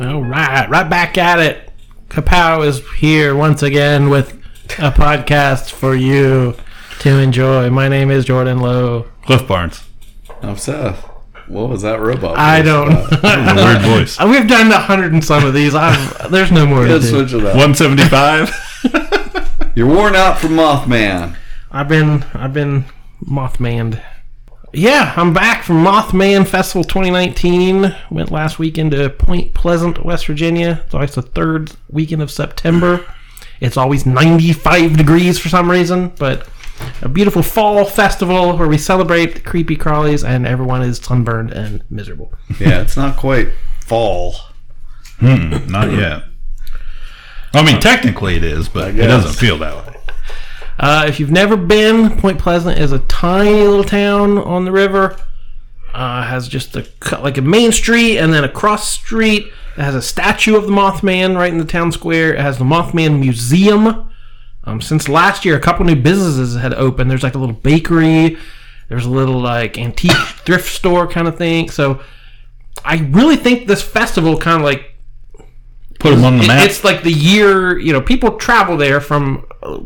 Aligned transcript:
All 0.00 0.22
right, 0.22 0.68
right 0.70 0.88
back 0.88 1.18
at 1.18 1.38
it. 1.40 1.70
Kapow 2.08 2.66
is 2.66 2.80
here 2.96 3.34
once 3.36 3.62
again 3.62 4.08
with 4.08 4.32
a 4.78 4.90
podcast 4.90 5.72
for 5.72 5.94
you 5.94 6.54
to 7.00 7.18
enjoy. 7.18 7.68
My 7.68 7.88
name 7.88 8.10
is 8.10 8.24
Jordan 8.24 8.60
Lowe. 8.60 9.06
Cliff 9.26 9.46
Barnes. 9.46 9.82
I'm 10.40 10.56
Seth. 10.56 11.04
What 11.48 11.68
was 11.68 11.82
that 11.82 12.00
robot? 12.00 12.38
I 12.38 12.62
voice 12.62 12.66
don't. 12.66 12.92
about? 13.18 13.58
A 13.58 13.64
weird 13.64 13.82
voice. 13.82 14.18
We've 14.24 14.48
done 14.48 14.72
a 14.72 14.78
hundred 14.78 15.12
and 15.12 15.22
some 15.24 15.44
of 15.44 15.52
these. 15.52 15.74
I'm, 15.74 16.30
there's 16.30 16.50
no 16.52 16.64
more 16.64 16.84
to 16.86 16.92
Let's 16.94 17.10
do. 17.10 17.28
switch 17.28 17.34
it 17.34 17.44
up. 17.46 17.54
175. 17.56 19.72
You're 19.76 19.86
worn 19.88 20.14
out 20.16 20.38
from 20.38 20.52
Mothman. 20.52 21.36
I've 21.70 21.88
been 21.88 22.24
I've 22.34 22.54
been 22.54 22.86
Mothmaned. 23.24 24.00
Yeah, 24.72 25.12
I'm 25.16 25.34
back 25.34 25.64
from 25.64 25.84
Mothman 25.84 26.46
Festival 26.46 26.84
2019. 26.84 27.92
Went 28.10 28.30
last 28.30 28.60
weekend 28.60 28.92
to 28.92 29.10
Point 29.10 29.52
Pleasant, 29.52 30.04
West 30.04 30.26
Virginia. 30.26 30.82
It's 30.84 30.94
always 30.94 31.14
the 31.16 31.22
third 31.22 31.72
weekend 31.90 32.22
of 32.22 32.30
September. 32.30 33.04
It's 33.60 33.76
always 33.76 34.06
95 34.06 34.96
degrees 34.96 35.40
for 35.40 35.48
some 35.48 35.68
reason, 35.68 36.12
but 36.18 36.48
a 37.02 37.08
beautiful 37.08 37.42
fall 37.42 37.84
festival 37.84 38.56
where 38.56 38.68
we 38.68 38.78
celebrate 38.78 39.34
the 39.34 39.40
creepy 39.40 39.76
crawlies 39.76 40.26
and 40.26 40.46
everyone 40.46 40.82
is 40.82 40.98
sunburned 40.98 41.50
and 41.50 41.82
miserable. 41.90 42.32
Yeah, 42.60 42.80
it's 42.80 42.96
not 42.96 43.16
quite 43.16 43.48
fall. 43.84 44.36
Hmm, 45.18 45.66
not 45.68 45.90
yet. 45.90 46.22
I 47.52 47.64
mean, 47.64 47.80
technically 47.80 48.36
it 48.36 48.44
is, 48.44 48.68
but 48.68 48.94
it 48.94 48.98
doesn't 48.98 49.34
feel 49.34 49.58
that 49.58 49.74
way. 49.86 49.99
Uh, 50.80 51.04
if 51.06 51.20
you've 51.20 51.30
never 51.30 51.58
been, 51.58 52.16
Point 52.18 52.38
Pleasant 52.38 52.78
is 52.78 52.90
a 52.90 53.00
tiny 53.00 53.66
little 53.66 53.84
town 53.84 54.38
on 54.38 54.64
the 54.64 54.72
river. 54.72 55.14
Uh, 55.92 56.22
has 56.22 56.48
just 56.48 56.74
a 56.74 56.86
like 57.20 57.36
a 57.36 57.42
main 57.42 57.70
street 57.70 58.16
and 58.16 58.32
then 58.32 58.44
a 58.44 58.48
cross 58.48 58.88
street. 58.88 59.44
It 59.76 59.82
has 59.82 59.94
a 59.94 60.00
statue 60.00 60.56
of 60.56 60.64
the 60.64 60.72
Mothman 60.72 61.36
right 61.36 61.52
in 61.52 61.58
the 61.58 61.66
town 61.66 61.92
square. 61.92 62.32
It 62.32 62.40
has 62.40 62.56
the 62.56 62.64
Mothman 62.64 63.20
Museum. 63.20 64.10
Um, 64.64 64.80
since 64.80 65.06
last 65.06 65.44
year, 65.44 65.54
a 65.54 65.60
couple 65.60 65.84
new 65.84 65.96
businesses 66.00 66.56
had 66.56 66.72
opened. 66.72 67.10
There's 67.10 67.22
like 67.22 67.34
a 67.34 67.38
little 67.38 67.54
bakery. 67.54 68.38
There's 68.88 69.04
a 69.04 69.10
little 69.10 69.38
like 69.38 69.76
antique 69.76 70.12
thrift 70.12 70.68
store 70.68 71.06
kind 71.06 71.28
of 71.28 71.36
thing. 71.36 71.68
So 71.68 72.00
I 72.86 73.06
really 73.10 73.36
think 73.36 73.66
this 73.66 73.82
festival 73.82 74.38
kind 74.38 74.56
of 74.56 74.64
like 74.64 74.89
Put 76.00 76.10
them 76.10 76.24
on 76.24 76.38
the 76.38 76.46
map. 76.46 76.66
It's 76.68 76.82
like 76.82 77.02
the 77.04 77.12
year, 77.12 77.78
you 77.78 77.92
know, 77.92 78.00
people 78.00 78.36
travel 78.36 78.76
there 78.76 79.00
from 79.00 79.46
uh, 79.62 79.78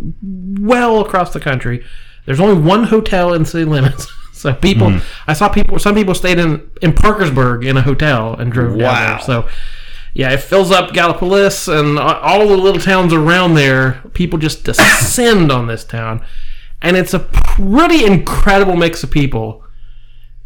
well 0.60 1.00
across 1.00 1.32
the 1.32 1.40
country. 1.40 1.84
There's 2.24 2.40
only 2.40 2.60
one 2.60 2.84
hotel 2.84 3.34
in 3.34 3.44
city 3.44 3.64
limits. 3.64 4.06
So 4.34 4.52
people, 4.52 4.90
Hmm. 4.90 4.98
I 5.26 5.32
saw 5.32 5.48
people, 5.48 5.78
some 5.78 5.94
people 5.94 6.14
stayed 6.14 6.38
in, 6.38 6.70
in 6.82 6.92
Parkersburg 6.92 7.64
in 7.64 7.78
a 7.78 7.82
hotel 7.82 8.34
and 8.34 8.52
drove 8.52 8.72
down 8.78 8.82
Wow. 8.82 9.08
there. 9.16 9.20
So 9.20 9.48
yeah, 10.12 10.32
it 10.32 10.40
fills 10.40 10.70
up 10.70 10.90
Gallipolis 10.90 11.66
and 11.66 11.98
all 11.98 12.46
the 12.46 12.54
little 12.56 12.80
towns 12.80 13.14
around 13.14 13.54
there. 13.54 14.02
People 14.12 14.38
just 14.38 14.62
descend 14.64 15.50
on 15.50 15.66
this 15.66 15.82
town. 15.82 16.22
And 16.82 16.94
it's 16.94 17.14
a 17.14 17.20
pretty 17.20 18.04
incredible 18.04 18.76
mix 18.76 19.02
of 19.02 19.10
people. 19.10 19.64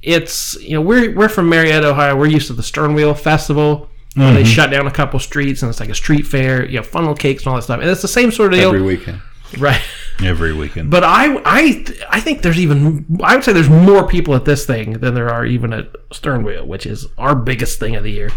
It's, 0.00 0.54
you 0.62 0.75
know, 0.75 0.81
we're, 0.81 1.12
we're 1.16 1.28
from 1.28 1.48
Marietta, 1.48 1.88
Ohio. 1.88 2.14
We're 2.14 2.26
used 2.28 2.47
to 2.48 2.53
the 2.53 2.62
Sternwheel 2.62 3.19
Festival. 3.19 3.88
Where 4.14 4.34
They 4.34 4.44
shut 4.44 4.70
down 4.70 4.86
a 4.86 4.91
couple 4.91 5.19
streets 5.20 5.62
and 5.62 5.70
it's 5.70 5.80
like 5.80 5.88
a 5.88 5.94
street 5.94 6.26
fair. 6.26 6.64
You 6.66 6.78
have 6.78 6.86
funnel 6.86 7.14
cakes 7.14 7.42
and 7.42 7.50
all 7.50 7.56
that 7.56 7.62
stuff. 7.62 7.80
And 7.80 7.88
it's 7.88 8.02
the 8.02 8.08
same 8.08 8.30
sort 8.30 8.52
of 8.52 8.58
deal. 8.58 8.69
Every 8.69 8.82
weekend. 8.82 9.20
Right. 9.58 9.80
every 10.22 10.52
weekend. 10.52 10.91
But 10.91 11.04
I, 11.04 11.36
I, 11.44 11.84
I 12.10 12.20
think 12.20 12.42
there's 12.42 12.58
even. 12.58 13.06
I 13.22 13.34
would 13.34 13.44
say 13.44 13.52
there's 13.52 13.70
more 13.70 14.06
people 14.06 14.34
at 14.34 14.44
this 14.44 14.66
thing 14.66 14.94
than 14.94 15.14
there 15.14 15.30
are 15.30 15.46
even 15.46 15.72
at 15.72 15.92
Sternwheel, 16.10 16.66
which 16.66 16.84
is 16.84 17.06
our 17.16 17.34
biggest 17.34 17.78
thing 17.78 17.96
of 17.96 18.04
the 18.04 18.10
year, 18.10 18.30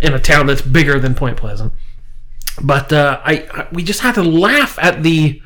in 0.00 0.14
a 0.14 0.18
town 0.18 0.46
that's 0.46 0.62
bigger 0.62 0.98
than 0.98 1.14
Point 1.14 1.36
Pleasant. 1.36 1.72
But 2.62 2.92
uh, 2.92 3.20
I, 3.24 3.48
I, 3.52 3.68
we 3.72 3.82
just 3.82 4.00
had 4.00 4.14
to 4.14 4.22
laugh 4.22 4.78
at 4.80 5.02
the 5.02 5.42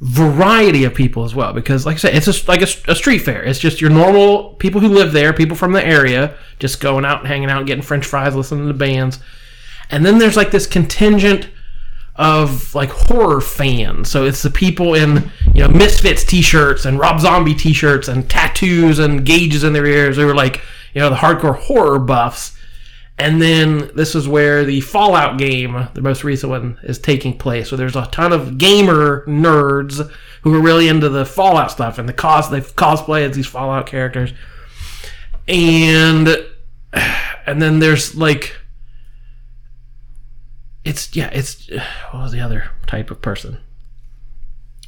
variety 0.00 0.84
of 0.84 0.94
people 0.94 1.24
as 1.24 1.34
well, 1.34 1.52
because 1.52 1.86
like 1.86 1.94
I 1.94 1.98
said, 1.98 2.14
it's 2.14 2.26
just 2.26 2.48
like 2.48 2.60
a, 2.60 2.68
a 2.90 2.94
street 2.94 3.20
fair. 3.20 3.42
It's 3.42 3.58
just 3.58 3.80
your 3.80 3.90
normal 3.90 4.54
people 4.54 4.80
who 4.80 4.88
live 4.88 5.12
there, 5.12 5.32
people 5.32 5.56
from 5.56 5.72
the 5.72 5.84
area, 5.84 6.36
just 6.58 6.80
going 6.80 7.04
out 7.04 7.20
and 7.20 7.28
hanging 7.28 7.50
out, 7.50 7.66
getting 7.66 7.82
French 7.82 8.06
fries, 8.06 8.34
listening 8.34 8.68
to 8.68 8.74
bands, 8.74 9.20
and 9.90 10.04
then 10.04 10.18
there's 10.18 10.36
like 10.36 10.50
this 10.50 10.66
contingent 10.66 11.48
of 12.16 12.74
like 12.74 12.90
horror 12.90 13.40
fans. 13.40 14.10
So 14.10 14.24
it's 14.24 14.42
the 14.42 14.50
people 14.50 14.94
in 14.94 15.30
you 15.54 15.62
know 15.62 15.68
Misfits 15.68 16.24
t-shirts 16.24 16.84
and 16.84 16.98
Rob 16.98 17.20
Zombie 17.20 17.54
t-shirts 17.54 18.08
and 18.08 18.28
tattoos 18.28 18.98
and 18.98 19.24
gauges 19.24 19.64
in 19.64 19.72
their 19.72 19.86
ears. 19.86 20.16
They 20.16 20.24
were 20.24 20.34
like 20.34 20.60
you 20.94 21.00
know 21.00 21.10
the 21.10 21.16
hardcore 21.16 21.56
horror 21.56 21.98
buffs. 21.98 22.55
And 23.18 23.40
then 23.40 23.90
this 23.94 24.14
is 24.14 24.28
where 24.28 24.64
the 24.64 24.82
Fallout 24.82 25.38
game, 25.38 25.88
the 25.94 26.02
most 26.02 26.22
recent 26.22 26.50
one, 26.50 26.78
is 26.82 26.98
taking 26.98 27.38
place. 27.38 27.70
So 27.70 27.76
there's 27.76 27.96
a 27.96 28.06
ton 28.06 28.32
of 28.32 28.58
gamer 28.58 29.24
nerds 29.26 30.10
who 30.42 30.54
are 30.54 30.60
really 30.60 30.88
into 30.88 31.08
the 31.08 31.24
Fallout 31.24 31.70
stuff 31.70 31.98
and 31.98 32.08
the 32.08 32.12
cos 32.12 32.48
they 32.48 32.60
cosplay 32.60 33.22
as 33.22 33.34
these 33.34 33.46
Fallout 33.46 33.86
characters. 33.86 34.34
And 35.48 36.28
and 37.46 37.62
then 37.62 37.78
there's 37.78 38.14
like 38.14 38.54
it's 40.84 41.16
yeah, 41.16 41.30
it's 41.32 41.70
what 42.10 42.22
was 42.22 42.32
the 42.32 42.40
other 42.40 42.70
type 42.86 43.10
of 43.10 43.22
person? 43.22 43.58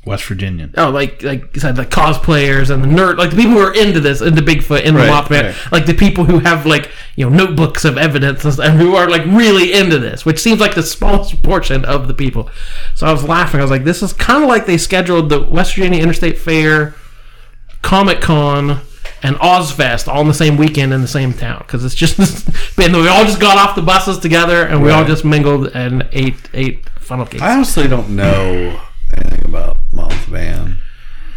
West 0.08 0.24
Virginian. 0.24 0.74
Oh, 0.76 0.90
like 0.90 1.22
like 1.22 1.54
you 1.54 1.60
said, 1.60 1.76
the 1.76 1.86
cosplayers 1.86 2.70
and 2.70 2.82
the 2.82 2.88
nerd, 2.88 3.18
like 3.18 3.30
the 3.30 3.36
people 3.36 3.52
who 3.52 3.60
are 3.60 3.74
into 3.74 4.00
this, 4.00 4.20
into 4.20 4.42
Bigfoot, 4.42 4.82
into 4.82 4.98
Right, 4.98 5.10
Mothman, 5.10 5.44
right. 5.44 5.72
like 5.72 5.86
the 5.86 5.94
people 5.94 6.24
who 6.24 6.40
have 6.40 6.66
like 6.66 6.90
you 7.14 7.28
know 7.28 7.36
notebooks 7.36 7.84
of 7.84 7.96
evidence 7.96 8.44
and, 8.44 8.80
who 8.80 8.96
are 8.96 9.08
like 9.08 9.24
really 9.26 9.72
into 9.72 9.98
this, 9.98 10.24
which 10.24 10.40
seems 10.40 10.60
like 10.60 10.74
the 10.74 10.82
smallest 10.98 11.42
portion 11.42 11.84
of 11.84 12.08
the 12.08 12.14
people. 12.14 12.50
So 12.94 13.06
I 13.06 13.12
was 13.12 13.22
laughing. 13.22 13.60
I 13.60 13.62
was 13.62 13.70
like, 13.70 13.84
this 13.84 14.02
is 14.02 14.12
kind 14.12 14.42
of 14.42 14.48
like 14.48 14.66
they 14.66 14.78
scheduled 14.78 15.28
the 15.28 15.42
West 15.42 15.74
Virginia 15.74 16.02
Interstate 16.02 16.38
Fair, 16.38 16.94
Comic 17.82 18.20
Con, 18.20 18.80
and 19.22 19.36
Ozzfest 19.36 20.08
all 20.08 20.22
in 20.22 20.28
the 20.28 20.34
same 20.34 20.56
weekend 20.56 20.92
in 20.92 21.02
the 21.02 21.08
same 21.08 21.32
town 21.32 21.58
because 21.58 21.84
it's 21.84 21.94
just 21.94 22.18
and 22.78 22.96
we 22.96 23.08
all 23.08 23.24
just 23.24 23.40
got 23.40 23.58
off 23.58 23.76
the 23.76 23.82
buses 23.82 24.18
together 24.18 24.64
and 24.64 24.82
we 24.82 24.90
all 24.90 25.04
just 25.04 25.24
mingled 25.24 25.68
and 25.74 26.08
ate 26.12 26.48
ate 26.54 26.88
funnel 26.98 27.26
cakes. 27.26 27.42
I 27.42 27.54
honestly 27.54 27.88
don't 27.88 28.10
know 28.10 28.80
anything 29.16 29.47
Mothman. 30.30 30.76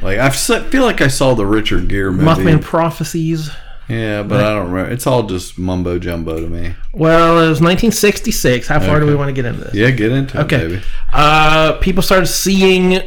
Like 0.01 0.17
I 0.17 0.29
feel 0.29 0.83
like 0.83 1.01
I 1.01 1.07
saw 1.07 1.33
the 1.35 1.45
Richard 1.45 1.87
Gere 1.87 2.11
movie. 2.11 2.23
Mothman 2.23 2.61
prophecies. 2.61 3.49
Yeah, 3.87 4.23
but 4.23 4.43
I 4.43 4.53
don't 4.55 4.71
remember. 4.71 4.89
It's 4.91 5.05
all 5.05 5.23
just 5.23 5.59
mumbo 5.59 5.99
jumbo 5.99 6.39
to 6.39 6.47
me. 6.47 6.75
Well, 6.93 7.37
it 7.37 7.49
was 7.49 7.59
1966. 7.61 8.67
How 8.67 8.79
far 8.79 8.99
do 9.01 9.05
we 9.05 9.15
want 9.15 9.27
to 9.29 9.33
get 9.33 9.43
into 9.45 9.61
this? 9.65 9.73
Yeah, 9.73 9.91
get 9.91 10.11
into 10.13 10.39
Okay. 10.41 10.55
it, 10.61 10.61
Okay. 10.71 10.81
Uh, 11.11 11.73
people 11.79 12.01
started 12.01 12.27
seeing 12.27 13.01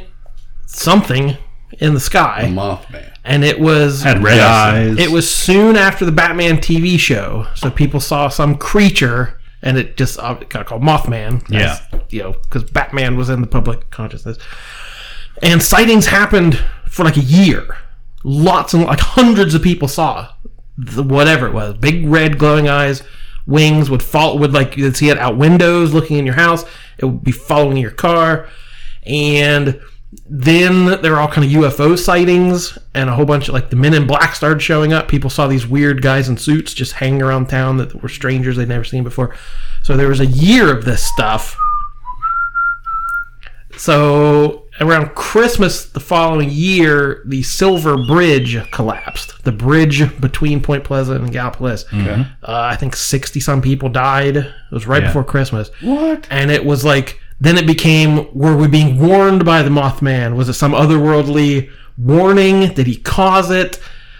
something 0.67 1.37
in 1.79 1.93
the 1.95 1.99
A 1.99 2.01
sky, 2.01 2.45
Mothman. 2.51 3.11
and 3.25 3.45
it 3.45 3.59
was 3.59 4.03
Had 4.03 4.23
red 4.23 4.39
eyes. 4.41 4.99
it 4.99 5.11
was 5.11 5.29
soon 5.33 5.77
after 5.77 6.05
the 6.05 6.13
Batman 6.13 6.59
TV 6.59 6.99
show. 6.99 7.47
So 7.55 7.71
people 7.71 7.99
saw 8.01 8.29
some 8.29 8.57
creature, 8.57 9.41
and 9.63 9.79
it 9.79 9.97
just 9.97 10.19
uh, 10.19 10.35
got 10.49 10.67
called 10.67 10.83
Mothman. 10.83 11.49
Yeah. 11.49 11.79
you 12.11 12.23
know, 12.23 12.33
because 12.33 12.65
Batman 12.71 13.17
was 13.17 13.31
in 13.31 13.41
the 13.41 13.47
public 13.47 13.91
consciousness, 13.91 14.37
and 15.43 15.63
sightings 15.63 16.07
happened 16.07 16.63
for 16.89 17.05
like 17.05 17.17
a 17.17 17.21
year. 17.21 17.77
Lots 18.23 18.73
and 18.75 18.85
like 18.85 19.01
hundreds 19.01 19.55
of 19.55 19.63
people 19.63 19.89
saw 19.89 20.31
the, 20.79 21.03
whatever 21.03 21.47
it 21.47 21.53
was, 21.53 21.75
big 21.75 22.07
red 22.07 22.39
glowing 22.39 22.69
eyes, 22.69 23.03
wings 23.47 23.91
would 23.91 24.03
fall 24.03 24.39
would 24.39 24.53
like 24.53 24.77
you'd 24.77 24.97
see 24.97 25.11
it 25.11 25.19
out 25.19 25.37
windows 25.37 25.93
looking 25.93 26.19
in 26.19 26.27
your 26.27 26.35
house. 26.35 26.65
It 26.99 27.05
would 27.05 27.25
be 27.25 27.33
following 27.33 27.77
your 27.77 27.91
car, 27.91 28.49
and 29.05 29.81
then 30.27 31.01
there 31.03 31.13
were 31.13 31.19
all 31.19 31.29
kind 31.29 31.45
of 31.45 31.63
UFO 31.63 31.99
sightings 31.99 32.79
and 32.95 33.11
a 33.11 33.15
whole 33.15 33.25
bunch 33.25 33.49
of 33.49 33.55
like 33.55 33.71
the 33.71 33.77
Men 33.77 33.95
in 33.95 34.07
Black 34.07 34.35
started 34.35 34.61
showing 34.61 34.93
up. 34.93 35.09
People 35.09 35.31
saw 35.31 35.47
these 35.47 35.67
weird 35.67 36.03
guys 36.03 36.29
in 36.29 36.37
suits 36.37 36.73
just 36.73 36.93
hanging 36.93 37.23
around 37.23 37.49
town 37.49 37.77
that 37.79 38.01
were 38.03 38.09
strangers 38.09 38.57
they'd 38.57 38.69
never 38.69 38.85
seen 38.85 39.05
before. 39.05 39.35
So 39.83 39.97
there 39.97 40.09
was 40.09 40.21
a 40.21 40.27
year 40.27 40.75
of 40.75 40.85
this 40.85 41.05
stuff. 41.05 41.59
So 43.77 44.64
around 44.81 45.15
Christmas 45.15 45.87
the 45.87 46.01
following 46.01 46.51
year, 46.51 47.23
the 47.27 47.43
Silver 47.43 47.97
Bridge 48.07 48.59
collapsed. 48.71 49.43
The 49.45 49.53
bridge 49.53 50.21
between 50.21 50.61
Point 50.63 50.85
Pleasant 50.85 51.23
and 51.23 51.33
Gallipolis. 51.33 51.85
Uh, 51.93 52.25
I 52.43 52.77
think 52.77 52.97
sixty 52.97 53.41
some 53.41 53.63
people 53.63 53.89
died. 53.89 54.37
It 54.37 54.53
was 54.73 54.87
right 54.87 55.03
Yeah. 55.03 55.09
before 55.09 55.25
Christmas. 55.25 55.71
What? 55.81 56.27
And 56.31 56.51
it 56.51 56.65
was 56.65 56.85
like 56.85 57.21
then 57.41 57.59
it 57.59 57.67
became 57.67 58.27
were 58.33 58.57
we 58.57 58.69
being 58.69 58.99
warned 58.99 59.45
by 59.45 59.63
the 59.63 59.71
Mothman? 59.71 60.35
Was 60.37 60.49
it 60.49 60.55
some 60.55 60.73
otherworldly 60.73 61.71
warning? 61.99 62.73
Did 62.75 62.87
he 62.87 62.97
cause 62.97 63.51
it? 63.51 63.79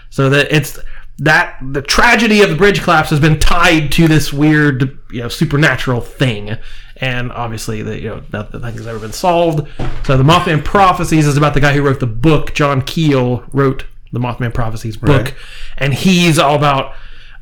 So 0.09 0.29
that 0.29 0.47
it's 0.51 0.79
that 1.19 1.55
the 1.61 1.81
tragedy 1.81 2.41
of 2.41 2.49
the 2.49 2.55
bridge 2.55 2.81
collapse 2.81 3.09
has 3.09 3.19
been 3.21 3.39
tied 3.39 3.89
to 3.93 4.07
this 4.07 4.33
weird, 4.33 4.97
you 5.11 5.21
know, 5.21 5.29
supernatural 5.29 6.01
thing. 6.01 6.57
And 6.97 7.31
obviously, 7.31 7.81
the 7.81 7.99
you 8.01 8.09
know 8.09 8.23
nothing 8.31 8.61
has 8.61 8.87
ever 8.87 8.99
been 8.99 9.11
solved. 9.13 9.67
So 10.05 10.15
the 10.17 10.23
Mothman 10.23 10.63
Prophecies 10.63 11.27
is 11.27 11.35
about 11.35 11.53
the 11.53 11.59
guy 11.59 11.73
who 11.73 11.81
wrote 11.81 11.99
the 11.99 12.07
book. 12.07 12.53
John 12.53 12.81
Keel 12.81 13.43
wrote 13.51 13.85
the 14.13 14.19
Mothman 14.19 14.53
Prophecies 14.53 14.95
book, 14.95 15.09
Right. 15.25 15.35
and 15.77 15.93
he's 15.93 16.39
all 16.39 16.55
about 16.55 16.93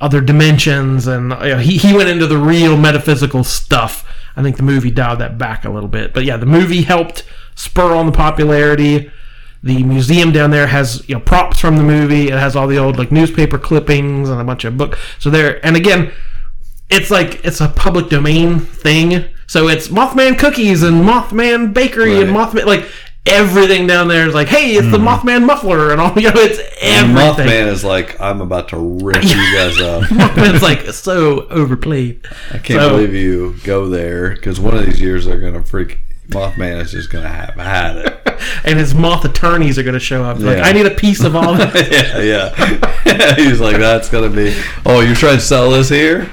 other 0.02 0.20
dimensions 0.22 1.06
and 1.08 1.30
you 1.44 1.50
know, 1.50 1.58
he, 1.60 1.78
he 1.78 1.94
went 1.94 2.10
into 2.10 2.28
the 2.28 2.38
real 2.38 2.76
metaphysical 2.76 3.42
stuff 3.42 4.04
i 4.36 4.42
think 4.42 4.58
the 4.58 4.64
movie 4.64 4.92
dialed 4.92 5.20
that 5.20 5.38
back 5.38 5.64
a 5.64 5.70
little 5.70 5.88
bit 5.88 6.14
but 6.14 6.26
yeah 6.26 6.36
the 6.36 6.46
movie 6.46 6.82
helped 6.82 7.24
spur 7.56 7.94
on 7.94 8.06
the 8.08 8.12
popularity 8.12 9.10
the 9.62 9.82
museum 9.84 10.34
down 10.34 10.50
there 10.52 10.68
has 10.68 11.08
you 11.08 11.16
know 11.16 11.22
props 11.22 11.58
from 11.60 11.78
the 11.78 11.84
movie 11.84 12.28
it 12.28 12.34
has 12.34 12.54
all 12.54 12.68
the 12.68 12.78
old 12.78 12.98
like 12.98 13.14
newspaper 13.14 13.58
clippings 13.58 14.28
and 14.30 14.42
a 14.42 14.44
bunch 14.44 14.66
of 14.66 14.76
book 14.78 14.98
so 15.20 15.30
there 15.30 15.64
and 15.66 15.78
again 15.78 16.12
it's 16.90 17.10
like 17.10 17.40
it's 17.46 17.62
a 17.62 17.70
public 17.70 18.10
domain 18.10 18.60
thing 18.60 19.24
so 19.48 19.68
it's 19.68 19.88
mothman 19.88 20.38
cookies 20.38 20.84
and 20.84 21.04
mothman 21.04 21.74
bakery 21.74 22.22
and 22.22 22.30
mothman 22.32 22.66
like 22.66 22.86
everything 23.26 23.88
down 23.88 24.08
there 24.08 24.28
is 24.28 24.34
like 24.34 24.50
hey 24.50 24.76
it's 24.76 24.90
the 24.92 24.98
hmm. 24.98 25.08
mothman 25.08 25.46
muffler 25.46 25.92
and 25.92 26.02
all 26.02 26.14
you 26.20 26.30
know 26.30 26.40
it's 26.40 26.60
And 26.84 27.18
everything 27.18 27.48
Mothman 27.48 27.68
is 27.68 27.84
like, 27.84 28.20
I'm 28.20 28.42
about 28.42 28.70
to 28.70 28.78
rip 28.78 29.24
you 29.24 29.56
guys 29.56 29.80
up. 29.80 30.04
Mothman's 30.10 30.62
like 30.62 30.82
so 30.94 31.48
overplayed. 31.48 32.26
I 32.52 32.58
can't 32.58 32.82
So- 32.82 32.90
believe 32.90 33.14
you 33.14 33.56
go 33.64 33.88
there 33.88 34.32
because 34.32 34.60
one 34.60 34.76
of 34.76 34.86
these 34.86 35.00
years 35.00 35.26
they're 35.26 35.40
gonna 35.40 35.64
freak. 35.64 36.00
Mothman 36.28 36.82
is 36.82 36.92
just 36.92 37.10
gonna 37.10 37.30
have 37.30 37.56
had 37.56 37.98
it. 37.98 38.20
And 38.66 38.78
his 38.78 38.94
moth 38.94 39.24
attorneys 39.24 39.78
are 39.78 39.84
going 39.84 39.94
to 39.94 40.02
show 40.02 40.24
up. 40.24 40.38
Like, 40.40 40.58
I 40.58 40.74
need 40.74 40.86
a 40.86 40.92
piece 40.92 41.24
of 41.24 41.34
all 41.34 41.54
that. 41.54 41.74
yeah, 41.90 42.20
yeah. 43.06 43.36
He's 43.36 43.62
like, 43.62 43.78
that's 43.78 44.10
gonna 44.10 44.30
be. 44.30 44.54
Oh, 44.86 45.00
you're 45.00 45.16
trying 45.16 45.38
to 45.38 45.42
sell 45.42 45.72
this 45.72 45.88
here? 45.88 46.30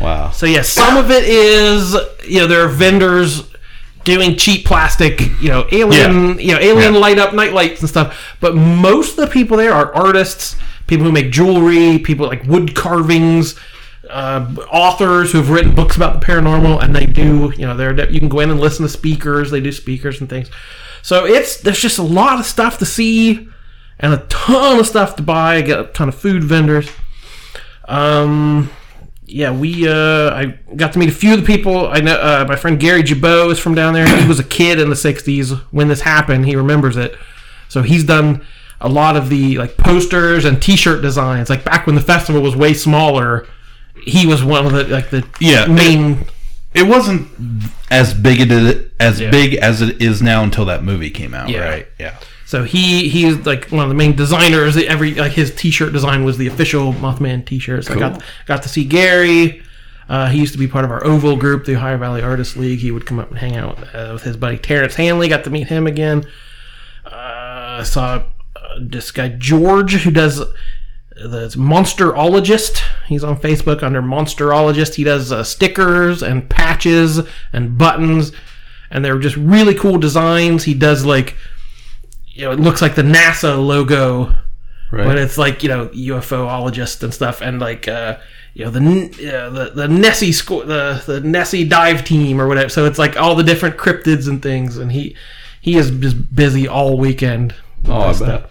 Wow. 0.00 0.30
so 0.30 0.46
yeah, 0.46 0.62
some 0.62 0.96
of 0.96 1.10
it 1.10 1.24
is 1.24 1.94
you 2.26 2.38
know 2.40 2.46
there 2.46 2.64
are 2.64 2.68
vendors 2.68 3.42
doing 4.04 4.34
cheap 4.36 4.64
plastic, 4.64 5.20
you 5.42 5.48
know, 5.48 5.66
alien, 5.72 6.38
you 6.38 6.54
know, 6.54 6.58
alien 6.58 6.94
Yeah. 6.94 7.00
light 7.00 7.18
up 7.18 7.34
night 7.34 7.52
lights 7.52 7.80
and 7.80 7.88
stuff. 7.88 8.34
But 8.40 8.54
most 8.56 9.10
of 9.10 9.16
the 9.16 9.26
people 9.26 9.56
there 9.58 9.72
are 9.74 9.94
artists, 9.94 10.56
people 10.86 11.04
who 11.04 11.12
make 11.12 11.30
jewelry, 11.30 11.98
people 11.98 12.26
like 12.26 12.44
wood 12.44 12.74
carvings. 12.74 13.56
Uh, 14.08 14.44
authors 14.72 15.30
who've 15.30 15.50
written 15.50 15.72
books 15.72 15.94
about 15.94 16.18
the 16.18 16.26
paranormal, 16.26 16.82
and 16.82 16.96
they 16.96 17.06
do, 17.06 17.52
you 17.56 17.64
know, 17.64 17.76
they're 17.76 18.10
you 18.10 18.18
can 18.18 18.28
go 18.28 18.40
in 18.40 18.50
and 18.50 18.58
listen 18.58 18.82
to 18.82 18.88
speakers. 18.88 19.52
They 19.52 19.60
do 19.60 19.70
speakers 19.70 20.18
and 20.20 20.28
things. 20.28 20.50
So 21.02 21.26
it's 21.26 21.58
there's 21.58 21.78
just 21.78 21.98
a 21.98 22.02
lot 22.02 22.40
of 22.40 22.44
stuff 22.46 22.78
to 22.78 22.86
see, 22.86 23.46
and 24.00 24.12
a 24.12 24.18
ton 24.28 24.80
of 24.80 24.86
stuff 24.88 25.14
to 25.16 25.22
buy. 25.22 25.56
I 25.56 25.60
get 25.60 25.78
a 25.78 25.84
ton 25.84 26.08
of 26.08 26.16
food 26.16 26.42
vendors. 26.42 26.90
Um, 27.86 28.70
yeah, 29.30 29.52
we 29.52 29.88
uh, 29.88 30.30
I 30.34 30.58
got 30.76 30.92
to 30.94 30.98
meet 30.98 31.08
a 31.08 31.12
few 31.12 31.34
of 31.34 31.40
the 31.40 31.46
people. 31.46 31.88
I 31.88 32.00
know 32.00 32.14
uh, 32.14 32.44
my 32.48 32.56
friend 32.56 32.78
Gary 32.78 33.02
Jabot 33.02 33.50
is 33.50 33.58
from 33.58 33.74
down 33.74 33.94
there. 33.94 34.06
He 34.20 34.26
was 34.28 34.38
a 34.40 34.44
kid 34.44 34.80
in 34.80 34.88
the 34.90 34.96
'60s 34.96 35.58
when 35.70 35.88
this 35.88 36.00
happened. 36.02 36.46
He 36.46 36.56
remembers 36.56 36.96
it, 36.96 37.16
so 37.68 37.82
he's 37.82 38.04
done 38.04 38.44
a 38.80 38.88
lot 38.88 39.16
of 39.16 39.28
the 39.28 39.58
like 39.58 39.76
posters 39.76 40.44
and 40.44 40.60
T-shirt 40.60 41.02
designs. 41.02 41.50
Like 41.50 41.64
back 41.64 41.86
when 41.86 41.94
the 41.94 42.00
festival 42.00 42.40
was 42.42 42.56
way 42.56 42.74
smaller, 42.74 43.46
he 44.04 44.26
was 44.26 44.42
one 44.42 44.66
of 44.66 44.72
the 44.72 44.84
like 44.84 45.10
the 45.10 45.26
Yeah. 45.40 45.66
main. 45.66 46.26
It 46.74 46.86
wasn't 46.86 47.28
as 47.90 48.14
big 48.14 48.40
it 48.40 48.92
as 49.00 49.20
Yeah. 49.20 49.30
big 49.30 49.54
as 49.54 49.82
it 49.82 50.00
is 50.00 50.22
now 50.22 50.42
until 50.44 50.64
that 50.66 50.82
movie 50.84 51.10
came 51.10 51.34
out, 51.34 51.48
Yeah. 51.48 51.68
right? 51.68 51.86
Yeah. 51.98 52.14
So 52.50 52.64
he 52.64 53.08
he's 53.08 53.46
like 53.46 53.68
one 53.68 53.84
of 53.84 53.88
the 53.90 53.94
main 53.94 54.16
designers. 54.16 54.76
Every 54.76 55.14
like 55.14 55.30
his 55.30 55.54
T-shirt 55.54 55.92
design 55.92 56.24
was 56.24 56.36
the 56.36 56.48
official 56.48 56.92
Mothman 56.94 57.46
T-shirt. 57.46 57.84
So 57.84 57.94
I 57.94 57.96
got 57.96 58.24
got 58.46 58.64
to 58.64 58.68
see 58.68 58.84
Gary. 58.84 59.62
Uh, 60.08 60.26
he 60.26 60.40
used 60.40 60.52
to 60.54 60.58
be 60.58 60.66
part 60.66 60.84
of 60.84 60.90
our 60.90 61.04
Oval 61.04 61.36
group, 61.36 61.64
the 61.64 61.76
Ohio 61.76 61.96
Valley 61.96 62.22
Artists 62.22 62.56
League. 62.56 62.80
He 62.80 62.90
would 62.90 63.06
come 63.06 63.20
up 63.20 63.30
and 63.30 63.38
hang 63.38 63.54
out 63.54 63.78
uh, 63.94 64.10
with 64.14 64.24
his 64.24 64.36
buddy 64.36 64.58
Terrence 64.58 64.96
Hanley. 64.96 65.28
Got 65.28 65.44
to 65.44 65.50
meet 65.50 65.68
him 65.68 65.86
again. 65.86 66.24
Uh, 67.06 67.78
I 67.78 67.82
saw 67.84 68.24
uh, 68.56 68.78
this 68.80 69.12
guy 69.12 69.28
George 69.28 70.02
who 70.02 70.10
does 70.10 70.38
the 70.38 71.54
Monsterologist. 71.56 72.82
He's 73.06 73.22
on 73.22 73.36
Facebook 73.36 73.84
under 73.84 74.02
Monsterologist. 74.02 74.96
He 74.96 75.04
does 75.04 75.30
uh, 75.30 75.44
stickers 75.44 76.20
and 76.20 76.50
patches 76.50 77.20
and 77.52 77.78
buttons, 77.78 78.32
and 78.90 79.04
they're 79.04 79.20
just 79.20 79.36
really 79.36 79.76
cool 79.76 79.98
designs. 79.98 80.64
He 80.64 80.74
does 80.74 81.04
like, 81.04 81.36
you 82.40 82.46
know, 82.46 82.52
it 82.52 82.58
looks 82.60 82.80
like 82.80 82.94
the 82.94 83.02
NASA 83.02 83.54
logo, 83.62 84.34
Right. 84.90 85.04
but 85.06 85.18
it's 85.18 85.36
like 85.36 85.62
you 85.62 85.68
know 85.68 85.88
UFOologist 85.88 87.02
and 87.02 87.12
stuff, 87.12 87.42
and 87.42 87.60
like 87.60 87.86
uh, 87.86 88.16
you 88.54 88.64
know 88.64 88.70
the 88.70 88.80
uh, 88.80 89.50
the 89.50 89.70
the 89.74 89.88
Nessie 89.88 90.32
sco- 90.32 90.64
the 90.64 91.02
the 91.06 91.20
Nessie 91.20 91.64
dive 91.68 92.02
team 92.04 92.40
or 92.40 92.48
whatever. 92.48 92.70
So 92.70 92.86
it's 92.86 92.98
like 92.98 93.16
all 93.18 93.34
the 93.34 93.44
different 93.44 93.76
cryptids 93.76 94.26
and 94.26 94.42
things, 94.42 94.78
and 94.78 94.90
he 94.90 95.14
he 95.60 95.76
is 95.76 95.90
just 95.90 96.34
busy 96.34 96.66
all 96.66 96.96
weekend. 96.98 97.54
Oh, 97.84 98.00
I 98.00 98.18
bet. 98.18 98.50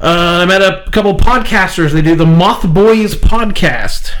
uh, 0.00 0.42
I 0.42 0.44
met 0.44 0.60
a 0.62 0.88
couple 0.92 1.14
podcasters. 1.16 1.92
They 1.92 2.02
do 2.02 2.14
the 2.14 2.26
Moth 2.26 2.66
Boys 2.72 3.14
podcast 3.14 4.12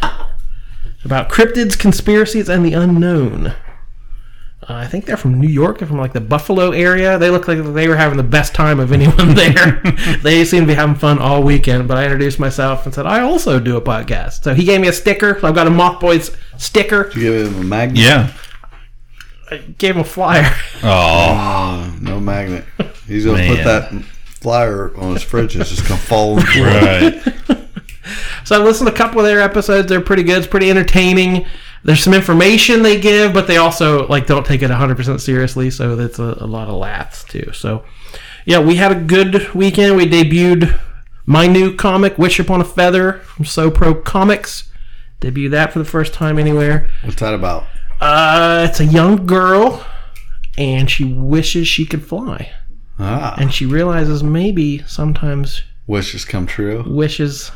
about 1.04 1.28
cryptids, 1.28 1.78
conspiracies, 1.78 2.48
and 2.48 2.64
the 2.64 2.72
unknown. 2.72 3.52
Uh, 4.62 4.74
I 4.74 4.86
think 4.88 5.04
they're 5.06 5.16
from 5.16 5.40
New 5.40 5.48
York. 5.48 5.78
They're 5.78 5.86
from 5.88 5.98
like 5.98 6.12
the 6.12 6.20
Buffalo 6.20 6.72
area. 6.72 7.16
They 7.16 7.30
look 7.30 7.46
like 7.46 7.62
they 7.62 7.86
were 7.88 7.96
having 7.96 8.16
the 8.16 8.24
best 8.24 8.54
time 8.54 8.80
of 8.80 8.90
anyone 8.98 9.34
there. 9.34 9.80
they 10.22 10.44
seem 10.44 10.62
to 10.62 10.66
be 10.66 10.74
having 10.74 10.96
fun 10.96 11.18
all 11.20 11.42
weekend. 11.44 11.86
But 11.86 11.96
I 11.98 12.04
introduced 12.04 12.40
myself 12.40 12.84
and 12.84 12.94
said 12.94 13.06
I 13.06 13.20
also 13.20 13.60
do 13.60 13.76
a 13.76 13.80
podcast. 13.80 14.42
So 14.42 14.54
he 14.54 14.64
gave 14.64 14.80
me 14.80 14.88
a 14.88 14.92
sticker. 14.92 15.38
So 15.40 15.46
I've 15.48 15.54
got 15.54 15.66
a 15.68 15.70
Moth 15.70 16.00
Boys 16.00 16.36
sticker. 16.56 17.10
You 17.14 17.20
give 17.20 17.52
him 17.54 17.60
a 17.60 17.64
magnet. 17.64 17.98
Yeah. 18.02 18.32
I 19.50 19.58
gave 19.58 19.94
him 19.94 20.00
a 20.02 20.04
flyer. 20.04 20.52
Oh, 20.82 20.88
Oh, 21.90 21.96
no 22.02 22.20
magnet. 22.20 22.64
He's 23.06 23.24
gonna 23.24 23.38
Man. 23.38 23.56
put 23.56 23.64
that 23.64 23.90
flyer 24.40 24.94
on 24.98 25.14
his 25.14 25.22
fridge. 25.22 25.56
It's 25.56 25.70
just 25.70 25.88
gonna 25.88 26.00
fall 26.00 26.32
on 26.34 26.40
the 26.40 27.22
right. 27.56 27.66
So 28.44 28.60
I 28.60 28.64
listened 28.64 28.88
to 28.88 28.92
a 28.94 28.96
couple 28.96 29.20
of 29.20 29.26
their 29.26 29.40
episodes. 29.40 29.88
They're 29.88 30.00
pretty 30.00 30.22
good. 30.22 30.38
It's 30.38 30.46
pretty 30.46 30.68
entertaining. 30.70 31.46
There's 31.84 32.02
some 32.02 32.14
information 32.14 32.82
they 32.82 33.00
give, 33.00 33.32
but 33.32 33.46
they 33.46 33.56
also 33.56 34.06
like 34.08 34.26
don't 34.26 34.44
take 34.44 34.62
it 34.62 34.70
100% 34.70 35.20
seriously. 35.20 35.70
So 35.70 35.96
that's 35.96 36.18
a, 36.18 36.36
a 36.40 36.46
lot 36.46 36.68
of 36.68 36.74
laughs 36.74 37.24
too. 37.24 37.50
So 37.52 37.84
yeah, 38.44 38.58
we 38.58 38.76
had 38.76 38.92
a 38.92 39.00
good 39.00 39.52
weekend. 39.54 39.96
We 39.96 40.06
debuted 40.08 40.78
my 41.26 41.46
new 41.46 41.74
comic, 41.76 42.16
Wish 42.18 42.40
Upon 42.40 42.60
a 42.60 42.64
Feather 42.64 43.14
from 43.20 43.44
So 43.44 43.70
Pro 43.70 43.94
Comics. 43.94 44.70
Debut 45.20 45.48
that 45.50 45.72
for 45.72 45.78
the 45.78 45.84
first 45.84 46.14
time 46.14 46.38
anywhere. 46.38 46.88
What's 47.02 47.20
that 47.20 47.34
about? 47.34 47.64
Uh, 48.00 48.66
it's 48.70 48.78
a 48.78 48.84
young 48.84 49.26
girl, 49.26 49.84
and 50.56 50.88
she 50.88 51.04
wishes 51.12 51.66
she 51.66 51.84
could 51.84 52.04
fly, 52.06 52.52
Ah, 53.00 53.34
and 53.38 53.52
she 53.52 53.66
realizes 53.66 54.22
maybe 54.22 54.78
sometimes 54.86 55.62
wishes 55.88 56.24
come 56.24 56.46
true. 56.46 56.84
wishes 56.86 57.50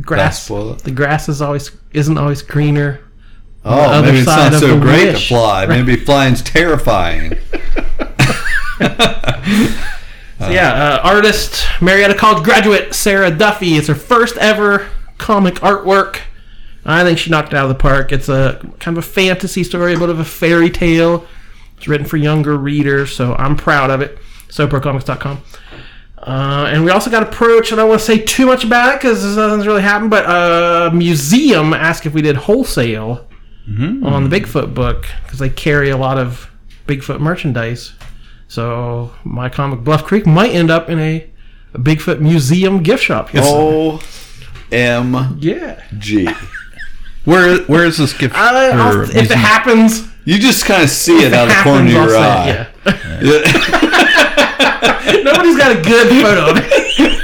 grass 0.00 0.48
the 0.48 0.90
grass 0.94 1.28
is 1.28 1.40
always 1.40 1.70
isn't 1.92 2.18
always 2.18 2.42
greener 2.42 3.00
Oh, 3.70 4.02
maybe 4.02 4.18
it's 4.18 4.26
not 4.26 4.54
so 4.54 4.80
great 4.80 5.12
wish. 5.12 5.28
to 5.28 5.34
fly. 5.34 5.66
Maybe 5.66 5.96
flying's 5.96 6.42
terrifying. 6.42 7.38
So 10.38 10.50
yeah, 10.50 10.72
uh, 10.72 11.00
artist 11.02 11.66
Marietta 11.82 12.14
College 12.14 12.44
graduate 12.44 12.94
Sarah 12.94 13.30
Duffy. 13.30 13.74
It's 13.74 13.88
her 13.88 13.96
first 13.96 14.36
ever 14.36 14.86
comic 15.18 15.54
artwork. 15.56 16.20
I 16.84 17.02
think 17.02 17.18
she 17.18 17.28
knocked 17.28 17.52
it 17.52 17.56
out 17.56 17.64
of 17.64 17.70
the 17.70 17.74
park. 17.74 18.12
It's 18.12 18.28
a 18.28 18.60
kind 18.78 18.96
of 18.96 19.04
a 19.04 19.06
fantasy 19.06 19.64
story, 19.64 19.94
a 19.94 19.98
bit 19.98 20.10
of 20.10 20.20
a 20.20 20.24
fairy 20.24 20.70
tale. 20.70 21.26
It's 21.76 21.88
written 21.88 22.06
for 22.06 22.16
younger 22.16 22.56
readers, 22.56 23.14
so 23.14 23.34
I'm 23.34 23.56
proud 23.56 23.90
of 23.90 24.00
it. 24.00 24.16
SoProComics.com. 24.48 25.42
Uh, 26.18 26.70
and 26.72 26.84
we 26.84 26.90
also 26.92 27.10
got 27.10 27.24
approached, 27.24 27.72
and 27.72 27.80
I 27.80 27.82
don't 27.82 27.90
want 27.90 28.00
to 28.00 28.06
say 28.06 28.18
too 28.18 28.46
much 28.46 28.64
about 28.64 28.94
it 28.94 29.00
because 29.00 29.36
nothing's 29.36 29.66
really 29.66 29.82
happened, 29.82 30.10
but 30.10 30.24
a 30.24 30.94
museum 30.94 31.74
asked 31.74 32.06
if 32.06 32.14
we 32.14 32.22
did 32.22 32.36
wholesale 32.36 33.27
Mm-hmm. 33.68 34.06
on 34.06 34.28
the 34.28 34.40
Bigfoot 34.40 34.72
book 34.74 35.06
because 35.24 35.38
they 35.40 35.48
carry 35.50 35.90
a 35.90 35.96
lot 35.96 36.18
of 36.18 36.48
Bigfoot 36.86 37.20
merchandise. 37.20 37.92
So 38.48 39.12
my 39.24 39.48
comic 39.50 39.80
Bluff 39.80 40.04
Creek 40.04 40.26
might 40.26 40.50
end 40.52 40.70
up 40.70 40.88
in 40.88 40.98
a, 40.98 41.28
a 41.74 41.78
Bigfoot 41.78 42.20
museum 42.20 42.82
gift 42.82 43.02
shop. 43.04 43.28
O 43.34 44.00
M 44.72 45.36
yeah. 45.40 45.82
G. 45.98 46.28
Where 47.24 47.58
where 47.64 47.84
is 47.84 47.98
this 47.98 48.14
gift? 48.16 48.34
I, 48.34 48.70
I'll- 48.70 49.00
or 49.00 49.02
if 49.02 49.14
it 49.16 49.30
happens, 49.32 50.08
You 50.24 50.38
just 50.38 50.64
kind 50.64 50.82
of 50.82 50.88
see 50.88 51.24
it 51.26 51.34
out 51.34 51.48
of 51.48 51.54
the 51.56 51.62
corner 51.62 51.82
of 51.82 51.88
I'll 51.88 51.92
your 51.92 52.08
say 52.08 52.22
eye. 52.22 52.66
it, 52.86 52.96
yeah. 53.22 53.42
Nobody's 55.24 55.56
got 55.58 55.72
a 55.76 55.80
good 55.82 56.08
photo 56.22 56.50
of 56.52 56.56
it. 56.58 56.64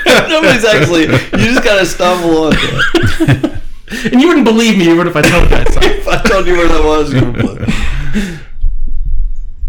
Nobody's 0.28 0.64
actually. 0.64 1.04
You 1.04 1.18
just 1.54 1.64
gotta 1.64 1.86
stumble 1.86 2.44
onto 2.44 2.58
it. 2.60 3.60
And 3.90 4.20
you 4.20 4.28
wouldn't 4.28 4.46
believe 4.46 4.78
me 4.78 4.90
even 4.90 5.06
if 5.06 5.16
I 5.16 5.22
told 5.22 5.44
you 5.44 5.48
that. 5.50 5.68
So. 5.74 5.80
If 5.82 6.08
I 6.08 6.22
told 6.22 6.46
you 6.46 6.56
where 6.56 6.68
that 6.68 6.84
was, 6.84 7.12
you 7.12 7.32
would. 7.32 8.44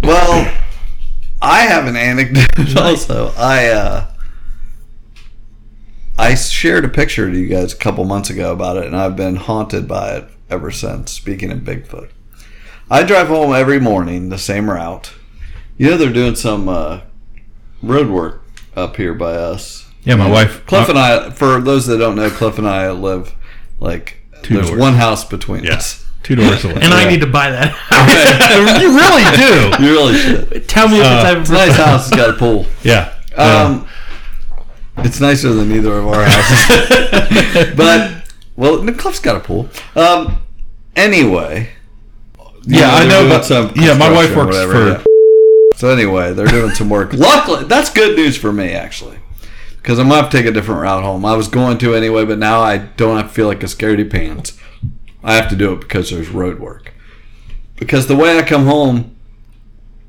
Well, 0.01 0.53
I 1.41 1.61
have 1.61 1.87
an 1.87 1.95
anecdote 1.95 2.77
also. 2.77 3.33
I 3.37 3.67
uh, 3.67 4.07
I 6.17 6.35
shared 6.35 6.85
a 6.85 6.89
picture 6.89 7.29
to 7.29 7.37
you 7.37 7.47
guys 7.47 7.73
a 7.73 7.77
couple 7.77 8.03
months 8.05 8.29
ago 8.29 8.51
about 8.51 8.77
it, 8.77 8.85
and 8.85 8.95
I've 8.95 9.15
been 9.15 9.35
haunted 9.35 9.87
by 9.87 10.15
it 10.15 10.25
ever 10.49 10.71
since. 10.71 11.11
Speaking 11.11 11.51
of 11.51 11.59
Bigfoot, 11.59 12.09
I 12.89 13.03
drive 13.03 13.27
home 13.27 13.53
every 13.53 13.79
morning 13.79 14.29
the 14.29 14.37
same 14.37 14.69
route. 14.69 15.13
You 15.77 15.89
know 15.89 15.97
they're 15.97 16.13
doing 16.13 16.35
some 16.35 16.69
uh, 16.69 17.01
road 17.81 18.09
work 18.09 18.43
up 18.75 18.95
here 18.97 19.13
by 19.13 19.33
us. 19.33 19.89
Yeah, 20.03 20.15
my 20.15 20.29
wife. 20.29 20.65
Cliff 20.67 20.87
and 20.87 20.99
I, 20.99 21.31
for 21.31 21.59
those 21.59 21.87
that 21.87 21.97
don't 21.97 22.15
know, 22.15 22.29
Cliff 22.29 22.59
and 22.59 22.67
I 22.67 22.91
live 22.91 23.33
like 23.79 24.17
Two 24.43 24.55
there's 24.55 24.67
doors. 24.69 24.79
one 24.79 24.93
house 24.93 25.23
between 25.25 25.63
Yeah. 25.63 25.75
us. 25.75 26.05
two 26.23 26.35
doors 26.35 26.63
away. 26.65 26.75
And 26.81 26.93
I 26.93 27.07
need 27.09 27.21
to 27.21 27.27
buy 27.27 27.51
that. 27.51 27.73
you 28.81 28.95
really 28.95 29.23
do. 29.37 29.83
You 29.85 29.91
really 29.93 30.17
should. 30.17 30.67
Tell 30.69 30.87
me 30.87 30.99
if 30.99 31.05
Uh, 31.05 31.25
it's 31.39 31.39
It's 31.41 31.49
a 31.49 31.53
nice 31.53 31.75
house. 31.75 32.07
It's 32.07 32.15
got 32.15 32.29
a 32.29 32.33
pool. 32.33 32.65
Yeah. 32.83 33.13
Um, 33.35 33.87
it's 34.99 35.19
nicer 35.19 35.51
than 35.53 35.71
either 35.73 35.93
of 35.97 36.07
our 36.07 36.23
houses. 36.25 37.75
but 37.75 38.23
well, 38.55 38.81
no, 38.81 38.93
Cliff's 38.93 39.19
got 39.19 39.35
a 39.35 39.39
pool. 39.41 39.69
Um, 39.95 40.37
anyway. 40.95 41.69
you 42.65 42.79
yeah, 42.79 42.93
I 42.93 42.99
they're 43.01 43.09
know 43.09 43.19
doing 43.21 43.31
about 43.31 43.45
some 43.45 43.71
Yeah, 43.75 43.93
my 43.95 44.09
wife 44.09 44.27
construction 44.33 44.45
works 44.45 44.57
or 44.57 44.61
for. 44.71 44.79
whatever, 44.79 44.89
yeah. 44.99 45.03
So 45.75 45.89
anyway, 45.89 46.33
they're 46.33 46.47
doing 46.47 46.71
some 46.73 46.89
work. 46.89 47.11
Luckily, 47.13 47.65
that's 47.65 47.89
good 47.91 48.15
news 48.15 48.37
for 48.37 48.53
me 48.53 48.71
actually, 48.71 49.17
because 49.85 49.99
I'm 49.99 50.07
gonna 50.07 50.23
have 50.23 50.31
to 50.31 50.37
take 50.37 50.47
a 50.47 50.51
different 50.51 50.81
route 50.81 51.03
home. 51.03 51.23
I 51.25 51.35
was 51.35 51.47
going 51.47 51.77
to 51.77 51.93
anyway, 51.93 52.25
but 52.25 52.39
now 52.39 52.59
I 52.59 52.79
don't 52.79 53.21
to 53.21 53.29
feel 53.29 53.45
like 53.45 53.61
a 53.61 53.67
scaredy 53.67 54.09
pants. 54.09 54.57
I 55.23 55.35
have 55.35 55.47
to 55.49 55.55
do 55.55 55.73
it 55.73 55.81
because 55.81 56.09
there's 56.09 56.29
road 56.29 56.59
work. 56.59 56.91
Because 57.75 58.07
the 58.07 58.15
way 58.15 58.35
I 58.35 58.41
come 58.41 58.65
home, 58.65 59.15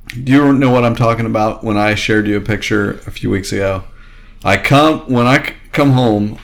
do 0.08 0.32
you 0.32 0.52
know 0.54 0.70
what 0.70 0.86
I'm 0.86 0.96
talking 0.96 1.26
about? 1.26 1.62
When 1.62 1.76
I 1.76 1.94
shared 1.94 2.26
you 2.26 2.38
a 2.38 2.40
picture 2.40 2.92
a 3.06 3.10
few 3.10 3.28
weeks 3.28 3.52
ago, 3.52 3.84
I 4.42 4.56
come 4.56 5.00
when 5.12 5.26
I 5.26 5.52
come 5.72 5.90
home, 5.90 6.38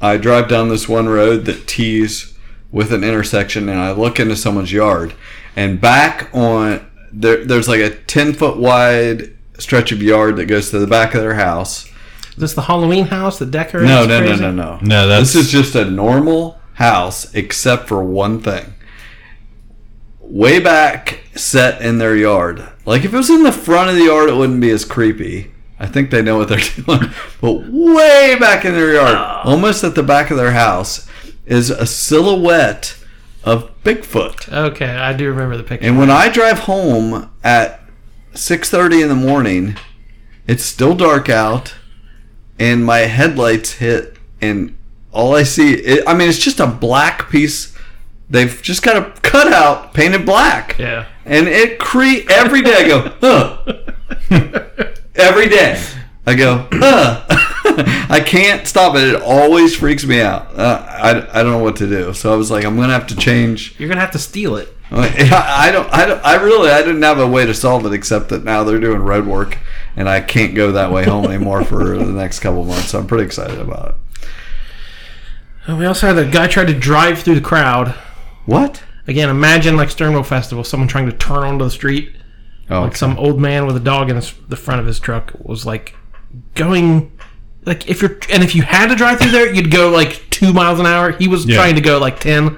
I 0.00 0.16
drive 0.16 0.48
down 0.48 0.70
this 0.70 0.88
one 0.88 1.08
road 1.08 1.44
that 1.44 1.68
tees 1.68 2.36
with 2.72 2.92
an 2.92 3.04
intersection, 3.04 3.68
and 3.68 3.78
I 3.78 3.92
look 3.92 4.18
into 4.18 4.34
someone's 4.34 4.72
yard, 4.72 5.14
and 5.54 5.80
back 5.80 6.28
on 6.34 6.84
there, 7.12 7.44
there's 7.44 7.68
like 7.68 7.80
a 7.80 7.94
10 7.94 8.32
foot 8.32 8.58
wide 8.58 9.36
stretch 9.56 9.92
of 9.92 10.02
yard 10.02 10.34
that 10.34 10.46
goes 10.46 10.70
to 10.70 10.80
the 10.80 10.88
back 10.88 11.14
of 11.14 11.20
their 11.20 11.34
house. 11.34 11.86
This 12.30 12.36
is 12.36 12.40
this 12.40 12.54
the 12.54 12.62
Halloween 12.62 13.06
house 13.06 13.38
that 13.38 13.50
decorates? 13.50 13.88
No, 13.88 14.06
no, 14.06 14.20
no, 14.20 14.26
crazy? 14.26 14.42
no, 14.42 14.50
no. 14.50 14.78
No, 14.82 15.06
that's 15.08 15.32
This 15.32 15.46
is 15.46 15.52
just 15.52 15.74
a 15.74 15.84
normal 15.84 16.58
house, 16.74 17.32
except 17.34 17.88
for 17.88 18.02
one 18.02 18.40
thing. 18.40 18.74
Way 20.20 20.60
back, 20.60 21.20
set 21.34 21.82
in 21.82 21.98
their 21.98 22.14
yard. 22.16 22.66
Like 22.86 23.04
if 23.04 23.12
it 23.12 23.16
was 23.16 23.30
in 23.30 23.42
the 23.42 23.52
front 23.52 23.90
of 23.90 23.96
the 23.96 24.04
yard, 24.04 24.28
it 24.28 24.36
wouldn't 24.36 24.60
be 24.60 24.70
as 24.70 24.84
creepy. 24.84 25.50
I 25.78 25.86
think 25.86 26.10
they 26.10 26.22
know 26.22 26.36
what 26.38 26.48
they're 26.48 26.58
doing. 26.86 27.10
But 27.40 27.64
way 27.68 28.36
back 28.38 28.64
in 28.64 28.74
their 28.74 28.94
yard, 28.94 29.16
almost 29.44 29.82
at 29.82 29.94
the 29.94 30.02
back 30.02 30.30
of 30.30 30.36
their 30.36 30.52
house, 30.52 31.08
is 31.46 31.70
a 31.70 31.86
silhouette 31.86 32.96
of 33.42 33.70
Bigfoot. 33.82 34.52
Okay, 34.52 34.88
I 34.88 35.12
do 35.14 35.28
remember 35.30 35.56
the 35.56 35.62
picture. 35.64 35.86
And 35.88 35.98
when 35.98 36.10
I 36.10 36.28
drive 36.28 36.60
home 36.60 37.30
at 37.42 37.80
6:30 38.34 39.02
in 39.02 39.08
the 39.08 39.14
morning, 39.14 39.76
it's 40.46 40.64
still 40.64 40.94
dark 40.94 41.28
out 41.28 41.74
and 42.60 42.84
my 42.84 42.98
headlights 42.98 43.72
hit 43.72 44.16
and 44.40 44.76
all 45.10 45.34
I 45.34 45.42
see 45.42 45.74
it, 45.74 46.04
I 46.06 46.14
mean 46.14 46.28
it's 46.28 46.38
just 46.38 46.60
a 46.60 46.66
black 46.68 47.28
piece 47.30 47.76
they've 48.28 48.62
just 48.62 48.82
got 48.84 48.96
a 48.96 49.20
cutout 49.22 49.92
painted 49.92 50.24
black. 50.24 50.78
yeah. 50.78 51.06
And 51.24 51.48
it 51.48 51.78
cre 51.80 52.20
every 52.30 52.62
day 52.62 52.74
I 52.74 52.86
go, 52.88 53.12
"Huh." 53.20 54.76
every 55.16 55.48
day. 55.48 55.82
I 56.26 56.34
go, 56.34 56.66
"Huh." 56.72 57.24
I 58.10 58.20
can't 58.24 58.66
stop 58.66 58.96
it. 58.96 59.02
It 59.14 59.22
always 59.22 59.76
freaks 59.76 60.04
me 60.04 60.20
out. 60.20 60.56
Uh, 60.58 60.84
I, 60.88 61.40
I 61.40 61.42
don't 61.42 61.52
know 61.52 61.58
what 61.62 61.76
to 61.76 61.86
do. 61.88 62.12
So 62.14 62.32
I 62.32 62.36
was 62.36 62.50
like, 62.50 62.64
I'm 62.64 62.74
going 62.76 62.88
to 62.88 62.94
have 62.94 63.06
to 63.08 63.16
change 63.16 63.74
You're 63.78 63.88
gonna 63.88 64.00
have 64.00 64.10
to 64.12 64.18
steal 64.18 64.56
it. 64.56 64.74
I 64.90 65.68
I 65.68 65.70
don't, 65.70 65.88
I 65.92 66.06
don't, 66.06 66.24
I 66.24 66.34
really, 66.36 66.70
I 66.70 66.82
didn't 66.82 67.02
have 67.02 67.20
a 67.20 67.26
way 67.26 67.46
to 67.46 67.54
solve 67.54 67.86
it 67.86 67.92
except 67.92 68.28
that 68.30 68.42
now 68.42 68.64
they're 68.64 68.80
doing 68.80 69.00
road 69.02 69.26
work 69.26 69.58
and 69.96 70.08
I 70.08 70.20
can't 70.20 70.54
go 70.54 70.72
that 70.72 70.92
way 70.92 71.04
home 71.04 71.24
anymore 71.26 71.64
for 71.64 71.96
the 71.98 72.04
next 72.12 72.40
couple 72.40 72.64
months. 72.64 72.90
So 72.90 72.98
I'm 72.98 73.06
pretty 73.06 73.24
excited 73.24 73.58
about 73.58 73.90
it. 73.90 74.28
Uh, 75.68 75.76
we 75.76 75.86
also 75.86 76.06
had 76.06 76.18
a 76.18 76.30
guy 76.30 76.46
try 76.46 76.64
to 76.64 76.74
drive 76.74 77.20
through 77.20 77.34
the 77.36 77.40
crowd. 77.40 77.94
What? 78.46 78.82
Again, 79.06 79.28
imagine 79.28 79.76
like 79.76 79.88
Sternwheel 79.88 80.24
Festival, 80.24 80.64
someone 80.64 80.88
trying 80.88 81.06
to 81.10 81.16
turn 81.16 81.38
onto 81.44 81.64
the 81.64 81.70
street. 81.70 82.14
Oh, 82.70 82.82
Like 82.82 82.96
some 82.96 83.18
old 83.18 83.40
man 83.40 83.66
with 83.66 83.76
a 83.76 83.80
dog 83.80 84.10
in 84.10 84.16
his, 84.16 84.32
the 84.48 84.56
front 84.56 84.80
of 84.80 84.86
his 84.86 85.00
truck 85.00 85.32
was 85.40 85.66
like 85.66 85.94
going 86.54 87.10
like 87.66 87.88
if 87.90 88.00
you're 88.00 88.16
and 88.30 88.42
if 88.44 88.54
you 88.54 88.62
had 88.62 88.86
to 88.88 88.94
drive 88.94 89.18
through 89.20 89.32
there, 89.32 89.52
you'd 89.52 89.70
go 89.70 89.90
like 89.90 90.22
two 90.30 90.52
miles 90.52 90.78
an 90.80 90.86
hour. 90.86 91.10
He 91.12 91.28
was 91.28 91.44
Yeah. 91.44 91.56
trying 91.56 91.74
to 91.74 91.80
go 91.80 91.98
like 91.98 92.20
ten, 92.20 92.56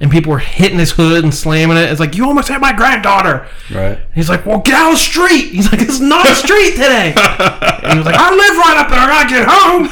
and 0.00 0.10
people 0.10 0.32
were 0.32 0.38
hitting 0.38 0.78
his 0.78 0.92
hood 0.92 1.22
and 1.24 1.32
slamming 1.34 1.76
it. 1.76 1.90
It's 1.90 2.00
like 2.00 2.16
you 2.16 2.24
almost 2.24 2.48
hit 2.48 2.60
my 2.60 2.72
granddaughter. 2.72 3.46
right. 3.70 3.98
He's 4.14 4.28
like, 4.30 4.46
well, 4.46 4.58
get 4.60 4.74
out 4.74 4.92
of 4.92 4.98
the 4.98 5.02
street. 5.04 5.50
He's 5.52 5.70
like, 5.70 5.82
it's 5.82 6.00
not 6.00 6.28
a 6.28 6.34
street 6.34 6.70
today. 6.72 7.12
and 7.16 7.92
he 7.92 7.98
was 7.98 8.06
like, 8.06 8.16
I 8.18 8.30
live 8.30 8.56
right 8.58 8.76
up 8.78 8.88
there. 8.88 8.98
I 8.98 9.26
get 9.28 9.46
home. 9.48 9.88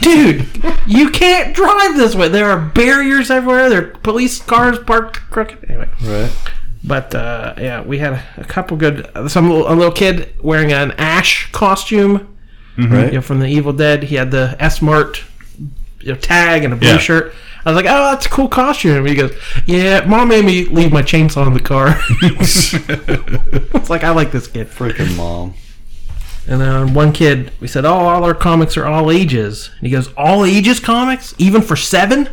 Dude, 0.00 0.46
you 0.86 1.10
can't 1.10 1.54
drive 1.54 1.96
this 1.96 2.14
way. 2.14 2.28
There 2.28 2.50
are 2.50 2.58
barriers 2.58 3.30
everywhere. 3.30 3.68
There 3.70 3.82
are 3.82 3.90
police 3.98 4.40
cars 4.40 4.78
parked 4.80 5.16
crooked. 5.30 5.68
Anyway, 5.70 5.88
Right. 6.02 6.32
but 6.82 7.14
uh, 7.14 7.54
yeah, 7.58 7.82
we 7.82 7.98
had 7.98 8.14
a, 8.36 8.44
couple 8.44 8.76
good. 8.76 9.08
Some 9.28 9.50
a 9.50 9.74
little 9.74 9.92
kid 9.92 10.34
wearing 10.42 10.72
an 10.72 10.92
Ash 10.92 11.50
costume, 11.52 12.36
Right. 12.76 13.06
you 13.08 13.12
know, 13.18 13.20
from 13.20 13.38
the 13.40 13.46
Evil 13.46 13.72
Dead. 13.72 14.04
He 14.04 14.16
had 14.16 14.30
the 14.30 14.56
S 14.58 14.82
Mart 14.82 15.22
you 16.00 16.12
know, 16.12 16.18
tag 16.18 16.64
and 16.64 16.72
a 16.72 16.76
blue 16.76 16.88
Yeah. 16.88 16.98
shirt. 16.98 17.34
I 17.64 17.70
was 17.70 17.76
like, 17.76 17.86
"Oh, 17.86 18.10
that's 18.10 18.26
a 18.26 18.28
cool 18.28 18.48
costume." 18.48 19.06
He 19.06 19.14
goes, 19.14 19.32
"Yeah, 19.66 20.04
mom 20.04 20.28
made 20.28 20.44
me 20.44 20.64
leave 20.64 20.92
my 20.92 21.02
chainsaw 21.02 21.46
in 21.46 21.54
the 21.54 21.60
car." 21.60 21.96
it's 23.74 23.90
like 23.90 24.04
I 24.04 24.10
like 24.10 24.32
this 24.32 24.48
kid. 24.48 24.68
Freaking 24.68 25.16
mom. 25.16 25.54
And 26.48 26.60
then 26.60 26.92
one 26.92 27.12
kid, 27.12 27.52
we 27.60 27.68
said, 27.68 27.84
"Oh, 27.84 27.92
all 27.92 28.24
our 28.24 28.34
comics 28.34 28.76
are 28.76 28.84
all 28.84 29.10
ages." 29.10 29.70
And 29.78 29.86
he 29.86 29.92
goes, 29.92 30.12
"All 30.16 30.44
ages 30.44 30.80
comics, 30.80 31.34
even 31.38 31.62
for 31.62 31.76
seven? 31.76 32.28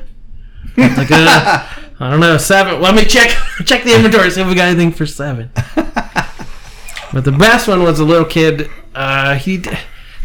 I 0.77 0.95
like, 0.95 1.11
uh, 1.11 1.67
I 1.99 2.09
don't 2.09 2.19
know, 2.19 2.37
seven. 2.37 2.81
Let 2.81 2.95
me 2.95 3.05
check 3.05 3.29
check 3.65 3.83
the 3.83 3.95
inventory, 3.95 4.31
see 4.31 4.41
if 4.41 4.47
we 4.47 4.55
got 4.55 4.69
anything 4.69 4.91
for 4.91 5.05
seven. 5.05 5.51
but 5.75 7.23
the 7.23 7.35
best 7.37 7.67
one 7.67 7.83
was 7.83 7.99
a 7.99 8.05
little 8.05 8.25
kid. 8.25 8.69
Uh, 8.95 9.35
he, 9.35 9.57
the 9.57 9.77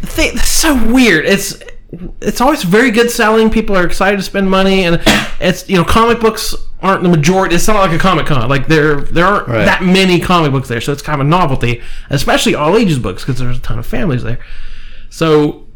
thing, 0.03 0.33
it's 0.35 0.49
so 0.49 0.75
weird. 0.93 1.27
It's 1.27 1.63
it's 2.21 2.41
always 2.41 2.63
very 2.63 2.91
good 2.91 3.11
selling. 3.11 3.51
People 3.51 3.77
are 3.77 3.85
excited 3.87 4.17
to 4.17 4.23
spend 4.23 4.51
money, 4.51 4.85
and 4.85 5.01
it's 5.41 5.69
you 5.69 5.77
know 5.77 5.85
comic 5.85 6.21
books 6.21 6.55
aren't 6.81 7.03
the 7.03 7.09
majority. 7.09 7.55
It's 7.55 7.67
not 7.67 7.77
like 7.77 7.93
a 7.93 7.99
comic 7.99 8.27
con. 8.27 8.49
Like 8.49 8.67
there 8.69 9.01
there 9.01 9.25
aren't 9.27 9.49
Right. 9.49 9.65
that 9.65 9.83
many 9.83 10.21
comic 10.21 10.53
books 10.53 10.69
there, 10.69 10.81
so 10.81 10.93
it's 10.93 11.03
kind 11.03 11.21
of 11.21 11.27
a 11.27 11.31
novelty, 11.31 11.81
especially 12.11 12.55
all 12.55 12.77
ages 12.77 12.99
books 12.99 13.23
because 13.25 13.39
there's 13.41 13.59
a 13.59 13.61
ton 13.61 13.79
of 13.79 13.87
families 13.87 14.23
there. 14.23 14.39
So, 15.11 15.67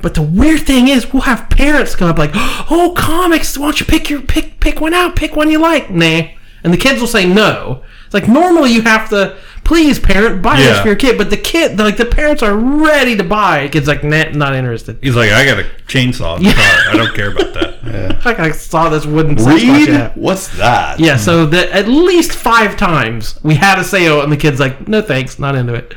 but 0.00 0.14
the 0.14 0.22
weird 0.22 0.60
thing 0.62 0.88
is, 0.88 1.12
we'll 1.12 1.22
have 1.22 1.48
parents 1.48 1.94
come 1.94 2.08
up 2.08 2.18
like, 2.18 2.32
"Oh, 2.34 2.94
comics! 2.96 3.56
Why 3.56 3.66
don't 3.66 3.80
you 3.80 3.86
pick 3.86 4.10
your 4.10 4.20
pick 4.22 4.60
pick 4.60 4.80
one 4.80 4.92
out? 4.94 5.14
Pick 5.16 5.36
one 5.36 5.50
you 5.50 5.58
like." 5.60 5.90
Nah, 5.90 6.22
and 6.64 6.72
the 6.72 6.76
kids 6.78 7.00
will 7.00 7.06
say 7.06 7.26
no. 7.26 7.82
It's 8.12 8.14
like 8.14 8.28
normally 8.28 8.72
you 8.72 8.82
have 8.82 9.08
to, 9.08 9.38
please, 9.64 9.98
parent, 9.98 10.42
buy 10.42 10.56
this 10.58 10.66
Yeah. 10.66 10.82
for 10.82 10.88
your 10.88 10.96
kid, 10.96 11.16
but 11.16 11.30
the 11.30 11.36
kid, 11.38 11.78
like 11.78 11.96
the 11.96 12.04
parents 12.04 12.42
are 12.42 12.54
ready 12.54 13.16
to 13.16 13.24
buy. 13.24 13.68
Kid's 13.68 13.88
like, 13.88 14.04
nah, 14.04 14.24
not 14.32 14.54
interested. 14.54 14.98
He's 15.02 15.16
like, 15.16 15.30
I 15.30 15.46
got 15.46 15.58
a 15.58 15.64
chainsaw 15.86 16.36
in 16.36 16.42
the 16.42 16.52
car. 16.52 16.78
I 16.90 16.96
don't 16.96 17.14
care 17.14 17.30
about 17.32 17.54
that. 17.54 18.22
Like 18.24 18.38
I 18.38 18.50
saw 18.50 18.90
this 18.90 19.06
wooden 19.06 19.36
Sasquatch 19.36 19.86
Read? 19.86 19.88
app. 19.90 20.16
What's 20.16 20.48
that? 20.58 21.00
Yeah, 21.00 21.16
so 21.16 21.46
the, 21.46 21.74
at 21.74 21.88
least 21.88 22.32
five 22.32 22.76
times 22.76 23.40
we 23.42 23.54
had 23.54 23.78
a 23.78 23.84
sale, 23.84 24.20
and 24.20 24.30
the 24.30 24.36
kid's 24.36 24.60
like, 24.60 24.86
"No 24.88 25.00
thanks, 25.00 25.38
not 25.38 25.54
into 25.54 25.72
it." 25.74 25.94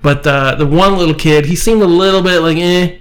But 0.00 0.26
uh, 0.26 0.54
the 0.54 0.66
one 0.66 0.96
little 0.96 1.14
kid, 1.14 1.44
he 1.46 1.54
seemed 1.54 1.82
a 1.82 1.86
little 1.86 2.22
bit 2.22 2.40
like, 2.40 2.56
"eh." 2.56 2.98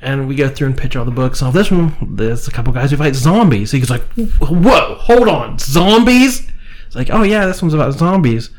And 0.00 0.26
we 0.28 0.36
go 0.36 0.48
through 0.48 0.68
and 0.68 0.76
pitch 0.78 0.96
all 0.96 1.04
the 1.04 1.10
books. 1.10 1.42
Oh, 1.42 1.50
this 1.50 1.70
one, 1.70 1.94
there's 2.16 2.46
a 2.48 2.50
couple 2.50 2.72
guys 2.72 2.92
who 2.92 2.96
fight 2.96 3.14
zombies. 3.14 3.72
He 3.72 3.78
goes 3.80 3.90
like, 3.90 4.02
"Whoa, 4.16 4.94
hold 4.94 5.28
on, 5.28 5.58
zombies!" 5.58 6.46
It's 6.88 6.96
like, 6.96 7.10
"Oh 7.12 7.22
yeah, 7.22 7.46
this 7.46 7.62
one's 7.62 7.74
about 7.74 7.92
zombies." 7.92 8.50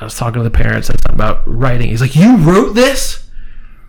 I 0.00 0.04
was 0.04 0.16
talking 0.16 0.38
to 0.38 0.44
the 0.44 0.50
parents. 0.50 0.88
That's 0.88 1.02
about 1.10 1.42
writing. 1.46 1.90
He's 1.90 2.00
like, 2.00 2.16
"You 2.16 2.36
wrote 2.38 2.72
this?" 2.74 3.28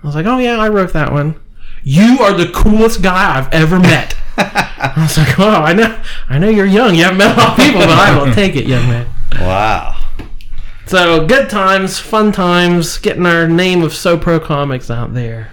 I 0.04 0.08
was 0.08 0.16
like, 0.16 0.26
"Oh 0.26 0.40
yeah, 0.40 0.58
I 0.58 0.68
wrote 0.68 0.92
that 0.94 1.14
one." 1.14 1.40
You 1.84 2.20
are 2.20 2.34
the 2.34 2.52
coolest 2.52 3.02
guy 3.02 3.38
I've 3.38 3.52
ever 3.54 3.80
met. 3.80 4.16
I 4.38 4.94
was 4.98 5.18
like, 5.18 5.40
"Oh, 5.40 5.50
I 5.50 5.74
know, 5.74 6.02
I 6.30 6.40
know 6.40 6.50
you're 6.50 6.66
young. 6.66 6.96
You 6.96 7.04
haven't 7.04 7.20
met 7.20 7.38
a 7.38 7.40
lot 7.40 7.58
of 7.60 7.64
people, 7.66 7.82
but 7.82 7.92
I 7.92 8.18
will 8.18 8.34
take 8.36 8.56
it, 8.56 8.66
young 8.66 8.88
man." 8.90 9.08
Wow. 9.40 9.98
So 10.88 11.26
good 11.26 11.50
times, 11.50 12.00
fun 12.00 12.32
times, 12.32 12.98
getting 12.98 13.26
our 13.26 13.48
name 13.48 13.82
of 13.84 13.94
So 13.94 14.18
Pro 14.18 14.40
Comics 14.40 14.92
out 14.92 15.14
there, 15.14 15.52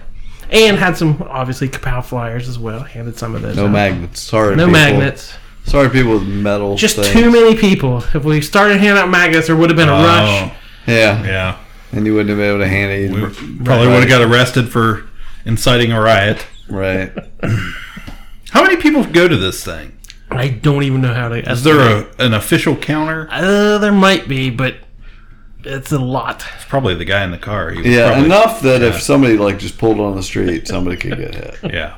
and 0.49 0.77
had 0.77 0.97
some 0.97 1.21
obviously 1.29 1.69
Kapow 1.69 2.03
flyers 2.03 2.49
as 2.49 2.59
well. 2.59 2.81
Handed 2.81 3.17
some 3.17 3.35
of 3.35 3.41
those. 3.43 3.55
No 3.55 3.67
out. 3.67 3.71
magnets. 3.71 4.19
Sorry. 4.21 4.55
No 4.55 4.65
people. 4.65 4.81
magnets. 4.81 5.33
Sorry, 5.65 5.89
people 5.89 6.13
with 6.13 6.27
metal. 6.27 6.75
Just 6.75 6.95
things. 6.95 7.09
too 7.11 7.31
many 7.31 7.55
people. 7.55 7.97
If 8.13 8.23
we 8.23 8.41
started 8.41 8.77
handing 8.79 9.01
out 9.03 9.09
magnets, 9.09 9.47
there 9.47 9.55
would 9.55 9.69
have 9.69 9.77
been 9.77 9.89
a 9.89 9.91
rush. 9.91 10.51
Oh, 10.51 10.55
Yeah. 10.87 11.23
yeah. 11.23 11.57
And 11.91 12.05
you 12.05 12.13
wouldn't 12.13 12.29
have 12.29 12.37
been 12.39 12.49
able 12.49 12.59
to 12.59 12.67
hand 12.67 12.91
it. 12.91 13.11
We 13.11 13.19
You'd- 13.21 13.63
probably 13.63 13.87
would 13.87 13.99
have 13.99 14.09
got 14.09 14.21
arrested 14.21 14.69
for 14.71 15.05
inciting 15.45 15.91
a 15.91 15.99
riot. 16.01 16.45
Right. 16.69 17.11
How 18.51 18.63
many 18.63 18.77
people 18.77 19.03
go 19.05 19.27
to 19.27 19.37
this 19.37 19.63
thing? 19.63 19.97
I 20.31 20.47
don't 20.49 20.83
even 20.83 21.01
know 21.01 21.13
how 21.13 21.29
to. 21.29 21.37
Is 21.51 21.63
there 21.63 21.79
a, 21.79 22.07
an 22.19 22.33
official 22.35 22.75
counter? 22.75 23.27
Uh, 23.31 23.79
there 23.79 23.91
might 23.91 24.27
be, 24.27 24.49
but 24.51 24.75
it's 25.63 25.91
a 25.91 25.97
lot. 25.99 26.43
It's 26.55 26.65
probably 26.65 26.93
the 26.95 27.05
guy 27.05 27.23
in 27.23 27.31
the 27.31 27.37
car. 27.39 27.71
He 27.71 27.77
was 27.81 27.87
Yeah, 27.87 28.07
probably- 28.09 28.25
enough 28.25 28.61
that 28.61 28.81
if 28.83 29.01
somebody 29.01 29.37
like 29.37 29.57
just 29.59 29.77
pulled 29.79 29.99
on 29.99 30.15
the 30.15 30.21
street, 30.23 30.67
somebody 30.67 30.97
could 30.97 31.17
get 31.17 31.33
hit. 31.35 31.57
Yeah. 31.73 31.95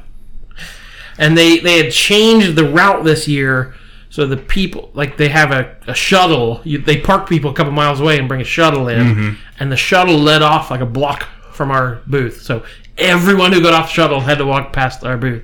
And 1.21 1.37
they 1.37 1.59
they 1.59 1.81
had 1.81 1.93
changed 1.93 2.55
the 2.57 2.67
route 2.67 3.05
this 3.05 3.27
year 3.27 3.73
so 4.09 4.25
the 4.25 4.35
people 4.35 4.91
like 4.93 5.15
they 5.15 5.29
have 5.29 5.51
a, 5.51 5.77
a 5.87 5.93
shuttle 5.93 6.59
you, 6.65 6.79
they 6.79 6.99
park 6.99 7.29
people 7.29 7.51
a 7.51 7.53
couple 7.53 7.71
miles 7.71 8.01
away 8.01 8.19
and 8.19 8.27
bring 8.27 8.41
a 8.41 8.45
shuttle 8.45 8.89
in 8.89 8.99
mm-hmm. 8.99 9.33
and 9.59 9.71
the 9.71 9.77
shuttle 9.77 10.17
led 10.17 10.41
off 10.41 10.69
like 10.69 10.81
a 10.81 10.85
block 10.85 11.23
from 11.53 11.71
our 11.71 12.01
booth 12.07 12.41
so 12.41 12.65
everyone 12.97 13.53
who 13.53 13.61
got 13.61 13.73
off 13.73 13.87
the 13.87 13.93
shuttle 13.93 14.19
had 14.19 14.37
to 14.37 14.45
walk 14.45 14.73
past 14.73 15.05
our 15.05 15.17
booth 15.17 15.43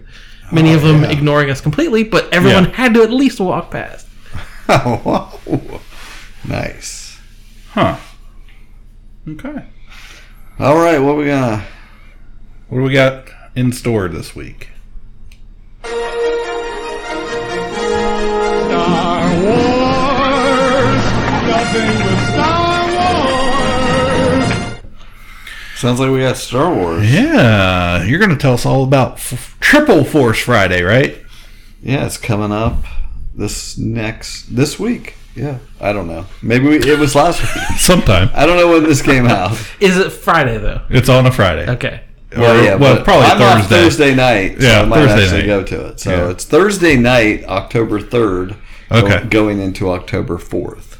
many 0.52 0.72
oh, 0.72 0.76
of 0.76 0.82
them 0.82 1.06
ignoring 1.06 1.50
us 1.50 1.62
completely 1.62 2.04
but 2.04 2.32
everyone 2.34 2.66
Yeah. 2.66 2.72
had 2.72 2.94
to 2.96 3.04
at 3.04 3.12
least 3.12 3.40
walk 3.40 3.72
past 3.72 4.08
Oh. 4.70 5.82
Nice. 6.46 7.20
Huh. 7.72 7.98
Okay. 9.28 9.66
All 10.60 10.78
right, 10.78 11.00
what 11.00 11.18
we 11.18 11.26
gonna? 11.26 11.66
What 12.68 12.80
do 12.80 12.84
we 12.84 12.94
got 12.94 13.30
in 13.56 13.72
store 13.72 14.08
this 14.08 14.36
week? 14.36 14.70
Star 18.68 19.24
Wars, 19.44 21.06
nothing 21.48 21.94
but 22.04 22.18
Star 22.32 22.82
Wars. 24.44 24.82
Sounds 25.76 26.00
like 26.00 26.12
we 26.12 26.20
got 26.20 26.38
Star 26.38 26.74
Wars. 26.74 27.12
Yeah, 27.12 28.04
you're 28.04 28.20
going 28.20 28.32
to 28.32 28.38
tell 28.38 28.54
us 28.54 28.66
all 28.66 28.84
about 28.84 29.14
F- 29.14 29.58
Triple 29.60 30.04
Force 30.04 30.40
Friday, 30.40 30.82
right? 30.84 31.18
Yeah, 31.82 32.06
it's 32.06 32.18
coming 32.18 32.52
up 32.52 32.84
this 33.36 33.78
next 33.78 34.56
this 34.56 34.80
week. 34.80 35.16
Yeah, 35.36 35.60
I 35.80 35.94
don't 35.94 36.08
know. 36.08 36.26
Maybe 36.42 36.66
we, 36.68 36.78
it 36.78 36.98
was 37.00 37.14
last 37.16 37.42
week. 37.42 37.64
Sometime. 37.80 38.30
I 38.34 38.46
don't 38.48 38.58
know 38.58 38.70
when 38.70 38.84
this 38.84 39.02
came 39.04 39.28
out. 39.28 39.52
is 39.80 39.96
it 39.98 40.10
friday 40.12 40.58
though 40.58 40.82
It's 40.90 41.10
on 41.10 41.28
a 41.28 41.32
Friday. 41.32 41.70
okay 41.74 42.02
Or, 42.36 42.42
Well, 42.42 42.64
yeah, 42.64 42.76
well, 42.76 43.02
probably 43.04 43.26
I'm 43.26 43.38
Thursday. 43.62 43.76
Thursday 43.84 44.16
night. 44.16 44.60
So 44.62 44.68
Yeah, 44.68 44.82
I 44.82 44.86
might 44.86 44.98
Thursday 45.06 45.24
actually 45.24 45.40
night. 45.42 45.48
go 45.48 45.64
to 45.64 45.86
it. 45.88 46.00
So 46.00 46.10
Yeah. 46.12 46.30
it's 46.32 46.44
Thursday 46.46 46.98
night, 46.98 47.46
October 47.46 48.00
third. 48.02 48.56
Okay. 48.92 49.20
Hmm. 49.22 49.28
Going 49.30 49.60
into 49.60 49.90
October 49.92 50.38
fourth. 50.38 51.00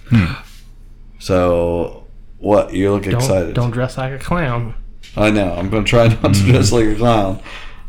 So 1.20 2.06
what? 2.38 2.74
You 2.74 2.92
look 2.92 3.04
don't, 3.04 3.16
excited. 3.16 3.54
don't 3.56 3.72
dress 3.72 3.98
like 3.98 4.14
a 4.14 4.20
clown 4.20 4.76
I 5.16 5.32
know. 5.32 5.54
I'm 5.54 5.70
going 5.70 5.84
to 5.84 5.90
try 5.90 6.08
not 6.08 6.22
to 6.34 6.40
Hmm. 6.40 6.52
dress 6.52 6.72
like 6.72 6.86
a 6.86 6.96
clown. 6.96 7.40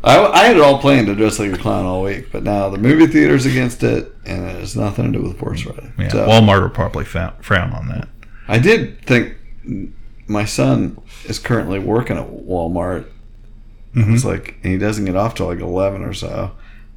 I, 0.03 0.17
I 0.25 0.45
had 0.45 0.55
it 0.55 0.61
all 0.61 0.79
planned 0.79 1.07
to 1.07 1.15
dress 1.15 1.37
like 1.39 1.51
a 1.51 1.57
clown 1.57 1.85
all 1.85 2.03
week, 2.03 2.31
but 2.31 2.41
now 2.43 2.69
the 2.69 2.77
movie 2.77 3.05
theater's 3.05 3.45
against 3.45 3.83
it, 3.83 4.15
and 4.25 4.45
it 4.49 4.55
has 4.55 4.75
nothing 4.75 5.11
to 5.11 5.19
do 5.19 5.23
with 5.27 5.37
Force 5.37 5.61
Friday. 5.61 5.91
Yeah, 5.99 6.07
So 6.07 6.25
Walmart 6.27 6.61
will 6.61 6.69
probably 6.69 7.03
frown, 7.05 7.33
frown 7.41 7.71
on 7.73 7.87
that. 7.89 8.07
I 8.47 8.57
did 8.59 9.01
think 9.05 9.33
my 10.27 10.45
son 10.45 10.99
is 11.25 11.37
currently 11.37 11.79
working 11.79 12.17
at 12.17 12.27
Walmart. 12.29 13.05
Mm-hmm. 13.95 14.13
It's 14.15 14.25
like 14.25 14.55
and 14.63 14.71
he 14.73 14.77
doesn't 14.77 15.05
get 15.05 15.15
off 15.15 15.35
till 15.35 15.47
like 15.47 15.59
eleven 15.59 16.03
or 16.03 16.13
so. 16.13 16.51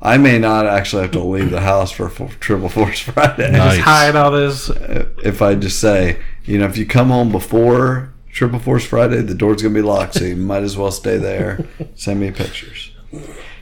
I 0.05 0.19
may 0.19 0.39
not 0.39 0.67
actually 0.67 1.03
have 1.03 1.13
to 1.13 1.21
leave 1.23 1.51
the 1.51 1.61
house 1.61 1.93
for 1.93 2.09
full, 2.09 2.29
Triple 2.41 2.69
Force 2.69 2.99
Friday 3.09 3.53
Nice. 3.53 3.77
just 3.77 3.81
hide 3.87 4.17
all 4.17 4.31
this. 4.33 4.69
if 4.69 5.41
I 5.41 5.55
just 5.55 5.79
say, 5.79 6.19
you 6.45 6.59
know, 6.59 6.67
if 6.67 6.77
you 6.77 6.85
come 6.87 7.09
home 7.11 7.31
before 7.31 8.13
Triple 8.33 8.59
Force 8.59 8.85
Friday, 8.85 9.21
the 9.23 9.35
door's 9.35 9.63
gonna 9.63 9.75
be 9.75 9.81
locked, 9.83 10.15
so 10.15 10.25
you 10.25 10.37
might 10.53 10.65
as 10.65 10.77
well 10.77 10.91
stay 10.91 11.19
there. 11.19 11.67
Send 11.95 12.19
me 12.21 12.31
pictures. 12.33 12.91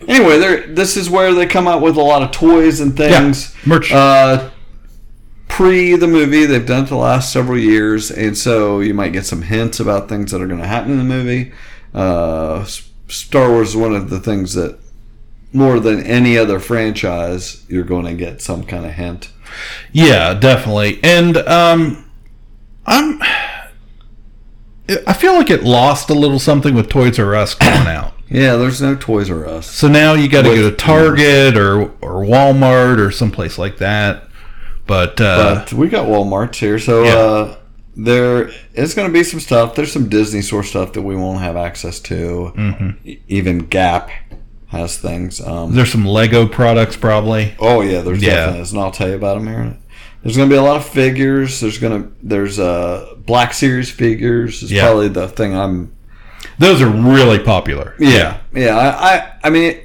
Anyway, 0.09 0.39
there. 0.39 0.67
This 0.67 0.97
is 0.97 1.11
where 1.11 1.35
they 1.35 1.47
come 1.47 1.69
out 1.69 1.83
with 1.83 1.97
a 1.97 2.03
lot 2.03 2.23
of 2.23 2.31
toys 2.31 2.81
and 2.81 2.97
things. 2.97 3.55
merch. 3.67 3.93
Uh, 3.93 4.51
pre 5.49 5.95
the 5.97 6.07
movie, 6.07 6.47
they've 6.47 6.65
done 6.67 6.85
it 6.85 6.89
the 6.89 6.97
last 6.97 7.33
several 7.33 7.59
years, 7.59 8.11
and 8.11 8.37
so 8.39 8.81
you 8.81 8.95
might 8.95 9.13
get 9.13 9.27
some 9.27 9.43
hints 9.43 9.79
about 9.81 10.09
things 10.09 10.31
that 10.31 10.41
are 10.41 10.47
going 10.47 10.61
to 10.61 10.67
happen 10.67 10.93
in 10.93 10.99
the 10.99 11.05
movie. 11.05 11.53
Uh, 11.95 12.61
S- 12.61 12.89
Star 13.11 13.51
Wars 13.51 13.71
is 13.71 13.77
one 13.77 13.95
of 13.95 14.09
the 14.11 14.21
things 14.21 14.55
that, 14.55 14.79
more 15.53 15.81
than 15.81 16.03
any 16.05 16.39
other 16.39 16.59
franchise, 16.61 17.65
you're 17.69 17.85
going 17.85 18.07
to 18.07 18.15
get 18.15 18.41
some 18.41 18.65
kind 18.65 18.87
of 18.87 18.93
hint. 18.93 19.31
Yeah, 19.93 20.35
definitely. 20.35 21.01
And 21.03 21.37
um, 21.39 22.09
I'm. 22.87 23.21
I 25.07 25.13
feel 25.13 25.35
like 25.35 25.51
it 25.51 25.63
lost 25.63 26.11
a 26.11 26.15
little 26.15 26.41
something 26.41 26.75
with 26.75 26.89
Toys 26.89 27.19
R 27.19 27.35
Us 27.37 27.55
coming 27.55 27.87
out. 27.93 28.15
Yeah, 28.29 28.57
there's 28.57 28.81
no 28.83 28.97
Toys 28.97 29.31
R 29.31 29.47
Us. 29.47 29.71
So 29.71 29.87
now 29.89 30.15
you 30.15 30.29
got 30.29 30.43
to 30.43 30.55
go 30.55 30.71
to 30.71 30.77
Target 30.77 31.57
or 31.57 31.83
or 32.01 32.25
Walmart 32.25 32.99
or 32.99 33.11
someplace 33.11 33.59
like 33.59 33.79
that. 33.79 34.25
But, 34.87 35.21
uh, 35.21 35.55
but 35.67 35.73
we 35.73 35.89
got 35.89 36.07
Walmart's 36.09 36.59
here, 36.59 36.81
so 36.81 37.05
Yeah. 37.05 37.15
uh, 37.15 37.57
there 38.05 38.51
is 38.75 38.95
going 38.95 39.09
to 39.09 39.13
be 39.13 39.25
some 39.25 39.41
stuff. 39.41 39.75
There's 39.75 39.93
some 39.93 40.09
Disney 40.09 40.43
store 40.43 40.63
stuff 40.65 40.93
that 40.95 41.03
we 41.03 41.17
won't 41.17 41.41
have 41.41 41.57
access 41.57 42.01
to. 42.01 42.53
Mm-hmm. 42.57 43.11
Even 43.29 43.59
Gap 43.67 44.11
has 44.69 44.97
things. 44.99 45.41
Um, 45.41 45.75
there's 45.75 45.91
some 45.93 46.05
Lego 46.07 46.47
products 46.47 46.97
probably. 46.97 47.55
oh 47.59 47.81
yeah, 47.81 48.01
there's 48.03 48.23
Yeah. 48.23 48.35
definitely. 48.37 48.61
is, 48.63 48.73
And 48.73 48.81
I'll 48.81 48.91
tell 48.93 49.09
you 49.09 49.17
about 49.17 49.35
them 49.35 49.47
here. 49.49 49.77
There's 50.23 50.37
going 50.37 50.49
to 50.49 50.55
be 50.55 50.59
a 50.59 50.63
lot 50.63 50.77
of 50.77 50.87
figures. 50.87 51.61
There's 51.61 51.79
going 51.79 52.03
to 52.03 52.13
there's 52.23 52.59
uh, 52.59 53.15
Black 53.27 53.53
Series 53.53 53.91
figures. 53.91 54.63
Is 54.63 54.71
Yeah. 54.71 54.83
probably 54.83 55.09
the 55.09 55.29
thing 55.29 55.55
I'm 55.57 55.93
Those 56.59 56.81
are 56.83 56.89
really 56.89 57.39
popular. 57.39 57.95
Yeah, 57.99 58.39
yeah. 58.55 58.77
I, 58.77 59.15
I, 59.17 59.33
I 59.45 59.51
mean, 59.51 59.79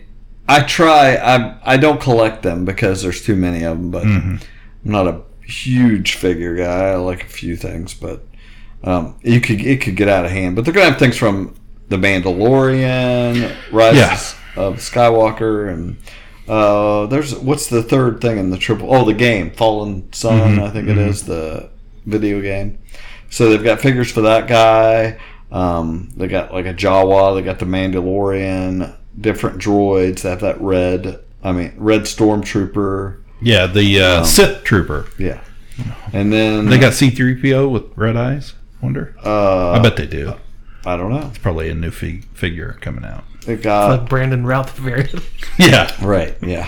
I 0.48 0.62
try. 0.62 1.16
I, 1.16 1.58
I 1.64 1.78
don't 1.78 2.00
collect 2.02 2.44
them 2.44 2.66
because 2.66 3.02
there's 3.02 3.24
too 3.24 3.36
many 3.36 3.64
of 3.64 3.78
them. 3.78 3.92
But 3.92 4.04
Mm-hmm. 4.04 4.36
I'm 4.86 4.92
not 4.92 5.08
a 5.08 5.22
huge 5.48 6.14
figure 6.16 6.56
guy. 6.56 6.90
I 6.92 6.96
like 6.96 7.24
a 7.24 7.28
few 7.28 7.56
things, 7.56 7.94
but 7.94 8.26
um, 8.84 9.16
you 9.24 9.40
could 9.42 9.62
it 9.62 9.82
could 9.82 9.96
get 9.96 10.08
out 10.10 10.26
of 10.26 10.32
hand. 10.32 10.56
But 10.56 10.66
they're 10.66 10.74
gonna 10.74 10.90
have 10.90 11.00
things 11.00 11.18
from 11.18 11.56
the 11.90 11.98
Mandalorian, 11.98 13.56
Rise 13.72 13.96
Yeah. 13.96 14.20
of 14.56 14.78
Skywalker, 14.78 15.72
and 15.72 15.98
uh, 16.48 17.06
there's 17.08 17.36
what's 17.36 17.68
the 17.68 17.84
third 17.84 18.22
thing 18.22 18.38
in 18.38 18.50
the 18.50 18.58
triple? 18.58 18.94
Oh, 18.94 19.06
the 19.06 19.14
game 19.14 19.52
Fallen 19.52 20.12
Sun. 20.14 20.40
Mm-hmm. 20.56 20.64
I 20.64 20.70
think 20.70 20.88
it 20.90 20.98
is 20.98 21.24
the 21.24 21.70
video 22.06 22.42
game. 22.42 22.80
So 23.30 23.50
they've 23.50 23.64
got 23.64 23.82
figures 23.82 24.12
for 24.12 24.22
that 24.22 24.48
guy. 24.48 25.18
Um, 25.52 26.12
they 26.16 26.28
got 26.28 26.54
like 26.54 26.66
a 26.66 26.74
Jawa. 26.74 27.36
They 27.36 27.42
got 27.42 27.60
the 27.60 27.66
Mandalorian. 27.66 28.96
Different 29.20 29.60
droids. 29.62 30.22
They 30.22 30.30
have 30.30 30.42
that 30.42 30.60
red. 30.62 31.22
I 31.44 31.52
mean, 31.52 31.74
red 31.78 32.02
stormtrooper. 32.02 33.22
Yeah, 33.46 33.68
the 33.68 34.02
uh, 34.02 34.24
Sith 34.24 34.64
Trooper. 34.64 35.06
Yeah. 35.18 35.42
And 36.14 36.32
then 36.32 36.66
They 36.68 36.78
got 36.78 36.94
C3PO 36.94 37.70
with 37.72 37.84
red 37.98 38.16
eyes. 38.18 38.54
Wonder. 38.82 39.16
Uh, 39.24 39.72
I 39.72 39.80
bet 39.80 39.96
they 39.98 40.08
do. 40.08 40.34
I 40.86 40.96
don't 40.98 41.12
know. 41.12 41.28
It's 41.28 41.38
probably 41.40 41.70
a 41.70 41.76
new 41.76 41.92
fig- 41.92 42.26
figure 42.34 42.78
coming 42.82 43.04
out. 43.06 43.24
They 43.46 43.56
got 43.56 43.90
like 44.02 44.10
Brandon 44.10 44.46
Routh 44.46 44.76
variant. 44.78 45.24
Yeah. 45.60 45.92
right. 46.06 46.36
Yeah. 46.42 46.68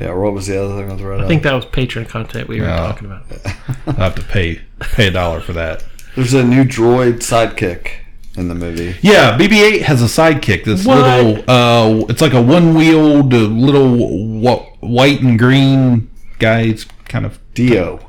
Yeah. 0.00 0.12
What 0.14 0.32
was 0.32 0.46
the 0.46 0.62
other 0.62 0.76
thing 0.76 0.88
with 0.88 0.98
the 0.98 1.06
red? 1.06 1.20
I 1.20 1.26
think 1.28 1.42
that 1.42 1.52
was 1.54 1.64
patron 1.66 2.04
content 2.06 2.48
we 2.48 2.60
were 2.60 2.66
Yeah. 2.66 2.76
talking 2.76 3.06
about. 3.06 3.24
I'll 3.86 3.94
have 3.94 4.14
to 4.16 4.22
pay 4.22 4.60
pay 4.80 5.08
a 5.08 5.10
dollar 5.10 5.40
for 5.40 5.52
that. 5.54 5.84
There's 6.16 6.34
a 6.34 6.44
new 6.44 6.64
droid 6.64 7.16
sidekick 7.18 7.90
in 8.36 8.48
the 8.48 8.54
movie. 8.54 8.96
Yeah, 9.02 9.36
BB-8 9.38 9.82
has 9.82 10.00
a 10.02 10.06
sidekick. 10.06 10.64
This 10.64 10.84
What? 10.86 10.98
little, 11.02 11.44
uh, 11.50 12.04
it's 12.08 12.20
like 12.20 12.32
a 12.34 12.42
one-wheeled 12.42 13.32
uh, 13.34 13.36
little 13.38 14.40
wh- 14.42 14.67
white 14.80 15.20
and 15.20 15.38
green 15.38 16.10
guys, 16.38 16.86
kind 17.06 17.26
of 17.26 17.38
Dio. 17.54 18.00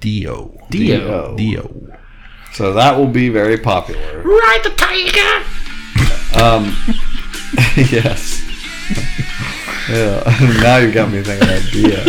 Dio. 0.00 0.58
Dio. 0.70 1.36
Dio. 1.36 1.98
So 2.54 2.72
that 2.74 2.96
will 2.98 3.08
be 3.08 3.28
very 3.28 3.56
popular. 3.56 4.22
Ride 4.22 4.60
the 4.62 4.70
tiger! 4.70 5.44
Um, 6.42 6.76
yes. 7.90 8.42
yeah. 9.88 10.22
now 10.62 10.78
you 10.78 10.92
got 10.92 11.10
me 11.10 11.22
thinking 11.22 11.48
of 11.48 11.70
Dio. 11.70 12.02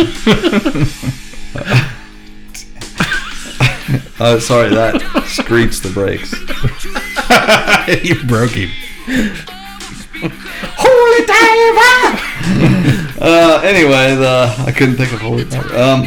Oh, 4.20 4.38
sorry. 4.38 4.70
That 4.70 5.24
screeched 5.26 5.82
the 5.82 5.90
brakes. 5.90 6.32
you 8.04 8.22
broke 8.24 8.52
him. 8.52 8.70
Holy 10.76 11.26
diver! 11.26 12.18
uh, 13.20 13.60
anyway, 13.64 14.14
the 14.16 14.54
I 14.66 14.72
couldn't 14.72 14.96
think 14.96 15.12
of 15.12 15.20
holy 15.20 15.44
diver. 15.44 15.76
Um, 15.76 16.02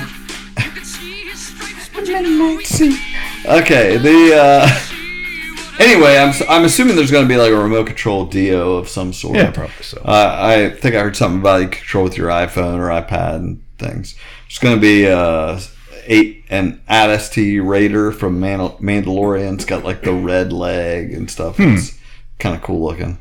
Okay, 3.61 3.97
the 3.97 4.35
uh, 4.35 5.83
anyway, 5.83 6.17
I'm 6.17 6.33
I'm 6.49 6.65
assuming 6.65 6.95
there's 6.95 7.11
going 7.11 7.25
to 7.25 7.29
be 7.29 7.37
like 7.37 7.51
a 7.51 7.57
remote 7.57 7.87
control 7.87 8.25
Dio 8.25 8.75
of 8.75 8.89
some 8.89 9.13
sort. 9.13 9.35
Yeah, 9.35 9.51
probably 9.51 9.83
so. 9.83 10.01
Uh, 10.03 10.35
I 10.39 10.69
think 10.75 10.95
I 10.95 10.99
heard 11.03 11.15
something 11.15 11.39
about 11.39 11.61
you 11.61 11.67
control 11.69 12.03
with 12.05 12.17
your 12.17 12.29
iPhone 12.29 12.77
or 12.79 12.89
iPad 12.89 13.35
and 13.35 13.61
things. 13.77 14.15
It's 14.47 14.59
going 14.59 14.75
to 14.75 14.81
be 14.81 15.07
uh, 15.07 15.59
eight 16.07 16.45
an 16.49 16.81
AT-ST 16.87 17.61
Raider 17.63 18.11
from 18.11 18.39
Man- 18.39 18.59
Mandalorian. 18.59 19.55
It's 19.55 19.65
got 19.65 19.83
like 19.83 20.01
the 20.03 20.13
red 20.13 20.51
leg 20.51 21.13
and 21.13 21.29
stuff. 21.29 21.57
Hmm. 21.57 21.75
It's 21.75 21.97
kind 22.39 22.55
of 22.55 22.61
cool 22.63 22.83
looking. 22.83 23.19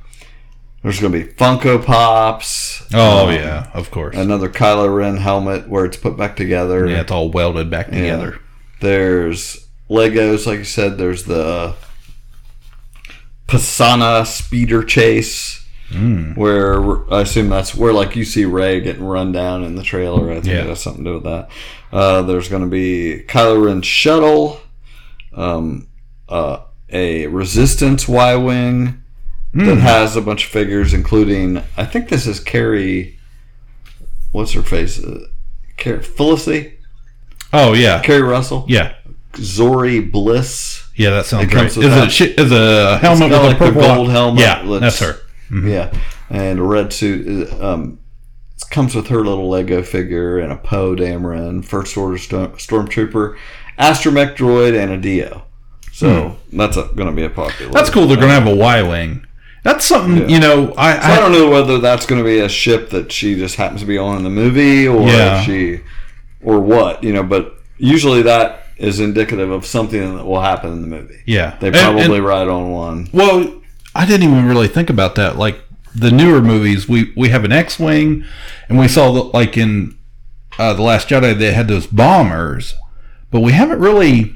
There's 0.87 1.01
going 1.01 1.13
to 1.15 1.19
be 1.27 1.33
Funko 1.33 1.85
Pops. 1.85 2.85
Oh 2.95 3.27
um, 3.27 3.35
yeah, 3.35 3.69
of 3.75 3.91
course. 3.91 4.15
Another 4.17 4.49
Kylo 4.49 4.95
Ren 4.97 5.17
helmet 5.17 5.69
where 5.69 5.85
it's 5.85 5.97
put 5.97 6.17
back 6.17 6.37
together. 6.37 6.87
yeah, 6.87 7.01
it's 7.01 7.11
all 7.11 7.29
welded 7.29 7.69
back 7.69 7.89
Yeah. 7.89 7.95
together. 8.03 8.39
There's 8.81 9.67
Legos, 9.91 10.47
like 10.47 10.59
you 10.61 10.65
said. 10.65 10.97
There's 10.97 11.25
the 11.25 11.75
Pasaana 13.49 14.25
speeder 14.27 14.85
chase, 14.85 15.67
where 16.37 17.13
I 17.13 17.23
assume 17.23 17.49
that's 17.49 17.75
where 17.75 17.93
like 17.93 18.15
you 18.15 18.25
see 18.25 18.45
Rey 18.45 18.81
getting 18.81 19.03
run 19.03 19.33
down 19.33 19.65
in 19.65 19.75
the 19.75 19.83
trailer. 19.83 20.31
I 20.31 20.35
think 20.35 20.47
Yeah. 20.47 20.61
it 20.63 20.67
has 20.69 20.81
something 20.83 21.03
to 21.03 21.11
do 21.11 21.15
with 21.15 21.25
that. 21.25 21.49
Uh, 21.93 22.23
there's 22.23 22.49
going 22.49 22.63
to 22.63 22.69
be 22.69 23.25
Kylo 23.27 23.65
Ren 23.67 23.83
shuttle, 23.83 24.61
um, 25.35 25.89
uh, 26.29 26.59
a 26.91 27.27
Resistance 27.27 28.07
Y 28.07 28.37
wing 28.37 29.03
that 29.55 29.79
has 29.79 30.17
a 30.17 30.21
bunch 30.21 30.45
of 30.45 30.51
figures, 30.51 30.93
including 30.93 31.63
I 31.77 31.85
think 31.85 32.09
this 32.09 32.27
is 32.27 32.41
Keri. 32.41 33.19
What's 34.33 34.53
her 34.53 34.63
face? 34.63 35.03
Uh, 35.03 35.27
Keri 35.77 36.03
Felicity. 36.03 36.75
Oh 37.53 37.73
yeah, 37.73 38.01
Keri 38.03 38.23
Russell. 38.23 38.65
yeah, 38.69 38.95
Zorii 39.33 40.11
Bliss. 40.11 40.89
yeah. 40.97 41.11
That 41.11 41.27
sounds 41.27 41.53
right. 41.55 41.67
Is 41.67 41.77
it 42.21 42.39
is 42.39 42.53
a 42.53 42.99
helmet 42.99 43.31
with 43.31 43.41
like 43.43 43.57
a 43.57 43.59
purple 43.59 43.81
gold 43.83 44.11
helmet. 44.11 44.41
Yeah, 44.41 44.79
that's 44.81 44.99
her. 45.01 45.17
Yeah, 45.51 45.93
and 46.29 46.59
a 46.59 46.63
red 46.63 46.93
suit. 46.93 47.49
uh, 47.53 47.73
Um, 47.75 47.99
it 48.57 48.65
comes 48.71 48.95
with 48.95 49.09
her 49.09 49.19
little 49.25 49.49
Lego 49.49 49.83
figure 49.83 50.39
and 50.39 50.51
a 50.53 50.57
Poe 50.57 50.95
Dameron, 50.97 51.65
First 51.65 51.97
Order 51.97 52.19
Storm, 52.19 52.53
Stormtrooper, 52.53 53.37
Astromech 53.79 54.35
droid, 54.37 54.77
and 54.79 54.91
a 54.91 54.97
Dio. 54.99 55.45
So 55.93 56.37
that's 56.53 56.77
going 56.77 57.07
to 57.07 57.13
be 57.13 57.25
a 57.25 57.31
popular. 57.31 57.69
Hmm. 57.71 57.75
That's 57.75 57.91
cool. 57.91 58.07
They're 58.07 58.17
gonna 58.17 58.33
have 58.33 58.47
a 58.47 58.55
Y 58.55 58.83
wing. 58.83 59.26
That's 59.67 59.85
something 59.85 60.31
you 60.31 60.39
know. 60.41 60.73
I, 60.79 60.95
So 61.01 61.07
I 61.13 61.17
don't 61.21 61.33
know 61.33 61.51
whether 61.51 61.79
that's 61.79 62.07
going 62.07 62.21
to 62.23 62.25
be 62.25 62.39
a 62.39 62.49
ship 62.49 62.91
that 62.91 63.11
she 63.11 63.35
just 63.35 63.57
happens 63.57 63.81
to 63.81 63.87
be 63.87 63.99
on 63.99 64.17
in 64.19 64.23
the 64.25 64.31
movie, 64.31 64.87
or 64.87 65.07
Yeah. 65.09 65.43
she, 65.43 65.81
or 66.43 66.61
what 66.61 67.03
you 67.03 67.13
know. 67.13 67.23
But 67.25 67.55
usually 67.77 68.23
that 68.23 68.63
is 68.77 69.01
indicative 69.01 69.51
of 69.51 69.67
something 69.67 70.17
that 70.17 70.25
will 70.25 70.41
happen 70.41 70.73
in 70.73 70.83
the 70.83 70.87
movie. 70.89 71.21
Yeah, 71.27 71.57
They 71.61 71.71
probably 71.71 72.03
and- 72.19 72.25
ride 72.25 72.47
on 72.49 72.71
one. 72.71 73.09
Well, 73.13 73.61
I 73.95 74.07
didn't 74.07 74.29
even 74.31 74.47
really 74.47 74.69
think 74.69 74.89
about 74.91 75.15
that. 75.17 75.37
Like 75.37 75.59
the 75.95 76.11
newer 76.11 76.41
movies, 76.43 76.89
we 76.89 77.13
we 77.17 77.31
have 77.31 77.45
an 77.45 77.53
X-wing, 77.53 78.25
and 78.69 78.79
we 78.79 78.87
saw 78.89 79.11
like 79.11 79.57
in 79.57 79.97
uh, 80.59 80.75
the 80.75 80.83
Last 80.83 81.09
Jedi 81.09 81.37
they 81.37 81.53
had 81.53 81.69
those 81.69 81.87
bombers, 81.87 82.75
but 83.31 83.41
we 83.41 83.53
haven't 83.53 83.81
really. 83.81 84.35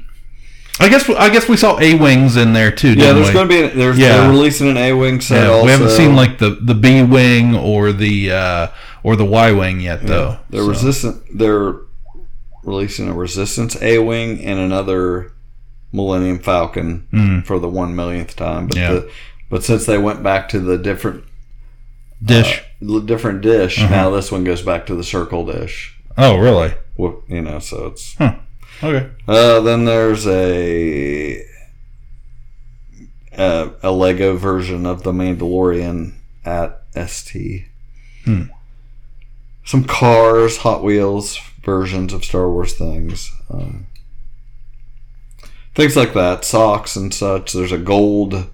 I 0.81 0.89
guess 0.89 1.09
I 1.09 1.29
guess 1.29 1.47
we 1.47 1.57
saw 1.57 1.79
A 1.79 1.93
wings 1.95 2.35
in 2.37 2.53
there 2.53 2.71
too. 2.71 2.93
Yeah, 2.93 3.13
there's 3.13 3.31
going 3.31 3.47
to 3.47 3.53
be. 3.53 3.67
There's, 3.75 3.97
Yeah. 3.97 4.17
They're 4.21 4.29
releasing 4.31 4.69
an 4.69 4.77
A 4.77 4.93
wing 4.93 5.21
set. 5.21 5.43
Yeah, 5.43 5.49
also. 5.51 5.65
we 5.65 5.71
haven't 5.71 5.89
seen 5.91 6.15
like 6.15 6.37
the 6.39 6.51
the 6.61 6.75
B 6.75 7.03
wing 7.03 7.55
or 7.55 7.91
the 7.91 8.31
uh, 8.31 8.67
or 9.03 9.15
the 9.15 9.25
Y 9.25 9.51
wing 9.51 9.79
yet 9.79 10.05
though. 10.05 10.37
They're 10.49 10.61
So, 10.63 10.69
resistant. 10.69 11.23
They're 11.37 11.75
releasing 12.63 13.07
a 13.09 13.13
Resistance 13.13 13.81
A 13.81 13.99
wing 13.99 14.43
and 14.43 14.59
another 14.59 15.31
Millennium 15.91 16.39
Falcon 16.39 17.43
for 17.45 17.59
the 17.59 17.69
one 17.69 17.95
millionth 17.95 18.35
time. 18.35 18.67
But. 18.67 18.77
Yeah. 18.77 18.93
the, 18.93 19.11
but 19.49 19.63
since 19.63 19.85
they 19.85 19.97
went 19.97 20.23
back 20.23 20.47
to 20.49 20.59
the 20.59 20.77
different 20.77 21.23
dish. 22.23 22.63
the 22.81 23.01
different 23.01 23.41
dish, 23.41 23.79
Uh-huh. 23.79 23.89
now 23.93 24.09
this 24.09 24.31
one 24.31 24.43
goes 24.43 24.61
back 24.61 24.85
to 24.85 24.95
the 24.95 25.03
circle 25.03 25.45
dish. 25.45 25.97
oh, 26.17 26.37
really? 26.37 26.73
Well, 26.97 27.23
You 27.27 27.41
know, 27.41 27.59
so 27.59 27.87
it's. 27.87 28.15
Huh. 28.15 28.35
Okay. 28.83 29.09
Uh, 29.27 29.59
then 29.61 29.85
there's 29.85 30.25
a, 30.27 31.45
a 33.37 33.71
a 33.83 33.91
Lego 33.91 34.35
version 34.35 34.85
of 34.85 35.03
the 35.03 35.11
Mandalorian 35.11 36.13
at 36.43 36.81
ST. 37.09 37.65
Hmm. 38.25 38.43
Some 39.63 39.83
cars, 39.83 40.57
Hot 40.57 40.83
Wheels 40.83 41.39
versions 41.63 42.11
of 42.13 42.25
Star 42.25 42.49
Wars 42.49 42.73
things, 42.73 43.31
um, 43.51 43.85
things 45.75 45.95
like 45.95 46.13
that. 46.13 46.43
Socks 46.43 46.95
and 46.95 47.13
such. 47.13 47.53
There's 47.53 47.71
a 47.71 47.77
gold 47.77 48.47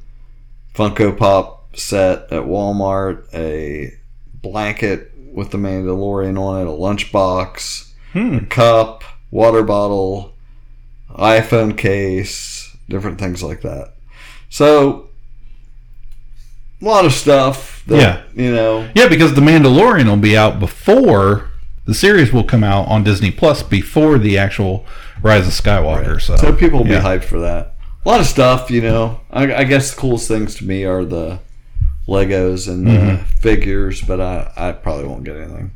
Funko 0.76 1.18
Pop 1.18 1.76
set 1.78 2.24
at 2.34 2.44
Walmart. 2.44 3.34
A 3.34 3.94
blanket 4.42 5.12
with 5.34 5.52
the 5.52 5.58
Mandalorian 5.58 6.38
on 6.40 6.62
it. 6.62 6.68
A 6.68 6.72
lunchbox 6.72 7.86
Hmm. 8.14 8.40
cup, 8.46 9.04
water 9.32 9.64
bottle, 9.64 10.34
iPhone 11.10 11.78
case, 11.78 12.76
different 12.90 13.20
things 13.20 13.44
like 13.44 13.62
that. 13.62 13.94
So, 14.50 15.10
a 16.82 16.86
lot 16.86 17.06
of 17.06 17.14
stuff. 17.14 17.84
That, 17.88 17.98
Yeah. 18.36 18.44
You 18.44 18.54
know. 18.54 18.90
Yeah, 18.96 19.08
because 19.08 19.34
the 19.34 19.42
Mandalorian 19.42 20.06
will 20.08 20.18
be 20.18 20.38
out 20.38 20.60
before 20.60 21.50
the 21.86 21.94
series 21.94 22.34
will 22.34 22.44
come 22.44 22.64
out 22.64 22.88
on 22.90 23.04
Disney 23.04 23.32
Plus 23.32 23.64
before 23.64 24.18
the 24.18 24.38
actual 24.38 24.86
Rise 25.22 25.48
of 25.48 25.54
Skywalker. 25.54 26.22
So, 26.22 26.36
So 26.36 26.54
people 26.54 26.80
will 26.80 26.88
yeah. 26.88 27.00
be 27.00 27.06
hyped 27.06 27.24
for 27.24 27.40
that. 27.40 27.76
A 28.06 28.10
lot 28.10 28.20
of 28.20 28.26
stuff, 28.26 28.70
you 28.70 28.82
know. 28.82 29.22
I, 29.32 29.54
I 29.56 29.64
guess 29.64 29.94
the 29.94 30.00
coolest 30.02 30.28
things 30.28 30.56
to 30.56 30.66
me 30.66 30.84
are 30.86 31.04
the 31.06 31.40
Legos 32.08 32.68
and 32.70 32.86
the 32.88 32.92
Mm-hmm. 32.92 33.24
figures, 33.40 34.02
but 34.02 34.22
I, 34.22 34.52
I 34.56 34.72
probably 34.74 35.08
won't 35.08 35.24
get 35.24 35.36
anything. 35.38 35.72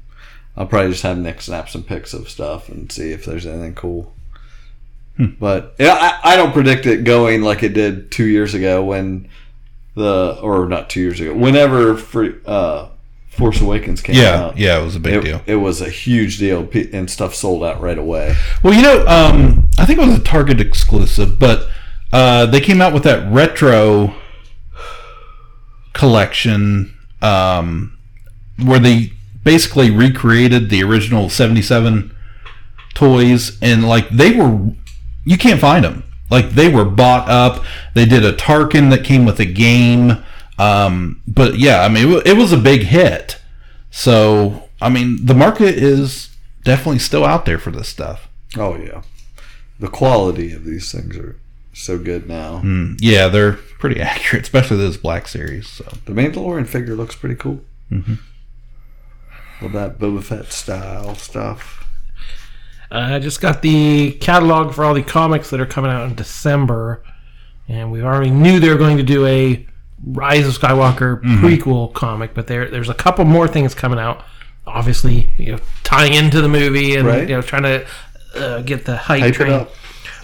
I'll 0.62 0.68
probably 0.68 0.92
just 0.92 1.02
have 1.02 1.18
Nick 1.18 1.42
snap 1.42 1.70
some 1.70 1.82
pics 1.82 2.14
of 2.14 2.30
stuff 2.30 2.70
and 2.70 2.92
see 2.92 3.12
if 3.12 3.26
there's 3.26 3.48
anything 3.48 3.74
cool. 3.74 4.14
Hmm. 5.18 5.32
But 5.40 5.74
yeah, 5.80 6.20
I, 6.24 6.34
I 6.34 6.36
don't 6.36 6.52
predict 6.54 6.86
it 6.86 7.04
going 7.04 7.42
like 7.42 7.64
it 7.64 7.74
did 7.74 8.12
two 8.12 8.26
years 8.28 8.54
ago 8.54 8.86
when 8.86 9.28
the 9.96 10.38
or 10.40 10.68
not 10.68 10.88
two 10.92 11.00
years 11.02 11.20
ago, 11.20 11.34
whenever 11.34 11.98
free, 11.98 12.36
uh, 12.46 12.90
Force 13.30 13.60
Awakens 13.60 14.04
came 14.04 14.16
yeah, 14.18 14.36
out. 14.36 14.58
yeah, 14.60 14.80
it 14.80 14.84
was 14.84 14.96
a 14.96 15.00
big 15.00 15.16
It, 15.16 15.24
deal. 15.24 15.42
it 15.48 15.56
was 15.56 15.82
a 15.82 15.90
huge 15.90 16.38
deal, 16.38 16.70
and 16.94 17.10
stuff 17.10 17.34
sold 17.34 17.64
out 17.64 17.82
right 17.82 17.98
away. 17.98 18.36
Well, 18.62 18.76
you 18.76 18.84
know, 18.84 19.04
um, 19.08 19.68
I 19.80 19.88
think 19.88 19.98
it 19.98 20.06
was 20.06 20.20
a 20.20 20.22
Target 20.22 20.62
exclusive, 20.62 21.40
but 21.40 21.70
uh, 22.14 22.46
they 22.46 22.62
came 22.62 22.82
out 22.82 22.94
with 22.94 23.02
that 23.04 23.32
retro 23.34 24.14
collection 25.94 26.96
um, 27.24 27.98
where 28.64 28.78
they 28.80 29.14
basically 29.44 29.90
recreated 29.92 30.70
the 30.70 30.84
original 30.84 31.30
77 31.30 32.16
toys 32.94 33.58
and 33.62 33.88
like 33.88 34.10
they 34.10 34.32
were 34.36 34.72
you 35.24 35.38
can't 35.38 35.60
find 35.62 35.86
them 35.86 36.04
like 36.30 36.52
they 36.52 36.70
were 36.70 36.86
bought 36.86 37.28
up. 37.30 37.64
They 37.94 38.06
did 38.06 38.24
a 38.24 38.32
tarkin 38.34 38.90
that 38.92 39.04
came 39.04 39.26
with 39.26 39.40
a 39.40 39.46
game. 39.46 40.24
Um, 40.58 41.22
but 41.28 41.58
yeah 41.58 41.82
i 41.82 41.90
mean 41.90 42.08
it 42.10 42.14
wa- 42.14 42.22
it 42.26 42.38
was 42.38 42.52
a 42.52 42.58
big 42.58 42.82
hit. 42.84 43.40
So 43.90 44.70
i 44.82 44.90
mean 44.90 45.26
the 45.26 45.34
market 45.34 45.76
is 45.76 46.30
definitely 46.64 47.00
still 47.00 47.26
out 47.26 47.46
there 47.46 47.58
for 47.60 47.72
this 47.72 47.88
stuff. 47.90 48.28
Oh 48.58 48.76
yeah, 48.78 49.02
the 49.80 49.88
quality 49.88 50.52
of 50.54 50.66
these 50.66 50.92
things 50.92 51.18
are 51.18 51.38
so 51.74 51.98
good 51.98 52.28
now. 52.28 52.62
Mm, 52.64 52.98
yeah 53.00 53.28
they're 53.28 53.54
pretty 53.80 54.00
accurate 54.12 54.44
especially 54.44 54.78
those 54.78 54.98
black 54.98 55.28
series 55.28 55.68
so. 55.68 55.86
The 56.06 56.12
Mandalorian 56.14 56.68
figure 56.68 56.96
looks 56.96 57.16
pretty 57.16 57.36
cool. 57.36 57.62
Mm-hmm. 57.92 58.16
With 59.62 59.74
that 59.74 60.00
Boba 60.00 60.24
Fett 60.24 60.52
style 60.52 61.16
stuff. 61.16 61.86
I 62.90 63.20
just 63.20 63.40
got 63.40 63.62
the 63.62 64.12
catalog 64.14 64.74
for 64.74 64.84
all 64.84 64.94
the 64.94 65.04
comics 65.04 65.50
that 65.52 65.62
are 65.62 65.66
coming 65.66 65.92
out 65.92 66.10
in 66.10 66.16
December, 66.16 67.02
and 67.70 67.90
we 67.92 68.02
already 68.02 68.32
knew 68.32 68.60
they 68.60 68.70
were 68.70 68.76
going 68.78 68.98
to 68.98 69.04
do 69.04 69.26
a 69.26 69.66
Rise 70.04 70.48
of 70.48 70.58
Skywalker 70.58 71.22
prequel 71.22 71.94
comic, 71.94 72.34
but 72.34 72.48
there 72.48 72.68
there's 72.70 72.90
a 72.90 72.94
couple 72.94 73.24
more 73.24 73.48
things 73.48 73.74
coming 73.76 74.00
out. 74.00 74.26
Obviously, 74.66 75.30
you 75.38 75.54
know, 75.54 75.60
tying 75.84 76.14
into 76.16 76.42
the 76.42 76.50
movie 76.50 76.96
and 76.96 77.08
Right. 77.08 77.30
you 77.30 77.36
know 77.36 77.42
trying 77.42 77.64
to 77.64 77.86
uh, 78.36 78.62
get 78.64 78.86
the 78.86 78.98
hype, 78.98 79.22
Hype 79.22 79.34
train. 79.36 79.52
up. 79.54 79.72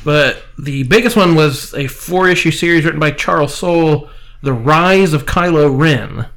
But 0.04 0.44
the 0.58 0.84
biggest 0.84 1.16
one 1.16 1.36
was 1.36 1.74
a 1.76 1.88
four 1.88 2.28
issue 2.28 2.52
series 2.52 2.86
written 2.86 3.00
by 3.00 3.12
Charles 3.12 3.54
Soule, 3.54 4.10
The 4.42 4.54
Rise 4.54 5.14
of 5.14 5.26
Kylo 5.26 5.78
Ren. 5.78 6.28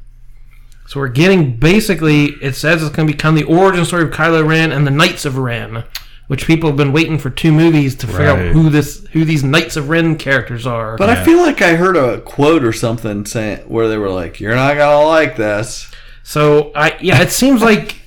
So 0.90 0.98
we're 0.98 1.07
getting 1.07 1.55
basically, 1.55 2.31
it 2.42 2.57
says 2.57 2.83
it's 2.83 2.90
going 2.96 3.07
to 3.07 3.14
become 3.14 3.37
the 3.37 3.44
origin 3.44 3.85
story 3.85 4.03
of 4.03 4.11
Kylo 4.11 4.44
Ren 4.44 4.72
and 4.72 4.85
the 4.85 4.90
Knights 4.90 5.24
of 5.24 5.38
Ren, 5.38 5.85
which 6.26 6.48
people 6.48 6.68
have 6.68 6.76
been 6.76 6.92
waiting 6.92 7.16
for 7.16 7.31
two 7.31 7.53
movies 7.53 7.94
to 7.94 8.09
figure 8.09 8.24
Right. 8.24 8.48
out 8.48 8.53
who 8.53 8.70
this, 8.70 9.07
who 9.12 9.24
these 9.24 9.44
Knights 9.44 9.76
of 9.76 9.88
Ren 9.88 10.16
characters 10.16 10.66
are. 10.66 10.96
But 10.96 11.09
I 11.09 11.24
feel 11.24 11.38
like 11.38 11.62
I 11.62 11.76
heard 11.76 11.96
a 11.96 12.20
quote 12.22 12.64
or 12.64 12.72
something 12.72 13.24
saying 13.24 13.59
where 13.68 13.87
they 13.87 13.98
were 13.98 14.11
like, 14.11 14.40
"You're 14.40 14.57
not 14.57 14.76
gonna 14.76 15.07
like 15.07 15.37
this." 15.37 15.88
So 16.24 16.72
I 16.74 16.96
yeah, 17.00 17.22
it 17.22 17.31
seems 17.31 17.62
like 17.62 18.03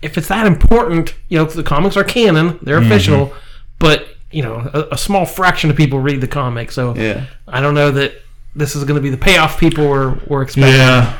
if 0.00 0.16
it's 0.16 0.28
that 0.28 0.46
important, 0.46 1.14
you 1.28 1.36
know, 1.36 1.44
the 1.44 1.62
comics 1.62 1.98
are 1.98 2.04
canon, 2.04 2.58
they're 2.62 2.80
mm-hmm. 2.80 2.90
official, 2.90 3.34
but 3.78 4.08
you 4.30 4.42
know 4.42 4.70
a, 4.72 4.94
a 4.94 4.96
small 4.96 5.26
fraction 5.26 5.68
of 5.68 5.76
people 5.76 6.00
read 6.00 6.22
the 6.22 6.28
comic. 6.28 6.72
So 6.72 6.94
Yeah. 6.96 7.26
I 7.46 7.60
don't 7.60 7.74
know 7.74 7.90
that 7.90 8.14
this 8.56 8.74
is 8.74 8.84
going 8.84 8.96
to 8.96 9.02
be 9.02 9.10
the 9.10 9.18
payoff 9.18 9.60
people 9.60 9.86
were 9.86 10.18
were 10.28 10.40
expecting. 10.40 10.72
Yeah. 10.72 11.19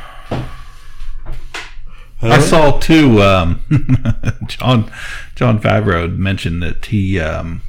I 2.23 2.41
saw 2.41 2.79
too. 2.79 3.23
Um, 3.23 3.61
Jon 4.47 4.91
Jon 5.37 5.61
Favreau 5.61 6.15
mentioned 6.17 6.63
that 6.63 6.85
he 6.87 7.19
um, 7.21 7.63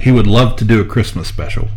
he 0.00 0.10
would 0.12 0.26
love 0.26 0.56
to 0.56 0.64
do 0.64 0.80
a 0.80 0.84
Christmas 0.84 1.28
special 1.28 1.68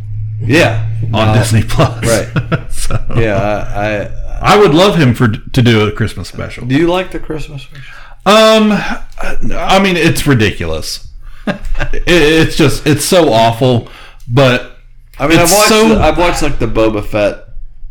Yeah. 0.41 0.89
on 1.13 1.29
Uh, 1.29 1.33
Disney 1.39 1.63
Plus. 1.63 2.05
right. 2.05 2.71
so 2.71 2.97
Yeah. 3.17 3.37
I, 3.75 4.47
I 4.47 4.53
I 4.55 4.57
would 4.59 4.73
love 4.73 4.95
him 4.97 5.13
for 5.13 5.27
to 5.29 5.61
do 5.61 5.87
a 5.87 5.91
Christmas 5.91 6.27
special. 6.27 6.65
do 6.65 6.75
you 6.75 6.87
like 6.87 7.11
the 7.11 7.19
Christmas 7.19 7.61
special? 7.63 7.93
Um, 8.25 8.71
I 8.73 9.79
mean, 9.81 9.95
it's 9.97 10.27
ridiculous. 10.27 11.07
it, 11.47 12.03
it's 12.07 12.55
just 12.55 12.85
it's 12.85 13.05
so 13.05 13.31
awful, 13.31 13.89
but 14.27 14.77
I 15.19 15.27
mean, 15.27 15.39
I've 15.39 15.51
watched. 15.51 15.69
so- 15.69 15.99
I've 16.01 16.17
watched 16.17 16.41
like 16.41 16.59
the 16.59 16.67
Boba 16.67 17.03
Fett 17.05 17.45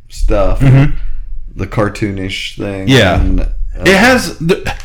stuff, 0.09 0.61
the 0.61 1.66
cartoonish 1.66 2.56
thing. 2.59 2.88
Yeah. 2.88 3.20
and, 3.20 3.48
it 3.74 3.96
has 3.96 4.38
the, 4.38 4.76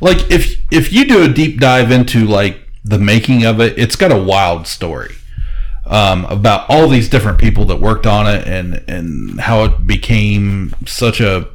like 0.00 0.30
if 0.30 0.56
if 0.70 0.92
you 0.92 1.06
do 1.06 1.22
a 1.22 1.28
deep 1.28 1.60
dive 1.60 1.90
into 1.90 2.24
like 2.26 2.60
the 2.84 2.98
making 2.98 3.44
of 3.44 3.60
it, 3.60 3.78
it's 3.78 3.96
got 3.96 4.12
a 4.12 4.22
wild 4.22 4.66
story 4.66 5.14
um, 5.86 6.24
about 6.26 6.68
all 6.68 6.88
these 6.88 7.08
different 7.08 7.38
people 7.38 7.64
that 7.66 7.76
worked 7.80 8.06
on 8.06 8.26
it 8.26 8.46
and 8.46 8.82
and 8.88 9.40
how 9.40 9.64
it 9.64 9.86
became 9.86 10.74
such 10.86 11.20
a 11.20 11.48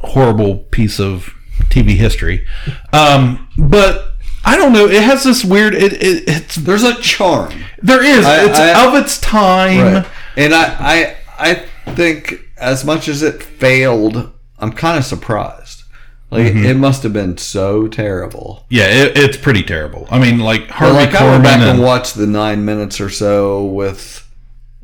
horrible 0.00 0.56
piece 0.58 0.98
of 1.00 1.34
TV 1.70 1.90
history. 1.96 2.46
Um, 2.92 3.48
but 3.58 4.14
I 4.44 4.56
don't 4.56 4.72
know. 4.72 4.86
It 4.86 5.02
has 5.02 5.24
this 5.24 5.44
weird. 5.44 5.74
It, 5.74 5.92
it 5.94 6.24
it's 6.28 6.54
there's 6.56 6.84
a 6.84 6.94
charm, 7.00 7.52
there 7.82 8.02
is. 8.04 8.24
I- 8.24 8.44
it's 8.48 8.58
I- 8.58 8.86
of 8.86 8.94
its 8.94 9.18
time. 9.20 9.94
right? 9.94 10.06
And 10.36 10.54
I, 10.54 11.16
I, 11.38 11.50
I 11.86 11.92
think 11.94 12.40
as 12.56 12.84
much 12.84 13.08
as 13.08 13.22
it 13.22 13.42
failed, 13.42 14.32
I'm 14.58 14.72
kind 14.72 14.98
of 14.98 15.04
surprised. 15.04 15.84
Like 16.30 16.52
Mm-hmm. 16.52 16.64
it 16.66 16.76
must 16.76 17.02
have 17.04 17.12
been 17.14 17.38
so 17.38 17.88
terrible. 17.88 18.66
Yeah, 18.68 18.86
it, 18.88 19.16
it's 19.16 19.36
pretty 19.38 19.62
terrible. 19.62 20.06
I 20.10 20.18
mean, 20.18 20.38
like 20.40 20.66
But 20.68 20.74
Harvey 20.76 20.94
like 20.94 21.14
I 21.14 21.24
went 21.24 21.40
Korman 21.40 21.44
back 21.44 21.60
and 21.60 21.70
and 21.70 21.82
watched 21.82 22.16
the 22.16 22.26
nine 22.26 22.64
minutes 22.66 23.00
or 23.00 23.08
so 23.08 23.64
with 23.64 24.28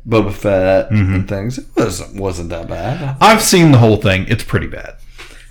Boba 0.07 0.33
Fett 0.33 0.89
Mm-hmm. 0.89 1.13
and 1.13 1.29
things. 1.29 1.57
It 1.59 1.65
wasn't 1.75 2.19
wasn't 2.19 2.49
that 2.49 2.67
bad. 2.67 3.17
I've 3.21 3.41
seen 3.43 3.71
the 3.71 3.77
whole 3.77 3.97
thing. 3.97 4.25
It's 4.27 4.43
pretty 4.43 4.67
bad. 4.67 4.95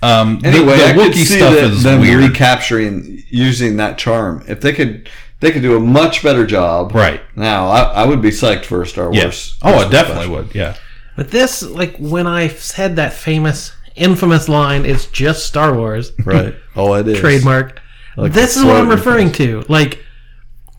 Um, 0.01 0.41
Anyway, 0.43 0.77
the, 0.77 0.85
I 0.85 0.93
could 0.93 1.13
Wookiee 1.13 1.25
stuff 1.25 1.53
that, 1.53 1.63
is 1.63 1.83
them 1.83 2.01
weird. 2.01 2.21
recapturing 2.29 3.23
using 3.29 3.77
that 3.77 3.97
charm. 3.97 4.43
If 4.47 4.61
they 4.61 4.73
could, 4.73 5.09
they 5.39 5.51
could 5.51 5.61
do 5.61 5.77
a 5.77 5.79
much 5.79 6.21
better 6.21 6.45
job. 6.45 6.93
Right. 6.93 7.21
now, 7.35 7.67
I, 7.69 7.81
I 8.03 8.05
would 8.05 8.21
be 8.21 8.29
psyched 8.29 8.65
for 8.65 8.81
a 8.81 8.85
Star 8.87 9.05
Wars. 9.05 9.15
Yes. 9.17 9.57
Oh, 9.63 9.73
I 9.75 9.89
definitely 9.89 10.25
special. 10.25 10.35
would. 10.35 10.53
Yeah. 10.55 10.75
But 11.15 11.31
this, 11.31 11.63
like 11.63 11.95
when 11.97 12.27
I 12.27 12.49
said 12.49 12.97
that 12.97 13.13
famous, 13.13 13.71
infamous 13.95 14.47
line, 14.49 14.85
"It's 14.85 15.05
just 15.07 15.45
Star 15.45 15.73
Wars." 15.75 16.11
Right. 16.25 16.55
Oh, 16.75 16.93
it 16.95 17.07
is 17.07 17.19
trademark. 17.19 17.81
Like 18.17 18.33
this 18.33 18.55
is 18.57 18.63
what 18.63 18.77
I'm 18.77 18.89
referring 18.89 19.31
to. 19.33 19.63
Like, 19.67 20.03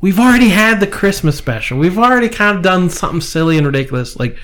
we've 0.00 0.18
already 0.18 0.48
had 0.48 0.80
the 0.80 0.86
Christmas 0.86 1.36
special. 1.36 1.78
We've 1.78 1.98
already 1.98 2.28
kind 2.28 2.56
of 2.56 2.62
done 2.62 2.88
something 2.90 3.20
silly 3.20 3.58
and 3.58 3.66
ridiculous. 3.66 4.18
Like, 4.18 4.38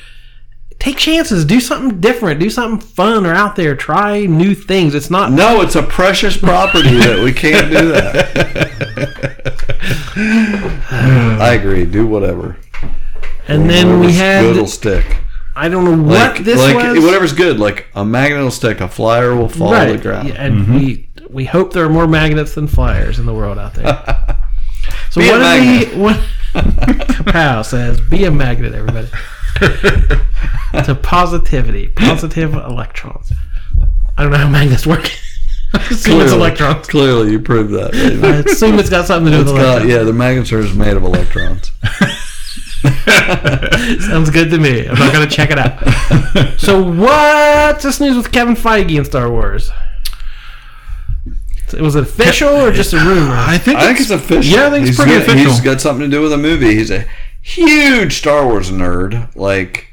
take 0.78 0.98
chances, 0.98 1.44
do 1.44 1.60
something 1.60 2.00
different, 2.00 2.40
do 2.40 2.50
something 2.50 2.86
fun 2.86 3.24
or 3.24 3.32
out 3.32 3.56
there, 3.56 3.74
try 3.76 4.26
new 4.26 4.54
things. 4.54 4.94
It's 4.94 5.10
not. 5.10 5.32
No, 5.32 5.60
it's 5.62 5.76
a 5.76 5.82
precious 5.82 6.36
property 6.36 6.96
that 6.98 7.22
we 7.22 7.32
can't 7.32 7.70
do 7.70 7.88
that. 7.92 8.32
I 11.40 11.54
agree. 11.54 11.84
Do 11.86 12.06
whatever. 12.06 12.56
And 13.48 13.68
then 13.68 14.00
we 14.00 14.12
had. 14.12 14.68
stick. 14.68 15.21
I 15.54 15.68
don't 15.68 15.84
know 15.84 16.02
what 16.02 16.36
Like, 16.36 16.44
this 16.44 16.58
like 16.58 16.76
was. 16.76 17.04
whatever's 17.04 17.32
good. 17.32 17.58
Like 17.60 17.86
a 17.94 18.04
magnet 18.04 18.40
will 18.42 18.50
stick. 18.50 18.80
A 18.80 18.88
flyer 18.88 19.34
will 19.36 19.48
fall 19.48 19.72
to 19.72 19.92
the 19.92 19.98
ground. 19.98 20.28
Yeah, 20.28 20.34
and 20.42 20.62
mm-hmm. 20.62 20.74
we 20.78 21.08
we 21.30 21.44
hope 21.44 21.72
there 21.72 21.84
are 21.84 21.90
more 21.90 22.06
magnets 22.06 22.54
than 22.54 22.66
flyers 22.66 23.18
in 23.18 23.26
the 23.26 23.34
world 23.34 23.58
out 23.58 23.74
there. 23.74 24.38
So 25.10 25.20
Be 25.20 25.28
what 25.30 25.40
magnet. 25.40 25.88
did 25.90 25.96
we 25.96 26.02
what 26.02 26.16
Kapow 26.54 27.64
says, 27.64 28.00
be 28.00 28.24
a 28.24 28.30
magnet, 28.30 28.74
everybody. 28.74 29.08
to 30.84 30.94
positivity. 31.02 31.88
Positive 31.88 32.54
electrons. 32.54 33.30
I 34.16 34.22
don't 34.22 34.32
know 34.32 34.38
how 34.38 34.48
magnets 34.48 34.86
work. 34.86 35.10
I 35.74 35.86
assume 35.90 36.20
it's 36.22 36.32
electrons. 36.32 36.86
Clearly, 36.88 37.30
you 37.30 37.40
proved 37.40 37.72
that. 37.74 37.92
baby. 37.92 38.22
I 38.26 38.36
assume 38.38 38.78
it's 38.78 38.90
got 38.90 39.06
something 39.06 39.30
to 39.32 39.38
do 39.38 39.42
It's 39.42 39.52
with 39.52 39.60
got, 39.62 39.68
electrons. 39.82 39.92
yeah, 39.92 40.02
the 40.02 40.12
magnets 40.14 40.50
are 40.52 40.62
just 40.62 40.76
made 40.76 40.96
of 40.96 41.02
electrons. 41.04 41.70
Sounds 44.00 44.30
good 44.30 44.50
to 44.50 44.58
me. 44.58 44.86
I'm 44.88 44.98
not 44.98 45.12
gonna 45.12 45.28
check 45.28 45.50
it 45.50 45.58
out. 45.58 45.78
so 46.58 46.82
what's 46.82 47.84
this 47.84 48.00
news 48.00 48.16
with 48.16 48.32
Kevin 48.32 48.54
Feige 48.54 48.96
and 48.96 49.06
Star 49.06 49.30
Wars? 49.30 49.70
Was 51.80 51.96
it 51.96 52.02
official 52.02 52.48
or 52.50 52.70
just 52.70 52.92
a 52.92 52.98
rumor? 52.98 53.32
I 53.34 53.56
think. 53.56 53.78
I 53.78 53.86
think 53.86 54.00
it's 54.00 54.10
official. 54.10 54.52
Yeah, 54.58 54.66
I 54.66 54.70
think 54.70 54.82
it's 54.86 54.90
He's 54.90 54.96
pretty 54.96 55.12
got, 55.12 55.22
official. 55.22 55.50
He's 55.52 55.60
got 55.60 55.80
something 55.80 56.10
to 56.10 56.14
do 56.16 56.20
with 56.20 56.32
a 56.32 56.38
movie. 56.38 56.74
He's 56.74 56.90
a 56.90 57.06
huge 57.40 58.18
Star 58.18 58.44
Wars 58.46 58.70
nerd. 58.70 59.34
Like, 59.34 59.86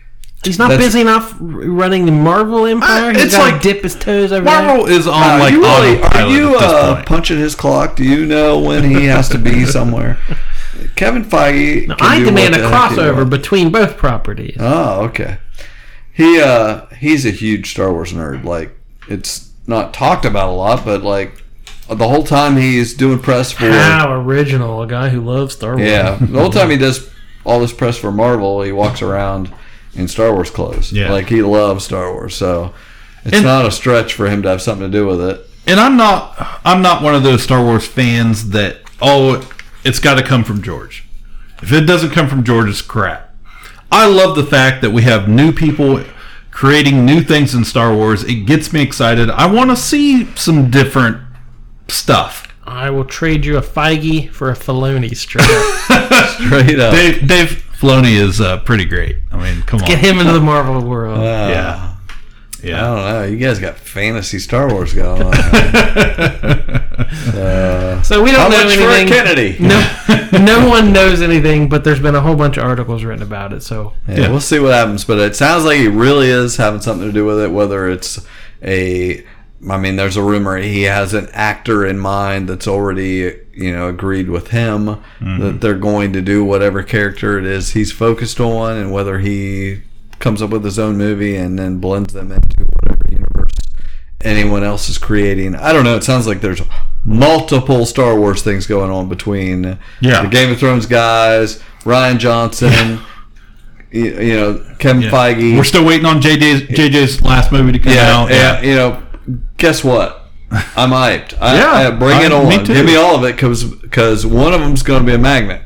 He's 0.44 0.58
not 0.60 0.70
That's- 0.70 0.88
busy 0.88 1.02
enough 1.02 1.36
running 1.40 2.06
the 2.06 2.12
Marvel 2.12 2.66
empire. 2.66 3.12
Uh, 3.12 3.14
He's 3.14 3.26
it's 3.26 3.36
got 3.38 3.46
to 3.48 3.52
like- 3.54 3.62
dip 3.62 3.84
his 3.84 3.96
toes 3.96 4.32
over 4.34 4.44
there. 4.44 4.62
Marvel 4.62 4.88
is 4.88 5.08
on 5.08 5.14
are 5.24 5.40
like 5.40 5.54
you 5.54 5.62
really, 5.62 6.02
are 6.02 6.28
you 6.30 6.56
uh, 6.58 7.04
punching 7.06 7.38
his 7.38 7.56
clock? 7.56 7.96
Do 7.96 8.04
you 8.04 8.26
know 8.26 8.60
when 8.60 8.84
he 8.84 9.06
has 9.06 9.30
to 9.30 9.38
be 9.38 9.66
somewhere? 9.78 10.18
Kevin 10.96 11.24
Feige. 11.24 11.88
Now, 11.88 11.96
can 11.96 12.06
I 12.08 12.20
do 12.20 12.26
demand 12.26 12.52
what 12.52 12.60
a 12.60 12.64
the 12.64 12.70
heck 12.70 12.92
crossover 12.92 13.30
between 13.30 13.72
both 13.72 13.98
properties. 13.98 14.58
Oh, 14.60 15.02
okay. 15.06 15.38
He 16.14 16.40
uh 16.42 16.86
he's 16.98 17.26
a 17.26 17.32
huge 17.32 17.72
Star 17.72 17.92
Wars 17.92 18.12
nerd. 18.14 18.44
Like 18.44 18.76
it's 19.08 19.52
not 19.68 19.94
talked 19.94 20.26
about 20.26 20.50
a 20.50 20.52
lot, 20.54 20.84
but 20.86 21.02
like 21.04 21.44
the 21.90 22.08
whole 22.08 22.24
time 22.24 22.58
he's 22.58 22.94
doing 22.94 23.20
press 23.20 23.52
for 23.52 23.70
How 23.72 24.14
original! 24.14 24.82
A 24.84 24.88
guy 24.88 25.10
who 25.10 25.22
loves 25.22 25.54
Star 25.56 25.76
Wars. 25.76 25.88
yeah, 25.88 26.18
the 26.20 26.40
whole 26.40 26.52
time 26.52 26.70
he 26.70 26.78
does 26.88 27.10
all 27.46 27.60
this 27.60 27.74
press 27.74 27.98
for 27.98 28.12
Marvel, 28.12 28.62
he 28.62 28.72
walks 28.72 29.02
around 29.02 29.52
in 29.96 30.08
Star 30.08 30.32
Wars 30.34 30.52
clothes. 30.52 30.92
Yeah. 30.92 31.12
like 31.12 31.30
he 31.30 31.42
loves 31.42 31.86
Star 31.86 32.12
Wars, 32.14 32.36
so 32.36 32.74
it's 33.26 33.38
And- 33.38 33.46
not 33.46 33.66
a 33.66 33.72
stretch 33.72 34.14
for 34.14 34.30
him 34.30 34.44
to 34.44 34.50
have 34.50 34.62
something 34.62 34.92
to 34.92 34.98
do 34.98 35.08
with 35.08 35.22
it. 35.22 35.48
and 35.66 35.80
I'm 35.80 35.98
not. 35.98 36.60
I'm 36.66 36.82
not 36.84 37.02
one 37.02 37.16
of 37.16 37.24
those 37.24 37.42
Star 37.42 37.64
Wars 37.64 37.88
fans 37.88 38.50
that 38.50 38.78
oh, 39.02 39.38
it's 39.84 40.00
got 40.00 40.16
to 40.16 40.24
come 40.24 40.44
from 40.44 40.62
George. 40.62 41.06
If 41.62 41.72
it 41.74 41.82
doesn't 41.82 42.12
come 42.12 42.28
from 42.28 42.44
George, 42.44 42.70
it's 42.70 42.82
crap. 42.82 43.34
I 43.92 44.08
love 44.08 44.36
the 44.36 44.46
fact 44.46 44.82
that 44.82 44.92
we 44.92 45.02
have 45.04 45.28
new 45.28 45.52
people 45.52 46.04
creating 46.52 47.06
new 47.06 47.22
things 47.22 47.54
in 47.56 47.66
Star 47.66 47.94
Wars. 47.94 48.24
It 48.24 48.46
gets 48.46 48.72
me 48.72 48.82
excited. 48.82 49.30
I 49.30 49.52
want 49.52 49.70
to 49.72 49.76
see 49.76 50.26
some 50.36 50.70
different 50.70 51.18
stuff. 51.88 52.46
I 52.66 52.90
will 52.92 53.06
trade 53.06 53.46
you 53.46 53.58
a 53.58 53.62
Feige 53.62 54.30
for 54.30 54.52
a 54.52 54.54
Filoni 54.54 55.16
straight 55.16 55.50
up. 55.50 56.30
Straight 56.40 56.80
up. 56.80 56.94
Dave, 56.94 57.28
Dave 57.28 57.48
Filoni 57.78 58.14
is 58.16 58.40
uh, 58.40 58.60
pretty 58.60 58.86
great. 58.86 59.18
I 59.32 59.38
mean, 59.38 59.62
come 59.64 59.82
on. 59.82 59.88
Get 59.88 60.00
him 60.00 60.20
into 60.20 60.32
the 60.34 60.40
Marvel 60.40 60.82
world. 60.88 61.18
Uh, 61.20 61.24
Yeah. 61.50 61.89
I 62.64 62.68
don't 62.68 62.96
know. 62.98 63.24
You 63.26 63.38
guys 63.38 63.60
got 63.60 63.76
fantasy 63.78 64.40
Star 64.40 64.70
Wars 64.72 64.94
going 64.94 65.22
on. 65.24 65.34
uh, 67.00 68.02
so 68.04 68.22
we 68.24 68.32
don't 68.32 68.52
know 68.52 68.68
anything. 68.68 69.08
Kennedy? 69.08 69.58
No, 69.60 69.80
no 70.44 70.68
one 70.70 70.92
knows 70.94 71.22
anything, 71.22 71.70
but 71.70 71.84
there's 71.84 72.00
been 72.00 72.16
a 72.16 72.22
whole 72.22 72.36
bunch 72.36 72.58
of 72.58 72.64
articles 72.64 73.04
written 73.04 73.24
about 73.24 73.54
it. 73.54 73.64
So 73.64 73.94
Yeah, 74.08 74.20
Yeah. 74.22 74.30
we'll 74.32 74.42
see 74.42 74.60
what 74.60 74.74
happens. 74.74 75.04
But 75.06 75.20
it 75.20 75.36
sounds 75.36 75.66
like 75.66 75.78
he 75.80 75.88
really 75.88 76.28
is 76.30 76.58
having 76.58 76.82
something 76.82 77.08
to 77.08 77.14
do 77.14 77.26
with 77.26 77.40
it. 77.40 77.52
Whether 77.52 77.90
it's 77.90 78.26
a, 78.64 79.24
I 79.70 79.78
mean, 79.78 79.96
there's 79.96 80.18
a 80.18 80.24
rumor 80.24 80.58
he 80.58 80.84
has 80.84 81.14
an 81.14 81.28
actor 81.34 81.86
in 81.86 81.98
mind 82.00 82.50
that's 82.50 82.68
already, 82.68 83.38
you 83.54 83.72
know, 83.74 83.88
agreed 83.90 84.30
with 84.30 84.50
him 84.50 85.02
that 85.20 85.60
they're 85.62 85.74
going 85.78 86.14
to 86.14 86.22
do 86.22 86.44
whatever 86.46 86.84
character 86.84 87.38
it 87.38 87.46
is 87.46 87.72
he's 87.74 87.92
focused 87.92 88.40
on, 88.40 88.78
and 88.78 88.92
whether 88.92 89.20
he 89.20 89.82
comes 90.20 90.42
up 90.42 90.50
with 90.52 90.64
his 90.64 90.78
own 90.80 90.98
movie 90.98 91.36
and 91.36 91.58
then 91.58 91.80
blends 91.80 92.14
them 92.14 92.32
into 92.32 92.66
whatever 92.82 93.02
universe 93.10 93.52
anyone 94.22 94.64
else 94.64 94.90
is 94.90 94.98
creating. 94.98 95.56
I 95.56 95.72
don't 95.72 95.86
know. 95.86 95.96
It 95.96 96.04
sounds 96.04 96.28
like 96.28 96.42
there's 96.42 96.62
multiple 97.06 97.86
Star 97.86 98.20
Wars 98.20 98.42
things 98.42 98.68
going 98.68 98.92
on 98.92 99.08
between 99.08 99.80
Yeah. 100.02 100.24
the 100.24 100.28
Game 100.28 100.52
of 100.52 100.60
Thrones 100.60 100.86
guys, 100.86 101.62
Rian 101.84 102.18
Johnson, 102.20 103.00
you, 103.92 104.20
you 104.20 104.34
know, 104.36 104.62
Kevin 104.78 105.04
Yeah. 105.04 105.10
Feige. 105.12 105.56
We're 105.58 105.64
still 105.64 105.86
waiting 105.86 106.06
on 106.06 106.22
JJ's, 106.22 106.64
JJ's 106.64 107.22
last 107.22 107.52
movie 107.54 107.72
to 107.72 107.80
come 107.80 107.94
out. 107.94 108.30
yeah, 108.30 108.62
you 108.62 108.76
know, 108.76 109.02
guess 109.58 109.84
what? 109.86 110.26
I'm 110.52 110.90
hyped. 110.90 111.36
I, 111.40 111.56
Yeah, 111.58 111.72
I- 111.72 111.92
bring 111.92 112.22
it 112.22 112.32
I- 112.34 112.36
on. 112.36 112.50
me. 112.50 112.58
Give 112.66 112.86
me 112.86 112.98
all 112.98 113.16
of 113.16 113.24
it 113.24 113.36
because 113.38 114.26
one 114.26 114.54
of 114.54 114.60
them's 114.60 114.84
going 114.84 115.00
to 115.02 115.06
be 115.08 115.14
a 115.14 115.18
magnet. 115.18 115.62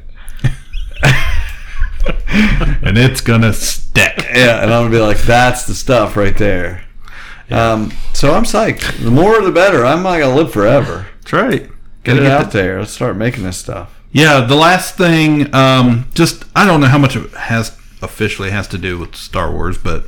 and 2.83 2.97
it's 2.97 3.21
gonna 3.21 3.53
Yeah, 4.34 4.63
and 4.63 4.73
I'm 4.73 4.86
gonna 4.86 4.89
be 4.89 4.99
like, 4.99 5.19
that's 5.19 5.67
the 5.67 5.75
stuff 5.75 6.17
right 6.17 6.36
there. 6.36 6.84
Um, 7.51 7.91
so 8.13 8.34
I'm 8.34 8.45
psyched. 8.45 9.03
The 9.03 9.12
more, 9.12 9.39
the 9.41 9.51
better. 9.51 9.86
I'm 9.86 10.01
not 10.01 10.17
gonna 10.19 10.36
live 10.36 10.51
forever. 10.51 11.06
That's 11.21 11.34
right. 11.34 11.69
Get 12.03 12.17
it 12.17 12.21
Gotta 12.21 12.45
out 12.47 12.51
there. 12.51 12.79
Let's 12.79 12.91
start 12.91 13.15
making 13.15 13.43
this 13.43 13.58
stuff. 13.58 14.01
Yeah, 14.12 14.41
the 14.41 14.56
last 14.56 14.97
thing, 14.97 15.53
um, 15.53 16.10
just 16.15 16.45
I 16.56 16.65
don't 16.65 16.82
know 16.82 16.88
how 16.88 16.97
much 16.97 17.15
it 17.15 17.29
has 17.32 17.77
officially 18.01 18.49
has 18.49 18.67
to 18.69 18.77
do 18.79 18.97
with 18.97 19.15
Star 19.15 19.51
Wars, 19.51 19.77
but 19.77 20.06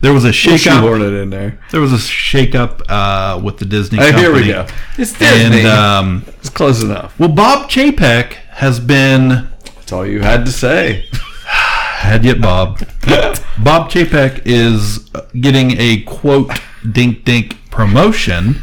there 0.00 0.12
was 0.12 0.24
a 0.24 0.30
shakeup. 0.30 1.00
It 1.00 1.14
in 1.14 1.30
there. 1.30 1.60
There 1.70 1.80
was 1.80 1.92
a 1.92 1.96
shakeup 1.96 2.82
uh, 2.88 3.40
with 3.42 3.58
the 3.58 3.64
Disney. 3.64 3.98
Hey, 3.98 4.12
here 4.12 4.32
we 4.32 4.50
company. 4.50 4.52
go. 4.52 4.66
It's 4.98 5.16
Disney. 5.18 5.60
And 5.60 5.66
um, 5.68 6.24
it's 6.38 6.50
close 6.50 6.82
enough. 6.82 7.18
well, 7.18 7.28
Bob 7.28 7.70
Chapek 7.70 8.32
has 8.50 8.80
been 8.80 9.28
That's 9.64 9.92
all 9.92 10.06
you 10.06 10.20
had 10.20 10.44
to 10.46 10.52
say. 10.52 11.08
had 12.02 12.24
yet 12.24 12.40
Bob. 12.40 12.78
Bob 13.58 13.90
Chapek 13.90 14.42
is 14.44 15.08
getting 15.40 15.72
a 15.80 16.02
quote 16.02 16.50
dink 16.90 17.24
dink 17.24 17.56
promotion. 17.70 18.62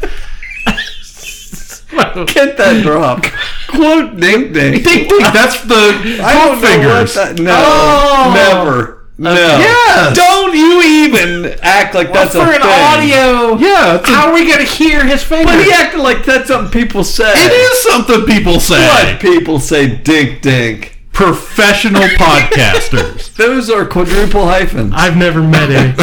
Get 2.28 2.58
that 2.58 2.82
drop. 2.84 3.23
Quote 3.69 4.19
dink 4.19 4.54
dink. 4.54 4.84
Dink 4.84 5.10
dink. 5.10 5.21
That's 5.34 5.62
the 5.63 6.19
I 6.23 6.34
don't 6.34 6.60
quote 6.60 6.62
know 6.62 6.67
fingers. 6.67 7.15
what 7.15 7.36
that. 7.38 7.41
No, 7.41 7.54
Oh. 7.56 8.32
never. 8.36 8.95
No. 9.17 9.34
Yes. 9.34 10.15
Don't 10.15 10.56
you 10.56 10.82
even 10.82 11.58
act 11.62 11.93
like 11.93 12.13
that's 12.13 12.34
for 12.34 12.39
an 12.41 12.62
audio. 12.62 13.58
Yeah, 13.58 13.95
it's 13.97 14.10
a- 14.10 14.13
How 14.13 14.28
are 14.30 14.34
we 14.34 14.49
gonna 14.49 14.63
hear 14.63 15.04
his 15.06 15.21
fingers? 15.23 15.54
But 15.56 15.65
he 15.65 15.71
acted 15.73 15.99
like 15.99 16.23
that's 16.23 16.47
something 16.47 16.71
people 16.71 17.04
say. 17.04 17.34
it 17.36 17.52
is 17.52 17.84
something 17.84 18.25
people 18.25 18.60
say. 18.62 18.80
What 18.88 19.19
people 19.19 19.60
say, 19.60 19.88
dink 19.97 20.41
dink. 20.41 20.99
Professional 21.19 22.01
podcasters. 22.17 23.36
Those 23.36 23.69
are 23.69 23.86
quadruple 23.86 24.45
hyphens. 24.45 24.93
I've 24.95 25.17
never 25.17 25.41
met 25.41 25.69
him. 25.69 25.95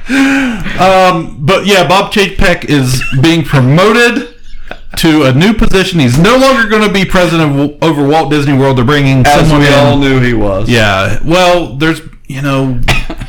Um, 0.80 1.36
but 1.44 1.66
yeah, 1.66 1.86
Bob 1.86 2.10
Chapek 2.10 2.64
is 2.64 3.02
being 3.20 3.44
promoted 3.44 4.34
to 4.96 5.24
a 5.24 5.32
new 5.34 5.52
position. 5.52 6.00
He's 6.00 6.18
no 6.18 6.38
longer 6.38 6.70
going 6.70 6.86
to 6.86 6.92
be 6.92 7.04
president 7.04 7.60
of, 7.60 7.82
over 7.82 8.08
Walt 8.08 8.30
Disney 8.30 8.56
World. 8.56 8.78
They're 8.78 8.84
bringing 8.86 9.26
As 9.26 9.40
someone 9.40 9.60
we 9.60 9.66
in. 9.66 9.74
all 9.74 9.98
knew 9.98 10.20
he 10.20 10.32
was. 10.32 10.70
Yeah. 10.70 11.18
Well, 11.22 11.76
there's 11.76 12.00
you 12.28 12.40
know 12.40 12.80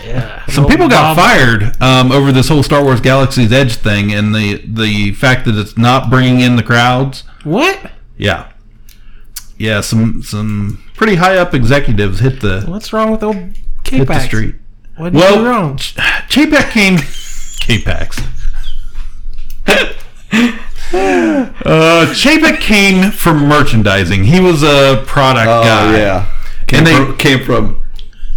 yeah. 0.05 0.45
some 0.45 0.65
people 0.65 0.87
got 0.87 1.15
fired 1.15 1.75
um, 1.81 2.13
over 2.13 2.31
this 2.31 2.47
whole 2.47 2.63
Star 2.63 2.83
Wars 2.83 3.01
Galaxy's 3.01 3.51
Edge 3.51 3.75
thing 3.75 4.13
and 4.13 4.33
the 4.33 4.61
the 4.65 5.11
fact 5.13 5.43
that 5.45 5.55
it's 5.55 5.77
not 5.77 6.09
bringing 6.09 6.39
in 6.39 6.55
the 6.55 6.63
crowds. 6.63 7.23
What? 7.43 7.91
Yeah. 8.17 8.49
Yeah, 9.61 9.81
some 9.81 10.23
some 10.23 10.83
pretty 10.95 11.15
high 11.15 11.37
up 11.37 11.53
executives 11.53 12.19
hit 12.19 12.41
the 12.41 12.61
What's 12.67 12.91
wrong 12.93 13.11
with 13.11 13.21
old 13.23 13.35
hit 13.35 13.55
K 13.83 14.03
the 14.03 14.19
street. 14.19 14.55
What 14.97 15.13
did 15.13 15.21
you 15.21 15.35
do 15.35 15.45
wrong? 15.47 15.77
Ch- 15.77 15.95
Chapek 15.95 16.71
came. 16.71 16.97
K-Pax. 17.59 18.19
uh, 20.93 22.05
Chapek 22.13 22.59
came 22.59 23.11
from 23.11 23.37
merchandising. 23.47 24.23
He 24.23 24.39
was 24.39 24.63
a 24.63 25.03
product 25.05 25.47
Oh 25.47 25.63
guy. 25.63 25.97
yeah. 25.97 26.25
Came 26.67 26.79
And 26.79 26.87
they- 26.87 26.95
from, 26.95 27.17
came 27.17 27.43
from 27.43 27.83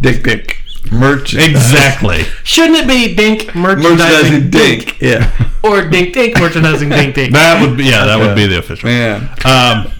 Dick 0.00 0.22
Dick. 0.22 0.58
Merch. 0.92 1.34
Exactly. 1.34 2.24
Shouldn't 2.44 2.76
it 2.80 2.86
be 2.86 3.14
Dink 3.14 3.54
merchandising, 3.54 3.96
Merchandising 3.96 4.50
Dink. 4.50 5.00
Yeah. 5.00 5.30
or 5.62 5.88
Dink 5.88 6.12
Dink 6.12 6.38
merchandising 6.38 6.90
Dink 6.90 7.14
Dink? 7.14 7.32
that 7.32 7.66
would 7.66 7.78
be 7.78 7.84
yeah. 7.84 8.04
That 8.04 8.18
would 8.18 8.36
be 8.36 8.46
the 8.46 8.58
official. 8.58 8.90
Man. 8.90 9.30
Um, 9.46 9.90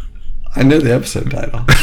I 0.56 0.62
know 0.62 0.78
the 0.78 0.94
episode 0.94 1.30
title. 1.30 1.64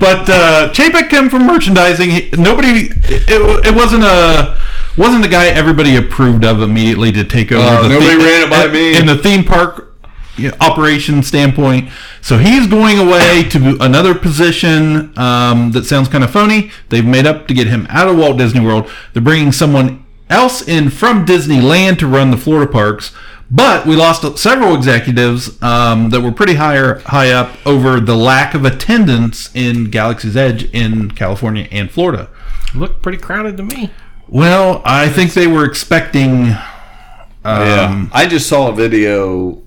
but 0.00 0.28
uh, 0.28 0.72
Chapek 0.72 1.08
came 1.08 1.28
from 1.28 1.46
merchandising. 1.46 2.10
He, 2.10 2.30
nobody. 2.32 2.90
It, 3.04 3.66
it 3.66 3.74
wasn't 3.74 4.04
a 4.04 4.58
wasn't 4.98 5.22
the 5.22 5.28
guy 5.28 5.46
everybody 5.46 5.96
approved 5.96 6.44
of 6.44 6.62
immediately 6.62 7.12
to 7.12 7.24
take 7.24 7.52
over. 7.52 7.62
Oh, 7.64 7.82
the 7.82 7.88
nobody 7.90 8.10
theme- 8.10 8.18
ran 8.18 8.42
it 8.42 8.50
by 8.50 8.66
me. 8.68 8.96
in 8.98 9.06
the 9.06 9.16
theme 9.16 9.44
park 9.44 9.94
you 10.36 10.50
know, 10.50 10.56
operation 10.60 11.22
standpoint. 11.22 11.90
So 12.20 12.38
he's 12.38 12.66
going 12.66 12.98
away 12.98 13.44
to 13.50 13.76
another 13.80 14.14
position 14.14 15.16
um, 15.18 15.72
that 15.72 15.84
sounds 15.84 16.08
kind 16.08 16.24
of 16.24 16.30
phony. 16.30 16.70
They've 16.88 17.04
made 17.04 17.26
up 17.26 17.46
to 17.48 17.54
get 17.54 17.68
him 17.68 17.86
out 17.88 18.08
of 18.08 18.16
Walt 18.16 18.38
Disney 18.38 18.60
World. 18.60 18.90
They're 19.12 19.22
bringing 19.22 19.52
someone 19.52 20.04
else 20.28 20.66
in 20.66 20.90
from 20.90 21.24
Disneyland 21.24 21.98
to 22.00 22.06
run 22.06 22.30
the 22.30 22.36
Florida 22.36 22.70
parks. 22.70 23.12
But 23.50 23.86
we 23.86 23.94
lost 23.94 24.38
several 24.38 24.74
executives 24.74 25.60
um, 25.62 26.10
that 26.10 26.20
were 26.20 26.32
pretty 26.32 26.54
higher 26.54 26.98
high 27.00 27.30
up 27.30 27.56
over 27.64 28.00
the 28.00 28.16
lack 28.16 28.54
of 28.54 28.64
attendance 28.64 29.54
in 29.54 29.90
Galaxy's 29.90 30.36
Edge 30.36 30.64
in 30.72 31.12
California 31.12 31.68
and 31.70 31.88
Florida. 31.90 32.28
Looked 32.74 33.02
pretty 33.02 33.18
crowded 33.18 33.56
to 33.58 33.62
me. 33.62 33.90
Well, 34.28 34.82
I 34.84 35.08
think 35.08 35.34
they 35.34 35.46
were 35.46 35.64
expecting. 35.64 36.46
yeah. 36.46 37.88
Um, 37.88 38.10
I 38.12 38.26
just 38.26 38.48
saw 38.48 38.68
a 38.70 38.72
video 38.74 39.62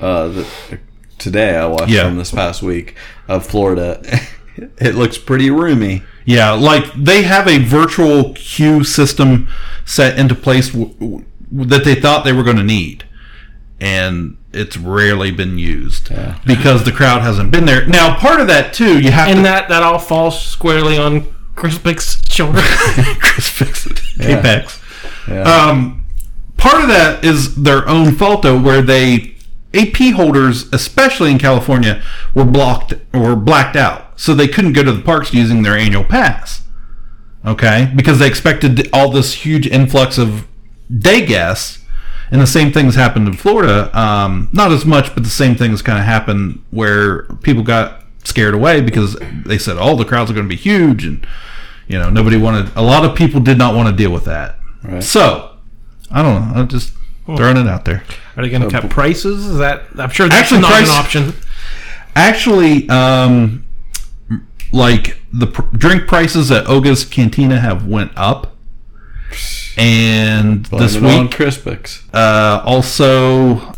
uh, 0.00 0.28
that, 0.28 0.46
today 1.18 1.56
I 1.56 1.66
watched 1.66 1.90
Yeah. 1.90 2.04
from 2.04 2.16
this 2.18 2.30
past 2.30 2.62
week 2.62 2.94
of 3.26 3.44
Florida. 3.44 4.00
it 4.78 4.94
looks 4.94 5.18
pretty 5.18 5.50
roomy. 5.50 6.02
Yeah, 6.24 6.52
like 6.52 6.84
they 6.94 7.22
have 7.24 7.48
a 7.48 7.58
virtual 7.58 8.32
queue 8.34 8.84
system 8.84 9.48
set 9.84 10.16
into 10.16 10.36
place 10.36 10.68
w- 10.70 10.94
w- 10.94 11.24
that 11.52 11.84
they 11.84 11.94
thought 11.94 12.24
they 12.24 12.32
were 12.32 12.42
going 12.42 12.56
to 12.56 12.62
need, 12.62 13.04
and 13.80 14.36
it's 14.52 14.76
rarely 14.76 15.30
been 15.30 15.58
used 15.58 16.10
Yeah. 16.10 16.38
because 16.44 16.84
the 16.84 16.92
crowd 16.92 17.22
hasn't 17.22 17.50
been 17.50 17.66
there. 17.66 17.86
Now, 17.86 18.16
part 18.16 18.40
of 18.40 18.46
that 18.48 18.72
too, 18.74 19.00
you 19.00 19.10
have 19.10 19.28
And 19.28 19.38
to 19.38 19.42
that 19.44 19.68
that 19.68 19.82
all 19.82 19.98
falls 19.98 20.40
squarely 20.42 20.98
on 20.98 21.26
Chris 21.54 21.78
Bick's 21.78 22.20
shoulder. 22.30 22.60
Chris 23.20 23.48
fix 23.48 23.86
it, 23.86 24.00
Apex. 24.20 24.80
Yeah. 25.28 25.42
Um, 25.42 26.04
part 26.56 26.82
of 26.82 26.88
that 26.88 27.24
is 27.24 27.54
their 27.62 27.88
own 27.88 28.12
fault 28.16 28.42
though, 28.42 28.58
where 28.60 28.82
they 28.82 29.34
AP 29.72 30.14
holders, 30.16 30.64
especially 30.72 31.30
in 31.30 31.38
California, 31.38 32.02
were 32.34 32.44
blocked 32.44 32.94
or 33.14 33.36
blacked 33.36 33.76
out, 33.76 34.18
so 34.20 34.34
they 34.34 34.48
couldn't 34.48 34.72
go 34.72 34.82
to 34.82 34.90
the 34.92 35.02
parks 35.02 35.32
using 35.32 35.62
their 35.62 35.76
annual 35.76 36.02
pass. 36.04 36.62
Okay, 37.46 37.90
because 37.94 38.18
they 38.18 38.26
expected 38.26 38.88
all 38.92 39.10
this 39.10 39.32
huge 39.34 39.66
influx 39.66 40.18
of 40.18 40.46
day 40.98 41.24
guests, 41.24 41.78
and 42.30 42.40
the 42.40 42.46
same 42.46 42.72
things 42.72 42.94
happened 42.94 43.26
in 43.28 43.34
Florida. 43.34 43.96
Um, 43.98 44.48
not 44.52 44.72
as 44.72 44.84
much, 44.84 45.14
but 45.14 45.22
the 45.24 45.30
same 45.30 45.54
things 45.56 45.82
kind 45.82 45.98
of 45.98 46.04
happened 46.04 46.62
where 46.70 47.22
people 47.42 47.62
got 47.62 48.04
scared 48.24 48.54
away 48.54 48.80
because 48.80 49.16
they 49.46 49.58
said, 49.58 49.76
"Oh, 49.78 49.96
the 49.96 50.04
crowds 50.04 50.30
are 50.30 50.34
going 50.34 50.46
to 50.46 50.54
be 50.54 50.60
huge," 50.60 51.04
and 51.04 51.26
you 51.88 51.98
know 51.98 52.10
nobody 52.10 52.36
wanted. 52.36 52.70
A 52.76 52.82
lot 52.82 53.04
of 53.04 53.16
people 53.16 53.40
did 53.40 53.58
not 53.58 53.74
want 53.74 53.88
to 53.88 53.94
deal 53.94 54.12
with 54.12 54.24
that. 54.26 54.56
Right. 54.82 55.02
So 55.02 55.56
I 56.10 56.22
don't 56.22 56.34
know. 56.48 56.60
I'm 56.60 56.68
just 56.68 56.92
throwing 57.26 57.56
it 57.56 57.66
out 57.68 57.84
there. 57.84 58.02
Are 58.36 58.42
they 58.42 58.48
going 58.50 58.62
to 58.62 58.70
cut 58.70 58.90
prices? 58.90 59.46
Is 59.46 59.58
that 59.58 59.84
I'm 59.98 60.10
sure 60.10 60.28
that's 60.28 60.42
Actually, 60.52 60.60
not 60.60 60.70
price- 60.70 60.88
an 60.88 60.94
option. 60.94 61.34
Actually, 62.16 62.88
um, 62.88 63.64
like 64.72 65.18
the 65.32 65.46
pr- 65.46 65.76
drink 65.76 66.06
prices 66.08 66.50
at 66.50 66.66
Oga's 66.68 67.04
Cantina 67.04 67.60
have 67.60 67.86
went 67.86 68.12
up, 68.16 68.56
and 69.76 70.64
this 70.66 70.96
Blame 70.96 71.04
it 71.04 71.16
on 71.18 71.22
week 71.26 71.30
Crispix. 71.32 72.02
uh, 72.14 72.62
also. 72.64 73.74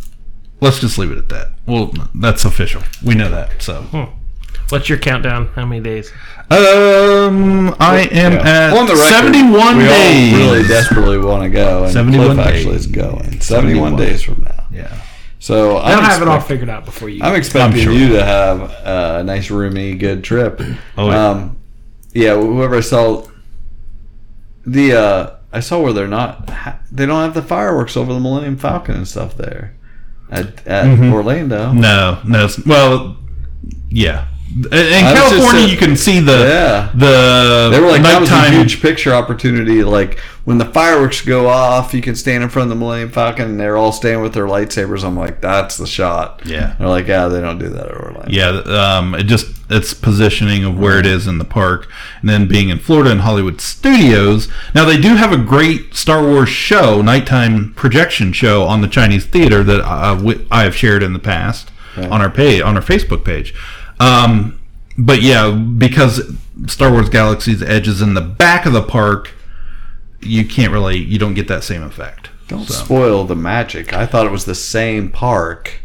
Let's 0.60 0.78
just 0.78 0.96
leave 0.96 1.10
it 1.10 1.18
at 1.18 1.28
that. 1.30 1.48
Well, 1.66 1.92
that's 2.14 2.44
official. 2.44 2.82
We 3.04 3.14
know 3.16 3.28
that. 3.30 3.60
So, 3.62 4.12
What's 4.68 4.88
your 4.88 4.98
countdown? 4.98 5.48
How 5.54 5.66
many 5.66 5.82
days? 5.82 6.12
um, 6.50 7.74
I 7.80 8.08
am 8.12 8.32
Yeah. 8.32 8.70
at 8.72 8.96
seventy-one 8.96 9.76
we 9.78 9.82
days. 9.84 10.32
all 10.34 10.38
really 10.38 10.68
desperately 10.68 11.18
want 11.18 11.42
to 11.42 11.48
go, 11.50 11.84
and 11.84 11.92
71 11.92 12.36
Cliff 12.36 12.46
actually 12.46 12.64
days. 12.72 12.80
is 12.80 12.86
going. 12.86 13.40
71, 13.40 13.42
71. 13.42 13.96
days 13.96 14.22
from 14.22 14.42
now. 14.44 14.64
yeah. 14.70 14.94
So 15.40 15.70
They'll 15.70 15.78
I'm, 15.78 16.04
have 16.04 16.22
it 16.22 16.28
all 16.28 16.38
figured 16.40 16.68
out 16.70 16.84
before 16.84 17.08
you. 17.08 17.20
I'm 17.24 17.34
expecting 17.34 17.80
I'm 17.80 17.84
sure. 17.84 17.92
you 17.92 18.10
to 18.10 18.24
have 18.24 18.60
a 18.84 19.24
nice, 19.24 19.50
roomy, 19.50 19.96
good 19.96 20.22
trip. 20.22 20.60
Oh, 20.96 21.10
yeah. 21.10 21.26
Um, 21.30 21.56
yeah. 22.14 22.34
Whoever 22.36 22.80
saw 22.80 23.26
the, 24.64 24.92
uh, 24.94 25.30
I 25.52 25.60
saw 25.60 25.80
where 25.80 25.92
they're 25.92 26.08
not. 26.08 26.50
They 26.90 27.06
don't 27.06 27.22
have 27.22 27.34
the 27.34 27.42
fireworks 27.42 27.96
over 27.96 28.12
the 28.12 28.20
Millennium 28.20 28.56
Falcon 28.56 28.94
and 28.96 29.06
stuff 29.08 29.36
there 29.36 29.74
at 30.30 30.66
at 30.66 30.86
Mm-hmm. 30.86 31.12
Orlando. 31.12 31.72
No, 31.72 32.20
no. 32.26 32.48
Well, 32.66 33.16
yeah. 33.90 34.28
In 34.54 34.66
I 34.70 35.14
California, 35.14 35.66
you 35.66 35.78
can 35.78 35.96
see 35.96 36.20
the 36.20 36.32
Yeah. 36.32 36.90
the 36.94 37.70
They 37.72 37.80
were 37.80 37.88
like 37.88 38.02
that 38.02 38.20
was 38.20 38.30
a 38.30 38.50
huge 38.50 38.82
picture 38.82 39.14
opportunity. 39.14 39.82
Like 39.82 40.18
when 40.44 40.58
the 40.58 40.66
fireworks 40.66 41.22
go 41.22 41.48
off, 41.48 41.94
you 41.94 42.02
can 42.02 42.14
stand 42.14 42.42
in 42.42 42.50
front 42.50 42.70
of 42.70 42.76
the 42.76 42.84
Millennium 42.84 43.10
Falcon, 43.10 43.46
and 43.52 43.60
they're 43.60 43.78
all 43.78 43.92
standing 43.92 44.22
with 44.22 44.34
their 44.34 44.46
lightsabers. 44.46 45.04
I'm 45.04 45.16
like, 45.16 45.40
that's 45.40 45.78
the 45.78 45.86
shot. 45.86 46.42
Yeah. 46.44 46.74
They're 46.78 46.88
like, 46.88 47.06
yeah, 47.06 47.28
they 47.28 47.40
don't 47.40 47.58
do 47.58 47.70
that 47.70 47.86
at 47.86 47.94
Orlando. 47.96 48.28
Yeah, 48.28 48.48
um, 48.98 49.14
it 49.14 49.22
just 49.24 49.46
it's 49.70 49.94
positioning 49.94 50.64
of 50.64 50.78
where 50.78 50.98
it 50.98 51.06
is 51.06 51.26
in 51.26 51.38
the 51.38 51.46
park, 51.46 51.88
and 52.20 52.28
then 52.28 52.46
being 52.46 52.68
in 52.68 52.78
Florida 52.78 53.10
and 53.10 53.22
Hollywood 53.22 53.60
Studios. 53.62 54.48
Now 54.74 54.84
they 54.84 55.00
do 55.00 55.14
have 55.16 55.32
a 55.32 55.38
great 55.38 55.94
Star 55.94 56.22
Wars 56.22 56.50
show, 56.50 57.00
nighttime 57.00 57.72
projection 57.74 58.34
show 58.34 58.64
on 58.64 58.82
the 58.82 58.88
Chinese 58.88 59.24
theater 59.24 59.62
that 59.62 59.80
I, 59.80 60.18
I 60.50 60.64
have 60.64 60.76
shared 60.76 61.02
in 61.02 61.14
the 61.14 61.18
past 61.18 61.70
on 61.96 62.20
our 62.22 62.30
page 62.30 62.62
on 62.62 62.76
our 62.76 62.82
Facebook 62.82 63.24
page. 63.24 63.54
Um, 64.02 64.60
but 64.98 65.22
yeah, 65.22 65.50
because 65.50 66.20
Star 66.66 66.90
Wars 66.92 67.08
Galaxy's 67.08 67.62
Edge 67.62 67.88
is 67.88 68.02
in 68.02 68.14
the 68.14 68.20
back 68.20 68.66
of 68.66 68.72
the 68.72 68.82
park, 68.82 69.32
you 70.20 70.44
can't 70.44 70.72
really 70.72 70.98
you 70.98 71.18
don't 71.18 71.34
get 71.34 71.48
that 71.48 71.64
same 71.64 71.82
effect. 71.82 72.30
Don't 72.48 72.66
So. 72.66 72.84
spoil 72.84 73.24
the 73.24 73.36
magic. 73.36 73.92
I 73.94 74.06
thought 74.06 74.26
it 74.26 74.32
was 74.32 74.44
the 74.44 74.54
same 74.54 75.10
park 75.10 75.80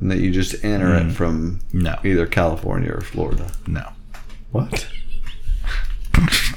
and 0.00 0.10
that 0.10 0.18
you 0.18 0.30
just 0.30 0.64
enter 0.64 0.94
it 0.94 1.12
from 1.12 1.60
No. 1.72 1.96
either 2.04 2.26
California 2.26 2.92
or 2.92 3.00
Florida. 3.00 3.50
No. 3.66 3.88
What? 4.50 4.86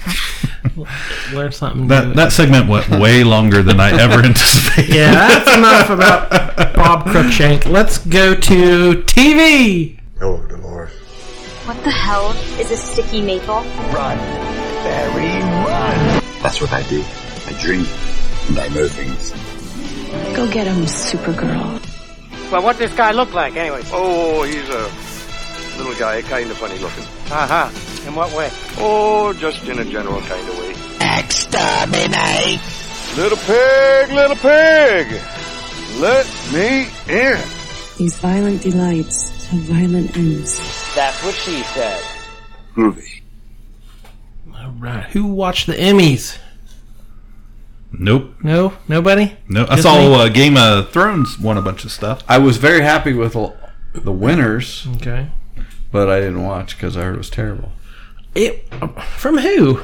Learn 1.33 1.51
something 1.51 1.83
new. 1.83 1.87
That 1.87 2.15
that 2.15 2.31
segment 2.31 2.67
went 2.67 2.89
way 2.89 3.23
longer 3.23 3.61
than 3.63 3.79
I 3.79 3.91
ever 3.99 4.19
anticipated. 4.25 4.93
yeah, 4.95 5.11
that's 5.13 5.55
enough 5.57 5.89
about 5.89 6.29
Bob 6.75 7.05
Cruikshank. 7.05 7.65
Let's 7.65 7.97
go 7.99 8.35
to 8.35 8.93
TV. 9.03 9.99
Oh, 10.21 10.37
Dolores. 10.47 10.91
What 11.65 11.83
the 11.83 11.89
hell 11.89 12.29
is 12.59 12.69
a 12.69 12.77
sticky 12.77 13.23
maple? 13.23 13.55
Run, 13.91 14.17
Barry, 14.85 15.41
run! 15.65 16.21
That's 16.43 16.61
what 16.61 16.71
I 16.71 16.83
do. 16.83 17.03
I 17.47 17.53
dream, 17.59 17.87
and 18.49 18.59
I 18.59 18.67
know 18.67 18.87
things. 18.87 19.31
Go 20.35 20.47
get 20.51 20.67
him, 20.67 20.83
Supergirl. 20.85 21.81
Well, 22.51 22.61
what 22.61 22.77
does 22.77 22.89
this 22.89 22.95
guy 22.95 23.13
look 23.13 23.33
like, 23.33 23.55
anyway? 23.55 23.81
Oh, 23.91 24.43
he's 24.43 24.69
a 24.69 25.79
little 25.79 25.95
guy, 25.99 26.21
kind 26.21 26.51
of 26.51 26.57
funny 26.57 26.77
looking. 26.77 27.03
Uh 27.31 27.47
huh. 27.47 28.07
In 28.07 28.13
what 28.13 28.31
way? 28.37 28.51
Oh, 28.77 29.33
just 29.33 29.63
in 29.63 29.79
a 29.79 29.85
general 29.85 30.21
kind 30.21 30.47
of 30.47 30.59
way. 30.59 30.75
Exterminate! 31.19 32.61
Little 33.17 33.39
pig, 33.39 34.11
little 34.11 34.35
pig! 34.35 35.19
Let 35.99 36.27
me 36.53 36.89
in! 37.09 37.39
These 37.97 38.17
violent 38.17 38.61
delights 38.61 39.34
have 39.47 39.61
violent 39.61 40.15
ends. 40.17 40.57
That's 40.95 41.23
what 41.23 41.35
she 41.35 41.61
said. 41.63 42.03
Groovy. 42.75 43.21
All 44.53 44.71
right. 44.71 45.05
Who 45.11 45.25
watched 45.25 45.67
the 45.67 45.73
Emmys? 45.73 46.37
Nope. 47.91 48.33
No, 48.43 48.73
nobody. 48.87 49.37
No. 49.47 49.63
I 49.69 49.75
Just 49.77 49.83
saw 49.83 49.97
me? 49.97 50.13
uh, 50.13 50.27
Game 50.29 50.57
of 50.57 50.91
Thrones 50.91 51.39
won 51.39 51.57
a 51.57 51.61
bunch 51.61 51.85
of 51.85 51.91
stuff. 51.91 52.23
I 52.27 52.37
was 52.39 52.57
very 52.57 52.81
happy 52.81 53.13
with 53.13 53.35
l- 53.35 53.55
the 53.93 54.11
winners, 54.11 54.87
Okay. 54.97 55.29
but 55.91 56.09
I 56.09 56.19
didn't 56.19 56.43
watch 56.43 56.75
because 56.75 56.97
I 56.97 57.03
heard 57.03 57.15
it 57.15 57.19
was 57.19 57.29
terrible. 57.29 57.71
It 58.33 58.67
from 59.15 59.37
who? 59.37 59.81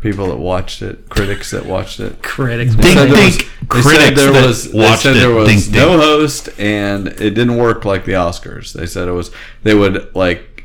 People 0.00 0.28
that 0.28 0.36
watched 0.38 0.80
it, 0.80 1.10
critics 1.10 1.50
that 1.50 1.66
watched 1.66 2.00
it. 2.00 2.22
Critics. 2.22 2.74
Dink, 2.74 2.96
said 2.96 3.10
there 3.10 3.22
was- 3.26 3.38
they 3.68 3.82
said 3.82 4.14
there 4.16 4.32
was, 4.32 4.72
they 4.72 4.96
said 4.96 5.12
there 5.14 5.30
was 5.34 5.48
Dink, 5.48 5.74
no 5.74 5.88
dink. 5.90 6.02
host 6.02 6.48
and 6.58 7.08
it 7.08 7.30
didn't 7.34 7.56
work 7.58 7.84
like 7.84 8.04
the 8.06 8.12
Oscars. 8.12 8.72
They 8.72 8.86
said 8.86 9.08
it 9.08 9.12
was 9.12 9.30
they 9.62 9.74
would 9.74 10.14
like 10.16 10.64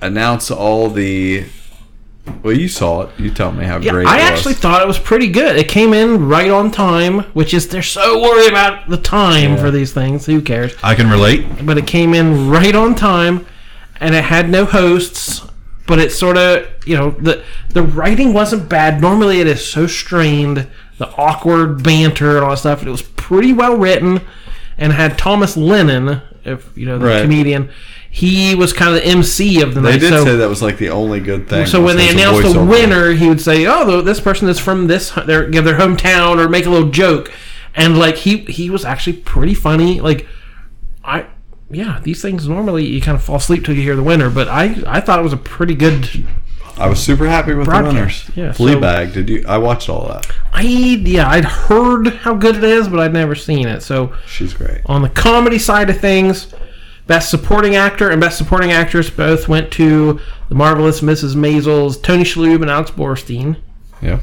announce 0.00 0.50
all 0.50 0.90
the 0.90 1.44
well 2.42 2.52
you 2.56 2.68
saw 2.68 3.02
it. 3.02 3.10
You 3.18 3.30
tell 3.30 3.52
me 3.52 3.64
how 3.64 3.78
Yeah, 3.78 3.92
great 3.92 4.06
I 4.08 4.18
it 4.18 4.22
actually 4.22 4.54
thought 4.54 4.82
it 4.82 4.88
was 4.88 4.98
pretty 4.98 5.28
good. 5.28 5.56
It 5.56 5.68
came 5.68 5.94
in 5.94 6.28
right 6.28 6.50
on 6.50 6.70
time, 6.72 7.20
which 7.32 7.54
is 7.54 7.68
they're 7.68 7.80
so 7.82 8.20
worried 8.20 8.50
about 8.50 8.88
the 8.90 8.96
time 8.98 9.56
for 9.56 9.70
these 9.70 9.92
things. 9.92 10.26
Who 10.26 10.42
cares? 10.42 10.74
I 10.82 10.94
can 10.96 11.08
relate. 11.08 11.64
But 11.64 11.78
it 11.78 11.86
came 11.86 12.12
in 12.12 12.50
right 12.50 12.74
on 12.74 12.94
time, 12.96 13.46
and 14.00 14.14
it 14.14 14.24
had 14.24 14.50
no 14.50 14.64
hosts. 14.64 15.42
But 15.86 15.98
it 16.00 16.10
sort 16.12 16.36
of, 16.36 16.66
you 16.84 16.96
know, 16.96 17.10
the 17.10 17.44
the 17.70 17.82
writing 17.82 18.32
wasn't 18.32 18.68
bad. 18.68 19.00
Normally, 19.00 19.40
it 19.40 19.46
is 19.46 19.64
so 19.64 19.86
strained, 19.86 20.66
the 20.98 21.08
awkward 21.16 21.82
banter 21.82 22.36
and 22.36 22.44
all 22.44 22.50
that 22.50 22.58
stuff. 22.58 22.84
It 22.84 22.90
was 22.90 23.02
pretty 23.02 23.52
well 23.52 23.76
written, 23.76 24.20
and 24.78 24.92
had 24.92 25.16
Thomas 25.16 25.56
Lennon, 25.56 26.22
if 26.44 26.68
you 26.76 26.86
know 26.86 26.98
the 26.98 27.06
Right. 27.06 27.22
comedian. 27.22 27.68
He 28.10 28.54
was 28.54 28.72
kind 28.72 28.96
of 28.96 29.02
the 29.02 29.06
MC 29.06 29.60
of 29.60 29.74
the 29.74 29.80
They 29.82 29.90
night. 29.90 30.00
They 30.00 30.08
did 30.10 30.18
so, 30.18 30.24
say 30.24 30.36
that 30.36 30.48
was 30.48 30.62
like 30.62 30.78
the 30.78 30.88
only 30.88 31.20
good 31.20 31.48
thing. 31.48 31.66
so 31.66 31.82
when 31.82 31.98
they 31.98 32.08
announced 32.08 32.50
the 32.54 32.64
winner, 32.64 33.10
he 33.12 33.28
would 33.28 33.42
say, 33.42 33.66
"Oh, 33.66 34.00
this 34.00 34.20
person 34.20 34.48
is 34.48 34.58
from 34.58 34.86
this 34.86 35.10
their 35.26 35.46
give 35.48 35.64
their 35.66 35.76
hometown," 35.78 36.38
or 36.42 36.48
make 36.48 36.64
a 36.64 36.70
little 36.70 36.88
joke, 36.88 37.30
and 37.74 37.98
like 37.98 38.16
he 38.16 38.38
he 38.48 38.70
was 38.70 38.84
actually 38.86 39.12
pretty 39.18 39.52
funny. 39.54 40.00
Like 40.00 40.26
I, 41.04 41.26
yeah, 41.70 42.00
these 42.02 42.22
things 42.22 42.48
normally 42.48 42.86
you 42.86 43.00
kind 43.00 43.16
of 43.16 43.22
fall 43.22 43.36
asleep 43.36 43.64
till 43.64 43.74
you 43.74 43.82
hear 43.82 43.96
the 43.96 44.02
winner, 44.02 44.30
but 44.30 44.48
I 44.48 44.76
I 44.86 45.00
thought 45.00 45.18
it 45.18 45.22
was 45.22 45.32
a 45.32 45.36
pretty 45.38 45.74
good. 45.74 46.26
I 46.78 46.88
was 46.88 47.02
super 47.02 47.26
happy 47.26 47.54
with 47.54 47.66
the 47.68 47.82
winners. 47.82 48.30
yeah, 48.36 48.52
so- 48.52 48.64
Fleabag. 48.64 49.14
Did 49.14 49.30
you? 49.30 49.44
I 49.48 49.56
watched 49.58 49.88
all 49.88 50.06
that. 50.08 50.26
I 50.52 50.60
yeah, 50.62 51.28
I'd 51.28 51.44
heard 51.46 52.08
how 52.08 52.34
good 52.34 52.56
it 52.56 52.64
is, 52.64 52.86
but 52.88 53.00
I'd 53.00 53.12
never 53.14 53.34
seen 53.34 53.66
it. 53.66 53.82
So 53.82 54.14
She's 54.26 54.52
great. 54.52 54.82
on 54.86 55.00
the 55.02 55.08
comedy 55.08 55.58
side 55.58 55.88
of 55.90 55.98
things. 55.98 56.52
Best 57.06 57.30
Supporting 57.30 57.76
Actor 57.76 58.10
and 58.10 58.20
Best 58.20 58.36
Supporting 58.36 58.72
Actress 58.72 59.08
both 59.08 59.46
went 59.48 59.70
to 59.72 60.18
The 60.48 60.54
Marvelous 60.56 61.02
Mrs. 61.02 61.34
Maisels, 61.36 62.02
Tony 62.02 62.24
Shalhoub 62.24 62.62
and 62.62 62.70
Alex 62.70 62.90
Borstein. 62.90 63.56
Yeah, 64.02 64.18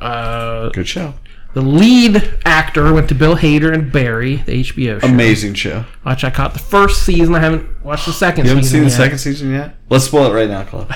Uh, 0.00 0.68
good 0.70 0.86
show. 0.86 1.14
The 1.58 1.64
lead 1.64 2.38
actor 2.44 2.92
went 2.92 3.08
to 3.08 3.16
Bill 3.16 3.34
Hader 3.34 3.74
and 3.74 3.90
Barry, 3.90 4.36
the 4.36 4.62
HBO 4.62 5.00
show. 5.00 5.08
Amazing 5.08 5.54
show. 5.54 5.84
Watch, 6.06 6.22
I 6.22 6.30
caught 6.30 6.52
the 6.52 6.60
first 6.60 7.02
season. 7.04 7.34
I 7.34 7.40
haven't 7.40 7.82
watched 7.84 8.06
the 8.06 8.12
second 8.12 8.44
You 8.44 8.50
haven't 8.50 8.62
season. 8.62 8.76
seen 8.78 8.84
the 8.84 8.90
yet. 8.90 8.96
second 8.96 9.18
season 9.18 9.50
yet? 9.50 9.74
Let's 9.90 10.04
spoil 10.04 10.30
it 10.30 10.34
right 10.36 10.48
now, 10.48 10.62
Cliff. 10.62 10.88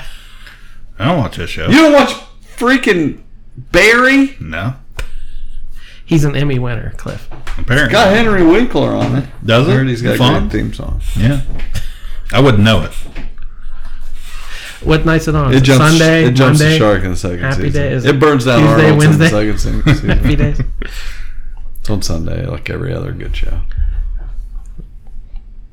I 0.97 1.03
don't 1.03 1.17
watch 1.17 1.35
this 1.35 1.49
show. 1.49 1.67
You 1.67 1.75
don't 1.75 1.91
watch 1.91 2.13
freaking 2.55 3.23
Barry? 3.57 4.37
No. 4.39 4.75
He's 6.05 6.23
an 6.23 6.33
Emmy 6.37 6.59
winner, 6.59 6.91
Cliff. 6.95 7.27
Apparently. 7.57 7.91
Got 7.91 8.15
Henry 8.15 8.45
Winkler 8.45 8.91
on 8.91 9.17
it. 9.17 9.25
Does 9.45 9.67
I 9.67 9.71
it? 9.71 9.75
heard 9.75 9.87
he's 9.89 10.01
got 10.01 10.15
a 10.15 10.17
Fun? 10.17 10.47
great 10.47 10.51
theme 10.53 10.73
song. 10.73 11.01
Yeah. 11.17 11.41
I 12.31 12.39
wouldn't 12.39 12.63
know 12.63 12.83
it. 12.83 12.93
What 14.85 15.05
night's 15.05 15.27
it 15.27 15.35
on? 15.35 15.53
It 15.53 15.61
jumps. 15.63 15.85
Sunday, 15.97 16.25
it 16.25 16.31
jumps 16.33 16.59
Monday, 16.59 16.73
the 16.73 16.77
shark 16.79 17.03
in 17.03 17.11
the 17.11 17.17
second 17.17 17.39
Happy 17.39 17.61
season. 17.63 17.81
Day- 17.81 17.91
is 17.93 18.05
it 18.05 18.19
burns 18.19 18.45
down 18.45 18.59
Tuesday, 18.59 18.89
Arnold's 18.91 19.05
in 19.05 19.17
the 19.19 19.29
second 19.29 19.59
season. 19.59 20.09
Happy 20.17 20.35
days. 20.35 20.61
It's 21.79 21.89
on 21.89 22.01
Sunday, 22.01 22.45
like 22.45 22.69
every 22.69 22.93
other 22.93 23.11
good 23.11 23.35
show. 23.35 23.61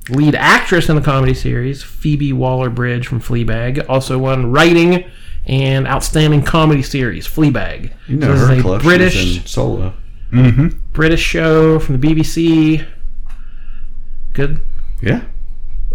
Lead 0.09 0.35
actress 0.35 0.89
in 0.89 0.97
the 0.97 1.03
comedy 1.03 1.35
series, 1.35 1.83
Phoebe 1.85 2.33
Waller-Bridge 2.33 3.07
from 3.07 3.21
Fleabag, 3.21 3.85
also 3.89 4.19
won 4.19 4.51
writing 4.51 5.05
and 5.47 5.87
outstanding 5.87 6.43
comedy 6.43 6.83
series, 6.83 7.29
Fleabag. 7.29 7.93
You 8.09 8.17
know 8.17 8.35
So 8.37 8.47
her, 8.47 8.53
is 8.55 8.59
a 8.59 8.63
Cliff. 8.63 8.83
British 8.83 9.13
She's 9.15 9.37
in 9.39 9.47
Solo. 9.47 9.95
Mm-hmm. 10.33 10.79
British 10.93 11.21
show 11.23 11.79
from 11.79 12.01
the 12.01 12.07
BBC. 12.09 12.87
Good 14.33 14.61
Yeah, 15.01 15.25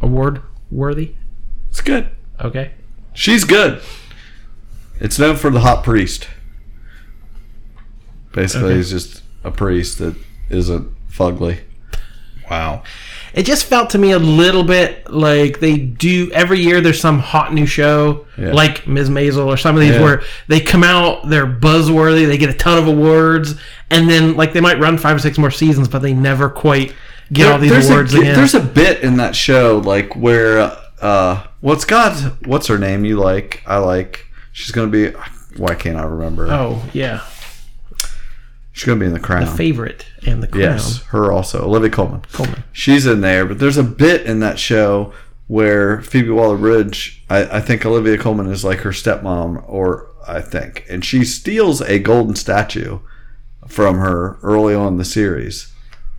award 0.02 0.42
worthy. 0.72 1.16
it's 1.70 1.82
good. 1.82 2.10
Okay. 2.42 2.72
She's 3.16 3.44
good. 3.44 3.82
It's 5.00 5.18
known 5.18 5.36
for 5.38 5.50
the 5.50 5.62
hot 5.62 5.84
priest. 5.84 6.28
Basically, 8.34 8.68
Okay. 8.70 8.78
he's 8.78 8.92
just 8.92 9.22
a 9.44 9.52
priest 9.52 10.00
that 10.00 10.16
isn't 10.50 10.90
fugly. 11.12 11.60
Wow. 12.52 12.84
It 13.34 13.44
just 13.46 13.66
felt 13.66 13.90
to 13.92 13.98
me 13.98 14.12
a 14.12 14.20
little 14.20 14.64
bit 14.64 15.10
like 15.12 15.60
they 15.60 15.78
do 15.78 16.30
every 16.32 16.60
year. 16.60 16.80
There's 16.80 17.00
some 17.00 17.20
hot 17.20 17.54
new 17.54 17.66
show, 17.66 18.26
Yeah. 18.38 18.52
like 18.54 18.88
Ms. 18.88 19.10
Maisel 19.10 19.46
or 19.48 19.58
some 19.58 19.76
of 19.76 19.82
these, 19.82 19.96
Yeah. 19.96 20.02
where 20.04 20.22
they 20.48 20.60
come 20.60 20.84
out, 20.84 21.30
they're 21.30 21.48
buzzworthy, 21.48 22.28
they 22.28 22.38
get 22.38 22.50
a 22.50 22.54
ton 22.54 22.78
of 22.78 22.88
awards, 22.88 23.56
and 23.90 24.10
then 24.10 24.36
like 24.36 24.54
they 24.54 24.62
might 24.62 24.80
run 24.80 24.98
five 24.98 25.16
or 25.16 25.20
six 25.20 25.38
more 25.38 25.52
seasons, 25.52 25.88
but 25.88 26.02
they 26.02 26.14
never 26.14 26.48
quite 26.50 26.94
get 27.34 27.52
all 27.52 27.58
these 27.58 27.72
there's 27.72 27.90
awards 27.90 28.14
a, 28.14 28.20
again. 28.20 28.36
There's 28.36 28.54
a 28.54 28.60
bit 28.60 29.02
in 29.02 29.18
that 29.18 29.36
show 29.36 29.82
like 29.84 30.16
where 30.16 30.60
uh 30.60 30.76
Uh, 31.02 31.46
what's 31.62 31.86
God's 31.86 32.24
what's 32.46 32.68
her 32.68 32.78
name 32.78 33.06
you 33.06 33.18
like 33.18 33.62
I 33.66 33.78
like? 33.78 34.28
She's 34.52 34.72
gonna 34.72 34.92
be 34.92 35.12
why 35.58 35.76
can't 35.76 35.98
I 35.98 36.04
remember? 36.04 36.48
Oh 36.50 36.84
yeah, 36.94 37.26
she's 38.72 38.86
gonna 38.86 39.00
be 39.00 39.06
in 39.06 39.14
the 39.14 39.20
crown. 39.20 39.46
The 39.46 39.52
favorite 39.52 40.06
and 40.26 40.42
the 40.42 40.48
crown. 40.48 40.62
yes 40.64 41.04
her 41.08 41.32
also 41.32 41.64
Olivia 41.66 41.90
Colman. 41.90 42.22
Coleman. 42.32 42.64
she's 42.72 43.06
in 43.06 43.22
there 43.22 43.46
but 43.46 43.60
there's 43.60 43.78
a 43.78 43.84
bit 43.84 44.26
in 44.26 44.40
that 44.40 44.58
show 44.60 45.14
where 45.48 46.02
Phoebe 46.02 46.30
Waller-Bridge 46.30 47.24
I, 47.30 47.58
I 47.58 47.62
think 47.62 47.86
Olivia 47.86 48.18
Colman 48.18 48.48
is 48.52 48.64
like 48.64 48.80
her 48.80 48.90
stepmom 48.92 49.64
or 49.68 50.10
I 50.28 50.42
think 50.42 50.86
and 50.90 51.04
she 51.06 51.24
steals 51.24 51.82
a 51.82 52.00
golden 52.00 52.36
statue 52.36 53.00
from 53.68 53.98
her 53.98 54.38
early 54.42 54.74
on 54.74 54.94
in 54.94 54.98
the 54.98 55.06
series 55.06 55.72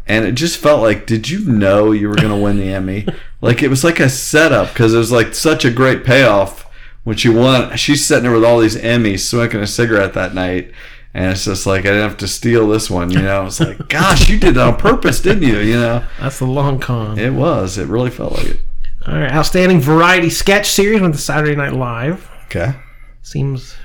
and 0.06 0.24
it 0.24 0.32
just 0.34 0.56
felt 0.58 0.82
like 0.82 1.06
did 1.06 1.28
you 1.28 1.44
know 1.44 1.92
you 1.92 2.08
were 2.08 2.14
going 2.14 2.28
to 2.30 2.36
win 2.36 2.56
the 2.58 2.72
emmy? 2.72 3.06
Like 3.42 3.62
it 3.62 3.68
was 3.68 3.84
like 3.84 4.00
a 4.00 4.08
setup 4.08 4.68
because 4.70 4.94
it 4.94 4.98
was 4.98 5.12
like 5.12 5.34
such 5.34 5.64
a 5.64 5.70
great 5.70 6.04
payoff 6.04 6.66
when 7.04 7.16
she 7.16 7.28
won 7.28 7.76
she's 7.76 8.04
sitting 8.04 8.24
there 8.24 8.32
with 8.32 8.44
all 8.44 8.58
these 8.58 8.76
emmys 8.76 9.20
smoking 9.20 9.60
a 9.60 9.66
cigarette 9.66 10.14
that 10.14 10.34
night. 10.34 10.72
And 11.14 11.32
it's 11.32 11.44
just 11.44 11.66
like 11.66 11.80
i 11.82 11.88
didn't 11.88 12.08
have 12.08 12.16
to 12.18 12.28
steal 12.28 12.66
this 12.66 12.90
one 12.90 13.10
you 13.10 13.20
know? 13.20 13.46
It's 13.46 13.60
like 13.60 13.88
gosh 13.88 14.28
you 14.30 14.38
did 14.40 14.54
that 14.54 14.66
on 14.66 14.76
purpose 14.78 15.20
didn't 15.20 15.42
you? 15.44 15.58
You 15.58 15.74
know? 15.74 16.04
That's 16.18 16.38
the 16.38 16.46
long 16.46 16.80
con. 16.80 17.18
it 17.18 17.34
was. 17.34 17.76
It 17.78 17.86
really 17.88 18.10
felt 18.10 18.32
like 18.32 18.46
it. 18.46 18.60
All 19.06 19.14
right, 19.14 19.30
outstanding 19.30 19.80
variety 19.80 20.30
sketch 20.30 20.68
series 20.70 21.00
went 21.02 21.14
to 21.14 21.20
Saturday 21.20 21.54
Night 21.54 21.74
Live. 21.74 22.28
okay. 22.46 22.74
Seems 23.22 23.76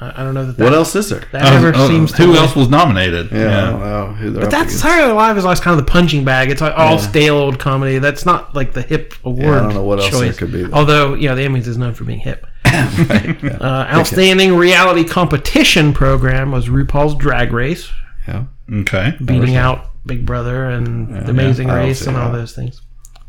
I, 0.00 0.20
I 0.20 0.24
don't 0.24 0.32
know 0.34 0.46
that 0.46 0.56
that, 0.56 0.64
what 0.64 0.72
else 0.72 0.96
is 0.96 1.10
there 1.10 1.22
that 1.32 1.52
ever 1.52 1.74
Uh, 1.74 1.78
uh, 1.84 1.86
seems 1.86 2.10
to 2.12 2.22
who 2.24 2.32
be- 2.32 2.38
else 2.38 2.56
was 2.56 2.68
nominated? 2.68 3.30
yeah, 3.30 3.68
I 3.68 3.70
don't 3.70 3.80
know 3.80 4.06
who 4.14 4.30
they're 4.30 4.42
But 4.42 4.50
that's 4.50 4.68
against. 4.70 4.80
Saturday 4.82 5.08
Night 5.08 5.12
Live 5.14 5.38
is 5.38 5.44
always 5.44 5.60
kind 5.60 5.78
of 5.78 5.84
the 5.86 5.90
punching 5.92 6.24
bag. 6.24 6.50
It's 6.50 6.60
like 6.60 6.74
all 6.76 6.98
stale 6.98 7.36
old 7.36 7.58
comedy. 7.58 7.98
That's 7.98 8.24
not 8.24 8.54
like 8.54 8.72
the 8.72 8.82
hip 8.82 9.12
award. 9.24 9.56
I 9.58 9.60
don't 9.62 9.74
know 9.74 9.82
what 9.84 9.98
else 10.00 10.10
choice. 10.10 10.20
there 10.20 10.32
could 10.32 10.52
be, 10.52 10.62
though. 10.64 10.72
Although, 10.76 11.14
yeah, 11.14 11.34
the 11.34 11.42
Emmys 11.42 11.66
is 11.66 11.76
known 11.76 11.94
for 11.94 12.04
being 12.04 12.20
hip. 12.20 12.46
uh, 12.64 13.86
outstanding 13.92 14.54
reality 14.56 15.04
competition 15.04 15.92
program 15.92 16.50
was 16.52 16.68
RuPaul's 16.68 17.14
Drag 17.16 17.52
Race, 17.52 17.90
yeah 18.28 18.44
Okay. 18.72 19.14
beating 19.24 19.56
out 19.56 19.90
Big 20.06 20.24
Brother 20.24 20.64
and 20.66 21.26
The 21.26 21.30
Amazing 21.30 21.68
I 21.70 21.74
don't 21.76 21.84
Race 21.86 22.06
and 22.06 22.16
all 22.16 22.30
that. 22.30 22.38
those 22.38 22.54
things. 22.54 22.80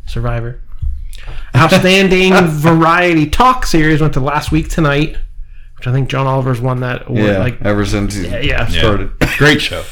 Survivor. 0.07 0.61
Outstanding 1.55 2.34
variety 2.47 3.30
talk 3.30 3.65
series 3.65 4.01
went 4.01 4.13
to 4.13 4.19
last 4.19 4.51
week 4.51 4.69
tonight, 4.69 5.17
which 5.82 5.88
I 5.88 5.93
think 5.93 6.09
John 6.09 6.27
Oliver's 6.27 6.61
won 6.61 6.82
that 6.82 7.07
award. 7.09 7.25
Yeah, 7.25 7.39
Like, 7.39 7.59
ever 7.63 7.88
since 7.88 8.13
he 8.13 8.27
yeah. 8.27 8.67
started. 8.67 9.09
Great 9.39 9.59
show. 9.59 9.84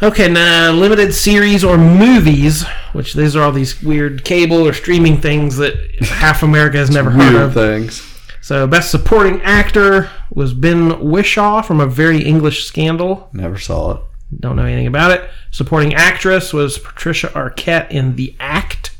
Okay, 0.00 0.30
now 0.30 0.70
limited 0.70 1.12
series 1.12 1.64
or 1.64 1.76
movies, 1.76 2.64
which 2.92 3.14
these 3.14 3.34
are 3.34 3.42
all 3.42 3.50
these 3.50 3.82
weird 3.82 4.22
cable 4.24 4.64
or 4.64 4.72
streaming 4.72 5.20
things 5.20 5.56
that 5.56 5.74
half 6.02 6.44
America 6.44 6.78
has 6.78 6.90
never 6.90 7.10
heard 7.10 7.34
of. 7.34 7.54
things. 7.54 8.06
So, 8.40 8.68
best 8.68 8.92
supporting 8.92 9.42
actor 9.42 10.08
was 10.32 10.54
Ben 10.54 10.90
Whishaw 11.00 11.64
from 11.64 11.80
A 11.80 11.86
Very 11.86 12.22
English 12.22 12.64
Scandal. 12.66 13.28
Never 13.32 13.58
saw 13.58 13.90
it. 13.94 14.00
Don't 14.38 14.54
know 14.54 14.64
anything 14.64 14.86
about 14.86 15.10
it. 15.10 15.28
Supporting 15.50 15.92
actress 15.92 16.52
was 16.52 16.78
Patricia 16.78 17.26
Arquette 17.30 17.90
in 17.90 18.14
The 18.14 18.36
Act. 18.38 18.96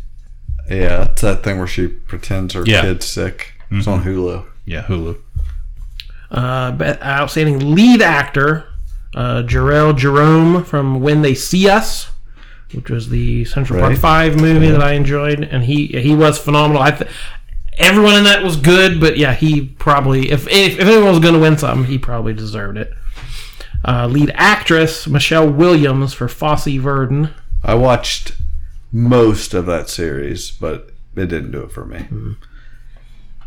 Yeah, 0.68 1.04
it's 1.04 1.22
that 1.22 1.44
thing 1.44 1.58
where 1.58 1.68
she 1.68 1.86
pretends 1.86 2.54
her 2.54 2.64
Yeah. 2.66 2.82
kid's 2.82 3.06
sick. 3.06 3.52
It's 3.70 3.86
mm-hmm. 3.86 3.90
on 3.90 4.04
Hulu. 4.04 4.46
Yeah, 4.66 4.82
Hulu. 4.82 5.16
Uh, 6.31 6.97
outstanding 7.03 7.74
lead 7.74 8.01
actor, 8.01 8.68
uh, 9.14 9.43
Jharrel 9.43 9.97
Jerome 9.97 10.64
from 10.64 11.01
When 11.01 11.22
They 11.22 11.35
See 11.35 11.68
Us, 11.68 12.11
which 12.72 12.89
was 12.89 13.09
the 13.09 13.45
Central 13.47 13.81
Park 13.81 13.99
Five 13.99 14.37
movie 14.41 14.70
that 14.70 14.83
I 14.83 14.93
enjoyed, 14.93 15.43
and 15.43 15.64
he 15.64 15.87
he 15.87 16.14
was 16.14 16.39
phenomenal. 16.39 16.83
I 16.83 16.93
th- 16.93 17.11
everyone 17.78 18.14
in 18.14 18.24
that 18.24 18.45
was 18.45 18.57
good, 18.57 19.01
but 19.01 19.16
yeah, 19.16 19.35
he 19.35 19.62
probably 19.62 20.31
if 20.31 20.47
if, 20.49 20.78
if 20.78 20.87
anyone 20.87 21.11
was 21.11 21.18
going 21.18 21.35
to 21.35 21.41
win 21.41 21.59
something, 21.59 21.91
he 21.91 21.99
probably 21.99 22.33
deserved 22.33 22.78
it. 22.78 22.93
Uh, 23.85 24.07
lead 24.07 24.31
actress 24.35 25.07
Michelle 25.07 25.51
Williams 25.51 26.12
for 26.12 26.28
Fosse 26.28 26.66
Verdon. 26.76 27.31
I 27.64 27.74
watched 27.74 28.33
most 28.93 29.55
of 29.55 29.66
that 29.66 29.89
series, 29.89 30.51
but 30.51 30.91
it 31.16 31.26
didn't 31.26 31.53
do 31.53 31.62
it 31.62 31.72
for 31.72 31.85
me. 31.85 31.99
Mm-hmm. 31.99 32.33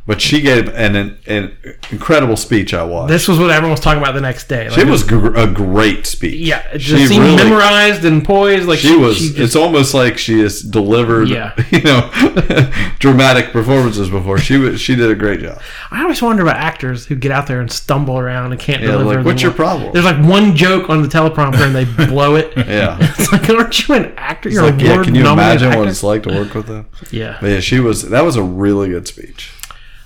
But 0.06 0.20
she 0.20 0.42
gave 0.42 0.68
an, 0.68 0.98
an, 0.98 1.18
an 1.28 1.58
incredible 1.90 2.36
speech. 2.36 2.74
I 2.74 2.84
watched. 2.84 3.08
This 3.08 3.30
was 3.30 3.40
what 3.40 3.52
everyone 3.52 3.72
was 3.72 3.80
talking 3.80 4.02
about 4.02 4.14
the 4.14 4.20
next 4.20 4.50
day. 4.50 4.68
Like, 4.70 4.78
She 4.78 4.84
was 4.86 5.02
gr- 5.02 5.34
a 5.34 5.48
great 5.48 6.06
speech. 6.06 6.46
yeah, 6.46 6.62
it 6.74 6.82
she 6.82 7.08
seemed 7.08 7.24
really- 7.24 7.38
memorized 7.38 8.04
and 8.04 8.22
poised. 8.22 8.68
Like 8.68 8.80
She 8.80 8.98
was. 8.98 9.18
just- 9.18 9.38
it's 9.40 9.56
almost 9.56 9.94
like 9.94 10.18
she 10.18 10.42
has 10.42 10.62
delivered, 10.62 11.30
Yeah. 11.30 11.54
you 11.72 11.82
know, 11.84 12.10
dramatic 13.00 13.52
performances 13.54 14.10
before. 14.10 14.38
She 14.40 14.58
was. 14.58 14.82
She 14.82 14.96
did 14.96 15.10
a 15.10 15.16
great 15.16 15.40
job. 15.40 15.62
I 15.90 16.02
always 16.02 16.22
wonder 16.22 16.44
about 16.44 16.58
actors 16.58 17.06
who 17.06 17.16
get 17.16 17.32
out 17.32 17.48
there 17.48 17.62
and 17.62 17.72
stumble 17.72 18.18
around 18.20 18.52
and 18.52 18.60
can't 18.60 18.82
Yeah, 18.82 18.92
deliver. 18.92 19.16
like, 19.18 19.26
what's 19.26 19.42
your 19.42 19.52
one- 19.52 19.58
problem? 19.58 19.94
There's 19.94 20.04
like 20.06 20.22
one 20.24 20.56
joke 20.56 20.90
on 20.90 21.02
the 21.02 21.08
teleprompter 21.08 21.62
and 21.66 21.74
they 21.74 21.86
blow 22.08 22.36
it. 22.36 22.52
Yeah. 22.58 22.98
it's 23.00 23.32
like, 23.32 23.50
aren't 23.50 23.88
you 23.88 23.96
an 23.96 24.14
actor? 24.18 24.50
You're 24.50 24.64
like, 24.64 24.82
a 24.82 24.84
yeah. 24.84 25.04
Can 25.04 25.16
you 25.16 25.26
imagine 25.28 25.78
what 25.80 25.88
it's 25.88 26.04
like 26.04 26.24
to 26.24 26.30
work 26.34 26.54
with 26.54 26.68
them? 26.68 26.88
Yeah. 27.12 27.38
But 27.40 27.52
yeah, 27.52 27.60
she 27.62 27.80
was. 27.80 28.10
That 28.10 28.26
was 28.26 28.36
a 28.36 28.44
really 28.44 28.90
good 28.90 29.08
speech. 29.08 29.52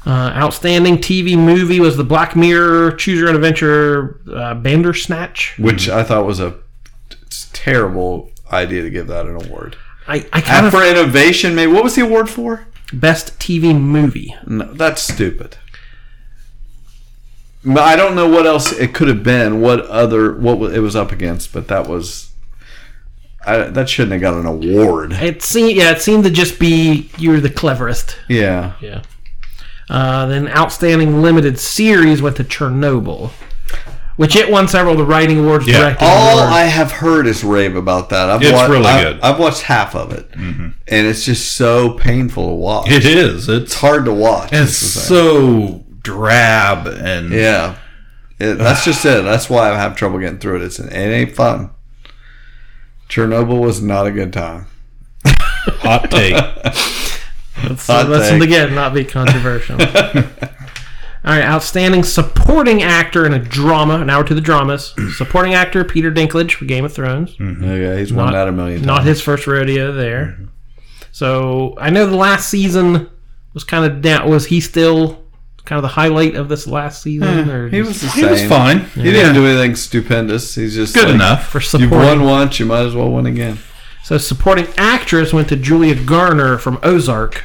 Uh, 0.07 0.31
outstanding 0.35 0.97
TV 0.97 1.37
movie 1.37 1.81
was 1.81 1.97
the 1.97 2.03
Black 2.03 2.33
Mirror 2.35 2.93
Choose 2.93 3.19
Your 3.19 3.27
Own 3.29 3.35
Adventure 3.35 4.21
uh, 4.33 4.53
Bandersnatch. 4.53 5.55
which 5.59 5.89
I 5.89 6.03
thought 6.03 6.25
was 6.25 6.39
a 6.39 6.55
it's 7.23 7.49
terrible 7.51 8.31
idea 8.51 8.83
to 8.83 8.89
give 8.89 9.07
that 9.07 9.25
an 9.25 9.35
award. 9.35 9.75
I, 10.07 10.25
I 10.31 10.39
kind 10.39 10.65
And 10.65 10.65
of 10.67 10.71
for 10.71 10.85
innovation, 10.85 11.55
maybe 11.55 11.73
what 11.73 11.83
was 11.83 11.95
the 11.95 12.03
award 12.03 12.29
for? 12.29 12.67
best 12.93 13.37
TV 13.37 13.77
movie. 13.77 14.33
No, 14.45 14.71
that's 14.73 15.01
stupid. 15.01 15.57
But 17.65 17.79
I 17.83 17.97
don't 17.97 18.15
know 18.15 18.29
what 18.29 18.45
else 18.45 18.71
it 18.71 18.93
could 18.93 19.09
have 19.09 19.23
been. 19.23 19.59
What 19.59 19.81
other 19.87 20.33
what 20.37 20.73
it 20.73 20.79
was 20.79 20.95
up 20.95 21.11
against? 21.11 21.51
But 21.51 21.67
that 21.67 21.89
was 21.89 22.31
I, 23.45 23.57
that 23.63 23.89
shouldn't 23.89 24.13
have 24.13 24.21
got 24.21 24.35
an 24.39 24.45
award. 24.45 25.11
It 25.13 25.41
seemed 25.41 25.75
yeah, 25.75 25.91
it 25.91 26.01
seemed 26.01 26.23
to 26.23 26.29
just 26.29 26.59
be 26.59 27.09
you're 27.17 27.41
the 27.41 27.49
cleverest. 27.49 28.15
Yeah, 28.29 28.73
Yeah. 28.79 29.01
Uh, 29.89 30.25
then 30.25 30.47
outstanding 30.49 31.21
limited 31.21 31.57
series 31.57 32.21
went 32.21 32.35
to 32.35 32.43
Chernobyl, 32.43 33.29
which 34.17 34.35
it 34.35 34.51
won 34.51 34.67
several 34.67 34.93
of 34.93 34.97
the 34.99 35.05
writing 35.05 35.39
awards, 35.39 35.65
Yeah. 35.65 35.79
directing 35.79 36.07
all 36.09 36.39
awards. 36.39 36.51
I 36.51 36.61
have 36.63 36.91
heard 36.91 37.25
is 37.27 37.43
rave 37.43 37.75
about 37.75 38.09
that. 38.09 38.29
I've 38.29 38.41
It's 38.41 38.51
wa- 38.51 38.65
really 38.65 38.85
I've- 38.87 39.03
good. 39.03 39.15
Mm-hmm. 39.17 39.25
I've 39.25 39.39
watched 39.39 39.61
half 39.63 39.95
of 39.95 40.11
it, 40.11 40.29
and 40.35 40.73
it's 40.87 41.23
just 41.23 41.53
so 41.53 41.91
painful 41.91 42.47
to 42.49 42.53
watch. 42.53 42.91
It 42.91 43.05
is. 43.05 43.47
It's 43.47 43.63
It's 43.71 43.73
hard 43.75 44.03
to 44.05 44.13
watch. 44.13 44.49
it's 44.51 44.81
is 44.81 44.93
the 44.93 44.99
thing. 44.99 45.07
so 45.07 45.83
drab 46.03 46.87
and 46.87 47.31
Yeah, 47.31 47.75
it, 48.39 48.55
that's 48.55 48.83
just 48.83 49.05
it. 49.05 49.23
That's 49.23 49.49
why 49.49 49.71
I 49.71 49.77
have 49.77 49.95
trouble 49.95 50.19
getting 50.19 50.39
through 50.39 50.57
it. 50.57 50.61
It's 50.63 50.79
it 50.79 50.91
ain't 50.93 51.33
fun. 51.35 51.69
Chernobyl 53.09 53.59
was 53.61 53.81
not 53.81 54.05
a 54.05 54.11
good 54.11 54.33
time. 54.33 54.65
hot 55.25 56.11
take. 56.11 56.35
Let's 57.63 57.87
Hot 57.87 58.07
listen 58.09 58.39
take. 58.39 58.49
again, 58.49 58.75
not 58.75 58.93
be 58.93 59.03
controversial. 59.03 59.79
All 61.25 61.33
right, 61.33 61.43
outstanding 61.43 62.03
supporting 62.03 62.83
actor 62.83 63.25
in 63.25 63.33
a 63.33 63.39
drama. 63.39 64.05
Now 64.05 64.19
we're 64.19 64.27
to 64.27 64.35
the 64.35 64.39
dramas. 64.41 64.93
supporting 65.17 65.53
actor 65.55 65.83
Peter 65.83 66.09
Dinklage 66.11 66.53
for 66.53 66.65
Game 66.65 66.85
of 66.85 66.93
Thrones. 66.93 67.35
Mm-hmm. 67.35 67.63
Oh, 67.65 67.75
yeah, 67.75 67.97
he's 67.97 68.13
won 68.13 68.31
that 68.31 68.47
a 68.47 68.51
million 68.51 68.77
times. 68.77 68.85
Not 68.87 69.03
his 69.03 69.19
first 69.21 69.45
rodeo 69.45 69.91
there. 69.91 70.37
Mm-hmm. 70.39 70.45
So 71.11 71.75
I 71.79 71.89
know 71.89 72.05
the 72.05 72.15
last 72.15 72.47
season 72.49 73.09
was 73.53 73.63
kind 73.65 73.91
of 73.91 74.01
down. 74.01 74.29
Was 74.29 74.45
he 74.45 74.61
still 74.61 75.21
kind 75.65 75.77
of 75.77 75.81
the 75.81 75.89
highlight 75.89 76.35
of 76.35 76.47
this 76.47 76.65
last 76.65 77.01
season? 77.01 77.43
Hmm, 77.45 77.49
or 77.49 77.67
He 77.69 77.81
was 77.81 77.99
the 77.99 78.07
He 78.09 78.23
was 78.23 78.45
fine. 78.45 78.81
He 78.91 79.03
didn't 79.03 79.33
do 79.33 79.45
anything 79.45 79.75
stupendous. 79.75 80.55
He's 80.55 80.75
just 80.75 80.93
Good 80.95 81.05
like, 81.05 81.15
enough. 81.15 81.47
for 81.49 81.59
supporting. 81.59 81.89
You've 81.91 82.07
won 82.07 82.23
once, 82.23 82.59
you 82.59 82.67
might 82.67 82.85
as 82.85 82.95
well 82.95 83.11
win 83.11 83.25
again. 83.25 83.57
So 84.03 84.17
supporting 84.17 84.67
actress 84.77 85.33
went 85.33 85.49
to 85.49 85.57
Julia 85.57 85.95
Garner 85.95 86.57
from 86.57 86.79
Ozark. 86.83 87.43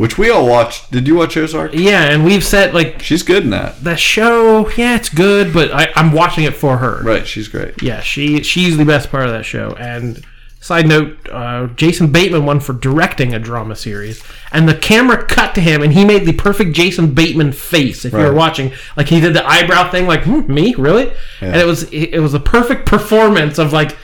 Which 0.00 0.16
we 0.16 0.30
all 0.30 0.46
watched. 0.48 0.90
Did 0.90 1.06
you 1.06 1.14
watch 1.16 1.36
Ozark? 1.36 1.74
Yeah, 1.74 2.04
and 2.10 2.24
we've 2.24 2.42
said 2.42 2.72
like 2.72 3.02
She's 3.02 3.22
good 3.22 3.42
in 3.44 3.50
that. 3.50 3.84
the 3.84 3.96
show. 3.96 4.66
Yeah, 4.70 4.96
it's 4.96 5.10
good, 5.10 5.52
but 5.52 5.70
I, 5.72 5.88
I'm 5.94 6.12
watching 6.12 6.44
it 6.44 6.54
for 6.54 6.78
her. 6.78 7.02
Right, 7.02 7.26
she's 7.26 7.48
great. 7.48 7.82
Yeah, 7.82 8.00
she 8.00 8.42
she's 8.42 8.78
the 8.78 8.86
best 8.86 9.10
part 9.10 9.26
of 9.26 9.32
that 9.32 9.44
show. 9.44 9.76
And 9.78 10.24
side 10.58 10.88
note, 10.88 11.18
uh, 11.30 11.66
Jason 11.76 12.10
Bateman 12.12 12.46
won 12.46 12.60
for 12.60 12.72
directing 12.72 13.34
a 13.34 13.38
drama 13.38 13.76
series, 13.76 14.22
and 14.52 14.66
the 14.66 14.74
camera 14.74 15.22
cut 15.22 15.54
to 15.56 15.60
him, 15.60 15.82
and 15.82 15.92
he 15.92 16.06
made 16.06 16.24
the 16.24 16.32
perfect 16.32 16.72
Jason 16.72 17.12
Bateman 17.12 17.52
face. 17.52 18.06
If 18.06 18.12
you 18.14 18.20
were 18.20 18.24
Right. 18.28 18.34
watching, 18.34 18.72
like 18.96 19.08
he 19.08 19.20
did 19.20 19.34
the 19.34 19.46
eyebrow 19.46 19.90
thing, 19.90 20.06
like 20.06 20.22
hmm, 20.24 20.50
me, 20.50 20.74
really? 20.76 21.12
And 21.42 21.56
it 21.56 21.66
was 21.66 21.82
it, 21.92 22.14
it 22.14 22.20
was 22.20 22.32
a 22.32 22.40
perfect 22.40 22.86
performance 22.86 23.58
of 23.58 23.74
like 23.74 23.94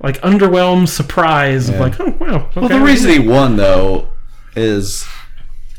like 0.00 0.20
underwhelmed 0.20 0.88
surprise 0.88 1.68
of 1.68 1.80
like 1.80 1.98
oh 1.98 2.10
wow. 2.20 2.50
Well, 2.54 2.68
the 2.68 2.78
reason 2.78 3.10
he 3.10 3.18
won 3.18 3.56
though 3.56 4.10
is 4.56 5.06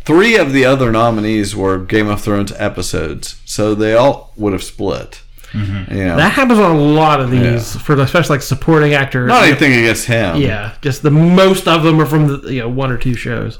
three 0.06 0.38
of 0.38 0.54
the 0.54 0.66
other 0.66 0.92
nominees 0.92 1.56
were 1.56 1.78
Game 1.80 2.08
of 2.08 2.22
Thrones 2.22 2.52
episodes, 2.54 3.42
so 3.46 3.76
they 3.76 3.94
all 3.94 4.34
would 4.38 4.54
have 4.54 4.64
split. 4.64 5.22
You 5.54 5.64
know, 5.64 6.18
that 6.18 6.34
happens 6.34 6.60
on 6.60 6.76
a 6.76 6.80
lot 6.80 7.20
of 7.20 7.32
these 7.32 7.76
for 7.78 7.96
the, 7.96 8.04
especially 8.04 8.36
like 8.36 8.42
supporting 8.44 8.94
actor. 8.94 9.26
not 9.26 9.46
anything 9.46 9.72
against 9.74 10.06
him. 10.06 10.38
Yeah, 10.38 10.76
just 10.82 11.02
the 11.02 11.10
most 11.10 11.68
of 11.68 11.84
them 11.84 12.00
are 12.00 12.06
from 12.06 12.28
the 12.28 12.54
you 12.54 12.60
know 12.62 12.70
one 12.70 12.92
or 12.92 12.98
two 12.98 13.16
shows. 13.16 13.58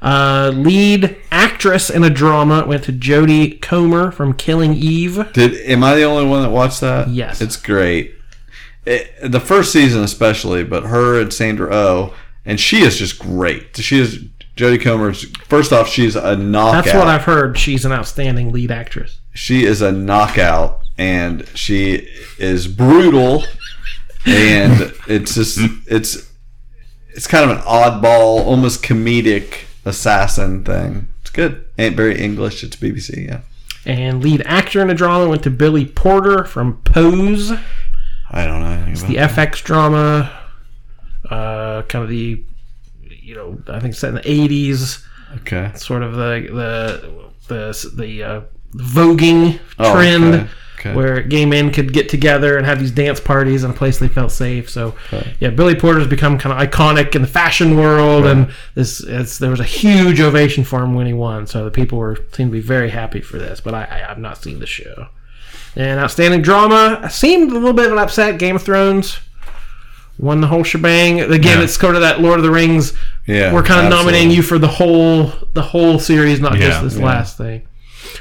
Uh, 0.00 0.50
lead 0.54 1.16
actress 1.30 1.90
in 1.90 2.04
a 2.04 2.10
drama 2.10 2.64
went 2.66 2.84
to 2.84 2.92
Jodie 2.92 3.60
Comer 3.60 4.10
from 4.10 4.32
Killing 4.32 4.74
Eve. 4.74 5.32
Did 5.32 5.54
am 5.70 5.84
I 5.84 5.94
the 5.94 6.04
only 6.04 6.24
one 6.24 6.42
that 6.42 6.50
watched 6.50 6.80
that? 6.80 7.08
Yes. 7.08 7.40
it's 7.40 7.56
great. 7.56 8.14
It, 8.86 9.12
the 9.30 9.40
first 9.40 9.72
season 9.72 10.02
especially, 10.02 10.64
but 10.64 10.84
her 10.84 11.20
and 11.20 11.32
Sandra 11.32 11.68
Oh, 11.74 12.14
and 12.48 12.58
she 12.58 12.80
is 12.80 12.96
just 12.98 13.18
great. 13.20 13.76
She 13.76 14.00
is 14.00 14.24
Jodie 14.56 14.80
Comer's. 14.82 15.24
First 15.46 15.72
off, 15.72 15.88
she's 15.88 16.16
a 16.16 16.34
knockout. 16.34 16.84
That's 16.84 16.96
what 16.96 17.06
I've 17.06 17.22
heard. 17.24 17.56
She's 17.56 17.84
an 17.84 17.92
outstanding 17.92 18.50
lead 18.52 18.70
actress. 18.72 19.20
she 19.34 19.64
is 19.64 19.80
a 19.82 19.92
knockout 19.92 20.80
and 20.98 21.46
she 21.54 22.08
is 22.40 22.66
brutal 22.66 23.44
and 24.26 24.92
it's 25.06 25.34
just 25.36 25.60
it's 25.86 26.28
it's 27.10 27.26
kind 27.28 27.48
of 27.48 27.56
an 27.56 27.62
oddball 27.62 28.44
almost 28.44 28.82
comedic 28.82 29.64
assassin 29.84 30.64
thing 30.64 31.06
it's 31.20 31.30
good 31.30 31.64
ain't 31.78 31.94
very 31.96 32.20
english 32.20 32.64
it's 32.64 32.74
bbc 32.76 33.26
yeah 33.28 33.40
And 33.86 34.22
lead 34.24 34.42
actor 34.44 34.82
in 34.82 34.90
a 34.90 34.94
drama 34.94 35.28
went 35.28 35.44
to 35.44 35.50
Billy 35.50 35.86
Porter 35.86 36.42
from 36.44 36.78
Pose, 36.82 37.52
i 38.30 38.44
don't 38.44 38.60
know 38.60 38.70
anything 38.70 39.16
about 39.16 39.36
the 39.36 39.42
FX 39.42 39.62
drama. 39.62 40.37
Uh, 41.28 41.82
kind 41.82 42.02
of 42.04 42.08
the, 42.10 42.42
you 43.02 43.34
know, 43.34 43.58
I 43.68 43.80
think 43.80 43.94
set 43.94 44.08
in 44.10 44.14
the 44.16 44.20
'80s. 44.22 45.04
okay 45.38 45.72
sort 45.76 46.02
of 46.02 46.12
the 46.14 46.48
the 47.48 47.54
the 47.54 47.90
the 47.96 48.22
uh, 48.22 48.40
voguing 48.74 49.58
Oh, 49.78 49.92
trend 49.94 50.34
okay, 50.34 50.48
okay. 50.78 50.94
where 50.94 51.22
gay 51.22 51.44
men 51.46 51.70
could 51.72 51.92
get 51.92 52.08
together 52.08 52.56
and 52.56 52.64
have 52.66 52.78
these 52.80 52.90
dance 52.90 53.20
parties 53.20 53.64
in 53.64 53.70
a 53.70 53.74
place 53.74 53.98
they 53.98 54.08
felt 54.08 54.32
safe. 54.32 54.70
So 54.70 54.94
yeah, 55.40 55.50
Billy 55.50 55.74
Porter's 55.74 56.06
become 56.06 56.38
kind 56.38 56.52
of 56.58 56.70
iconic 56.70 57.14
in 57.14 57.22
the 57.22 57.28
fashion 57.28 57.76
world, 57.76 58.26
and 58.26 58.50
this 58.74 59.00
it's, 59.00 59.38
there 59.38 59.50
was 59.50 59.60
a 59.60 59.64
huge 59.64 60.20
ovation 60.20 60.64
for 60.64 60.82
him 60.82 60.94
when 60.94 61.06
he 61.06 61.12
won. 61.12 61.46
So 61.46 61.64
the 61.64 61.70
people 61.70 61.98
were 61.98 62.16
seemed 62.32 62.50
to 62.50 62.52
be 62.52 62.60
very 62.60 62.90
happy 62.90 63.20
for 63.20 63.38
this. 63.38 63.60
But 63.60 63.74
I, 63.74 63.82
I 63.90 63.98
have 63.98 64.18
not 64.18 64.38
seen 64.42 64.60
the 64.60 64.66
show. 64.66 65.08
And 65.76 66.00
outstanding 66.00 66.42
drama 66.42 67.08
seemed 67.10 67.50
a 67.50 67.54
little 67.54 67.72
bit 67.74 67.86
of 67.86 67.92
an 67.92 67.98
upset. 67.98 68.38
Game 68.38 68.56
of 68.56 68.62
Thrones 68.62 69.20
won 70.18 70.40
the 70.40 70.46
whole 70.48 70.64
shebang. 70.64 71.20
Again, 71.20 71.58
Yeah. 71.58 71.64
it's 71.64 71.76
kind 71.76 71.94
of 71.94 72.02
that 72.02 72.20
Lord 72.20 72.38
of 72.38 72.44
the 72.44 72.50
Rings. 72.50 72.92
Yeah, 73.26 73.52
we're 73.52 73.62
kind 73.62 73.86
of 73.86 73.90
nominating 73.90 74.30
you 74.30 74.42
for 74.42 74.58
the 74.58 74.68
whole 74.68 75.32
the 75.54 75.62
whole 75.62 75.98
series, 75.98 76.40
not 76.40 76.56
just 76.56 76.82
this 76.82 76.96
yeah. 76.96 77.04
last 77.04 77.36
thing. 77.36 77.62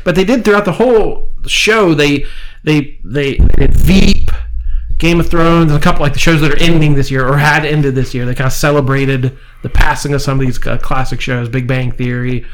But 0.04 0.16
they 0.16 0.24
did 0.24 0.44
throughout 0.46 0.66
the 0.66 0.74
whole 0.74 1.30
show. 1.46 1.94
They 1.94 2.26
they 2.64 3.00
they, 3.04 3.38
they 3.38 3.68
did 3.68 3.74
Veep, 3.74 4.32
Game 4.98 5.20
of 5.20 5.30
Thrones, 5.30 5.72
and 5.72 5.80
a 5.80 5.84
couple 5.84 6.02
like 6.02 6.14
the 6.14 6.20
shows 6.20 6.42
that 6.42 6.52
are 6.52 6.60
ending 6.60 6.96
this 6.96 7.10
year 7.10 7.28
or 7.28 7.38
had 7.38 7.66
ended 7.66 7.96
this 7.96 8.14
year. 8.14 8.26
They 8.26 8.36
kind 8.36 8.48
of 8.48 8.54
celebrated 8.54 9.38
the 9.64 9.70
passing 9.70 10.14
of 10.14 10.22
some 10.22 10.40
of 10.40 10.46
these 10.46 10.66
uh, 10.68 10.78
classic 10.78 11.22
shows, 11.22 11.50
Big 11.50 11.68
Bang 11.68 11.92
Theory. 11.92 12.46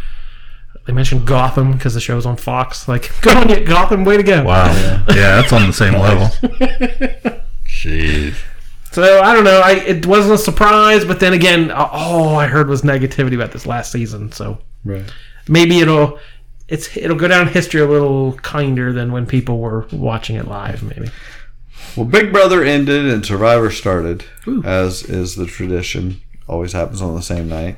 They 0.85 0.91
mentioned 0.93 1.25
Gotham 1.25 1.71
because 1.71 1.93
the 1.93 2.01
show's 2.01 2.25
on 2.25 2.35
Fox. 2.35 2.87
Like, 2.87 3.09
go 3.21 3.31
on, 3.31 3.49
you 3.49 3.61
Gotham, 3.61 4.03
way 4.03 4.17
to 4.17 4.23
go! 4.23 4.43
Wow. 4.43 4.65
Yeah. 5.09 5.41
that's 5.41 5.53
on 5.53 5.65
the 5.67 5.73
same 5.73 5.93
level. 5.93 6.27
Jeez. 7.65 8.35
So 8.93 9.21
I 9.21 9.33
don't 9.33 9.43
know. 9.43 9.59
I 9.63 9.71
it 9.73 10.05
wasn't 10.05 10.35
a 10.35 10.37
surprise, 10.37 11.03
but 11.03 11.19
then 11.19 11.33
again, 11.33 11.71
all 11.71 12.35
I 12.37 12.47
heard 12.47 12.69
was 12.69 12.83
negativity 12.83 13.35
about 13.35 13.51
this 13.51 13.65
last 13.65 13.91
season. 13.91 14.31
So 14.31 14.59
Right. 14.85 15.03
maybe 15.47 15.79
it'll 15.79 16.19
it's 16.67 16.95
it'll 16.95 17.17
go 17.17 17.27
down 17.27 17.47
in 17.47 17.53
history 17.53 17.81
a 17.81 17.87
little 17.87 18.33
kinder 18.33 18.93
than 18.93 19.11
when 19.11 19.25
people 19.25 19.59
were 19.59 19.87
watching 19.91 20.35
it 20.35 20.47
live. 20.47 20.83
Maybe. 20.83 21.09
Well, 21.97 22.05
Big 22.05 22.31
Brother 22.31 22.63
ended 22.63 23.05
and 23.05 23.25
Survivor 23.25 23.69
started, 23.71 24.23
as 24.63 25.03
is 25.03 25.35
the 25.35 25.45
tradition. 25.45 26.21
Always 26.47 26.73
happens 26.73 27.01
on 27.01 27.15
the 27.15 27.21
same 27.21 27.47
night. 27.49 27.77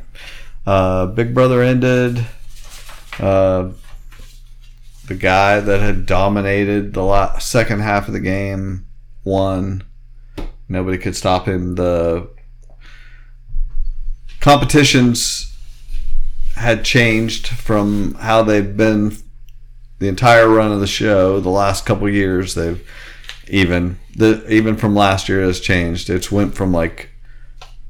Uh, 0.65 1.05
Big 1.07 1.33
Brother 1.33 1.61
ended. 1.61 2.25
Uh, 3.19 3.69
the 5.07 5.15
guy 5.15 5.59
that 5.59 5.79
had 5.81 6.05
dominated 6.05 6.93
the 6.93 7.03
la- 7.03 7.37
second 7.39 7.81
half 7.81 8.07
of 8.07 8.13
the 8.13 8.19
game 8.19 8.85
won. 9.23 9.83
Nobody 10.67 10.97
could 10.97 11.15
stop 11.15 11.47
him. 11.47 11.75
The 11.75 12.29
competitions 14.39 15.55
had 16.55 16.85
changed 16.85 17.47
from 17.47 18.15
how 18.15 18.43
they've 18.43 18.75
been 18.75 19.15
the 19.99 20.07
entire 20.07 20.47
run 20.47 20.71
of 20.71 20.79
the 20.79 20.87
show. 20.87 21.39
The 21.39 21.49
last 21.49 21.85
couple 21.85 22.09
years, 22.09 22.55
they've 22.55 22.85
even 23.47 23.99
the 24.15 24.45
even 24.51 24.75
from 24.75 24.95
last 24.95 25.29
year 25.29 25.41
has 25.41 25.59
changed. 25.59 26.09
It's 26.09 26.31
went 26.31 26.55
from 26.55 26.71
like 26.71 27.09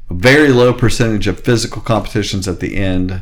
a 0.09 0.13
very 0.13 0.49
low 0.49 0.73
percentage 0.73 1.27
of 1.27 1.39
physical 1.39 1.81
competitions 1.81 2.47
at 2.47 2.59
the 2.59 2.75
end 2.75 3.21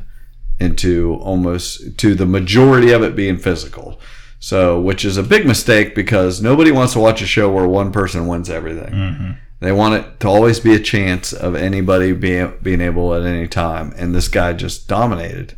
into 0.59 1.15
almost 1.21 1.97
to 1.97 2.15
the 2.15 2.25
majority 2.25 2.91
of 2.91 3.03
it 3.03 3.15
being 3.15 3.37
physical. 3.37 3.99
So, 4.43 4.77
which 4.77 5.05
is 5.05 5.15
a 5.15 5.23
big 5.23 5.45
mistake 5.45 5.95
because 5.95 6.41
nobody 6.41 6.69
wants 6.69 6.91
to 6.91 6.99
watch 6.99 7.21
a 7.21 7.25
show 7.25 7.49
where 7.49 7.65
one 7.65 7.93
person 7.93 8.27
wins 8.27 8.49
everything. 8.49 8.93
Mm-hmm. 8.93 9.31
They 9.61 9.71
want 9.71 9.93
it 9.93 10.19
to 10.19 10.27
always 10.27 10.59
be 10.59 10.75
a 10.75 10.81
chance 10.81 11.31
of 11.31 11.55
anybody 11.55 12.11
being 12.11 12.51
being 12.61 12.81
able 12.81 13.13
at 13.13 13.23
any 13.23 13.47
time, 13.47 13.93
and 13.95 14.13
this 14.13 14.27
guy 14.27 14.51
just 14.51 14.89
dominated. 14.89 15.55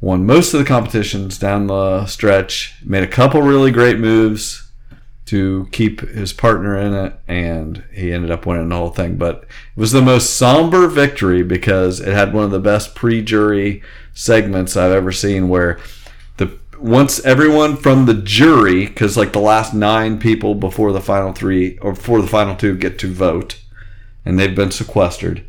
Won 0.00 0.24
most 0.24 0.54
of 0.54 0.60
the 0.60 0.64
competitions 0.64 1.36
down 1.36 1.66
the 1.66 2.06
stretch. 2.06 2.76
Made 2.84 3.02
a 3.02 3.08
couple 3.08 3.42
really 3.42 3.72
great 3.72 3.98
moves 3.98 4.70
to 5.24 5.66
keep 5.72 6.00
his 6.02 6.32
partner 6.32 6.78
in 6.78 6.94
it, 6.94 7.18
and 7.26 7.82
he 7.92 8.12
ended 8.12 8.30
up 8.30 8.46
winning 8.46 8.68
the 8.68 8.76
whole 8.76 8.90
thing. 8.90 9.16
But 9.16 9.42
it 9.42 9.80
was 9.80 9.90
the 9.90 10.00
most 10.00 10.36
somber 10.36 10.86
victory 10.86 11.42
because 11.42 11.98
it 11.98 12.14
had 12.14 12.32
one 12.32 12.44
of 12.44 12.52
the 12.52 12.60
best 12.60 12.94
pre-jury 12.94 13.82
segments 14.14 14.76
I've 14.76 14.92
ever 14.92 15.10
seen, 15.10 15.48
where 15.48 15.80
once 16.78 17.24
everyone 17.24 17.76
from 17.76 18.06
the 18.06 18.14
jury, 18.14 18.86
because 18.86 19.16
like 19.16 19.32
the 19.32 19.38
last 19.40 19.74
nine 19.74 20.18
people 20.18 20.54
before 20.54 20.92
the 20.92 21.00
final 21.00 21.32
three 21.32 21.78
or 21.78 21.92
before 21.92 22.20
the 22.20 22.28
final 22.28 22.54
two 22.56 22.76
get 22.76 22.98
to 23.00 23.12
vote, 23.12 23.58
and 24.24 24.38
they've 24.38 24.54
been 24.54 24.70
sequestered. 24.70 25.44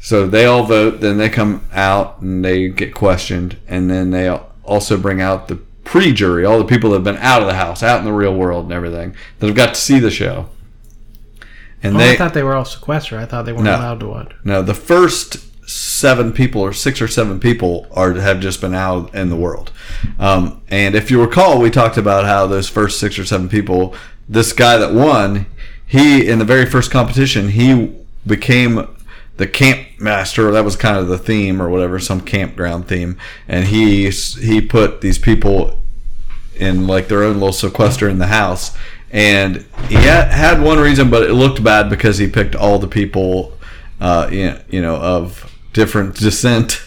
So 0.00 0.26
they 0.26 0.44
all 0.46 0.62
vote, 0.64 1.00
then 1.00 1.18
they 1.18 1.28
come 1.28 1.64
out 1.72 2.20
and 2.20 2.44
they 2.44 2.68
get 2.68 2.94
questioned, 2.94 3.56
and 3.66 3.90
then 3.90 4.10
they 4.10 4.28
also 4.64 4.96
bring 4.96 5.20
out 5.20 5.48
the 5.48 5.56
pre-jury, 5.56 6.44
all 6.44 6.58
the 6.58 6.64
people 6.64 6.90
that 6.90 6.96
have 6.96 7.04
been 7.04 7.16
out 7.16 7.40
of 7.40 7.48
the 7.48 7.54
house, 7.54 7.82
out 7.82 7.98
in 7.98 8.04
the 8.04 8.12
real 8.12 8.34
world 8.34 8.64
and 8.64 8.72
everything, 8.72 9.16
that 9.38 9.46
have 9.46 9.56
got 9.56 9.74
to 9.74 9.80
see 9.80 9.98
the 9.98 10.10
show. 10.10 10.48
And 11.82 11.96
Oh, 11.96 11.98
they 11.98 12.12
I 12.12 12.16
thought 12.16 12.34
they 12.34 12.42
were 12.42 12.54
all 12.54 12.64
sequestered. 12.64 13.18
I 13.20 13.24
thought 13.24 13.44
they 13.46 13.52
weren't 13.52 13.64
No. 13.64 13.76
allowed 13.76 14.00
to 14.00 14.06
watch. 14.06 14.32
no, 14.44 14.62
the 14.62 14.74
first 14.74 15.47
seven 15.68 16.32
people 16.32 16.62
or 16.62 16.72
six 16.72 17.02
or 17.02 17.08
seven 17.08 17.38
people 17.38 17.86
are 17.92 18.14
have 18.14 18.40
just 18.40 18.60
been 18.60 18.74
out 18.74 19.14
in 19.14 19.28
the 19.28 19.36
world. 19.36 19.70
Um, 20.18 20.62
and 20.68 20.94
if 20.94 21.10
you 21.10 21.20
recall, 21.20 21.60
we 21.60 21.70
talked 21.70 21.98
about 21.98 22.24
how 22.24 22.46
those 22.46 22.68
first 22.68 22.98
six 22.98 23.18
or 23.18 23.26
seven 23.26 23.50
people, 23.50 23.94
this 24.28 24.54
guy 24.54 24.78
that 24.78 24.94
won, 24.94 25.46
he 25.86 26.26
in 26.26 26.38
the 26.38 26.44
very 26.44 26.64
first 26.64 26.90
competition, 26.90 27.50
he 27.50 27.94
became 28.26 28.88
the 29.36 29.46
camp 29.46 29.86
master. 29.98 30.50
That 30.50 30.64
was 30.64 30.74
kind 30.74 30.96
of 30.96 31.08
the 31.08 31.18
theme 31.18 31.60
or 31.60 31.68
whatever, 31.68 31.98
some 31.98 32.22
campground 32.22 32.88
theme, 32.88 33.18
and 33.46 33.66
he 33.66 34.08
he 34.10 34.62
put 34.62 35.02
these 35.02 35.18
people 35.18 35.78
in 36.56 36.86
like 36.86 37.08
their 37.08 37.22
own 37.22 37.34
little 37.34 37.52
sequester 37.52 38.08
in 38.08 38.18
the 38.18 38.28
house. 38.28 38.76
And 39.10 39.64
he 39.88 39.94
had, 39.94 40.60
one 40.60 40.78
reason, 40.78 41.08
but 41.08 41.22
it 41.22 41.32
looked 41.32 41.64
bad 41.64 41.88
because 41.88 42.18
he 42.18 42.28
picked 42.28 42.54
all 42.54 42.78
the 42.78 42.88
people, 42.88 43.56
uh, 44.00 44.28
you 44.30 44.82
know, 44.82 44.96
of 44.96 45.57
different 45.78 46.16
descent, 46.16 46.82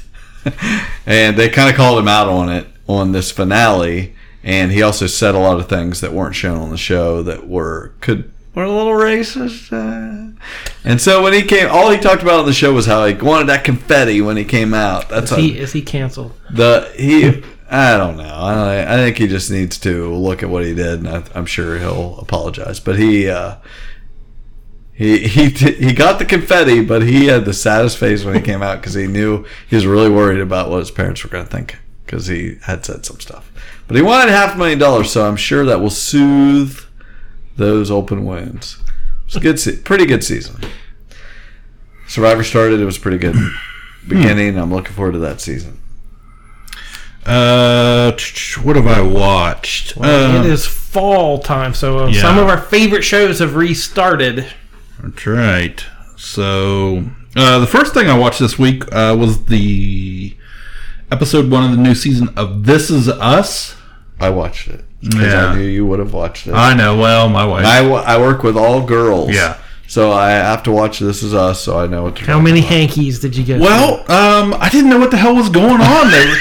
and 1.06 1.38
they 1.38 1.50
kind 1.50 1.70
of 1.70 1.76
called 1.76 1.98
him 1.98 2.08
out 2.08 2.28
on 2.28 2.50
it 2.50 2.68
on 2.88 3.14
this 3.14 3.32
finale. 3.32 4.16
And 4.44 4.72
he 4.72 4.82
also 4.82 5.08
said 5.08 5.36
a 5.36 5.40
lot 5.40 5.60
of 5.60 5.70
things 5.70 6.02
that 6.02 6.14
weren't 6.14 6.36
shown 6.36 6.58
on 6.58 6.72
the 6.72 6.78
show 6.78 7.24
that 7.24 7.48
were 7.48 7.94
could 8.02 8.32
were 8.54 8.64
a 8.64 8.72
little 8.72 8.94
racist. 8.94 9.72
Uh, 9.72 10.36
and 10.84 11.00
so 11.00 11.24
when 11.24 11.32
he 11.34 11.44
came, 11.44 11.70
all 11.70 11.90
he 11.90 11.98
talked 11.98 12.24
about 12.24 12.40
on 12.40 12.46
the 12.46 12.54
show 12.54 12.74
was 12.74 12.86
how 12.86 13.06
he 13.06 13.14
wanted 13.14 13.48
that 13.48 13.64
confetti 13.64 14.20
when 14.20 14.36
he 14.38 14.44
came 14.44 14.74
out. 14.74 15.10
That's 15.10 15.32
Is 15.32 15.38
he 15.38 15.58
is 15.58 15.74
he 15.74 15.82
canceled? 15.82 16.34
the 16.50 16.92
he 16.98 17.44
I 17.70 17.98
don't 17.98 18.18
know. 18.18 18.24
I, 18.24 18.96
I 18.96 18.98
think 18.98 19.18
he 19.18 19.28
just 19.28 19.50
needs 19.50 19.78
to 19.80 20.14
look 20.14 20.44
at 20.44 20.50
what 20.50 20.66
he 20.66 20.74
did, 20.74 21.00
and 21.00 21.08
I, 21.08 21.24
I'm 21.34 21.46
sure 21.46 21.80
he'll 21.80 22.20
apologize. 22.20 22.82
But 22.82 23.00
he 23.00 23.30
uh, 23.30 23.56
he 24.94 25.20
he 25.28 25.50
he 25.50 25.94
got 25.94 26.20
the 26.20 26.26
confetti, 26.26 26.84
but 26.84 27.02
he 27.02 27.26
had 27.28 27.46
the 27.46 27.54
saddest 27.54 27.98
face 27.98 28.24
when 28.24 28.36
he 28.36 28.42
came 28.42 28.62
out 28.62 28.80
because 28.82 28.94
he 28.94 29.08
knew 29.08 29.46
he 29.68 29.76
was 29.76 29.86
really 29.88 30.10
worried 30.10 30.40
about 30.42 30.70
what 30.70 30.80
his 30.80 30.92
parents 30.92 31.24
were 31.24 31.30
going 31.30 31.46
to 31.46 31.50
think 31.50 31.78
because 32.06 32.28
he 32.28 32.58
had 32.64 32.86
said 32.86 33.06
some 33.06 33.20
stuff. 33.20 33.52
But 33.88 33.96
he 33.98 34.04
wanted 34.04 34.32
half 34.32 34.56
a 34.56 34.58
million 34.58 34.80
dollars, 34.80 35.12
so 35.12 35.28
I'm 35.28 35.36
sure 35.38 35.66
that 35.66 35.80
will 35.82 35.90
soothe 35.90 36.78
those 37.58 37.90
open 37.92 38.26
wounds. 38.26 38.78
It's 39.26 39.36
a 39.36 39.40
good, 39.40 39.60
se- 39.60 39.78
pretty 39.84 40.06
good 40.06 40.24
season. 40.24 40.62
Survivor 42.08 42.44
started; 42.44 42.80
it 42.80 42.86
was 42.86 42.98
pretty 42.98 43.18
good 43.18 43.36
beginning. 44.08 44.58
I'm 44.58 44.72
looking 44.74 44.94
forward 44.94 45.14
to 45.14 45.20
that 45.20 45.42
season. 45.42 45.78
Uh, 47.26 48.12
what 48.64 48.76
have 48.76 48.88
I 48.88 49.02
watched? 49.02 49.96
Well, 49.96 50.38
Uh, 50.38 50.44
it 50.44 50.50
is 50.50 50.66
fall 50.66 51.40
time, 51.40 51.74
so 51.74 52.00
uh, 52.00 52.08
yeah. 52.08 52.22
some 52.22 52.38
of 52.40 52.48
our 52.48 52.58
favorite 52.60 53.04
shows 53.04 53.40
have 53.40 53.56
restarted. 53.56 54.46
That's 55.04 55.26
right. 55.26 55.86
So, 56.18 57.04
uh, 57.36 57.60
the 57.60 57.68
first 57.68 57.94
thing 57.94 58.08
I 58.08 58.18
watched 58.18 58.40
this 58.40 58.60
week 58.60 58.84
uh, 58.94 59.16
was 59.20 59.46
the 59.46 60.36
episode 61.12 61.50
one 61.50 61.64
of 61.64 61.72
the 61.72 61.78
new 61.82 61.96
season 61.96 62.30
of 62.38 62.66
This 62.66 62.90
Is 62.90 63.10
Us. 63.10 63.76
I 64.20 64.30
watched 64.30 64.68
it 64.68 64.86
because 65.02 65.20
Yeah. 65.34 65.48
I 65.48 65.56
knew 65.56 65.64
you 65.64 65.86
would 65.88 66.00
have 66.00 66.14
watched 66.14 66.48
it. 66.48 66.54
I 66.54 66.76
know. 66.76 66.98
Well, 66.98 67.28
my 67.30 67.46
wife. 67.46 67.66
I, 67.66 67.80
I 67.88 68.18
work 68.20 68.44
with 68.44 68.56
all 68.56 68.86
girls. 68.86 69.32
Yeah. 69.34 69.58
So 69.88 70.12
I 70.12 70.30
have 70.32 70.64
to 70.64 70.72
watch 70.72 71.00
This 71.00 71.24
Is 71.24 71.34
Us, 71.34 71.62
so 71.62 71.78
I 71.80 71.88
know 71.88 72.04
what 72.04 72.16
to 72.18 72.24
How 72.26 72.40
many 72.40 72.62
hankies 72.62 73.20
did 73.20 73.36
you 73.36 73.44
get? 73.44 73.60
well, 73.60 74.00
um, 74.12 74.54
I 74.54 74.70
didn't 74.70 74.90
know 74.90 75.00
what 75.00 75.12
the 75.12 75.18
hell 75.18 75.36
was 75.36 75.50
going 75.50 75.82
on 75.82 76.12
there 76.12 76.36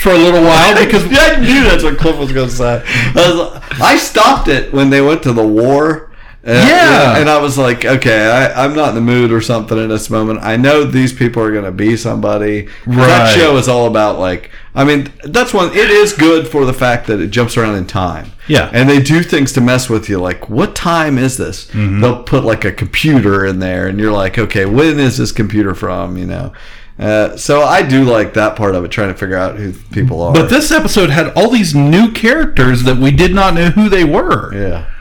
for 0.00 0.10
a 0.10 0.18
little 0.18 0.42
while 0.42 0.82
because 0.84 1.04
I 1.10 1.36
knew 1.40 1.62
that's 1.64 1.84
what 1.84 1.98
Cliff 1.98 2.16
was 2.18 2.32
going 2.32 2.48
to 2.48 2.54
say. 2.54 2.82
I, 2.86 3.12
was- 3.14 3.62
I 3.80 3.96
stopped 3.96 4.48
it 4.48 4.72
when 4.72 4.90
they 4.90 5.00
went 5.02 5.22
to 5.24 5.32
the 5.32 5.46
war. 5.46 6.05
And, 6.46 6.68
Yeah. 6.68 7.18
And 7.18 7.28
I 7.28 7.38
was 7.40 7.58
like, 7.58 7.84
okay, 7.84 8.30
I, 8.30 8.64
I'm 8.64 8.74
not 8.74 8.90
in 8.90 8.94
the 8.94 9.00
mood 9.00 9.32
or 9.32 9.40
something 9.40 9.76
in 9.76 9.88
this 9.88 10.08
moment. 10.08 10.40
I 10.42 10.56
know 10.56 10.84
these 10.84 11.12
people 11.12 11.42
are 11.42 11.50
going 11.50 11.64
to 11.64 11.72
be 11.72 11.96
somebody. 11.96 12.68
That 12.86 13.34
show 13.34 13.56
is 13.56 13.68
all 13.68 13.86
about, 13.88 14.20
like, 14.20 14.50
I 14.74 14.84
mean, 14.84 15.12
that's 15.24 15.52
one, 15.52 15.70
it 15.72 15.90
is 15.90 16.12
good 16.12 16.46
for 16.46 16.64
the 16.64 16.72
fact 16.72 17.08
that 17.08 17.20
it 17.20 17.28
jumps 17.28 17.56
around 17.56 17.74
in 17.74 17.86
time. 17.86 18.30
Yeah. 18.46 18.70
And 18.72 18.88
they 18.88 19.00
do 19.00 19.22
things 19.24 19.52
to 19.54 19.60
mess 19.60 19.88
with 19.88 20.08
you, 20.08 20.20
like, 20.20 20.48
what 20.48 20.76
time 20.76 21.18
is 21.18 21.36
this? 21.36 21.66
Mm-hmm. 21.72 22.00
They'll 22.00 22.22
put, 22.22 22.44
like, 22.44 22.64
a 22.64 22.70
computer 22.72 23.44
in 23.44 23.58
there, 23.58 23.88
and 23.88 23.98
you're 23.98 24.12
like, 24.12 24.38
okay, 24.38 24.66
when 24.66 25.00
is 25.00 25.18
this 25.18 25.32
computer 25.32 25.74
from, 25.74 26.16
you 26.16 26.26
know? 26.26 26.52
Uh, 26.98 27.36
so 27.36 27.62
I 27.62 27.82
do 27.82 28.04
like 28.04 28.34
that 28.34 28.56
part 28.56 28.74
of 28.74 28.84
it, 28.84 28.88
trying 28.90 29.12
to 29.12 29.18
figure 29.18 29.36
out 29.36 29.56
who 29.56 29.72
people 29.92 30.22
are. 30.22 30.32
But 30.32 30.48
this 30.48 30.70
episode 30.70 31.10
had 31.10 31.32
all 31.36 31.50
these 31.50 31.74
new 31.74 32.10
characters 32.12 32.84
that 32.84 32.96
we 32.96 33.10
did 33.10 33.34
not 33.34 33.52
know 33.54 33.70
who 33.70 33.88
they 33.88 34.04
were. 34.04 34.54
yeah. 34.54 34.92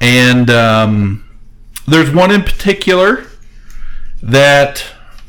And 0.00 0.50
um, 0.50 1.24
there's 1.86 2.10
one 2.10 2.30
in 2.30 2.42
particular 2.42 3.24
that 4.22 4.84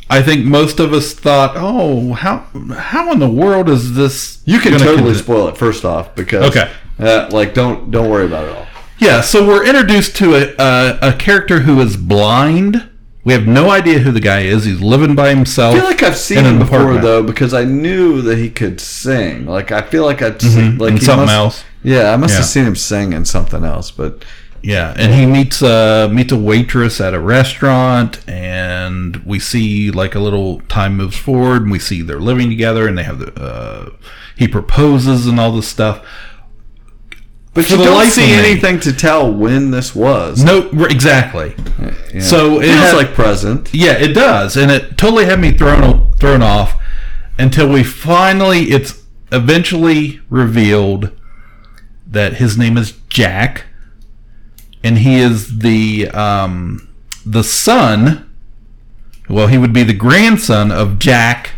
I 0.09 0.21
think 0.21 0.45
most 0.45 0.79
of 0.79 0.93
us 0.93 1.13
thought, 1.13 1.53
"Oh, 1.55 2.13
how 2.13 2.45
how 2.75 3.11
in 3.11 3.19
the 3.19 3.29
world 3.29 3.69
is 3.69 3.95
this?" 3.95 4.41
You 4.45 4.59
can 4.59 4.73
totally 4.73 5.13
con-" 5.13 5.15
spoil 5.15 5.47
it 5.49 5.57
first 5.57 5.85
off 5.85 6.15
because 6.15 6.49
Okay. 6.49 6.69
uh, 6.99 7.29
like 7.31 7.53
don't 7.53 7.91
don't 7.91 8.09
worry 8.09 8.25
about 8.25 8.45
it 8.45 8.55
all. 8.55 8.67
Yeah, 8.99 9.21
so 9.21 9.45
we're 9.47 9.65
introduced 9.65 10.15
to 10.17 10.35
a, 10.35 10.55
a 10.57 11.09
a 11.09 11.13
character 11.13 11.59
who 11.61 11.79
is 11.81 11.95
blind, 11.97 12.89
We 13.23 13.33
have 13.33 13.45
no 13.45 13.69
idea 13.69 13.99
who 13.99 14.11
the 14.11 14.19
guy 14.21 14.41
is. 14.41 14.63
He's 14.65 14.81
living 14.81 15.13
by 15.13 15.29
himself. 15.29 15.75
I 15.75 15.79
feel 15.79 15.87
like 15.89 16.01
I've 16.03 16.17
seen 16.17 16.45
him 16.45 16.57
before 16.59 16.79
apartment. 16.79 17.03
though 17.03 17.23
because 17.23 17.53
I 17.53 17.63
knew 17.65 18.21
that 18.23 18.37
he 18.37 18.49
could 18.49 18.79
sing. 18.81 19.45
Like 19.45 19.71
I 19.71 19.81
feel 19.81 20.03
like 20.05 20.21
I'd 20.21 20.41
seen 20.41 20.77
like 20.77 20.91
in 20.91 20.97
he 20.97 21.05
something 21.05 21.25
must- 21.25 21.33
else. 21.35 21.63
Yeah, 21.83 22.11
I 22.11 22.17
must 22.17 22.33
Yeah. 22.33 22.37
have 22.37 22.45
seen 22.47 22.65
him 22.65 22.75
sing 22.75 23.13
in 23.13 23.23
something 23.25 23.63
else, 23.63 23.91
but 23.91 24.23
Yeah, 24.67 24.93
and 24.97 25.13
he 25.13 25.25
meets 25.25 25.61
uh 25.63 26.09
meets 26.11 26.33
a 26.33 26.37
waitress 26.37 26.99
at 26.99 27.13
a 27.13 27.21
restaurant, 27.21 28.19
and 28.27 29.15
we 29.25 29.39
see 29.39 29.91
like 29.91 30.13
a 30.13 30.19
little 30.19 30.59
time 30.67 30.97
moves 30.97 31.15
forward, 31.15 31.61
and 31.61 31.71
we 31.71 31.79
see 31.79 32.01
they're 32.01 32.19
living 32.19 32.49
together, 32.49 32.85
and 32.85 32.97
they 32.97 33.03
have 33.03 33.19
the 33.19 33.33
uh, 33.41 33.91
he 34.35 34.45
proposes 34.45 35.25
and 35.25 35.39
all 35.39 35.53
this 35.53 35.69
stuff. 35.69 36.05
but 37.53 37.63
For 37.63 37.75
you 37.75 37.83
don't 37.85 38.07
see 38.07 38.33
anything 38.33 38.81
to 38.81 38.91
tell 38.91 39.33
when 39.33 39.71
this 39.71 39.95
was. 39.95 40.43
No, 40.43 40.69
exactly. 40.83 41.55
Yeah. 42.13 42.19
So 42.19 42.59
it 42.59 42.65
feels 42.67 42.93
like 42.93 43.13
present. 43.13 43.73
Yeah, 43.73 43.93
it 43.93 44.13
does, 44.13 44.57
and 44.57 44.69
it 44.69 44.97
totally 44.97 45.27
had 45.27 45.39
me 45.39 45.53
thrown 45.53 46.11
thrown 46.15 46.43
off 46.43 46.75
until 47.39 47.69
we 47.69 47.85
finally 47.85 48.63
it's 48.63 49.01
eventually 49.31 50.19
revealed 50.29 51.17
that 52.05 52.33
his 52.33 52.57
name 52.57 52.75
is 52.75 52.91
Jack, 53.07 53.66
and 54.83 54.97
he 54.99 55.17
is 55.19 55.59
the 55.59 56.09
um, 56.09 56.87
the 57.25 57.43
son. 57.43 58.23
Well, 59.29 59.47
he 59.47 59.57
would 59.57 59.73
be 59.73 59.83
the 59.83 59.93
grandson 59.93 60.71
of 60.71 60.99
Jack, 60.99 61.51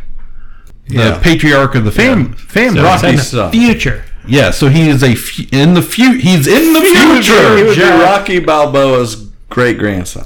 the 0.88 0.96
Yeah. 0.96 1.20
patriarch 1.20 1.76
of 1.76 1.86
the 1.86 1.92
fam- 1.92 2.34
family. 2.34 2.82
Rocky's 2.82 3.10
In 3.10 3.16
the 3.18 3.22
son. 3.22 3.52
future. 3.52 4.06
Yeah, 4.28 4.52
so 4.52 4.68
he 4.70 4.90
is 4.90 5.02
a 5.04 5.16
in 5.52 5.74
the 5.76 5.82
future. 5.82 6.18
He's 6.20 6.48
in 6.48 6.74
the 6.74 6.82
He 6.82 6.96
future. 6.96 7.66
would 7.66 7.76
be 7.76 7.82
Rocky 7.82 8.40
Balboa's 8.40 9.16
great 9.50 9.78
grandson. 9.80 10.26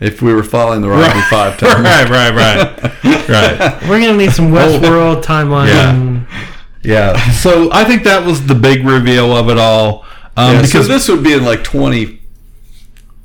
If 0.00 0.20
we 0.20 0.34
were 0.34 0.42
following 0.42 0.80
the 0.82 0.88
Rocky 0.88 1.20
Five 1.30 1.56
timeline. 1.58 1.84
right, 1.84 2.10
right, 2.10 2.34
right, 2.34 3.28
right. 3.28 3.82
We're 3.88 4.00
gonna 4.00 4.16
need 4.16 4.32
some 4.32 4.50
Westworld 4.50 5.22
timeline. 5.22 5.68
Yeah. 5.68 7.14
Yeah. 7.14 7.30
So 7.32 7.70
I 7.72 7.84
think 7.84 8.02
that 8.04 8.24
was 8.26 8.46
the 8.46 8.54
big 8.54 8.84
reveal 8.84 9.34
of 9.34 9.48
it 9.48 9.56
all. 9.58 10.04
Um, 10.36 10.54
Yeah, 10.54 10.62
because 10.62 10.86
so 10.86 10.92
this 10.92 11.08
would 11.08 11.22
be 11.22 11.32
in 11.32 11.44
like 11.44 11.62
twenty 11.64 12.20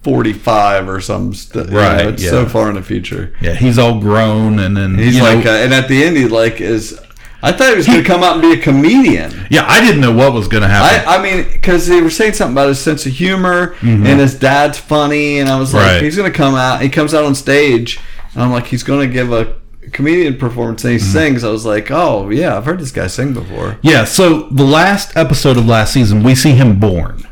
forty 0.04 0.34
five 0.34 0.88
or 0.88 1.02
some 1.02 1.34
st- 1.34 1.66
you 1.68 1.72
know, 1.74 1.80
Right, 1.80 2.06
it's 2.08 2.24
yeah. 2.24 2.30
so 2.30 2.46
far 2.48 2.70
in 2.70 2.76
the 2.76 2.82
future. 2.82 3.34
yeah, 3.42 3.54
he's 3.54 3.78
all 3.78 4.00
grown 4.00 4.60
and 4.60 4.76
then 4.78 4.98
He's 4.98 5.20
like, 5.20 5.44
know, 5.44 5.52
uh, 5.54 5.58
and 5.58 5.74
at 5.74 5.88
the 5.88 6.04
end, 6.04 6.16
he 6.18 6.28
like 6.28 6.62
is. 6.62 7.00
I 7.42 7.54
thought 7.54 7.70
he 7.70 7.76
was 7.78 7.88
going 7.88 8.02
to 8.02 8.06
come 8.06 8.22
out 8.22 8.34
and 8.34 8.42
be 8.42 8.52
a 8.52 8.62
comedian. 8.62 9.32
yeah, 9.50 9.64
I 9.66 9.80
didn't 9.80 10.02
know 10.02 10.12
what 10.12 10.34
was 10.34 10.50
going 10.50 10.62
to 10.64 10.68
happen. 10.68 11.08
I, 11.08 11.16
I 11.18 11.22
mean, 11.24 11.50
because 11.50 11.88
they 11.88 12.02
were 12.02 12.10
saying 12.10 12.34
something 12.34 12.54
about 12.54 12.68
his 12.68 12.80
sense 12.82 13.06
of 13.06 13.14
humor 13.14 13.76
and 13.82 14.06
his 14.20 14.38
dad's 14.38 14.78
funny, 14.78 15.40
and 15.40 15.48
I 15.48 15.58
was 15.58 15.74
like, 15.74 15.84
Mm-hmm. 15.86 15.94
Right. 15.96 16.04
he's 16.04 16.18
going 16.18 16.30
to 16.30 16.38
come 16.38 16.56
out. 16.56 16.82
He 16.82 16.90
comes 16.90 17.14
out 17.14 17.24
on 17.24 17.34
stage, 17.36 17.98
and 18.34 18.44
I'm 18.44 18.52
like, 18.52 18.66
he's 18.68 18.84
going 18.84 19.08
to 19.08 19.14
give 19.14 19.32
a 19.32 19.56
comedian 19.92 20.38
performance, 20.38 20.84
and 20.84 20.94
he 20.94 21.00
Mm-hmm. 21.00 21.12
sings. 21.12 21.44
I 21.44 21.50
was 21.50 21.66
like, 21.66 21.90
oh 21.92 22.30
yeah, 22.30 22.58
I've 22.58 22.66
heard 22.66 22.80
this 22.80 22.92
guy 22.92 23.08
sing 23.08 23.34
before. 23.34 23.78
yeah. 23.82 24.04
So 24.06 24.44
the 24.50 24.64
last 24.66 25.16
episode 25.18 25.58
of 25.58 25.66
last 25.66 25.94
season, 25.94 26.24
we 26.24 26.36
see 26.36 26.52
him 26.52 26.80
born. 26.80 27.24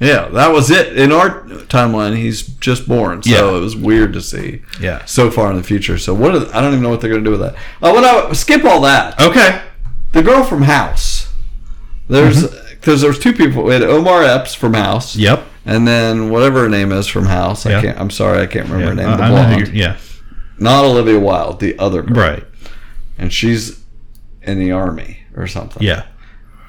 Yeah, 0.00 0.26
that 0.30 0.48
was 0.52 0.68
it. 0.68 0.98
In 0.98 1.12
our 1.12 1.42
timeline, 1.68 2.16
he's 2.16 2.42
just 2.42 2.88
born, 2.88 3.22
so 3.22 3.30
Yeah. 3.30 3.56
it 3.56 3.60
was 3.60 3.76
weird 3.76 4.12
to 4.14 4.20
see. 4.20 4.62
Yeah. 4.80 5.04
so 5.04 5.30
far 5.30 5.48
in 5.50 5.56
the 5.56 5.62
future. 5.62 5.96
So 5.96 6.12
what? 6.12 6.34
Are, 6.34 6.54
I 6.56 6.60
don't 6.60 6.72
even 6.72 6.82
know 6.82 6.90
what 6.90 7.00
they're 7.00 7.10
going 7.10 7.22
to 7.22 7.30
do 7.30 7.38
with 7.38 7.40
that. 7.40 7.54
Oh, 7.80 7.94
when 7.94 8.04
I 8.04 8.32
skip 8.32 8.64
all 8.64 8.80
that, 8.80 9.20
Okay. 9.20 9.62
the 10.10 10.22
girl 10.24 10.42
from 10.42 10.62
House. 10.62 11.32
There's 12.08 12.48
because 12.72 13.00
there 13.00 13.10
was 13.10 13.18
two 13.20 13.32
people. 13.32 13.62
We 13.62 13.74
had 13.74 13.82
Omar 13.84 14.24
Epps 14.24 14.54
from 14.54 14.74
House. 14.74 15.12
Mm-hmm. 15.12 15.20
Yep. 15.22 15.44
And 15.66 15.86
then 15.86 16.30
whatever 16.30 16.62
her 16.62 16.68
name 16.68 16.90
is 16.90 17.06
from 17.06 17.26
House. 17.26 17.64
I 17.64 17.80
can't. 17.80 17.96
I'm 17.98 18.10
sorry, 18.10 18.40
I 18.42 18.46
can't 18.46 18.68
remember 18.68 19.00
Yeah, 19.00 19.06
her 19.06 19.10
name. 19.10 19.18
The 19.18 19.22
I 19.24 19.28
know 19.28 19.56
blonde, 19.56 19.74
yeah. 19.76 19.96
Not 20.62 20.84
Olivia 20.84 21.18
Wilde, 21.18 21.60
the 21.60 21.78
other 21.78 22.02
girl. 22.02 22.16
Right. 22.16 22.44
And 23.18 23.32
she's 23.32 23.82
in 24.42 24.58
the 24.58 24.72
army 24.72 25.18
or 25.36 25.46
something. 25.46 25.82
Yeah. 25.82 26.04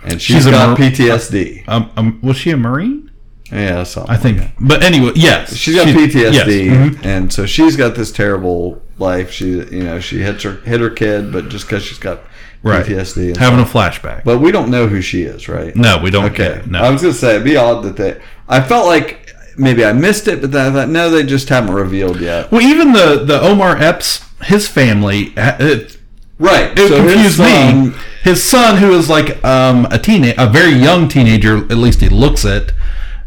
And 0.03 0.21
she's 0.21 0.37
She's 0.37 0.45
got 0.45 0.67
mar- 0.67 0.77
PTSD. 0.77 1.63
Um, 1.67 1.89
um, 1.95 2.19
was 2.21 2.35
she 2.37 2.51
a 2.51 2.57
marine? 2.57 3.09
Yeah, 3.51 3.83
something. 3.83 4.13
I 4.13 4.17
think. 4.17 4.39
like. 4.39 4.51
But 4.59 4.83
anyway, 4.83 5.11
yes. 5.15 5.55
She's 5.55 5.75
got 5.75 5.87
She- 5.87 5.93
PTSD, 5.93 6.65
yes, 6.65 6.95
mhm. 6.95 7.05
and 7.05 7.31
so 7.31 7.45
she's 7.45 7.75
got 7.75 7.95
this 7.95 8.11
terrible 8.11 8.81
life. 8.97 9.31
She, 9.31 9.49
you 9.51 9.83
know, 9.83 9.99
she 9.99 10.19
hits 10.21 10.43
her 10.43 10.55
hit 10.65 10.81
her 10.81 10.89
kid, 10.89 11.31
but 11.31 11.49
just 11.49 11.65
because 11.67 11.83
she's 11.83 11.99
got 11.99 12.21
Right. 12.63 12.85
PTSD, 12.85 13.37
Having 13.37 13.65
stuff. 13.65 13.75
a 13.75 13.77
flashback. 13.77 14.23
But 14.23 14.39
we 14.39 14.51
don't 14.51 14.69
know 14.69 14.87
who 14.87 15.01
she 15.01 15.23
is, 15.23 15.47
right? 15.49 15.75
No, 15.75 15.99
we 16.01 16.09
don't 16.09 16.25
Okay. 16.25 16.55
get- 16.55 16.71
no. 16.71 16.79
I 16.79 16.89
was 16.89 17.01
gonna 17.01 17.13
say 17.13 17.31
it'd 17.35 17.43
be 17.43 17.55
odd 17.57 17.83
that 17.83 17.95
they. 17.97 18.17
I 18.49 18.61
felt 18.61 18.85
like 18.87 19.22
maybe 19.57 19.83
I 19.85 19.93
missed 19.93 20.27
it, 20.27 20.41
but 20.41 20.51
then 20.51 20.71
I 20.71 20.73
thought 20.73 20.89
no, 20.89 21.09
they 21.09 21.23
just 21.23 21.49
haven't 21.49 21.73
revealed 21.73 22.19
yet. 22.19 22.51
well, 22.51 22.61
even 22.61 22.93
the 22.93 23.23
the 23.25 23.39
Omar 23.41 23.77
Epps, 23.77 24.23
his 24.43 24.67
family, 24.67 25.33
it, 25.37 25.97
Right. 26.39 26.77
it 26.77 26.87
so 26.89 27.01
his 27.03 27.13
confused 27.13 27.37
son- 27.37 27.89
me. 27.89 27.95
His 28.23 28.43
son, 28.43 28.77
who 28.77 28.93
is 28.93 29.09
like 29.09 29.43
um, 29.43 29.85
a 29.91 29.99
teenage, 29.99 30.35
a 30.37 30.47
very 30.49 30.71
young 30.71 31.07
teenager, 31.09 31.57
at 31.57 31.77
least 31.77 31.99
he 32.01 32.09
looks 32.09 32.45
it, 32.45 32.71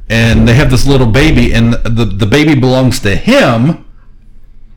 and 0.09 0.49
they 0.49 0.55
have 0.55 0.71
this 0.71 0.87
little 0.87 1.07
baby, 1.07 1.53
and 1.53 1.75
the 1.75 2.05
the 2.07 2.27
baby 2.27 2.55
belongs 2.55 2.99
to 3.01 3.15
him, 3.15 3.85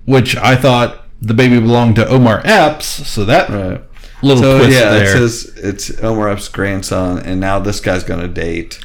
which 0.05 0.35
I 0.37 0.55
thought 0.55 1.05
the 1.21 1.33
baby 1.33 1.59
belonged 1.59 1.95
to 1.97 2.07
Omar 2.07 2.41
Epps. 2.43 2.85
So 3.07 3.25
that 3.25 3.49
Right. 3.49 3.81
little 4.21 4.43
So 4.43 4.57
twist 4.59 4.71
yeah, 4.79 4.89
there. 4.91 5.03
it 5.03 5.11
says 5.11 5.51
it's 5.57 6.03
Omar 6.03 6.29
Epps' 6.29 6.47
grandson, 6.49 7.19
and 7.19 7.39
now 7.39 7.59
this 7.59 7.79
guy's 7.79 8.03
gonna 8.03 8.27
date. 8.27 8.79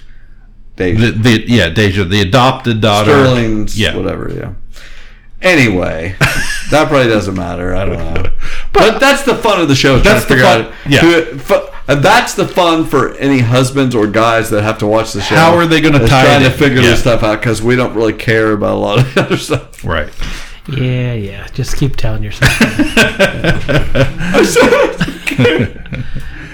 Date 0.76 0.94
the, 0.94 1.10
the 1.12 1.44
yeah, 1.46 1.68
Deja, 1.68 2.04
the 2.04 2.20
adopted 2.20 2.80
daughter. 2.80 3.10
Sterling's 3.12 3.78
Yeah. 3.78 3.96
whatever, 3.96 4.30
yeah. 4.34 4.52
Anyway, 5.40 6.16
that 6.70 6.88
probably 6.88 7.06
doesn't 7.08 7.34
matter. 7.34 7.74
I 7.74 7.84
don't 7.84 7.98
know. 7.98 8.30
But, 8.72 8.98
that's 8.98 9.22
the 9.24 9.34
fun 9.34 9.60
of 9.60 9.68
the 9.68 9.74
show. 9.74 9.98
That's 9.98 10.24
the 10.24 10.38
fun- 10.38 10.72
yeah. 10.88 11.00
who- 11.00 11.38
fu- 11.38 11.66
and 11.86 12.02
that's 12.02 12.34
the 12.34 12.48
fun 12.48 12.86
for 12.86 13.14
any 13.16 13.40
husbands 13.40 13.94
or 13.94 14.06
guys 14.06 14.48
that 14.50 14.62
have 14.62 14.78
to 14.78 14.86
watch 14.86 15.12
the 15.12 15.20
show. 15.20 15.34
How 15.34 15.54
are 15.54 15.66
they 15.66 15.82
gonna 15.82 16.02
is 16.02 16.08
tie 16.08 16.24
trying 16.24 16.42
to 16.44 16.50
figure 16.50 16.80
Yeah. 16.80 16.90
this 16.90 17.00
stuff 17.00 17.22
out 17.22 17.40
because 17.40 17.60
we 17.62 17.76
don't 17.76 17.94
really 17.94 18.14
care 18.14 18.52
about 18.52 18.72
a 18.72 18.78
lot 18.78 18.98
of 19.00 19.14
the 19.14 19.20
other 19.26 19.36
stuff. 19.36 19.84
Right. 19.84 20.08
Yeah, 20.68 21.12
yeah. 21.12 21.46
Just 21.48 21.76
keep 21.76 21.96
telling 21.96 22.22
yourself. 22.22 22.50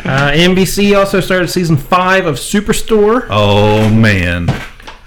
uh, 0.04 0.32
NBC 0.32 0.98
also 0.98 1.20
started 1.20 1.48
season 1.48 1.76
five 1.76 2.26
of 2.26 2.34
Superstore. 2.36 3.26
Oh 3.30 3.88
man, 3.88 4.48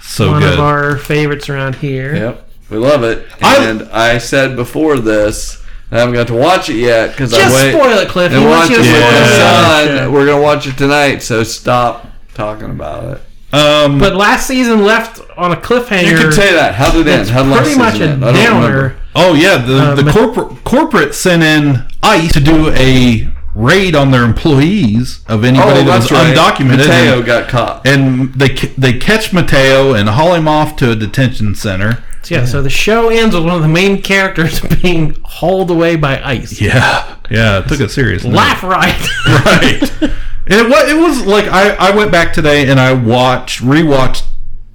so 0.00 0.30
one 0.30 0.40
good. 0.40 0.54
of 0.54 0.60
our 0.60 0.96
favorites 0.96 1.48
around 1.50 1.74
here. 1.76 2.14
Yep, 2.14 2.48
we 2.70 2.78
love 2.78 3.02
it. 3.04 3.26
And 3.42 3.82
I, 3.90 4.16
said 4.18 4.56
before 4.56 4.98
this, 4.98 5.62
I 5.90 5.98
haven't 5.98 6.14
got 6.14 6.28
to 6.28 6.34
watch 6.34 6.70
it 6.70 6.76
yet 6.76 7.10
because 7.10 7.34
I 7.34 7.38
Just 7.38 7.54
wait 7.54 7.72
spoil 7.72 7.98
it, 7.98 8.08
Cliff. 8.08 8.32
and 8.32 8.40
He 8.40 8.46
watch 8.46 8.70
it 8.70 8.72
you 8.72 8.78
with 8.78 8.86
to 8.86 8.96
spoil 8.96 9.12
my 9.12 9.26
son. 9.28 9.86
Yeah. 9.96 10.08
We're 10.08 10.26
gonna 10.26 10.42
watch 10.42 10.66
it 10.66 10.78
tonight, 10.78 11.18
so 11.18 11.42
stop 11.42 12.06
talking 12.32 12.70
about 12.70 13.16
it. 13.18 13.22
Um, 13.54 13.98
But 13.98 14.16
last 14.16 14.46
season 14.46 14.82
left 14.84 15.20
on 15.36 15.52
a 15.52 15.56
cliffhanger. 15.56 16.10
You 16.10 16.16
can 16.16 16.32
say 16.32 16.52
that. 16.52 16.74
How 16.74 16.90
did 16.90 17.06
it 17.06 17.10
end? 17.10 17.28
How 17.28 17.42
did 17.42 17.50
last 17.52 17.62
pretty 17.64 17.78
much 17.78 17.92
season 17.94 18.08
a 18.08 18.12
end? 18.12 18.24
I 18.24 18.32
don't 18.32 18.44
downer. 18.62 18.66
remember. 18.76 18.96
oh 19.14 19.34
yeah, 19.34 19.56
the 19.58 19.78
Uh, 19.78 19.94
the 19.94 20.10
corporate 20.10 20.64
corporate 20.64 21.14
sent 21.14 21.42
in 21.42 21.82
ICE 22.02 22.32
to 22.32 22.40
do 22.40 22.70
a 22.70 23.28
raid 23.54 23.94
on 23.94 24.10
their 24.10 24.24
employees 24.24 25.20
of 25.28 25.44
anybody 25.44 25.80
Oh, 25.80 25.84
that 25.84 25.98
was 26.00 26.10
right. 26.10 26.36
undocumented. 26.36 26.88
Mateo 26.88 27.16
and, 27.18 27.24
got 27.26 27.48
caught. 27.48 27.86
and 27.86 28.34
they 28.34 28.48
they 28.76 28.94
catch 28.98 29.32
Mateo 29.32 29.94
and 29.94 30.08
haul 30.08 30.34
him 30.34 30.48
off 30.48 30.74
to 30.76 30.90
a 30.90 30.96
detention 30.96 31.54
center. 31.54 32.02
Yeah, 32.30 32.46
so 32.46 32.62
the 32.62 32.70
show 32.70 33.10
ends 33.10 33.34
with 33.34 33.44
one 33.44 33.54
of 33.56 33.60
the 33.62 33.68
main 33.68 34.00
characters 34.00 34.58
being 34.82 35.14
hauled 35.24 35.70
away 35.70 35.94
by 35.96 36.20
ice. 36.22 36.58
Yeah, 36.58 37.16
yeah, 37.30 37.58
it 37.58 37.68
took 37.68 37.80
it 37.80 37.90
serious. 37.90 38.24
Laugh 38.24 38.62
right. 38.76 39.08
right. 39.26 40.10
And 40.46 40.54
it 40.54 40.68
was, 40.68 40.90
it 40.90 40.96
was 40.96 41.26
like 41.26 41.46
I, 41.46 41.74
I 41.74 41.96
went 41.96 42.12
back 42.12 42.32
today 42.32 42.68
and 42.68 42.78
I 42.78 42.92
watched 42.92 43.62
rewatched 43.62 44.24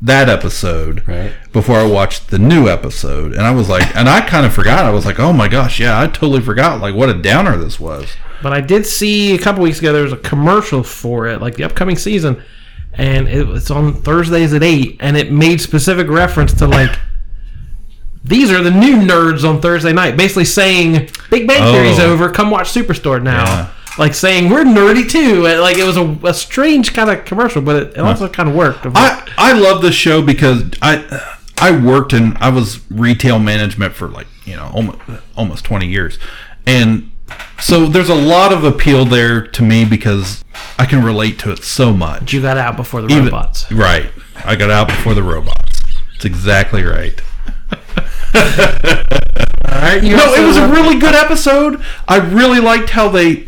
that 0.02 0.30
episode 0.30 1.06
Right. 1.08 1.32
before 1.52 1.78
I 1.78 1.86
watched 1.86 2.30
the 2.30 2.40
new 2.40 2.70
episode, 2.70 3.34
and 3.34 3.42
I 3.42 3.52
was 3.52 3.68
like, 3.70 3.96
and 3.98 4.08
I 4.10 4.22
kind 4.22 4.46
of 4.46 4.54
forgot. 4.54 4.86
I 4.86 4.92
was 4.92 5.06
like, 5.06 5.20
oh 5.20 5.34
my 5.34 5.48
gosh, 5.50 5.80
yeah, 5.80 6.00
I 6.00 6.08
totally 6.08 6.42
forgot 6.42 6.80
like 6.82 6.96
what 6.96 7.10
a 7.10 7.14
downer 7.14 7.58
this 7.58 7.80
was. 7.80 8.10
But 8.42 8.54
I 8.54 8.62
did 8.62 8.86
see 8.86 9.36
a 9.36 9.38
couple 9.38 9.62
weeks 9.62 9.80
ago 9.80 9.92
there 9.92 10.04
was 10.04 10.14
a 10.14 10.18
commercial 10.18 10.82
for 10.84 11.28
it, 11.28 11.42
like 11.42 11.56
the 11.56 11.66
upcoming 11.66 11.98
season, 11.98 12.42
and 12.94 13.28
it 13.28 13.46
was 13.46 13.70
on 13.70 13.94
Thursdays 13.94 14.54
at 14.54 14.64
eight, 14.64 14.96
and 15.02 15.18
it 15.18 15.32
made 15.34 15.60
specific 15.60 16.08
reference 16.08 16.54
to 16.56 16.68
like 16.68 16.98
these 18.24 18.52
are 18.52 18.62
the 18.62 18.72
new 18.72 18.98
nerds 18.98 19.48
on 19.48 19.62
Thursday 19.62 19.94
night, 19.94 20.18
basically 20.18 20.46
saying 20.46 21.10
Big 21.30 21.48
Bang 21.48 21.62
Oh. 21.62 21.72
Theory's 21.74 22.00
over, 22.00 22.30
come 22.30 22.50
watch 22.52 22.70
Superstore 22.72 23.22
now. 23.22 23.44
Yeah. 23.44 23.70
Like 24.00 24.14
saying 24.16 24.50
we're 24.50 24.64
nerdy 24.64 25.10
too. 25.10 25.44
Like 25.44 25.78
it 25.78 25.84
was 25.84 25.98
a, 25.98 26.18
a 26.24 26.34
strange 26.34 26.94
kind 26.94 27.10
of 27.10 27.26
commercial, 27.26 27.62
but 27.62 27.76
it, 27.76 27.90
it 27.92 28.00
also 28.00 28.30
kind 28.30 28.48
of 28.48 28.56
worked. 28.56 28.86
I 28.86 29.30
I 29.38 29.52
love 29.52 29.82
this 29.82 29.94
show 29.94 30.22
because 30.22 30.64
I 30.82 31.22
I 31.58 31.78
worked 31.78 32.14
in 32.14 32.38
I 32.38 32.50
was 32.50 32.80
retail 32.90 33.40
management 33.40 33.94
for 33.94 34.08
like 34.08 34.28
you 34.46 34.56
know 34.56 34.72
almost 34.74 35.00
almost 35.36 35.66
twenty 35.66 35.88
years, 35.88 36.18
and 36.66 37.12
so 37.60 37.88
there's 37.88 38.08
a 38.08 38.16
lot 38.16 38.54
of 38.54 38.64
appeal 38.64 39.04
there 39.04 39.46
to 39.46 39.62
me 39.62 39.84
because 39.84 40.46
I 40.78 40.86
can 40.86 41.04
relate 41.04 41.38
to 41.40 41.52
it 41.52 41.64
so 41.64 41.92
much. 41.94 42.32
you 42.32 42.42
got 42.42 42.58
out 42.58 42.78
before 42.78 43.02
the 43.02 43.10
Even- 43.10 43.26
robots. 43.26 43.70
Right. 43.72 44.10
I 44.46 44.56
got 44.56 44.72
out 44.72 44.88
before 44.88 45.14
the 45.14 45.24
robots. 45.24 45.82
It's 46.16 46.24
exactly 46.24 46.84
right. 46.84 47.22
right, 48.34 50.00
you 50.02 50.16
no, 50.16 50.34
it 50.34 50.46
was 50.46 50.58
a 50.58 50.68
really 50.70 50.98
good 50.98 51.16
episode. 51.16 51.84
I 52.08 52.18
really 52.18 52.60
liked 52.60 52.92
how 52.92 53.10
they 53.10 53.48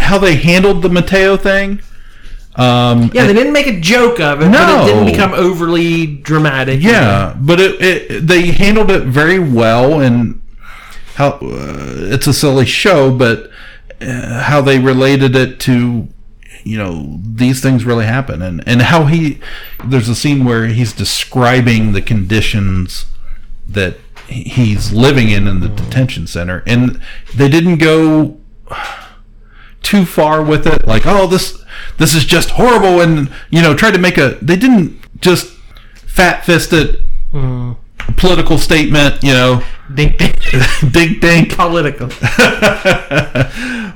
how 0.00 0.18
they 0.18 0.36
handled 0.36 0.82
the 0.82 0.88
Mateo 0.88 1.36
thing. 1.36 1.80
Um, 2.56 3.10
Yeah, 3.14 3.26
they 3.26 3.32
didn't 3.32 3.52
make 3.52 3.66
a 3.68 3.78
joke 3.80 4.18
of 4.20 4.40
it, 4.42 4.50
but 4.50 4.50
No. 4.50 4.82
it 4.82 4.86
didn't 4.86 5.06
become 5.06 5.32
overly 5.34 6.06
dramatic. 6.06 6.82
Yeah, 6.82 7.34
but 7.40 7.60
it, 7.60 7.80
it 7.80 8.26
they 8.26 8.46
handled 8.50 8.90
it 8.90 9.04
very 9.04 9.38
well, 9.38 10.00
and 10.00 10.42
how 11.14 11.28
uh, 11.42 11.94
it's 12.14 12.26
a 12.26 12.32
silly 12.34 12.66
show, 12.66 13.14
but 13.16 13.50
uh, 14.00 14.42
how 14.42 14.60
they 14.60 14.78
related 14.78 15.36
it 15.36 15.60
to 15.60 16.08
you 16.64 16.76
know 16.76 17.18
these 17.22 17.62
things 17.62 17.84
really 17.84 18.06
happen, 18.06 18.42
and 18.42 18.62
and 18.66 18.82
how 18.82 19.04
he 19.04 19.38
there's 19.84 20.08
a 20.08 20.14
scene 20.16 20.44
where 20.44 20.66
he's 20.66 20.92
describing 20.92 21.92
the 21.92 22.02
conditions 22.02 23.06
that 23.68 23.96
he's 24.26 24.92
living 24.92 25.30
in 25.30 25.46
in 25.46 25.60
the 25.60 25.68
detention 25.68 26.26
center, 26.26 26.62
and 26.66 27.00
they 27.34 27.48
didn't 27.48 27.78
go 27.78 28.38
too 29.82 30.04
far 30.04 30.42
with 30.42 30.66
it 30.66 30.86
like 30.86 31.02
oh 31.06 31.26
this 31.26 31.62
this 31.98 32.14
is 32.14 32.24
just 32.24 32.50
horrible 32.50 33.00
and 33.00 33.30
you 33.50 33.60
know 33.62 33.74
try 33.74 33.90
to 33.90 33.98
make 33.98 34.18
a 34.18 34.36
they 34.42 34.56
didn't 34.56 34.98
just 35.20 35.46
fat 36.06 36.44
fist 36.44 36.72
it 36.72 37.00
political 38.16 38.58
statement 38.58 39.22
you 39.22 39.32
know 39.32 39.62
Dink, 39.94 40.18
dink. 40.18 40.38
dink 40.92 41.20
dink 41.20 41.56
Political. 41.56 42.06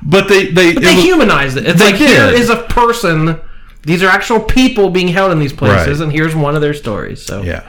but 0.03 0.29
they 0.29 0.47
they 0.51 0.73
But 0.75 0.83
they 0.83 0.95
was- 0.95 1.05
humanized 1.05 1.57
it. 1.57 1.67
It's 1.67 1.79
They 1.79 1.93
like 1.93 1.95
here 1.97 2.31
did. 2.31 2.41
is 2.41 2.51
a 2.51 2.57
person. 2.65 3.39
These 3.83 4.03
are 4.03 4.09
actual 4.09 4.41
people 4.41 4.91
being 4.91 5.09
held 5.09 5.31
in 5.31 5.39
these 5.39 5.53
places, 5.53 5.99
Right. 6.01 6.05
and 6.05 6.13
here's 6.13 6.35
one 6.35 6.55
of 6.57 6.63
their 6.63 6.75
stories. 6.75 7.23
So 7.25 7.43
yeah 7.43 7.69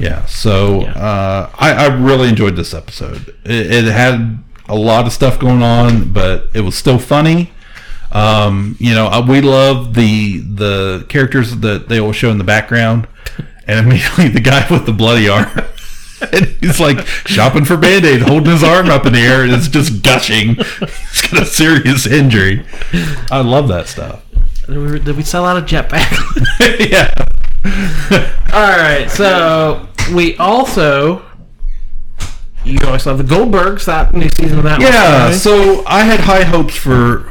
yeah 0.00 0.24
so 0.26 0.82
Yeah. 0.82 0.92
uh 0.92 1.50
I, 1.58 1.72
I 1.72 1.86
really 1.86 2.28
enjoyed 2.28 2.54
this 2.54 2.72
episode 2.72 3.34
it, 3.44 3.66
it 3.72 3.84
had 3.86 4.38
a 4.68 4.76
lot 4.76 5.06
of 5.06 5.12
stuff 5.12 5.38
going 5.38 5.62
on 5.62 6.12
but 6.12 6.48
it 6.54 6.60
was 6.60 6.76
still 6.76 6.98
funny. 6.98 7.52
Um 8.12 8.76
you 8.78 8.94
know 8.94 9.06
uh, 9.06 9.24
we 9.26 9.40
love 9.40 9.94
the 9.94 10.38
the 10.38 11.06
characters 11.08 11.56
that 11.58 11.88
they 11.88 12.00
will 12.00 12.12
show 12.12 12.30
in 12.30 12.38
the 12.38 12.44
background 12.44 13.06
and 13.66 13.78
immediately 13.86 14.28
the 14.28 14.40
guy 14.40 14.66
with 14.70 14.86
the 14.86 14.92
bloody 14.92 15.28
arm 15.28 15.50
and 16.32 16.46
he's 16.60 16.80
like 16.80 17.06
shopping 17.26 17.64
for 17.64 17.76
band-aid 17.76 18.22
holding 18.22 18.52
his 18.52 18.64
arm 18.64 18.88
up 18.88 19.06
in 19.06 19.12
the 19.12 19.20
air 19.20 19.44
and 19.44 19.52
it's 19.52 19.68
just 19.68 20.02
gushing. 20.02 20.54
He's 20.80 21.22
got 21.30 21.42
a 21.42 21.46
serious 21.46 22.06
injury. 22.06 22.64
I 23.30 23.40
love 23.40 23.68
that 23.68 23.86
stuff. 23.86 24.24
Did 24.66 24.78
we, 24.78 24.98
did 24.98 25.16
we 25.16 25.22
sell 25.22 25.44
out 25.46 25.56
of 25.56 25.64
jetpack? 25.64 26.90
yeah. 26.90 27.12
All 28.52 28.76
right, 28.76 29.08
so 29.10 29.86
we 30.14 30.36
also 30.38 31.24
you 32.68 32.78
always 32.86 33.06
love 33.06 33.18
the 33.18 33.24
Goldbergs. 33.24 33.84
That 33.86 34.14
new 34.14 34.28
season 34.36 34.58
of 34.58 34.64
that. 34.64 34.78
was 34.78 34.88
Yeah, 34.88 35.24
funny. 35.26 35.34
so 35.36 35.84
I 35.86 36.02
had 36.04 36.20
high 36.20 36.44
hopes 36.44 36.74
for 36.76 37.30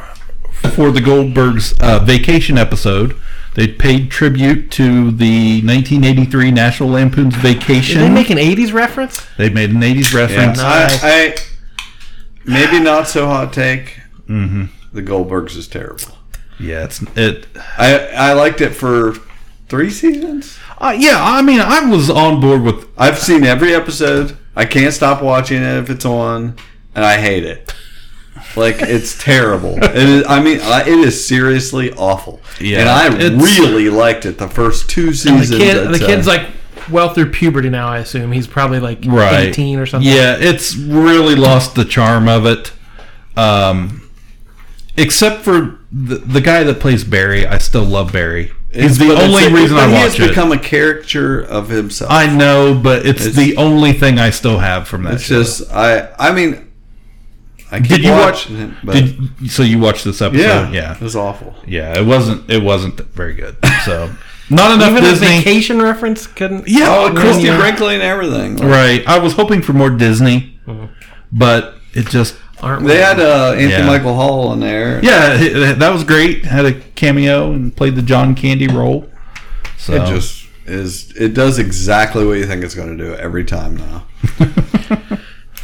for 0.74 0.92
the 0.92 1.00
Goldbergs 1.00 1.80
uh, 1.82 2.00
vacation 2.04 2.58
episode. 2.58 3.16
They 3.56 3.68
paid 3.68 4.12
tribute 4.12 4.70
to 4.72 5.10
the 5.12 5.62
1983 5.66 6.52
National 6.52 6.90
Lampoon's 6.90 7.36
Vacation. 7.36 8.00
did 8.00 8.10
they 8.10 8.14
make 8.14 8.30
an 8.30 8.38
'80s 8.38 8.72
reference? 8.74 9.26
They 9.38 9.50
made 9.50 9.72
an 9.72 9.82
80s 9.82 10.14
Yeah, 10.14 10.20
reference. 10.20 10.58
Nice. 10.60 11.04
I, 11.04 11.10
I 11.10 11.36
maybe 12.46 12.80
not 12.80 13.08
so 13.08 13.26
hot 13.26 13.54
take. 13.54 14.00
Mm-hmm. 14.28 14.66
The 14.94 15.02
Goldbergs 15.02 15.56
is 15.56 15.68
terrible. 15.68 16.18
Yeah, 16.60 16.86
it's 16.86 17.02
it. 17.16 17.48
I 17.78 18.00
I 18.10 18.34
liked 18.34 18.62
it 18.62 18.72
for 18.72 19.14
three 19.70 19.90
seasons. 19.90 20.58
Uh, 20.80 20.96
yeah, 20.98 21.18
I 21.20 21.42
mean, 21.42 21.60
I 21.60 21.82
was 21.90 22.10
on 22.10 22.40
board 22.40 22.62
with. 22.62 22.88
I've 22.98 23.18
seen 23.20 23.44
every 23.44 23.74
episode. 23.74 24.38
I 24.58 24.66
can't 24.66 24.94
stop 24.94 25.22
watching 25.22 25.62
it 25.62 25.78
if 25.78 25.90
it's 25.90 26.04
on, 26.06 26.56
and 26.96 27.06
I 27.06 27.18
hate 27.20 27.44
it. 27.46 27.74
Like 28.56 28.82
it's 28.82 29.22
terrible. 29.24 29.78
It 29.84 29.96
is, 29.96 30.26
I 30.28 30.42
mean, 30.42 30.60
I- 30.62 30.82
it 30.82 30.88
is 31.00 31.28
seriously 31.28 31.92
awful. 31.94 32.42
Yeah, 32.60 32.80
and 32.80 32.90
I 32.90 33.08
really 33.44 33.90
liked 33.90 34.26
it 34.26 34.38
the 34.40 34.48
first 34.48 34.90
two 34.90 35.08
And 35.08 35.16
seasons. 35.16 35.50
the 35.50 35.58
kid, 35.60 35.88
the 35.90 35.98
say. 36.00 36.06
kid's 36.08 36.28
like 36.28 36.48
well 36.90 37.14
through 37.14 37.32
puberty 37.32 37.70
now. 37.70 37.88
I 37.88 38.00
assume 38.00 38.32
he's 38.32 38.48
probably 38.48 38.80
like 38.80 39.00
Right. 39.06 39.50
18 39.50 39.78
or 39.80 39.86
something. 39.86 40.12
Yeah, 40.12 40.38
it's 40.40 40.76
really 40.76 41.36
lost 41.36 41.76
the 41.76 41.86
charm 41.86 42.28
of 42.28 42.46
it. 42.46 42.72
Um, 43.36 44.10
except 44.96 45.44
for 45.44 45.80
the, 45.92 46.16
the 46.18 46.42
guy 46.42 46.64
that 46.64 46.80
plays 46.80 47.04
Barry, 47.04 47.46
I 47.46 47.60
still 47.60 47.84
love 47.86 48.12
Barry. 48.14 48.52
He's 48.74 48.98
the 48.98 49.08
But 49.08 49.14
it's- 49.18 49.30
only 49.30 49.54
reason 49.62 49.78
but 49.78 49.84
I 49.86 49.88
he 49.88 49.94
watch 49.94 50.04
has 50.04 50.20
it. 50.20 50.28
become 50.30 50.52
a 50.52 50.58
caricature 50.58 51.40
of 51.42 51.70
himself. 51.70 52.12
I 52.12 52.28
know, 52.28 52.74
but 52.76 53.06
it's, 53.06 53.22
It's- 53.26 53.36
the 53.36 53.56
only 53.58 53.94
thing 53.94 54.20
I 54.20 54.30
still 54.30 54.60
have 54.60 54.88
from 54.88 55.04
that. 55.04 55.14
it's 55.16 55.24
show. 55.24 55.42
just 55.42 55.72
I. 55.72 56.10
I 56.20 56.32
mean, 56.34 56.68
I 57.72 57.80
keep 57.80 57.90
Did 57.90 58.04
you 58.06 58.12
watch? 58.12 58.50
it, 58.50 58.70
but 58.84 58.94
Did 58.94 59.50
so 59.52 59.64
you 59.64 59.80
watched 59.80 60.04
this 60.06 60.22
episode? 60.22 60.42
yeah, 60.44 60.70
yeah, 60.72 60.94
it 60.96 61.02
was 61.02 61.16
awful. 61.16 61.56
yeah. 61.66 61.98
It 61.98 62.06
wasn't. 62.06 62.50
It 62.50 62.62
wasn't 62.64 63.00
very 63.14 63.34
good. 63.34 63.56
So 63.86 64.10
not 64.50 64.72
enough 64.76 64.92
Even 64.92 65.04
a 65.04 65.08
Disney. 65.10 65.28
vacation 65.28 65.82
reference 65.82 66.28
couldn't. 66.28 66.68
Yeah, 66.68 66.86
Oh, 66.90 67.08
of 67.08 67.16
Christy. 67.16 67.48
Brinkley 67.58 67.96
and 67.96 68.04
everything. 68.04 68.58
Like, 68.58 68.70
Right. 68.70 69.08
I 69.08 69.20
was 69.20 69.34
hoping 69.34 69.62
for 69.62 69.74
more 69.74 69.90
Disney, 69.90 70.60
mm-hmm. 70.68 70.86
but 71.32 71.76
it 71.94 72.08
just. 72.08 72.36
Aren't 72.62 72.82
we? 72.84 72.88
They 72.90 72.98
had 72.98 73.20
uh, 73.20 73.52
Anthony 73.52 73.70
Yeah. 73.70 73.86
Michael 73.86 74.16
Hall 74.16 74.52
in 74.54 74.60
there. 74.60 75.04
Yeah, 75.04 75.74
that 75.74 75.90
was 75.94 76.04
great. 76.04 76.46
Had 76.46 76.66
a 76.66 76.74
cameo 76.96 77.52
and 77.54 77.76
played 77.76 77.96
the 77.96 78.02
John 78.02 78.34
Candy 78.36 78.68
role. 78.68 79.10
So 79.78 79.94
It 79.94 80.08
just 80.08 80.48
is. 80.66 81.16
It 81.16 81.34
does 81.34 81.60
exactly 81.60 82.26
what 82.26 82.34
you 82.34 82.46
think 82.46 82.64
it's 82.64 82.74
going 82.76 82.98
to 82.98 83.04
do 83.04 83.14
every 83.16 83.46
time 83.46 83.78
now. 83.78 84.08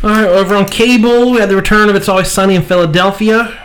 All 0.04 0.10
right, 0.10 0.28
over 0.28 0.56
on 0.56 0.66
cable, 0.66 1.32
we 1.32 1.40
had 1.40 1.50
the 1.50 1.56
return 1.56 1.88
of 1.90 1.96
It's 1.96 2.10
Always 2.10 2.28
Sunny 2.28 2.56
in 2.56 2.62
Philadelphia. 2.62 3.58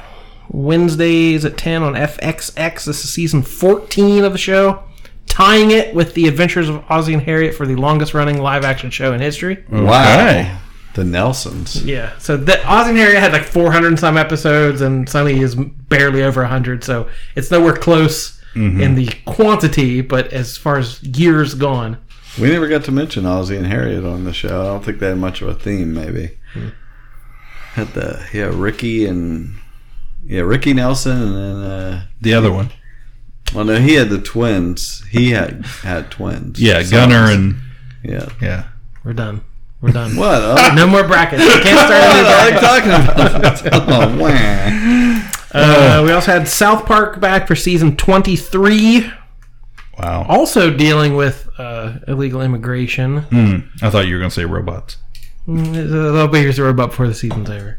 Wednesdays 0.50 1.44
at 1.44 1.56
10 1.58 1.82
on 1.82 1.94
FXX. 1.94 2.84
This 2.84 3.04
is 3.04 3.10
season 3.10 3.42
14 3.42 4.24
of 4.24 4.32
the 4.32 4.38
show, 4.38 4.82
tying 5.26 5.70
it 5.72 5.94
with 5.94 6.14
the 6.14 6.26
Adventures 6.28 6.68
of 6.68 6.82
Ozzie 6.88 7.12
and 7.12 7.22
Harriet 7.22 7.54
for 7.54 7.66
the 7.66 7.74
longest 7.76 8.14
running 8.14 8.40
live 8.40 8.64
action 8.64 8.90
show 8.90 9.12
in 9.12 9.20
history. 9.20 9.64
Wow, 9.68 10.58
the 10.98 11.04
Nelsons. 11.04 11.84
Yeah, 11.84 12.16
so 12.18 12.36
that 12.36 12.66
Ozzie 12.66 12.90
and 12.90 12.98
Harriet 12.98 13.20
had 13.20 13.32
like 13.32 13.44
400 13.44 13.88
and 13.88 13.98
some 13.98 14.16
episodes, 14.16 14.80
and 14.80 15.08
Sunny 15.08 15.40
is 15.40 15.54
barely 15.54 16.22
over 16.24 16.40
100, 16.40 16.82
so 16.82 17.08
it's 17.36 17.50
nowhere 17.50 17.76
close 17.76 18.38
in 18.54 18.96
the 18.96 19.08
quantity, 19.24 20.00
but 20.00 20.32
as 20.32 20.56
far 20.56 20.78
as 20.78 21.00
years 21.04 21.54
gone. 21.54 21.96
We 22.40 22.50
never 22.50 22.66
got 22.66 22.82
to 22.84 22.92
mention 22.92 23.24
Ozzie 23.24 23.56
and 23.56 23.66
Harriet 23.66 24.04
on 24.04 24.24
the 24.24 24.32
show. 24.32 24.62
I 24.62 24.64
don't 24.64 24.84
think 24.84 24.98
they 24.98 25.10
had 25.10 25.18
much 25.18 25.42
of 25.42 25.48
a 25.48 25.54
theme. 25.54 25.94
Maybe 25.94 26.38
had 27.74 27.88
the 27.94 28.26
yeah 28.32 28.50
Ricky 28.52 29.06
and 29.06 29.54
yeah 30.24 30.40
Ricky 30.40 30.74
Nelson 30.74 31.22
and 31.22 31.36
then 31.36 31.70
uh, 31.70 32.06
the 32.20 32.34
other 32.34 32.50
one. 32.50 32.70
well 33.54 33.64
no 33.64 33.78
he 33.80 33.94
had 33.94 34.10
the 34.10 34.20
twins. 34.20 35.04
He 35.10 35.30
had 35.30 35.64
had 35.82 36.10
twins. 36.10 36.60
Yeah, 36.60 36.82
Sons. 36.82 36.90
Gunnar 36.90 37.30
and 37.30 37.60
yeah. 38.02 38.28
yeah. 38.42 38.68
We're 39.04 39.12
done. 39.12 39.44
We're 39.80 39.92
done. 39.92 40.16
What? 40.16 40.40
Oh, 40.42 40.72
No 40.74 40.86
more 40.86 41.04
brackets. 41.06 41.42
We 41.42 41.62
can't 41.62 41.78
start 41.78 42.02
a 42.02 42.14
new 42.14 42.22
what 42.24 42.50
bracket. 42.50 42.64
are 42.64 42.78
you 42.78 43.60
talking 43.60 43.72
about? 43.72 43.88
oh, 43.88 44.18
wah. 44.20 45.60
Uh, 45.60 46.02
we 46.04 46.12
also 46.12 46.32
had 46.32 46.48
South 46.48 46.84
Park 46.84 47.20
back 47.20 47.46
for 47.46 47.54
season 47.54 47.96
23, 47.96 49.10
Wow. 49.98 50.26
also 50.28 50.70
dealing 50.70 51.16
with 51.16 51.48
uh, 51.58 51.94
illegal 52.06 52.42
immigration. 52.42 53.18
Hmm. 53.22 53.56
I 53.82 53.90
thought 53.90 54.06
you 54.06 54.14
were 54.14 54.18
going 54.20 54.30
to 54.30 54.34
say 54.34 54.44
robots. 54.44 54.96
Mm, 55.46 55.72
They'll 55.90 56.28
be 56.28 56.40
here 56.40 56.52
to 56.52 56.62
robot 56.64 56.90
before 56.90 57.08
the 57.08 57.14
season's 57.14 57.48
over. 57.50 57.78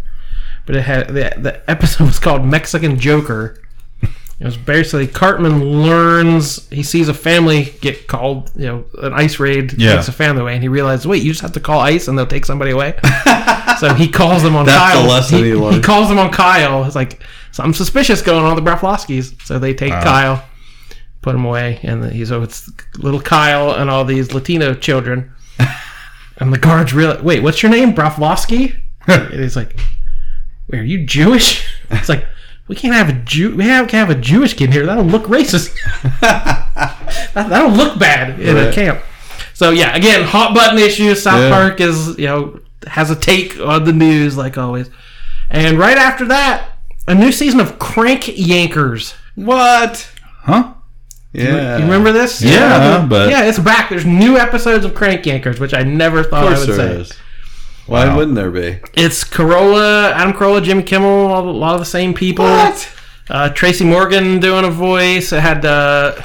But 0.65 0.75
it 0.77 0.81
had 0.83 1.07
the, 1.09 1.33
the 1.37 1.69
episode 1.69 2.05
was 2.05 2.19
called 2.19 2.43
Mexican 2.45 2.99
Joker. 2.99 3.61
It 4.39 4.45
was 4.45 4.55
basically 4.55 5.05
Cartman 5.07 5.83
learns 5.83 6.69
he 6.69 6.81
sees 6.81 7.09
a 7.09 7.13
family 7.13 7.73
get 7.81 8.07
called, 8.07 8.51
you 8.55 8.67
know, 8.67 8.85
an 9.01 9.11
ice 9.13 9.37
raid 9.39 9.73
Yeah. 9.73 9.95
takes 9.95 10.07
a 10.07 10.13
family 10.13 10.41
away, 10.41 10.53
and 10.53 10.63
he 10.63 10.69
realizes, 10.69 11.05
wait, 11.05 11.23
you 11.23 11.31
just 11.31 11.41
have 11.41 11.51
to 11.53 11.59
call 11.59 11.81
ICE 11.81 12.07
and 12.07 12.17
they'll 12.17 12.25
take 12.25 12.45
somebody 12.45 12.71
away. 12.71 12.97
so 13.79 13.93
he 13.93 14.07
calls 14.07 14.41
them 14.41 14.55
on 14.55 14.65
That's 14.65 14.93
the 14.95 14.99
Kyle. 15.01 15.09
lesson 15.09 15.43
he 15.43 15.53
learned. 15.53 15.83
calls 15.83 16.07
them 16.07 16.19
on 16.19 16.31
Kyle. 16.31 16.85
It's 16.85 16.95
like 16.95 17.21
something 17.51 17.73
suspicious 17.73 18.21
going 18.21 18.45
on 18.45 18.55
with 18.55 18.63
the 18.63 18.71
Broflovskis. 18.71 19.41
So 19.45 19.59
they 19.59 19.73
take 19.73 19.91
Kyle, 19.91 20.41
put 21.21 21.35
him 21.35 21.43
away, 21.43 21.79
and 21.83 22.01
then 22.01 22.11
he 22.11 22.23
so 22.23 22.41
it's 22.41 22.69
little 22.97 23.19
Kyle 23.21 23.71
and 23.73 23.89
all 23.89 24.05
these 24.05 24.33
Latino 24.33 24.73
children. 24.73 25.31
And 26.41 26.53
the 26.53 26.57
guards 26.57 26.93
realize, 26.93 27.21
wait, 27.21 27.43
what's 27.43 27.61
your 27.61 27.69
name, 27.69 27.93
Broflovski? 27.93 28.73
and 29.07 29.33
he's 29.41 29.57
like, 29.57 29.77
wait, 30.69 30.79
are 30.79 30.83
you 30.85 31.05
Jewish? 31.05 31.67
It's 31.91 32.07
like, 32.07 32.25
we 32.69 32.75
can't 32.75 32.93
have 32.95 33.09
a 33.09 33.13
Jew. 33.13 33.55
We 33.55 33.65
have, 33.65 33.89
can't 33.89 34.07
have 34.07 34.17
a 34.17 34.21
Jewish 34.21 34.53
kid 34.53 34.71
here. 34.71 34.85
That'll 34.85 35.03
look 35.03 35.23
racist. 35.23 35.75
that, 36.21 37.33
that'll 37.33 37.71
look 37.71 37.99
bad 37.99 38.39
in 38.39 38.55
a 38.57 38.71
camp. 38.71 39.01
So 39.53 39.71
yeah, 39.71 39.93
again, 39.95 40.23
hot 40.23 40.53
button 40.55 40.79
issues. 40.79 41.21
South 41.21 41.41
Yeah. 41.41 41.49
Park 41.49 41.81
is 41.81 42.17
you 42.17 42.27
know 42.27 42.59
has 42.87 43.11
a 43.11 43.15
take 43.15 43.59
on 43.59 43.83
the 43.83 43.91
news 43.91 44.37
like 44.37 44.57
always. 44.57 44.89
And 45.49 45.77
right 45.77 45.97
after 45.97 46.25
that, 46.25 46.69
a 47.07 47.15
new 47.15 47.31
season 47.31 47.59
of 47.59 47.77
Crank 47.79 48.23
Yankers. 48.23 49.15
What? 49.35 50.09
Huh? 50.41 50.75
Yeah. 51.33 51.77
You 51.77 51.83
remember 51.83 52.11
this? 52.11 52.41
Yeah, 52.41 53.05
but 53.07 53.29
yeah, 53.29 53.45
it's 53.45 53.59
back. 53.59 53.89
There's 53.89 54.05
new 54.05 54.37
episodes 54.37 54.85
of 54.85 54.95
Crank 54.95 55.23
Yankers, 55.23 55.59
which 55.59 55.73
I 55.73 55.83
never 55.83 56.23
thought 56.23 56.47
Of 56.51 56.53
I 56.53 56.59
would 56.59 56.69
there 56.69 56.75
say. 56.75 57.01
is. 57.01 57.13
Why 57.89 58.05
Wow. 58.07 58.17
wouldn't 58.17 58.35
there 58.35 58.51
be? 58.51 58.79
It's 58.93 59.23
Carolla, 59.23 60.11
Adam 60.11 60.33
Carolla, 60.33 60.63
Jimmy 60.63 60.83
Kimmel, 60.83 61.37
a 61.37 61.41
lot 61.41 61.73
of 61.73 61.79
the 61.79 61.85
same 61.85 62.13
people. 62.13 62.45
Uh, 63.29 63.49
Tracy 63.49 63.83
Morgan 63.83 64.39
doing 64.39 64.63
a 64.65 64.69
voice. 64.71 65.31
It 65.33 65.41
had 65.41 65.65
uh, 65.65 66.15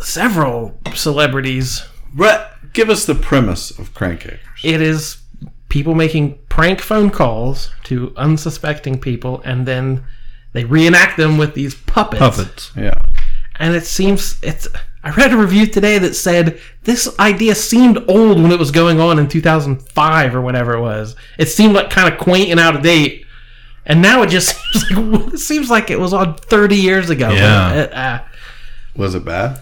several 0.00 0.78
celebrities. 0.94 1.84
Brett, 2.14 2.50
give 2.72 2.90
us 2.90 3.06
the 3.06 3.14
premise 3.14 3.70
of 3.78 3.94
Crank 3.94 4.20
Yankers. 4.22 4.38
It 4.64 4.80
is 4.80 5.18
people 5.68 5.94
making 5.94 6.38
prank 6.48 6.80
phone 6.80 7.10
calls 7.10 7.70
to 7.84 8.12
unsuspecting 8.16 8.98
people, 9.00 9.40
and 9.44 9.66
then 9.66 10.04
they 10.52 10.64
reenact 10.64 11.16
them 11.16 11.38
with 11.38 11.54
these 11.54 11.74
puppets. 11.74 12.20
Puppets. 12.20 12.72
Yeah. 12.76 12.94
And 13.56 13.74
it 13.74 13.86
seems 13.86 14.38
it's. 14.42 14.68
I 15.04 15.10
read 15.10 15.32
a 15.32 15.36
review 15.36 15.66
today 15.66 15.98
that 15.98 16.14
said 16.14 16.60
this 16.84 17.18
idea 17.18 17.54
seemed 17.56 17.98
old 18.08 18.40
when 18.40 18.52
it 18.52 18.58
was 18.58 18.70
going 18.70 19.00
on 19.00 19.18
in 19.18 19.28
2005 19.28 20.34
or 20.36 20.40
whatever 20.40 20.74
it 20.74 20.80
was. 20.80 21.16
It 21.38 21.48
seemed 21.48 21.74
like 21.74 21.90
kind 21.90 22.12
of 22.12 22.20
quaint 22.20 22.50
and 22.50 22.60
out 22.60 22.76
of 22.76 22.82
date, 22.82 23.26
and 23.84 24.00
now 24.00 24.22
it 24.22 24.28
just 24.30 24.54
seems 24.72 24.98
like 24.98 25.34
it 25.34 25.38
seems 25.38 25.70
like 25.70 25.90
it 25.90 25.98
was 25.98 26.12
on 26.12 26.36
30 26.36 26.76
years 26.76 27.10
ago. 27.10 27.30
Yeah. 27.30 27.72
It, 27.74 27.92
uh, 27.92 28.22
Was 28.96 29.14
it 29.16 29.24
bad? 29.24 29.60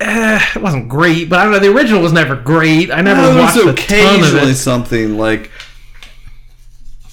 eh, 0.00 0.40
it 0.56 0.60
wasn't 0.62 0.88
great, 0.88 1.28
but 1.28 1.38
I 1.38 1.44
don't 1.44 1.52
know. 1.52 1.58
The 1.58 1.72
original 1.74 2.02
was 2.02 2.12
never 2.12 2.34
great. 2.36 2.90
I 2.90 3.00
never 3.02 3.20
Well, 3.20 3.38
watched 3.38 3.56
it 3.58 3.62
a 3.62 3.66
was 3.66 3.74
ton 3.76 3.98
of 3.98 4.20
occasionally 4.20 4.50
it. 4.52 4.56
something 4.56 5.16
like. 5.18 5.50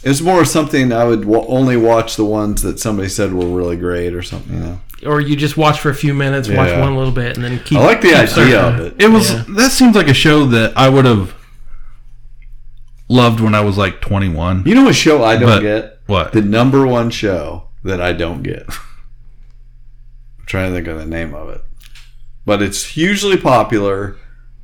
It's 0.03 0.21
more 0.21 0.45
something 0.45 0.93
I 0.93 1.03
would 1.03 1.21
w- 1.21 1.43
only 1.47 1.75
watch 1.75 2.15
the 2.15 2.23
ones 2.23 2.61
that 2.61 2.79
somebody 2.79 3.09
said 3.09 3.33
were 3.33 3.45
really 3.47 3.75
great 3.75 4.13
or 4.13 4.21
something. 4.21 4.53
You 4.53 4.59
know, 4.59 4.81
Or 5.05 5.21
you 5.21 5.35
just 5.35 5.57
watch 5.57 5.79
for 5.79 5.89
a 5.89 5.95
few 5.95 6.13
minutes, 6.13 6.47
watch 6.49 6.69
Yeah. 6.69 6.81
one 6.81 6.95
little 6.95 7.11
bit, 7.13 7.35
and 7.35 7.43
then 7.45 7.59
keep. 7.59 7.77
I 7.77 7.83
like 7.85 8.01
the 8.01 8.07
keep 8.09 8.17
idea 8.17 8.27
searching. 8.27 8.55
of 8.55 8.79
it. 8.79 8.95
It 9.01 9.09
was 9.09 9.31
Yeah. 9.31 9.43
that 9.49 9.71
seems 9.71 9.95
like 9.95 10.07
a 10.07 10.13
show 10.13 10.45
that 10.47 10.75
I 10.75 10.89
would 10.89 11.05
have 11.05 11.35
loved 13.09 13.39
when 13.39 13.55
I 13.55 13.61
was 13.61 13.77
like 13.77 14.01
21. 14.01 14.63
You 14.65 14.75
know 14.75 14.89
a 14.89 14.93
show 14.93 15.23
I 15.23 15.37
don't 15.37 15.49
But- 15.49 15.61
get? 15.61 15.99
what? 16.07 16.31
The 16.33 16.41
number 16.41 16.85
one 16.87 17.09
show 17.09 17.63
that 17.83 18.01
I 18.01 18.13
don't 18.13 18.41
get. 18.43 18.65
I'm 18.69 20.45
trying 20.45 20.69
to 20.71 20.75
think 20.75 20.87
of 20.87 20.97
the 20.97 21.05
name 21.05 21.33
of 21.33 21.49
it. 21.49 21.63
But 22.45 22.61
it's 22.61 22.83
hugely 22.85 23.37
popular. 23.37 24.15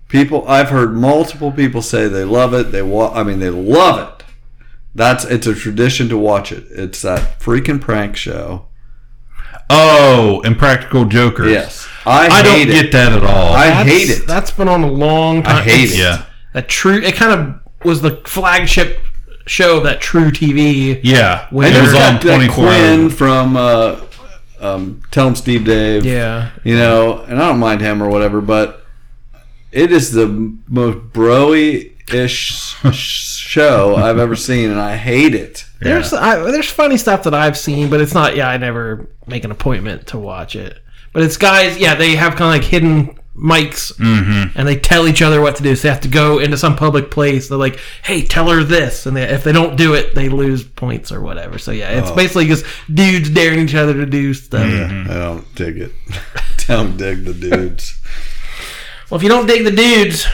People 0.08 0.46
I've 0.48 0.70
heard 0.70 0.96
multiple 0.96 1.52
people 1.52 1.82
say 1.82 2.08
they 2.08 2.24
love 2.24 2.54
it. 2.54 2.72
They 2.72 2.82
wa- 2.82 3.12
I 3.14 3.24
mean 3.24 3.40
they 3.40 3.50
love 3.50 4.00
it. 4.20 4.26
That's 4.96 5.26
it's 5.26 5.48
a 5.48 5.56
tradition 5.56 6.08
to 6.10 6.18
watch 6.18 6.52
it. 6.52 6.66
It's 6.72 7.02
that 7.02 7.40
freaking 7.40 7.82
prank 7.82 8.16
show. 8.16 8.66
Oh, 9.70 10.42
Impractical 10.44 11.06
Jokers. 11.06 11.52
Yes. 11.52 11.88
I, 12.06 12.28
I 12.28 12.42
don't 12.44 12.56
hate 12.56 12.68
get 12.68 12.92
that 12.92 13.14
at 13.14 13.24
all. 13.24 13.54
I 13.54 13.68
That's- 13.68 13.88
hate 13.88 14.10
it. 14.10 14.28
That's 14.28 14.52
been 14.52 14.68
on 14.68 14.84
a 14.84 14.92
long 14.92 15.42
time. 15.44 15.56
I 15.58 15.62
hate 15.62 15.84
It's 15.86 15.94
it. 15.94 16.00
yeah. 16.00 16.26
A 16.54 16.62
true. 16.62 17.02
It 17.02 17.16
kind 17.16 17.32
of 17.40 17.86
was 17.86 18.02
the 18.02 18.18
flagship 18.26 19.00
show 19.48 19.78
of 19.78 19.84
that 19.84 20.02
truTV. 20.02 21.00
Yeah. 21.04 21.48
When 21.50 21.68
And 21.68 21.78
it 21.78 21.82
was 21.82 21.94
on 21.96 22.20
24 22.20 22.54
Quinn 22.66 23.10
from 23.10 23.56
uh, 23.58 24.02
um, 24.60 25.02
Tell 25.12 25.28
'em 25.28 25.36
Steve 25.36 25.66
Dave. 25.66 26.06
Yeah. 26.06 26.52
You 26.64 26.78
know, 26.78 27.22
and 27.24 27.42
I 27.42 27.48
don't 27.48 27.60
mind 27.60 27.82
him 27.82 28.04
or 28.04 28.10
whatever, 28.10 28.42
but 28.42 28.86
it 29.72 29.92
is 29.92 30.12
the 30.12 30.28
most 30.68 30.98
broy 31.14 31.93
ish 32.12 32.76
show 32.94 33.96
I've 33.96 34.18
ever 34.18 34.36
seen, 34.36 34.72
and 34.72 34.80
I 34.80 34.96
hate 34.96 35.36
it. 35.36 35.66
There's 35.80 36.14
I, 36.14 36.38
there's 36.52 36.70
funny 36.70 36.98
stuff 36.98 37.24
that 37.24 37.34
I've 37.34 37.58
seen, 37.58 37.90
but 37.90 38.02
it's 38.02 38.14
not. 38.14 38.36
Yeah, 38.36 38.50
I 38.50 38.58
never 38.58 39.10
make 39.28 39.44
an 39.44 39.52
appointment 39.52 40.08
to 40.08 40.18
watch 40.18 40.56
it. 40.56 40.80
But 41.14 41.24
it's 41.24 41.38
guys. 41.38 41.78
Yeah, 41.78 41.96
they 41.96 42.16
have 42.16 42.36
kind 42.36 42.56
of 42.56 42.62
like 42.62 42.70
hidden 42.70 43.20
mics, 43.36 43.94
mm-hmm. 43.94 44.58
and 44.58 44.68
they 44.68 44.78
tell 44.78 45.08
each 45.08 45.22
other 45.22 45.42
what 45.42 45.56
to 45.58 45.64
do. 45.64 45.76
So 45.76 45.84
they 45.84 45.94
have 45.94 46.02
to 46.02 46.08
go 46.08 46.40
into 46.40 46.58
some 46.58 46.76
public 46.76 47.12
place. 47.12 47.50
They're 47.50 47.58
like, 47.58 47.80
"Hey, 48.04 48.24
tell 48.24 48.50
her 48.50 48.64
this," 48.64 49.06
and 49.06 49.16
they, 49.16 49.24
if 49.24 49.44
they 49.44 49.52
don't 49.52 49.76
do 49.76 49.94
it, 49.94 50.16
they 50.16 50.30
lose 50.30 50.64
points 50.64 51.12
or 51.12 51.22
whatever. 51.22 51.58
So 51.58 51.72
yeah, 51.72 51.92
it's 51.92 52.10
oh. 52.10 52.16
basically 52.16 52.48
just 52.48 52.66
dudes 52.94 53.30
daring 53.30 53.60
each 53.60 53.76
other 53.76 53.94
to 53.94 54.06
do 54.06 54.34
stuff. 54.34 54.70
yeah, 54.70 55.06
I 55.10 55.14
don't 55.14 55.56
dig 55.56 55.78
it. 55.78 55.92
don't 56.68 56.98
dig 56.98 57.26
the 57.26 57.34
dudes. 57.34 58.00
Well, 59.10 59.18
if 59.18 59.24
you 59.24 59.30
don't 59.30 59.46
dig 59.46 59.64
the 59.64 59.72
dudes, 59.72 60.26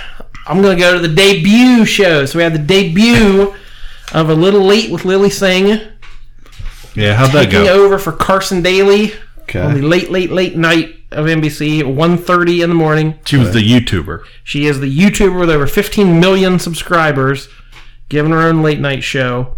I'm 0.50 0.62
going 0.62 0.76
to 0.76 0.82
go 0.84 0.93
to 1.00 1.08
the 1.08 1.14
debut 1.14 1.86
show. 1.86 2.26
So 2.26 2.39
we 2.39 2.43
have 2.43 2.54
the 2.54 2.60
debut 2.60 3.54
of 4.14 4.30
A 4.30 4.34
Little 4.34 4.64
Late 4.64 4.91
with 4.91 5.06
Lilly 5.06 5.30
Singh 5.30 5.80
Yeah, 6.95 7.14
how'd 7.14 7.32
that 7.32 7.45
taking 7.45 7.66
go? 7.66 7.86
over 7.86 8.00
for 8.00 8.12
Carson 8.12 8.62
Daly 8.62 9.14
on 9.14 9.74
the 9.74 9.80
Okay. 9.80 9.82
late, 9.82 10.10
late, 10.12 10.32
late 10.32 10.56
night 10.58 10.95
of 11.12 11.26
NBC, 11.28 11.82
1.30 11.82 12.64
in 12.64 12.70
the 12.70 12.76
morning. 12.76 13.16
She 13.26 13.38
was 13.38 13.54
the 13.54 13.62
YouTuber. 13.62 14.24
She 14.43 14.66
is 14.66 14.80
the 14.80 14.95
YouTuber 14.95 15.39
with 15.39 15.50
over 15.50 15.66
15 15.68 16.20
million 16.20 16.60
subscribers, 16.60 17.47
giving 18.10 18.32
her 18.32 18.41
own 18.41 18.62
late 18.62 18.80
night 18.80 19.04
show. 19.04 19.56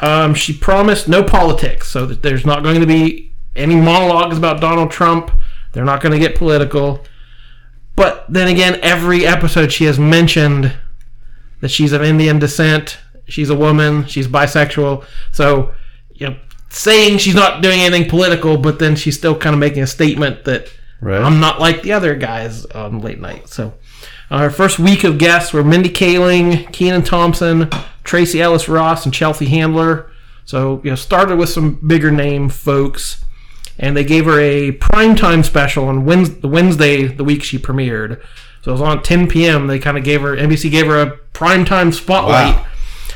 Um, 0.00 0.34
she 0.34 0.52
promised 0.56 1.06
no 1.08 1.22
politics, 1.22 1.88
so 1.88 2.06
that 2.06 2.22
there's 2.22 2.46
not 2.46 2.62
going 2.62 2.80
to 2.80 2.86
be 2.86 3.32
any 3.56 3.76
monologues 3.76 4.36
about 4.38 4.60
Donald 4.60 4.90
Trump. 4.90 5.30
They're 5.72 5.84
not 5.84 6.00
going 6.00 6.12
to 6.12 6.18
get 6.18 6.34
political. 6.36 7.04
But 8.00 8.24
then 8.30 8.48
again, 8.48 8.78
every 8.82 9.26
episode 9.26 9.70
she 9.70 9.84
has 9.84 9.98
mentioned 9.98 10.72
that 11.60 11.70
she's 11.70 11.92
of 11.92 12.00
Indian 12.00 12.38
descent, 12.38 12.98
she's 13.28 13.50
a 13.50 13.54
woman, 13.54 14.06
she's 14.06 14.26
bisexual. 14.26 15.04
So, 15.32 15.74
you 16.14 16.30
know, 16.30 16.36
saying 16.70 17.18
she's 17.18 17.34
not 17.34 17.60
doing 17.62 17.80
anything 17.80 18.08
political, 18.08 18.56
but 18.56 18.78
then 18.78 18.96
she's 18.96 19.18
still 19.18 19.36
kind 19.36 19.52
of 19.52 19.60
making 19.60 19.82
a 19.82 19.86
statement 19.86 20.44
that 20.44 20.68
Right. 21.02 21.20
I'm 21.20 21.40
not 21.40 21.60
like 21.60 21.82
the 21.82 21.92
other 21.92 22.14
guys 22.14 22.64
on 22.64 23.02
late 23.02 23.20
night. 23.20 23.50
So, 23.50 23.74
uh, 24.30 24.36
our 24.36 24.50
first 24.50 24.78
week 24.78 25.04
of 25.04 25.18
guests 25.18 25.52
were 25.52 25.62
Mindy 25.62 25.90
Kaling, 25.90 26.72
Kenan 26.72 27.02
Thompson, 27.02 27.68
Tracee 28.02 28.40
Ellis 28.40 28.66
Ross, 28.66 29.04
and 29.04 29.12
Chelsea 29.12 29.44
Handler. 29.44 30.10
So, 30.46 30.80
you 30.84 30.88
know, 30.88 30.96
started 30.96 31.36
with 31.36 31.50
some 31.50 31.86
bigger 31.86 32.10
name 32.10 32.48
folks, 32.48 33.26
and 33.80 33.96
they 33.96 34.04
gave 34.04 34.26
her 34.26 34.38
a 34.38 34.72
primetime 34.72 35.44
special 35.44 35.88
on 35.88 36.04
Wednesday, 36.04 36.38
the 36.40 36.48
Wednesday 36.48 37.06
the 37.06 37.24
week 37.24 37.42
she 37.42 37.58
premiered. 37.58 38.22
So 38.62 38.70
it 38.70 38.74
was 38.74 38.82
on 38.82 39.02
10 39.02 39.26
p.m. 39.26 39.66
They 39.66 39.78
kind 39.78 39.96
of 39.96 40.04
gave 40.04 40.20
her 40.20 40.36
NBC 40.36 40.70
gave 40.70 40.86
her 40.86 41.00
a 41.00 41.16
primetime 41.32 41.92
spotlight. 41.92 42.56
Wow. 42.56 42.66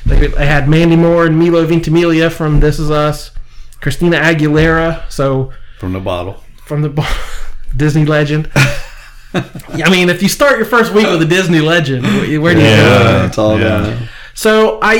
They, 0.06 0.26
they 0.26 0.46
had 0.46 0.68
Mandy 0.68 0.96
Moore 0.96 1.26
and 1.26 1.38
Milo 1.38 1.64
Ventimiglia 1.66 2.30
from 2.30 2.60
This 2.60 2.78
Is 2.78 2.90
Us, 2.90 3.30
Christina 3.80 4.16
Aguilera. 4.16 5.10
So 5.12 5.52
From 5.78 5.92
the 5.92 6.00
bottle. 6.00 6.42
from 6.64 6.80
the 6.80 6.88
bo- 6.88 7.06
Disney 7.76 8.06
legend. 8.06 8.50
I 9.34 9.90
mean, 9.90 10.08
if 10.08 10.22
you 10.22 10.28
start 10.28 10.56
your 10.56 10.66
first 10.66 10.94
week 10.94 11.06
with 11.06 11.20
a 11.20 11.26
Disney 11.26 11.60
legend, 11.60 12.04
where 12.04 12.40
where 12.40 12.54
do 12.54 12.60
you 12.60 12.66
go? 12.66 13.04
That's 13.04 13.36
all 13.36 13.58
yeah. 13.58 13.80
down. 13.80 14.08
So 14.32 14.78
I, 14.80 14.94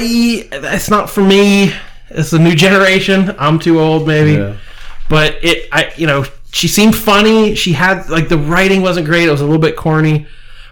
it's 0.53 0.91
not 0.91 1.09
for 1.09 1.23
me. 1.23 1.73
It's 2.11 2.33
a 2.33 2.39
new 2.39 2.55
generation. 2.55 3.35
I'm 3.39 3.59
too 3.59 3.81
old, 3.81 4.07
maybe. 4.07 4.33
Yeah. 4.33 4.57
But 5.15 5.45
it, 5.45 5.69
I, 5.71 5.93
you 5.97 6.09
know, 6.09 6.25
she 6.51 6.67
seemed 6.67 6.97
funny. 6.97 7.55
She 7.55 7.73
had 7.73 8.09
like 8.09 8.29
the 8.29 8.37
writing 8.39 8.83
wasn't 8.83 9.07
great. 9.07 9.29
It 9.29 9.31
was 9.31 9.41
a 9.41 9.45
little 9.45 9.61
bit 9.61 9.77
corny. 9.77 10.27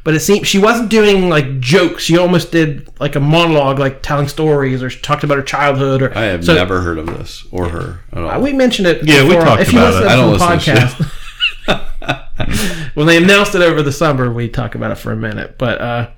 But 0.04 0.14
it 0.14 0.20
seemed 0.20 0.48
she 0.48 0.58
wasn't 0.58 0.88
doing 0.90 1.28
like 1.28 1.60
jokes. 1.60 2.02
She 2.02 2.18
almost 2.18 2.50
did 2.50 2.88
like 2.98 3.14
a 3.14 3.20
monologue, 3.20 3.78
like 3.78 4.02
telling 4.02 4.26
stories, 4.26 4.82
or 4.82 4.90
she 4.90 4.98
talked 5.00 5.22
about 5.22 5.36
her 5.36 5.44
childhood. 5.44 6.02
Or 6.02 6.18
I 6.18 6.22
have 6.22 6.44
so- 6.44 6.54
never 6.54 6.80
heard 6.80 6.98
of 6.98 7.06
this 7.06 7.46
or 7.52 7.68
her 7.68 8.00
at 8.12 8.18
all. 8.18 8.30
uh, 8.30 8.40
We 8.40 8.52
mentioned 8.52 8.88
it. 8.88 9.04
Yeah, 9.04 9.22
we 9.28 9.34
talked 9.36 9.62
if 9.62 9.70
about 9.72 10.02
it. 10.02 10.08
I 10.08 10.16
don't 10.16 10.32
the 10.36 10.44
listen 10.44 10.58
to 10.58 10.80
podcast. 10.80 11.18
when 12.94 13.06
they 13.06 13.16
announced 13.18 13.54
it 13.54 13.62
over 13.62 13.80
the 13.82 13.92
summer, 13.92 14.32
we 14.32 14.48
talked 14.48 14.74
about 14.74 14.90
it 14.90 14.96
for 14.96 15.12
a 15.12 15.16
minute. 15.16 15.56
But 15.58 15.80
uh, 15.80 16.10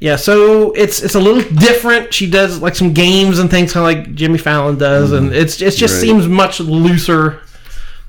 yeah, 0.00 0.16
so 0.16 0.72
it's 0.72 1.02
it's 1.02 1.14
a 1.14 1.20
little 1.20 1.42
different. 1.58 2.12
She 2.12 2.28
does 2.28 2.60
like 2.60 2.74
some 2.74 2.92
games 2.92 3.38
and 3.38 3.50
things, 3.50 3.72
kind 3.72 3.98
of 3.98 4.04
like 4.06 4.14
Jimmy 4.14 4.36
Fallon 4.38 4.76
does, 4.76 5.12
and 5.12 5.32
it's 5.32 5.62
it 5.62 5.70
just 5.76 5.94
Right. 5.94 6.00
seems 6.02 6.28
much 6.28 6.60
looser. 6.60 7.40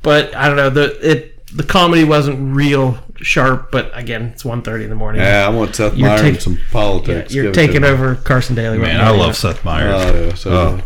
But 0.05 0.33
I 0.35 0.47
don't 0.47 0.55
know 0.55 0.69
the 0.69 0.97
it 1.11 1.45
the 1.55 1.63
comedy 1.63 2.03
wasn't 2.05 2.55
real 2.55 2.97
sharp. 3.17 3.71
But 3.71 3.91
again, 3.97 4.23
it's 4.33 4.43
1.30 4.43 4.83
in 4.85 4.89
the 4.89 4.95
morning. 4.95 5.21
yeah, 5.21 5.45
I 5.45 5.49
want 5.49 5.75
Seth 5.75 5.95
You're 5.97 6.07
Meyer 6.09 6.17
take- 6.19 6.33
and 6.35 6.41
some 6.43 6.53
Yeah, 6.53 6.59
politics. 6.71 7.33
you're 7.33 7.43
Give 7.45 7.51
it 7.53 7.55
taking 7.55 7.81
me. 7.81 7.87
over 7.89 8.15
Carson 8.15 8.55
Daly. 8.55 8.77
Man, 8.77 8.97
right 8.99 9.07
I 9.07 9.09
love 9.11 9.35
Seth 9.35 9.63
Meyers. 9.65 9.93
Oh, 9.95 10.25
yeah, 10.27 10.33
so 10.35 10.51
Oh. 10.51 10.81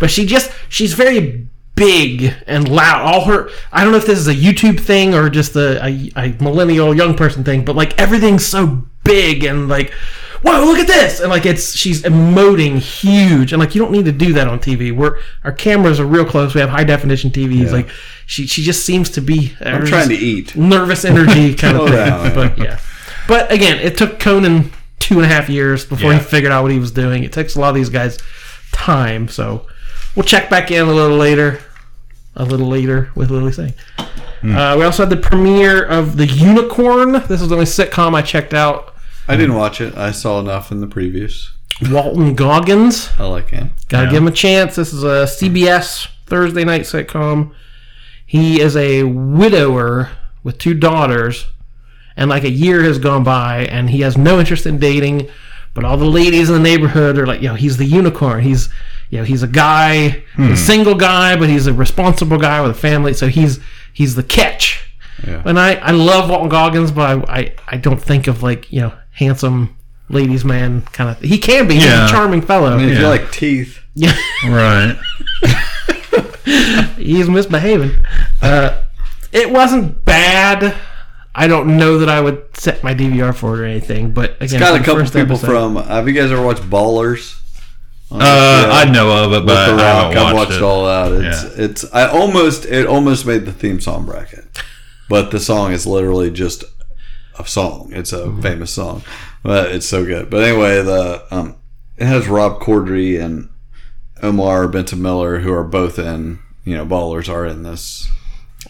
but 0.00 0.10
she 0.10 0.26
just 0.26 0.50
she's 0.68 0.94
very 0.94 1.46
big 1.74 2.34
and 2.46 2.68
loud 2.68 3.00
all 3.00 3.24
her 3.24 3.48
i 3.72 3.82
don't 3.82 3.92
know 3.92 3.98
if 3.98 4.04
this 4.04 4.18
is 4.18 4.28
a 4.28 4.34
youtube 4.34 4.78
thing 4.78 5.14
or 5.14 5.30
just 5.30 5.56
a, 5.56 5.82
a, 5.82 6.10
a 6.16 6.28
millennial 6.38 6.94
young 6.94 7.14
person 7.14 7.42
thing 7.42 7.64
but 7.64 7.74
like 7.74 7.98
everything's 7.98 8.44
so 8.44 8.84
big 9.04 9.42
and 9.42 9.70
like 9.70 9.90
whoa 10.42 10.64
look 10.64 10.78
at 10.78 10.86
this! 10.86 11.20
And 11.20 11.30
like 11.30 11.46
it's 11.46 11.74
she's 11.74 12.02
emoting 12.02 12.78
huge. 12.78 13.52
And 13.52 13.60
like 13.60 13.74
you 13.74 13.80
don't 13.80 13.92
need 13.92 14.04
to 14.06 14.12
do 14.12 14.32
that 14.34 14.48
on 14.48 14.58
tv 14.58 14.94
we're 14.94 15.18
our 15.44 15.52
cameras 15.52 15.98
are 16.00 16.06
real 16.06 16.24
close. 16.24 16.54
We 16.54 16.60
have 16.60 16.70
high 16.70 16.84
definition 16.84 17.30
tvs 17.30 17.72
like 17.72 17.88
she 18.26 18.46
she 18.46 18.62
just 18.62 18.84
seems 18.84 19.10
to 19.10 19.20
be 19.20 19.54
I'm 19.60 19.84
trying 19.86 20.08
to 20.08 20.14
eat. 20.14 20.56
nervous 20.56 21.04
energy 21.04 21.54
kind 21.62 21.76
of 21.76 21.88
thing. 21.88 21.96
down, 21.96 22.34
but 22.34 22.58
yeah. 22.58 22.80
But 23.28 23.50
again 23.52 23.78
it 23.80 23.96
took 23.96 24.18
conan 24.18 24.72
two 24.98 25.16
and 25.16 25.24
a 25.24 25.28
half 25.28 25.48
years 25.48 25.84
before 25.84 26.12
Yeah. 26.12 26.18
he 26.18 26.24
figured 26.24 26.52
out 26.52 26.62
what 26.62 26.72
he 26.72 26.78
was 26.78 26.92
doing. 26.92 27.24
It 27.24 27.32
takes 27.32 27.56
a 27.56 27.60
lot 27.60 27.70
of 27.70 27.74
these 27.74 27.88
guys 27.90 28.18
time 28.72 29.28
so 29.28 29.66
we'll 30.16 30.24
check 30.24 30.48
back 30.50 30.70
in 30.70 30.86
a 30.88 30.92
little 30.92 31.16
later 31.16 31.60
a 32.36 32.44
little 32.44 32.66
later 32.68 33.10
with 33.14 33.30
lilly 33.30 33.52
singh. 33.52 33.74
Uh, 33.98 34.74
we 34.76 34.84
also 34.84 35.02
had 35.04 35.10
the 35.10 35.16
premiere 35.16 35.84
of 35.84 36.16
the 36.16 36.26
unicorn. 36.26 37.12
This 37.12 37.40
is 37.42 37.48
the 37.48 37.54
only 37.54 37.66
sitcom 37.66 38.14
i 38.14 38.22
checked 38.22 38.54
out 38.54 38.91
I 39.28 39.36
didn't 39.36 39.54
watch 39.54 39.80
it. 39.80 39.96
I 39.96 40.10
saw 40.10 40.40
enough 40.40 40.70
in 40.72 40.80
the 40.80 40.86
previews. 40.86 41.48
Walton 41.90 42.34
Goggins. 42.34 43.10
I 43.18 43.24
like 43.24 43.50
him. 43.50 43.72
Gotta 43.88 44.06
Yeah. 44.06 44.10
give 44.10 44.22
him 44.22 44.28
a 44.28 44.32
chance. 44.32 44.76
This 44.76 44.92
is 44.92 45.04
a 45.04 45.26
CBS 45.26 46.08
Thursday 46.26 46.64
night 46.64 46.82
sitcom. 46.82 47.50
He 48.24 48.60
is 48.60 48.76
a 48.76 49.02
widower 49.04 50.10
with 50.42 50.58
two 50.58 50.74
daughters, 50.74 51.46
and 52.16 52.30
like 52.30 52.44
a 52.44 52.50
year 52.50 52.82
has 52.82 52.98
gone 52.98 53.24
by, 53.24 53.66
and 53.70 53.90
he 53.90 54.00
has 54.00 54.16
no 54.16 54.38
interest 54.38 54.66
in 54.66 54.78
dating. 54.78 55.28
But 55.74 55.84
all 55.84 55.96
the 55.96 56.04
ladies 56.04 56.48
in 56.48 56.54
the 56.54 56.60
neighborhood 56.60 57.18
are 57.18 57.26
like, 57.26 57.40
yo, 57.40 57.54
he's 57.54 57.78
the 57.78 57.86
unicorn. 57.86 58.42
He's, 58.42 58.68
you 59.10 59.18
know, 59.18 59.24
he's 59.24 59.42
a 59.42 59.46
guy, 59.48 59.92
a 59.92 60.22
hmm. 60.36 60.54
single 60.54 60.94
guy, 60.94 61.36
but 61.36 61.48
he's 61.48 61.66
a 61.66 61.72
responsible 61.72 62.38
guy 62.38 62.60
with 62.60 62.72
a 62.72 62.74
family. 62.74 63.14
So 63.14 63.28
he's 63.28 63.60
he's 63.92 64.14
the 64.14 64.22
catch. 64.22 64.86
Yeah. 65.26 65.42
And 65.44 65.58
I, 65.58 65.74
I 65.74 65.90
love 65.92 66.28
Walton 66.28 66.48
Goggins, 66.48 66.90
but 66.90 67.28
I, 67.28 67.38
I, 67.38 67.54
I 67.68 67.76
don't 67.76 68.00
think 68.02 68.26
of 68.26 68.42
like 68.42 68.70
you 68.72 68.80
know 68.80 68.92
handsome 69.12 69.76
ladies 70.08 70.44
man 70.44 70.82
kind 70.82 71.10
of. 71.10 71.20
He 71.20 71.38
can 71.38 71.66
be. 71.68 71.74
He's 71.74 71.84
a 71.84 72.08
charming 72.10 72.42
fellow. 72.42 72.72
I 72.72 72.76
mean, 72.76 72.90
if 72.90 72.98
you 72.98 73.06
like 73.08 73.30
teeth, 73.32 73.78
Yeah. 73.94 74.12
Right. 74.46 74.98
he's 76.96 77.28
misbehaving. 77.28 78.04
Uh, 78.40 78.82
it 79.32 79.50
wasn't 79.50 80.04
bad. 80.04 80.74
I 81.34 81.46
don't 81.46 81.76
know 81.78 81.98
that 81.98 82.08
I 82.10 82.20
would 82.20 82.54
set 82.56 82.84
my 82.84 82.94
DVR 82.94 83.34
for 83.34 83.54
it 83.56 83.60
or 83.60 83.64
anything, 83.64 84.10
but 84.12 84.32
again, 84.32 84.42
it's 84.42 84.52
got 84.54 84.78
a 84.78 84.84
couple 84.84 85.02
people 85.04 85.20
episode- 85.36 85.46
from. 85.46 85.76
Have 85.76 86.06
you 86.06 86.14
guys 86.14 86.30
ever 86.30 86.44
watched 86.44 86.62
Ballers? 86.62 87.38
Uh, 88.10 88.16
HBO? 88.16 88.70
I 88.72 88.84
know 88.92 89.24
of 89.24 89.32
it, 89.32 89.46
but 89.46 89.56
I 89.56 89.66
haven't 90.02 90.18
I've 90.18 90.34
watched, 90.34 90.34
watched 90.50 90.52
it. 90.58 90.62
all 90.62 90.84
that. 90.84 91.12
It's 91.24 91.42
Yeah. 91.56 91.64
it's 91.64 91.94
I 91.94 92.06
almost 92.08 92.66
it 92.66 92.86
almost 92.86 93.24
made 93.24 93.46
the 93.46 93.52
theme 93.54 93.80
song 93.80 94.04
bracket, 94.04 94.44
but 95.08 95.30
the 95.30 95.40
song 95.40 95.72
is 95.72 95.86
literally 95.86 96.30
just 96.30 96.64
a 97.38 97.46
song. 97.46 97.90
It's 97.92 98.12
a 98.12 98.30
famous 98.42 98.72
song, 98.72 99.02
but 99.42 99.72
it's 99.72 99.86
so 99.86 100.04
good. 100.04 100.30
But 100.30 100.42
anyway, 100.44 100.82
the 100.82 101.24
um, 101.30 101.56
it 101.96 102.06
has 102.06 102.28
Rob 102.28 102.60
Corddry 102.60 103.20
and 103.22 103.48
Omar 104.22 104.68
Benson 104.68 105.02
Miller, 105.02 105.38
who 105.40 105.52
are 105.52 105.64
both 105.64 105.98
in 105.98 106.38
you 106.64 106.74
know 106.76 106.86
Ballers, 106.86 107.28
are 107.28 107.46
in 107.46 107.62
this. 107.62 108.10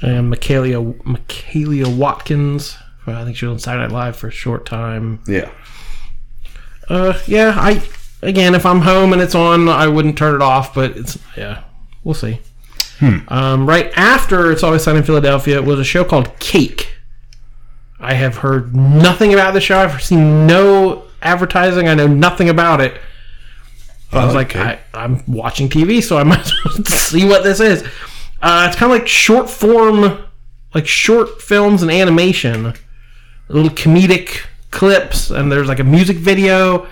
and 0.01 0.31
Michaela 0.31 0.95
Michaela 1.05 1.89
Watkins. 1.91 2.77
I 3.07 3.25
think 3.25 3.37
she 3.37 3.47
was 3.47 3.53
on 3.55 3.59
Saturday 3.59 3.83
Night 3.89 3.93
Live 3.93 4.17
for 4.17 4.29
a 4.29 4.31
short 4.33 4.65
time. 4.65 5.21
Yeah, 5.27 5.51
Uh, 6.89 7.19
yeah, 7.27 7.55
I 7.57 7.83
again, 8.23 8.55
if 8.55 8.65
I'm 8.65 8.81
home 8.83 9.13
and 9.13 9.21
it's 9.21 9.35
on, 9.35 9.69
I 9.69 9.89
wouldn't 9.89 10.17
turn 10.17 10.35
it 10.35 10.43
off. 10.43 10.75
But 10.75 10.97
it's 10.97 11.19
yeah, 11.37 11.65
we'll 12.05 12.15
see. 12.15 12.41
Um, 13.27 13.69
right 13.69 13.91
after 13.97 14.53
It's 14.53 14.63
Always 14.63 14.85
Sunny 14.85 14.99
in 14.99 15.05
Philadelphia 15.05 15.61
was 15.61 15.81
a 15.81 15.85
show 15.85 16.05
called 16.05 16.39
Cake. 16.39 16.91
I 18.03 18.14
have 18.14 18.38
heard 18.38 18.74
nothing 18.74 19.32
about 19.32 19.55
the 19.55 19.61
show. 19.61 19.78
I've 19.78 20.03
seen 20.03 20.44
no 20.44 21.05
advertising. 21.22 21.86
I 21.86 21.94
know 21.94 22.09
nothing 22.09 22.48
about 22.48 22.80
it. 22.80 23.00
But 24.11 24.18
I 24.18 24.26
was 24.26 24.34
like, 24.34 24.57
I, 24.57 24.80
I'm 24.92 25.22
watching 25.26 25.68
TV, 25.68 26.03
so 26.03 26.18
I 26.18 26.22
might 26.24 26.40
as 26.40 26.53
well 26.64 26.84
see 26.84 27.24
what 27.24 27.44
this 27.44 27.61
is. 27.61 27.84
Uh, 28.42 28.66
it's 28.68 28.76
kind 28.76 28.92
of 28.92 28.98
like 28.98 29.07
short 29.07 29.48
form, 29.48 30.18
like 30.74 30.88
short 30.88 31.40
films 31.40 31.80
and 31.80 31.92
animation, 31.92 32.74
little 33.48 33.70
comedic 33.70 34.46
clips, 34.72 35.30
and 35.30 35.50
there's 35.53 35.68
like 35.68 35.78
a 35.78 35.84
music 35.84 36.16
video. 36.16 36.88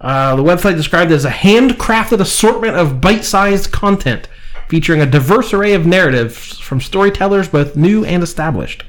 Uh, 0.00 0.36
the 0.36 0.42
website 0.42 0.76
described 0.76 1.10
as 1.10 1.24
a 1.24 1.30
handcrafted 1.30 2.20
assortment 2.20 2.76
of 2.76 3.00
bite-sized 3.00 3.72
content 3.72 4.28
featuring 4.68 5.00
a 5.00 5.06
diverse 5.06 5.52
array 5.52 5.72
of 5.74 5.84
narratives 5.84 6.58
from 6.60 6.80
storytellers 6.80 7.48
both 7.48 7.74
new 7.74 8.04
and 8.04 8.22
established. 8.22 8.84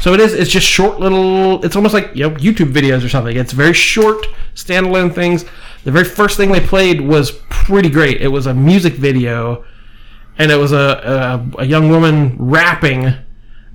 So 0.00 0.14
it 0.14 0.20
is. 0.20 0.32
It's 0.32 0.50
just 0.50 0.66
short 0.66 1.00
little. 1.00 1.64
It's 1.64 1.76
almost 1.76 1.94
like 1.94 2.14
you 2.14 2.28
know 2.28 2.36
YouTube 2.36 2.72
videos 2.72 3.04
or 3.04 3.08
something. 3.08 3.36
It's 3.36 3.52
very 3.52 3.72
short 3.72 4.26
standalone 4.54 5.14
things. 5.14 5.44
The 5.84 5.92
very 5.92 6.04
first 6.04 6.36
thing 6.36 6.52
they 6.52 6.60
played 6.60 7.00
was 7.00 7.32
pretty 7.50 7.90
great. 7.90 8.20
It 8.20 8.28
was 8.28 8.46
a 8.46 8.54
music 8.54 8.94
video, 8.94 9.64
and 10.38 10.50
it 10.50 10.56
was 10.56 10.72
a 10.72 11.46
a, 11.58 11.62
a 11.62 11.64
young 11.64 11.88
woman 11.90 12.36
rapping, 12.38 13.12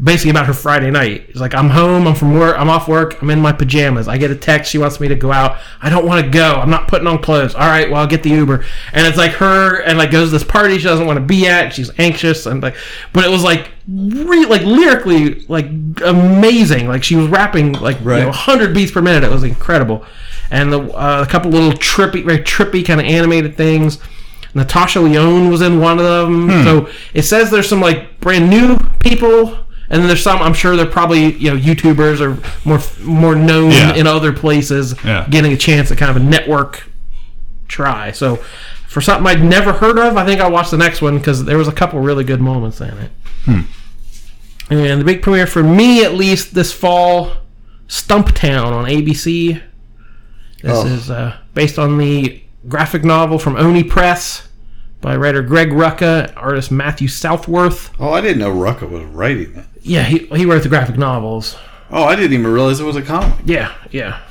basically 0.01 0.31
about 0.31 0.45
her 0.47 0.53
Friday 0.53 0.89
night. 0.91 1.25
It's 1.29 1.39
like 1.39 1.53
I'm 1.53 1.69
home. 1.69 2.07
I'm 2.07 2.15
from 2.15 2.33
work. 2.33 2.57
I'm 2.57 2.69
off 2.69 2.87
work. 2.87 3.21
I'm 3.21 3.29
in 3.29 3.39
my 3.39 3.51
pajamas. 3.51 4.07
I 4.07 4.17
get 4.17 4.31
a 4.31 4.35
text. 4.35 4.71
She 4.71 4.77
wants 4.77 4.99
me 4.99 5.07
to 5.07 5.15
go 5.15 5.31
out. 5.31 5.57
I 5.81 5.89
don't 5.89 6.05
want 6.05 6.23
to 6.25 6.31
go. 6.31 6.55
I'm 6.55 6.69
not 6.69 6.87
putting 6.87 7.07
on 7.07 7.21
clothes. 7.21 7.55
All 7.55 7.67
right. 7.67 7.89
Well, 7.89 8.01
I'll 8.01 8.07
get 8.07 8.23
the 8.23 8.29
Uber. 8.29 8.65
And 8.93 9.07
it's 9.07 9.17
like 9.17 9.31
her 9.33 9.81
and 9.81 9.97
like 9.97 10.11
goes 10.11 10.29
to 10.29 10.31
this 10.33 10.43
party 10.43 10.77
she 10.77 10.83
doesn't 10.85 11.05
want 11.05 11.17
to 11.17 11.25
be 11.25 11.47
at. 11.47 11.73
She's 11.73 11.91
anxious 11.99 12.45
and 12.45 12.61
like, 12.61 12.75
but 13.13 13.25
it 13.25 13.29
was 13.29 13.43
like 13.43 13.71
re- 13.87 14.45
like 14.45 14.61
lyrically 14.63 15.41
like 15.47 15.65
amazing. 16.03 16.87
Like 16.87 17.03
she 17.03 17.15
was 17.15 17.27
rapping 17.27 17.73
like 17.73 17.99
you 17.99 18.05
know 18.05 18.27
100 18.29 18.73
beats 18.73 18.91
per 18.91 19.01
minute. 19.01 19.23
It 19.23 19.31
was 19.31 19.43
incredible. 19.43 20.05
And 20.51 20.71
the, 20.71 20.81
uh, 20.81 21.23
a 21.27 21.29
couple 21.31 21.49
little 21.51 21.71
trippy, 21.71 22.23
very 22.23 22.39
trippy 22.39 22.85
kind 22.85 22.99
of 22.99 23.07
animated 23.07 23.55
things. 23.57 23.97
Natasha 24.55 24.99
Lyonne 24.99 25.49
was 25.49 25.61
in 25.61 25.79
one 25.79 25.97
of 25.97 26.05
them. 26.05 26.49
So 26.63 26.89
it 27.15 27.23
says 27.23 27.49
there's 27.49 27.67
some 27.67 27.81
like 27.81 28.19
brand 28.19 28.51
new 28.51 28.77
people, 28.99 29.57
and 29.93 30.01
then 30.01 30.07
there's 30.07 30.23
some 30.23 30.41
I'm 30.41 30.53
sure 30.55 30.75
they're 30.75 30.85
probably 30.87 31.33
you 31.35 31.49
know 31.51 31.57
YouTubers 31.57 32.19
or 32.19 32.37
more 32.67 32.79
more 33.05 33.35
known 33.35 33.71
Yeah. 33.71 33.93
in 33.93 34.07
other 34.07 34.33
places, 34.33 34.95
Yeah. 35.05 35.25
getting 35.29 35.53
a 35.53 35.57
chance 35.57 35.91
at 35.91 35.97
kind 35.97 36.09
of 36.11 36.17
a 36.17 36.25
network 36.25 36.89
try. 37.67 38.11
So 38.11 38.37
for 38.87 38.99
something 39.01 39.25
I'd 39.27 39.43
never 39.43 39.71
heard 39.73 39.97
of, 39.97 40.17
I 40.17 40.25
think 40.25 40.41
I'll 40.41 40.51
watch 40.51 40.69
the 40.71 40.77
next 40.77 41.01
one 41.01 41.17
because 41.19 41.45
there 41.45 41.57
was 41.57 41.67
a 41.67 41.71
couple 41.71 41.99
really 42.01 42.23
good 42.23 42.41
moments 42.41 42.81
in 42.81 42.89
it. 42.97 43.11
And 44.69 45.01
the 45.01 45.05
big 45.05 45.21
premiere 45.21 45.45
for 45.47 45.61
me, 45.63 46.03
at 46.03 46.13
least 46.15 46.53
this 46.55 46.71
fall, 46.73 47.33
Stumptown 47.87 48.65
on 48.71 48.85
ABC. 48.85 49.61
This 50.61 50.71
Oh. 50.71 50.85
is 50.87 51.11
uh, 51.11 51.35
based 51.53 51.77
on 51.77 51.97
the 51.97 52.41
graphic 52.67 53.03
novel 53.03 53.37
from 53.37 53.55
Oni 53.57 53.83
Press 53.83 54.47
by 55.03 55.15
writer 55.17 55.43
Greg 55.43 55.69
Rucka, 55.69 56.33
artist 56.35 56.71
Matthew 56.71 57.07
Southworth. 57.07 57.91
Oh, 57.99 58.11
I 58.11 58.21
didn't 58.21 58.39
know 58.39 58.51
Rucka 58.51 58.89
was 58.89 59.03
writing 59.03 59.55
it. 59.55 59.65
Yeah, 59.81 60.03
he, 60.03 60.19
he 60.27 60.45
wrote 60.47 60.63
the 60.63 60.69
graphic 60.69 60.97
novels. 60.97 61.55
Oh, 61.91 62.05
I 62.05 62.15
didn't 62.15 62.33
even 62.33 62.47
realize 62.51 62.79
it 62.79 62.85
was 62.85 62.95
a 62.95 63.01
comic. 63.03 63.35
Yeah, 63.45 63.71
yeah. 63.91 64.21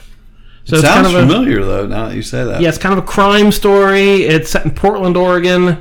So 0.64 0.76
It 0.76 0.78
it's 0.80 0.88
kind 0.88 1.04
sounds 1.06 1.14
of 1.14 1.22
a, 1.22 1.26
familiar 1.26 1.62
though. 1.64 1.86
Now 1.86 2.08
that 2.08 2.16
you 2.16 2.22
say 2.22 2.42
that. 2.44 2.60
Yeah, 2.60 2.70
it's 2.70 2.78
kind 2.78 2.96
of 2.98 3.04
a 3.04 3.06
crime 3.06 3.52
story. 3.52 4.22
It's 4.22 4.50
set 4.50 4.64
in 4.64 4.70
Portland, 4.72 5.16
Oregon, 5.16 5.80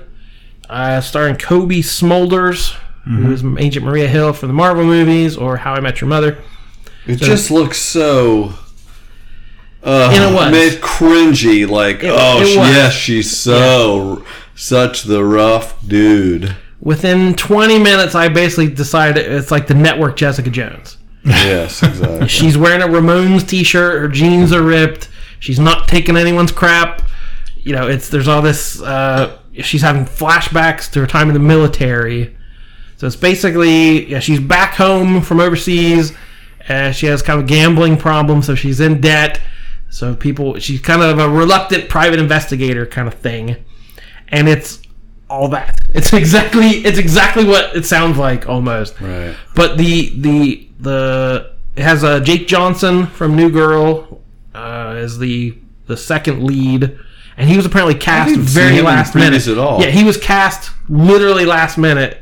uh, 0.69 0.99
starring 1.01 1.37
Cobie 1.37 1.81
Smulders, 1.81 2.73
who's 3.05 3.43
Agent 3.57 3.85
Maria 3.85 4.07
Hill 4.07 4.33
for 4.33 4.45
the 4.47 4.53
Marvel 4.53 4.83
movies 4.83 5.37
or 5.37 5.57
How 5.57 5.73
I 5.73 5.79
Met 5.79 6.01
Your 6.01 6.07
Mother. 6.09 6.37
It 7.07 7.15
just 7.15 7.49
looks 7.49 7.77
so. 7.79 8.53
Uh, 9.83 10.11
And 10.13 10.23
it 10.23 10.35
was. 10.35 10.53
It's 10.55 10.75
cringy. 10.75 11.67
Like, 11.67 12.03
It- 12.03 12.11
oh, 12.13 12.41
it 12.41 12.53
yes, 12.55 12.93
she's 12.93 13.35
so 13.35 14.23
such 14.55 15.03
the 15.03 15.23
rough 15.23 15.85
dude. 15.87 16.55
Within 16.79 17.35
20 17.35 17.79
minutes, 17.79 18.15
I 18.15 18.27
basically 18.27 18.69
decided 18.69 19.31
it's 19.31 19.51
like 19.51 19.67
the 19.67 19.73
network 19.73 20.15
Jessica 20.15 20.49
Jones. 20.49 20.97
Yes, 21.23 21.83
exactly. 21.83 22.27
She's 22.27 22.57
wearing 22.57 22.81
a 22.81 22.87
Ramones 22.87 23.47
t-shirt. 23.47 24.01
Her 24.01 24.07
jeans 24.07 24.51
are 24.51 24.63
ripped. 24.63 25.09
She's 25.39 25.59
not 25.59 25.87
taking 25.87 26.17
anyone's 26.17 26.51
crap. 26.51 27.03
You 27.57 27.73
know, 27.73 27.87
it's 27.87 28.09
there's 28.09 28.27
all 28.27 28.41
this. 28.41 28.81
Uh, 28.81 29.37
she's 29.53 29.81
having 29.81 30.05
flashbacks 30.05 30.89
to 30.91 31.01
her 31.01 31.07
time 31.07 31.27
in 31.27 31.33
the 31.33 31.39
military. 31.39 32.35
So 32.97 33.07
it's 33.07 33.15
basically 33.15 34.07
yeah, 34.07 34.19
she's 34.19 34.39
back 34.39 34.75
home 34.75 35.21
from 35.21 35.39
overseas. 35.39 36.13
Uh, 36.67 36.91
she 36.91 37.07
has 37.07 37.21
kind 37.21 37.41
of 37.41 37.47
gambling 37.47 37.97
problems, 37.97 38.45
so 38.45 38.55
she's 38.55 38.79
in 38.79 39.01
debt. 39.01 39.41
So 39.89 40.15
people, 40.15 40.57
she's 40.59 40.79
kind 40.79 41.01
of 41.01 41.19
a 41.19 41.27
reluctant 41.29 41.89
private 41.89 42.19
investigator 42.19 42.85
kind 42.85 43.07
of 43.07 43.15
thing, 43.15 43.57
and 44.31 44.47
it's 44.47 44.81
all 45.29 45.47
that. 45.49 45.77
It's 45.93 46.13
exactly 46.13 46.67
it's 46.85 46.97
exactly 46.97 47.43
what 47.43 47.75
it 47.75 47.85
sounds 47.85 48.17
like 48.17 48.47
almost. 48.47 48.99
right. 49.01 49.35
But 49.55 49.77
the 49.77 50.09
the 50.17 50.69
the 50.79 51.51
it 51.75 51.83
has 51.83 52.03
uh, 52.03 52.21
Jake 52.21 52.47
Johnson 52.47 53.07
from 53.07 53.35
New 53.35 53.49
Girl 53.51 54.21
uh, 54.55 54.93
as 54.97 55.19
the 55.19 55.57
the 55.87 55.97
second 55.97 56.43
lead, 56.43 56.97
and 57.35 57.49
he 57.49 57.57
was 57.57 57.65
apparently 57.65 57.95
cast 57.95 58.37
very 58.37 58.81
last 58.81 59.15
minute. 59.15 59.45
at 59.47 59.57
all. 59.57 59.81
Yeah, 59.81 59.89
he 59.89 60.05
was 60.05 60.15
cast 60.15 60.71
literally 60.87 61.45
last 61.45 61.77
minute, 61.77 62.17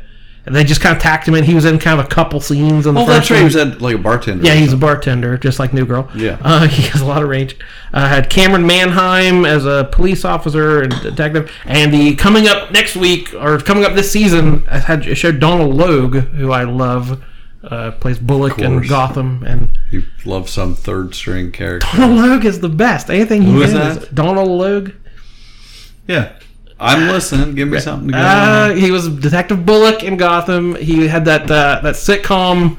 and 0.45 0.55
they 0.55 0.63
just 0.63 0.81
kind 0.81 0.95
of 0.95 1.01
tacked 1.01 1.27
him 1.27 1.35
in. 1.35 1.43
He 1.43 1.53
was 1.53 1.65
in 1.65 1.77
kind 1.79 1.99
of 1.99 2.05
a 2.05 2.09
couple 2.09 2.39
scenes 2.39 2.87
in 2.87 2.95
the 2.95 3.01
Oh, 3.01 3.05
first 3.05 3.29
that's 3.29 3.31
right. 3.31 3.37
He 3.39 3.43
was 3.43 3.55
at, 3.55 3.81
like 3.81 3.95
a 3.95 3.99
bartender. 3.99 4.43
Yeah, 4.45 4.55
he's 4.55 4.73
a 4.73 4.77
bartender, 4.77 5.37
just 5.37 5.59
like 5.59 5.73
New 5.73 5.85
Girl. 5.85 6.09
Yeah. 6.15 6.37
uh, 6.41 6.67
he 6.67 6.83
has 6.89 7.01
a 7.01 7.05
lot 7.05 7.21
of 7.21 7.29
range. 7.29 7.55
Uh, 7.93 8.07
had 8.07 8.29
Camryn 8.29 8.65
Manheim 8.65 9.45
as 9.45 9.65
a 9.65 9.89
police 9.91 10.23
officer 10.25 10.81
and 10.81 10.91
detective, 11.01 11.51
and 11.65 11.93
the 11.93 12.15
coming 12.15 12.47
up 12.47 12.71
next 12.71 12.95
week 12.95 13.33
or 13.33 13.57
coming 13.59 13.83
up 13.85 13.93
this 13.93 14.11
season, 14.11 14.63
I 14.69 14.79
had 14.79 15.05
it 15.05 15.15
showed 15.15 15.39
Donald 15.39 15.75
Logue, 15.75 16.15
who 16.17 16.51
I 16.51 16.63
love, 16.63 17.23
uh, 17.63 17.91
plays 17.91 18.17
Bullock 18.19 18.57
in. 18.59 18.81
Gotham, 18.87 19.43
and 19.43 19.71
You 19.91 20.03
love 20.25 20.49
some 20.49 20.73
third 20.75 21.13
string 21.13 21.51
character. 21.51 21.87
Donald 21.97 22.17
Logue 22.19 22.45
is 22.45 22.59
the 22.61 22.69
best. 22.69 23.09
Anything 23.09 23.41
he 23.41 23.51
Who 23.51 23.61
is 23.61 23.73
does. 23.73 24.07
Donald 24.09 24.47
Logue. 24.49 24.91
Yeah. 26.07 26.31
I'm 26.79 27.07
listening. 27.09 27.55
Give 27.55 27.67
me 27.67 27.79
something 27.79 28.07
to 28.09 28.13
go. 28.13 28.19
Uh, 28.19 28.73
he 28.73 28.91
was 28.91 29.09
Detective 29.09 29.65
Bullock 29.65 30.03
in 30.03 30.17
Gotham. 30.17 30.75
He 30.75 31.07
had 31.07 31.25
that 31.25 31.43
uh, 31.51 31.81
that 31.83 31.95
sitcom. 31.95 32.77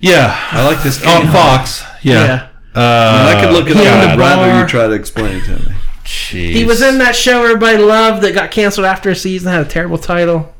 Yeah. 0.00 0.34
I 0.52 0.66
like 0.66 0.82
this. 0.82 1.04
On 1.04 1.22
game. 1.22 1.32
Fox. 1.32 1.82
Yeah. 2.02 2.24
Yeah. 2.24 2.48
Uh, 2.74 3.34
I 3.36 3.40
could 3.42 3.52
look 3.52 3.68
it 3.70 3.76
He 3.76 3.86
up. 3.86 3.94
owned 3.94 4.10
a 4.10 4.12
I'd 4.12 4.18
rather 4.18 4.50
bar. 4.50 4.60
you 4.62 4.66
try 4.68 4.86
to 4.86 4.92
explain 4.92 5.36
it 5.36 5.44
to 5.46 5.56
me. 5.70 5.76
Jeez. 6.04 6.52
He 6.52 6.64
was 6.64 6.82
in 6.82 6.98
that 6.98 7.16
show 7.16 7.42
everybody 7.42 7.78
loved 7.78 8.22
that 8.22 8.32
got 8.34 8.50
canceled 8.50 8.86
after 8.86 9.10
a 9.10 9.16
season. 9.16 9.50
Had 9.52 9.66
a 9.66 9.68
terrible 9.68 9.98
title. 9.98 10.54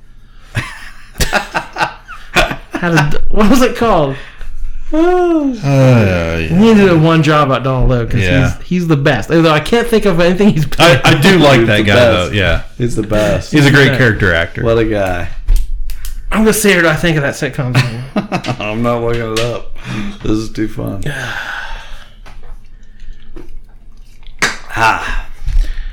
had 1.20 2.92
a, 3.14 3.22
what 3.28 3.48
was 3.50 3.62
it 3.62 3.76
called? 3.76 4.16
Uh, 4.92 6.36
He 6.38 6.74
did 6.74 6.88
a 6.88 6.96
one 6.98 7.22
job 7.22 7.50
at 7.50 7.62
Donald 7.64 7.88
Logue 7.90 8.08
because 8.08 8.22
Yeah. 8.22 8.56
he's, 8.58 8.66
he's 8.68 8.86
the 8.88 8.96
best. 8.96 9.30
Although 9.30 9.50
I 9.50 9.60
can't 9.60 9.86
think 9.88 10.04
of 10.04 10.20
anything 10.20 10.50
he's 10.50 10.66
I, 10.78 11.00
I 11.04 11.20
do 11.20 11.38
like 11.38 11.66
that 11.66 11.82
guy 11.82 11.94
best. 11.94 12.30
though. 12.30 12.36
Yeah, 12.36 12.62
He's 12.78 12.94
the 12.96 13.02
best. 13.02 13.52
he's 13.52 13.66
a 13.66 13.70
great 13.70 13.86
Yeah. 13.92 13.98
character 13.98 14.32
actor. 14.32 14.62
what 14.64 14.78
a 14.78 14.84
guy. 14.84 15.28
I'm 16.30 16.40
gonna 16.42 16.52
say 16.52 16.76
what 16.76 16.86
I 16.86 16.94
think 16.96 17.16
of 17.16 17.22
that 17.22 17.34
sitcom. 17.34 17.74
I'm 18.60 18.82
not 18.82 19.02
looking 19.02 19.32
it 19.32 19.40
up. 19.40 19.76
This 20.22 20.32
is 20.32 20.50
too 20.52 20.68
fun. 20.68 21.02
ah. 24.42 25.25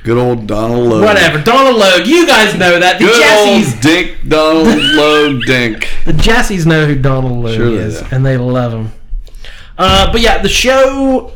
Good 0.04 0.18
old 0.18 0.48
Donald 0.48 0.88
Logue. 0.90 1.04
Whatever, 1.04 1.42
Donald 1.42 1.78
Logue. 1.78 2.06
You 2.06 2.28
guys 2.28 2.54
know 2.58 2.78
that. 2.80 3.00
The 3.00 3.06
Good 3.06 3.22
Jessies, 3.22 3.74
old 3.74 3.82
Dink 3.82 4.28
Donald 4.28 4.68
Logue 4.96 5.42
Dink. 5.46 5.88
the 6.06 6.12
Jessies 6.12 6.66
know 6.66 6.86
who 6.86 6.96
Donald 6.96 7.44
Logue 7.44 7.56
Sure 7.56 7.72
is, 7.80 8.02
and 8.12 8.26
they 8.26 8.36
love 8.38 8.74
him. 8.74 8.92
Uh, 9.78 10.12
but 10.12 10.20
yeah, 10.22 10.40
the 10.42 10.50
show, 10.50 11.34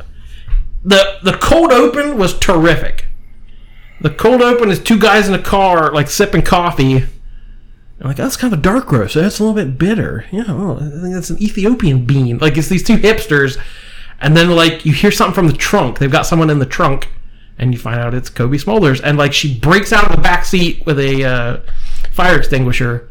the 0.84 1.18
the 1.24 1.34
cold 1.38 1.72
open 1.72 2.18
was 2.18 2.38
terrific. 2.38 3.06
The 4.02 4.10
cold 4.10 4.42
open 4.42 4.70
is 4.70 4.80
two 4.84 5.00
guys 5.00 5.28
in 5.28 5.34
a 5.34 5.42
car, 5.42 5.92
like 5.94 6.10
sipping 6.10 6.42
coffee. 6.44 7.06
I'm 8.00 8.06
like, 8.08 8.18
that's 8.18 8.38
kind 8.38 8.54
of 8.54 8.60
a 8.60 8.62
dark 8.62 8.92
roast. 8.92 9.14
So 9.14 9.22
that's 9.22 9.40
a 9.40 9.44
little 9.44 9.56
bit 9.56 9.80
bitter. 9.80 10.26
Yeah, 10.32 10.52
well, 10.52 10.76
I 10.78 11.02
think 11.02 11.14
that's 11.16 11.32
an 11.32 11.42
Ethiopian 11.42 12.06
bean. 12.06 12.38
Like 12.38 12.58
it's 12.58 12.68
these 12.68 12.84
two 12.84 12.98
hipsters, 12.98 13.58
and 14.20 14.36
then 14.38 14.52
like 14.52 14.86
you 14.86 14.92
hear 14.94 15.10
something 15.10 15.34
from 15.34 15.48
the 15.48 15.54
trunk. 15.58 15.98
They've 16.00 16.12
got 16.12 16.28
someone 16.28 16.50
in 16.52 16.60
the 16.60 16.66
trunk, 16.68 17.10
and 17.60 17.74
you 17.74 17.80
find 17.80 18.00
out 18.00 18.14
it's 18.14 18.30
Cobie 18.30 18.58
Smulders, 18.58 19.02
And 19.04 19.18
like 19.18 19.34
she 19.34 19.58
breaks 19.58 19.92
out 19.92 20.06
of 20.06 20.16
the 20.16 20.22
back 20.22 20.46
seat 20.46 20.86
with 20.86 21.00
a 21.00 21.24
uh, 21.24 21.60
fire 22.12 22.38
extinguisher. 22.38 23.10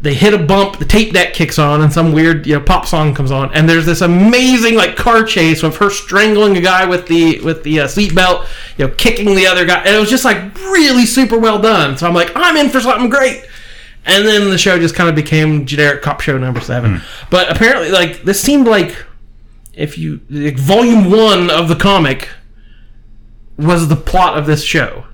They 0.00 0.14
hit 0.14 0.34
a 0.34 0.38
bump, 0.38 0.78
the 0.78 0.84
tape 0.84 1.14
deck 1.14 1.32
kicks 1.32 1.58
on, 1.58 1.80
and 1.80 1.90
some 1.90 2.12
weird 2.12 2.46
you 2.46 2.54
know 2.54 2.60
pop 2.60 2.84
song 2.84 3.14
comes 3.14 3.30
on, 3.30 3.54
and 3.54 3.68
there's 3.68 3.86
this 3.86 4.02
amazing 4.02 4.74
like 4.74 4.96
car 4.96 5.24
chase 5.24 5.62
with 5.62 5.76
her 5.78 5.88
strangling 5.88 6.56
a 6.56 6.60
guy 6.60 6.84
with 6.84 7.06
the 7.06 7.40
with 7.40 7.62
the 7.62 7.80
uh, 7.80 7.86
seatbelt, 7.86 8.46
you 8.76 8.86
know, 8.86 8.94
kicking 8.94 9.34
the 9.34 9.46
other 9.46 9.64
guy, 9.64 9.78
and 9.78 9.96
it 9.96 9.98
was 9.98 10.10
just 10.10 10.24
like 10.24 10.54
really 10.56 11.06
super 11.06 11.38
well 11.38 11.58
done. 11.58 11.96
So 11.96 12.06
I'm 12.06 12.14
like, 12.14 12.32
I'm 12.34 12.56
in 12.56 12.68
for 12.68 12.80
something 12.80 13.08
great. 13.08 13.44
And 14.06 14.26
then 14.26 14.50
the 14.50 14.58
show 14.58 14.78
just 14.78 14.94
kind 14.94 15.08
of 15.08 15.14
became 15.14 15.64
generic 15.64 16.02
cop 16.02 16.20
show 16.20 16.36
number 16.36 16.60
seven. 16.60 17.00
But 17.30 17.50
apparently, 17.50 17.90
like 17.90 18.24
this 18.24 18.42
seemed 18.42 18.66
like 18.66 18.94
if 19.72 19.96
you 19.96 20.20
like, 20.28 20.58
volume 20.58 21.10
one 21.10 21.50
of 21.50 21.68
the 21.68 21.76
comic 21.76 22.28
was 23.56 23.88
the 23.88 23.96
plot 23.96 24.36
of 24.38 24.46
this 24.46 24.62
show. 24.64 25.04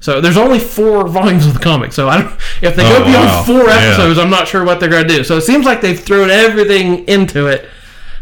So 0.00 0.20
there's 0.20 0.36
only 0.36 0.58
four 0.58 1.06
volumes 1.06 1.46
of 1.46 1.54
the 1.54 1.60
comic. 1.60 1.92
So 1.92 2.08
I 2.08 2.22
don't 2.22 2.32
if 2.60 2.74
they 2.74 2.82
go 2.82 2.96
Oh, 3.02 3.04
beyond 3.04 3.26
wow. 3.26 3.42
four 3.44 3.64
Yeah. 3.68 3.76
episodes, 3.76 4.18
I'm 4.18 4.30
not 4.30 4.48
sure 4.48 4.64
what 4.64 4.80
they're 4.80 4.88
gonna 4.88 5.06
do. 5.06 5.22
So 5.24 5.36
it 5.36 5.42
seems 5.42 5.64
like 5.64 5.80
they've 5.80 5.98
thrown 5.98 6.28
everything 6.30 7.04
into 7.06 7.46
it. 7.46 7.68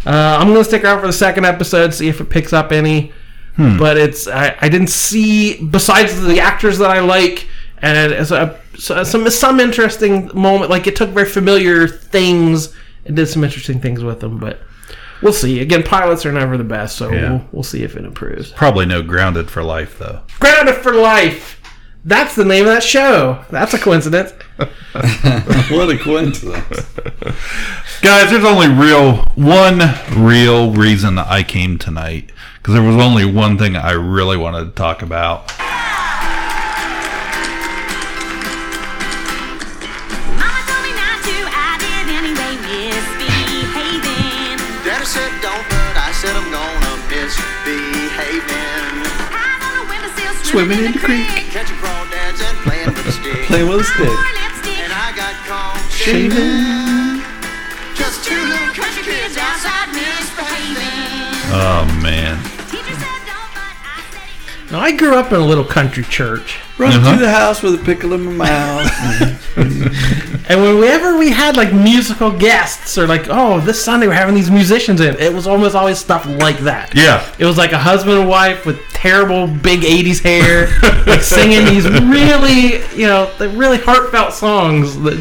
Uh, 0.04 0.38
I'm 0.40 0.48
gonna 0.48 0.64
stick 0.64 0.84
around 0.84 1.00
for 1.00 1.06
the 1.06 1.12
second 1.12 1.46
episode, 1.46 1.94
see 1.94 2.08
if 2.08 2.20
it 2.20 2.28
picks 2.30 2.52
up 2.52 2.72
any. 2.72 3.12
But 3.56 3.98
it's 3.98 4.26
I, 4.26 4.56
I 4.62 4.68
didn't 4.70 4.88
see 4.88 5.62
besides 5.62 6.18
the 6.22 6.40
actors 6.40 6.78
that 6.78 6.88
I 6.90 7.00
like 7.00 7.46
and 7.82 8.10
it's 8.12 8.30
a, 8.30 8.58
so- 8.78 9.04
some 9.04 9.28
some 9.30 9.60
interesting 9.60 10.30
moment. 10.34 10.70
Like 10.70 10.86
it 10.86 10.96
took 10.96 11.10
very 11.10 11.28
familiar 11.28 11.86
things 11.86 12.74
and 13.04 13.16
did 13.16 13.26
some 13.26 13.44
interesting 13.44 13.78
things 13.80 14.02
with 14.02 14.20
them. 14.20 14.38
But 14.38 14.60
we'll 15.22 15.32
see. 15.32 15.60
Again, 15.60 15.82
pilots 15.82 16.24
are 16.26 16.32
never 16.32 16.56
the 16.56 16.64
best, 16.64 16.96
so 16.96 17.10
Yeah. 17.12 17.30
we'll, 17.30 17.44
we'll 17.52 17.62
see 17.62 17.82
if 17.82 17.96
it 17.96 18.04
improves. 18.04 18.52
Probably 18.52 18.86
no 18.86 19.02
grounded 19.02 19.50
for 19.50 19.62
life 19.62 19.98
though. 19.98 20.20
Grounded 20.38 20.76
for 20.76 20.92
Life. 20.94 21.56
That's 22.02 22.34
the 22.34 22.46
name 22.46 22.64
of 22.64 22.70
that 22.72 22.82
show. 22.82 23.44
That's 23.50 23.74
a 23.74 23.78
coincidence. 23.78 24.32
What 25.70 25.88
a 25.90 25.96
coincidence. 25.98 26.66
Guys, 28.02 28.30
there's 28.30 28.44
only 28.44 28.68
real 28.68 29.18
one 29.36 29.80
real 30.16 30.72
reason 30.72 31.16
I 31.18 31.42
came 31.44 31.78
tonight 31.78 32.32
because 32.56 32.74
there 32.74 32.82
was 32.82 32.96
only 32.96 33.24
one 33.24 33.56
thing 33.56 33.76
I 33.76 33.92
really 33.92 34.36
wanted 34.36 34.64
to 34.64 34.70
talk 34.72 35.02
about. 35.02 35.52
Swimming 50.50 50.78
in 50.84 50.92
the 50.92 50.98
creek. 50.98 51.26
Catching 51.54 51.76
crawdads 51.76 52.42
and 52.42 52.58
playing 52.66 52.86
with 52.88 53.06
a 53.06 53.12
stick. 53.12 53.46
Playing 53.46 53.68
with 53.68 53.80
a 53.80 53.84
stick. 53.84 54.08
And 54.08 54.92
I 54.92 55.12
got 55.16 55.34
caught 55.46 55.78
Shaving. 55.92 56.30
shaving. 56.30 57.22
Just 57.94 58.24
two 58.24 58.34
little 58.34 58.74
country 58.74 59.02
kids 59.04 59.36
outside 59.36 59.88
misbehaving. 59.94 61.30
Oh 61.52 61.84
man, 62.02 62.42
Teacher 62.68 62.82
said 62.94 63.22
don't, 63.26 63.50
but 63.54 63.62
I 63.62 64.02
said 64.10 64.66
it. 64.66 64.72
Now, 64.72 64.80
I 64.80 64.92
grew 64.92 65.14
up 65.14 65.30
in 65.32 65.40
a 65.40 65.44
little 65.46 65.64
country 65.64 66.02
church. 66.04 66.58
Run 66.78 66.92
Uh-huh. 66.94 67.10
through 67.16 67.24
the 67.26 67.30
house 67.30 67.62
with 67.62 67.74
a 67.80 67.84
pickle 67.84 68.12
in 68.14 68.24
my 68.36 68.46
mouth. 68.46 69.56
And 70.48 70.60
whenever 70.62 71.18
we 71.18 71.30
had 71.30 71.56
like 71.56 71.72
musical 71.72 72.30
guests 72.30 72.96
or 72.98 73.06
like, 73.06 73.26
oh, 73.28 73.60
this 73.60 73.82
Sunday 73.84 74.06
we're 74.08 74.14
having 74.14 74.34
these 74.34 74.50
musicians 74.50 75.00
in, 75.00 75.16
it 75.18 75.32
was 75.32 75.46
almost 75.46 75.74
always 75.74 75.98
stuff 75.98 76.26
like 76.26 76.58
that. 76.60 76.94
yeah, 76.94 77.24
It 77.38 77.44
was 77.46 77.56
like 77.58 77.72
a 77.72 77.78
husband 77.78 78.18
and 78.18 78.28
wife 78.28 78.66
with 78.66 78.80
terrible 78.90 79.46
big 79.46 79.80
80s 79.80 80.20
hair, 80.22 80.68
like 81.06 81.20
singing 81.22 81.64
these 81.66 81.88
really, 81.88 82.82
you 82.98 83.06
know, 83.06 83.30
the 83.38 83.48
really 83.50 83.78
heartfelt 83.78 84.32
songs 84.32 84.98
that 85.02 85.18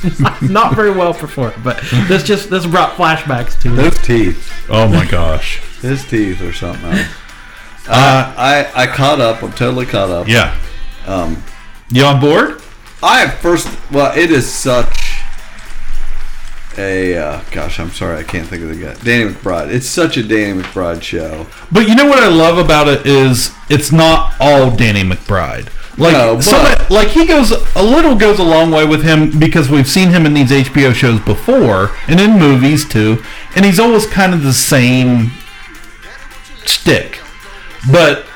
just 0.00 0.42
not 0.50 0.74
very 0.74 0.90
well 0.90 1.12
performed. 1.14 1.62
But 1.62 1.78
this 2.08 2.22
just 2.22 2.48
this 2.50 2.66
brought 2.66 2.94
flashbacks 2.96 3.60
to 3.62 3.72
it. 3.72 3.76
Those 3.76 3.98
teeth. 4.02 4.52
oh 4.70 4.88
my 4.88 5.04
gosh, 5.06 5.58
His 5.82 6.04
teeth 6.08 6.40
or 6.40 6.52
something 6.52 6.84
else. 6.90 7.08
Uh, 7.86 8.34
I, 8.36 8.70
I 8.74 8.86
caught 8.86 9.20
up. 9.20 9.42
I'm 9.42 9.52
totally 9.52 9.84
caught 9.86 10.08
up. 10.08 10.26
yeah. 10.26 10.58
Um, 11.06 11.42
You 11.90 12.04
on 12.04 12.18
board? 12.18 12.62
I 13.04 13.18
have 13.18 13.34
first. 13.34 13.68
Well, 13.92 14.16
it 14.16 14.30
is 14.30 14.50
such 14.50 15.20
a. 16.78 17.16
Uh, 17.18 17.44
gosh, 17.50 17.78
I'm 17.78 17.90
sorry. 17.90 18.16
I 18.16 18.22
can't 18.22 18.48
think 18.48 18.62
of 18.62 18.70
the 18.70 18.76
guy. 18.76 18.94
Danny 18.94 19.30
McBride. 19.30 19.68
It's 19.68 19.86
such 19.86 20.16
a 20.16 20.22
Danny 20.22 20.62
McBride 20.62 21.02
show. 21.02 21.46
But 21.70 21.86
you 21.86 21.94
know 21.94 22.06
what 22.06 22.22
I 22.22 22.28
love 22.28 22.56
about 22.56 22.88
it 22.88 23.06
is 23.06 23.52
it's 23.68 23.92
not 23.92 24.34
all 24.40 24.74
Danny 24.74 25.02
McBride. 25.02 25.68
Like 25.98 26.12
No, 26.14 26.40
like 26.88 27.08
he 27.08 27.26
goes 27.26 27.52
a 27.76 27.82
little 27.82 28.16
goes 28.16 28.38
a 28.38 28.42
long 28.42 28.70
way 28.70 28.86
with 28.86 29.04
him 29.04 29.38
because 29.38 29.68
we've 29.68 29.86
seen 29.86 30.08
him 30.08 30.24
in 30.24 30.32
these 30.32 30.50
HBO 30.50 30.92
shows 30.92 31.20
before 31.20 31.90
and 32.08 32.18
in 32.18 32.38
movies 32.38 32.88
too, 32.88 33.22
and 33.54 33.66
he's 33.66 33.78
always 33.78 34.06
kind 34.06 34.32
of 34.32 34.42
the 34.42 34.54
same 34.54 35.30
stick. 36.64 37.20
But 37.92 38.26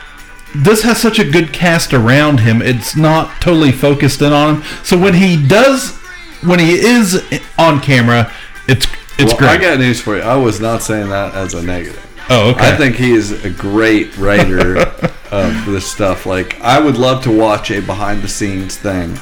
this 0.55 0.83
has 0.83 1.01
such 1.01 1.19
a 1.19 1.31
good 1.31 1.53
cast 1.53 1.93
around 1.93 2.41
him. 2.41 2.63
It's 2.63 2.97
not 2.97 3.41
totally 3.41 3.73
focused 3.73 4.23
in 4.23 4.33
on 4.33 4.57
him. 4.57 4.63
So 4.83 4.99
when 4.99 5.15
he 5.15 5.47
does, 5.47 5.97
when 6.43 6.59
he 6.59 6.73
is 6.73 7.23
on 7.59 7.81
camera, 7.81 8.33
it's 8.67 8.87
it's 9.19 9.33
well, 9.33 9.39
great. 9.39 9.51
I 9.51 9.59
got 9.59 9.79
news 9.81 10.01
for 10.01 10.17
you. 10.17 10.23
I 10.23 10.37
was 10.37 10.61
not 10.61 10.83
saying 10.83 11.09
that 11.09 11.35
as 11.35 11.55
a 11.55 11.63
negative. 11.63 12.05
oh, 12.31 12.51
okay. 12.51 12.73
I 12.73 12.77
think 12.77 12.97
he 12.97 13.13
is 13.13 13.45
a 13.45 13.51
great 13.51 14.17
writer 14.17 14.79
of 15.33 15.67
this 15.67 15.91
stuff. 15.91 16.25
Like, 16.25 16.61
I 16.61 16.79
would 16.79 16.97
love 16.97 17.25
to 17.25 17.37
watch 17.37 17.73
a 17.73 17.81
behind 17.81 18.23
the 18.23 18.29
scenes 18.29 18.77
thing. 18.77 19.19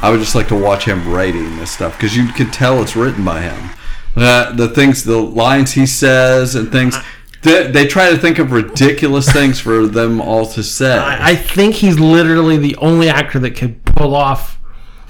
I 0.00 0.10
would 0.10 0.20
just 0.20 0.34
like 0.34 0.48
to 0.48 0.56
watch 0.56 0.86
him 0.86 1.12
writing 1.12 1.56
this 1.56 1.72
stuff 1.72 1.96
because 1.96 2.16
you 2.16 2.28
can 2.28 2.50
tell 2.50 2.80
it's 2.80 2.96
written 2.96 3.24
by 3.24 3.42
him. 3.42 3.70
Uh, 4.16 4.52
the 4.52 4.68
things, 4.68 5.04
the 5.04 5.20
lines 5.20 5.72
he 5.72 5.86
says, 5.86 6.54
and 6.54 6.72
things. 6.72 6.96
They, 7.42 7.70
they 7.70 7.86
try 7.86 8.10
to 8.10 8.18
think 8.18 8.38
of 8.38 8.50
ridiculous 8.52 9.30
things 9.32 9.60
for 9.60 9.86
them 9.86 10.20
all 10.20 10.46
to 10.46 10.62
say. 10.62 10.96
I, 10.98 11.30
I 11.30 11.34
think 11.36 11.76
he's 11.76 11.98
literally 12.00 12.56
the 12.56 12.74
only 12.76 13.08
actor 13.08 13.38
that 13.38 13.52
could 13.52 13.84
pull 13.84 14.14
off. 14.16 14.58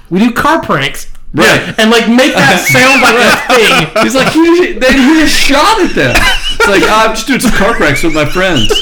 We 0.09 0.19
do 0.19 0.31
car 0.31 0.61
pranks. 0.61 1.11
Right. 1.33 1.73
And 1.79 1.91
like 1.91 2.07
make 2.07 2.33
that 2.33 2.65
sound 2.69 3.01
like 3.01 3.17
a 3.17 3.93
thing. 3.93 4.03
He's 4.03 4.15
like, 4.15 4.31
he, 4.33 4.73
they, 4.79 4.91
he 4.93 5.21
just 5.21 5.35
shot 5.39 5.79
at 5.81 5.93
them. 5.95 6.15
It's 6.15 6.67
like, 6.67 6.81
"Ah, 6.85 7.09
I'm 7.09 7.15
just 7.15 7.27
doing 7.27 7.39
some 7.39 7.51
car 7.51 7.73
pranks 7.75 8.03
with 8.03 8.13
my 8.15 8.25
friends. 8.25 8.69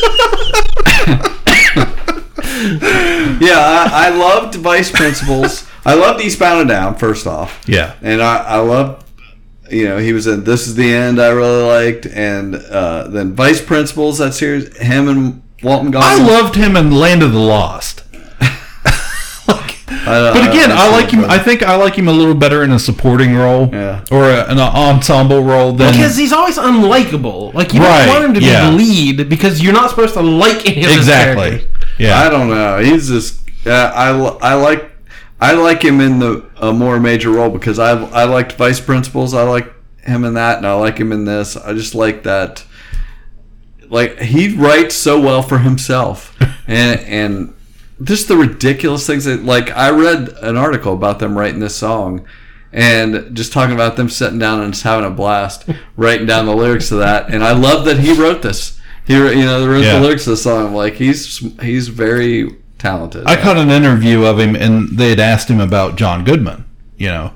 yeah, 3.41 3.59
I, 3.59 3.89
I 3.91 4.09
loved 4.09 4.55
Vice 4.55 4.91
Principals. 4.91 5.67
I 5.85 5.93
loved 5.93 6.21
Eastbound 6.21 6.61
and 6.61 6.69
Down, 6.69 6.95
first 6.95 7.27
off. 7.27 7.63
yeah. 7.67 7.95
And 8.01 8.21
I, 8.21 8.37
I 8.43 8.57
loved, 8.59 9.05
you 9.69 9.85
know, 9.85 9.97
he 9.97 10.13
was 10.13 10.27
in 10.27 10.43
This 10.43 10.67
Is 10.67 10.75
the 10.75 10.93
End, 10.93 11.19
I 11.21 11.29
really 11.29 11.63
liked. 11.63 12.05
And 12.05 12.55
uh, 12.55 13.07
then 13.07 13.33
Vice 13.33 13.61
Principals, 13.63 14.17
that 14.19 14.33
series, 14.33 14.75
him 14.77 15.07
and 15.07 15.41
Walton 15.63 15.91
Goggins. 15.91 16.27
I 16.29 16.33
loved 16.41 16.55
him 16.55 16.75
in 16.75 16.91
Land 16.91 17.23
of 17.23 17.31
the 17.33 17.39
Lost. 17.39 18.03
I- 18.39 20.31
But 20.33 20.49
again, 20.49 20.71
I 20.71 20.89
like 20.91 21.11
him. 21.11 21.21
but- 21.21 21.29
I 21.29 21.39
think 21.39 21.63
I 21.63 21.75
like 21.75 21.95
him 21.95 22.07
a 22.07 22.11
little 22.11 22.35
better 22.35 22.63
in 22.63 22.71
a 22.71 22.79
supporting 22.79 23.35
role 23.35 23.69
Yeah. 23.73 24.03
or 24.11 24.23
a, 24.29 24.45
an 24.49 24.59
ensemble 24.59 25.43
role 25.43 25.73
than 25.73 25.91
Because 25.93 26.15
he's 26.17 26.31
always 26.33 26.57
unlikable. 26.57 27.53
Like 27.53 27.73
you 27.73 27.79
Right, 27.81 28.05
don't 28.05 28.13
want 28.15 28.25
him 28.25 28.33
to 28.35 28.41
yeah. 28.41 28.69
be 28.69 28.77
the 28.77 28.83
lead 28.83 29.29
because 29.29 29.61
you're 29.61 29.73
not 29.73 29.89
supposed 29.89 30.13
to 30.15 30.21
like 30.21 30.65
any 30.69 30.83
of 30.83 30.89
his 30.89 30.97
exactly. 30.97 31.49
characters. 31.49 31.71
Yeah. 31.99 32.19
I 32.19 32.29
don't 32.29 32.49
know. 32.49 32.79
He's 32.79 33.07
just 33.07 33.41
uh, 33.65 33.91
I 33.93 34.09
I 34.51 34.53
like 34.55 34.86
I 35.39 35.53
like 35.53 35.83
him 35.83 36.01
in 36.01 36.19
the 36.19 36.49
a 36.57 36.73
more 36.73 36.99
major 36.99 37.29
role 37.31 37.49
because 37.49 37.77
I 37.79 37.91
I 37.91 38.23
liked 38.25 38.53
Vice 38.53 38.79
Principals. 38.79 39.33
I 39.33 39.43
like 39.43 39.71
him 40.03 40.23
in 40.23 40.33
that, 40.35 40.57
and 40.57 40.65
I 40.65 40.73
like 40.73 40.97
him 40.97 41.11
in 41.11 41.25
this. 41.25 41.55
I 41.55 41.73
just 41.73 41.93
like 41.95 42.23
that. 42.23 42.63
Like 43.89 44.19
he 44.19 44.55
writes 44.55 44.95
so 44.95 45.19
well 45.19 45.41
for 45.43 45.59
himself, 45.59 46.35
and 46.67 46.99
and 47.01 47.53
just 48.03 48.27
the 48.27 48.35
ridiculous 48.37 49.05
things 49.07 49.25
that 49.25 49.43
like 49.43 49.69
I 49.71 49.89
read 49.91 50.29
an 50.41 50.57
article 50.57 50.93
about 50.93 51.19
them 51.19 51.37
writing 51.37 51.59
this 51.59 51.75
song. 51.75 52.25
And 52.73 53.33
just 53.35 53.53
talking 53.53 53.73
about 53.73 53.95
them 53.95 54.09
sitting 54.09 54.39
down 54.39 54.61
and 54.61 54.73
just 54.73 54.83
having 54.83 55.05
a 55.05 55.09
blast, 55.09 55.67
writing 55.95 56.27
down 56.27 56.45
the 56.45 56.55
lyrics 56.55 56.89
to 56.89 56.95
that, 56.95 57.33
and 57.33 57.41
I 57.43 57.53
love 57.53 57.85
that 57.85 57.97
he 57.99 58.11
wrote 58.11 58.41
this. 58.41 58.77
He, 59.05 59.13
you 59.13 59.45
know, 59.45 59.65
wrote 59.65 59.85
Yeah. 59.85 59.93
the 59.99 60.01
lyrics 60.01 60.25
to 60.25 60.31
the 60.31 60.37
song. 60.37 60.75
Like 60.75 60.95
he's 60.95 61.37
he's 61.61 61.87
very 61.87 62.57
talented. 62.77 63.23
I 63.25 63.35
caught 63.35 63.57
an 63.57 63.69
interview 63.69 64.25
of 64.25 64.39
him, 64.39 64.55
and 64.55 64.89
they 64.97 65.09
had 65.09 65.19
asked 65.19 65.49
him 65.49 65.59
about 65.59 65.95
John 65.97 66.23
Goodman. 66.23 66.65
You 66.97 67.07
know, 67.09 67.33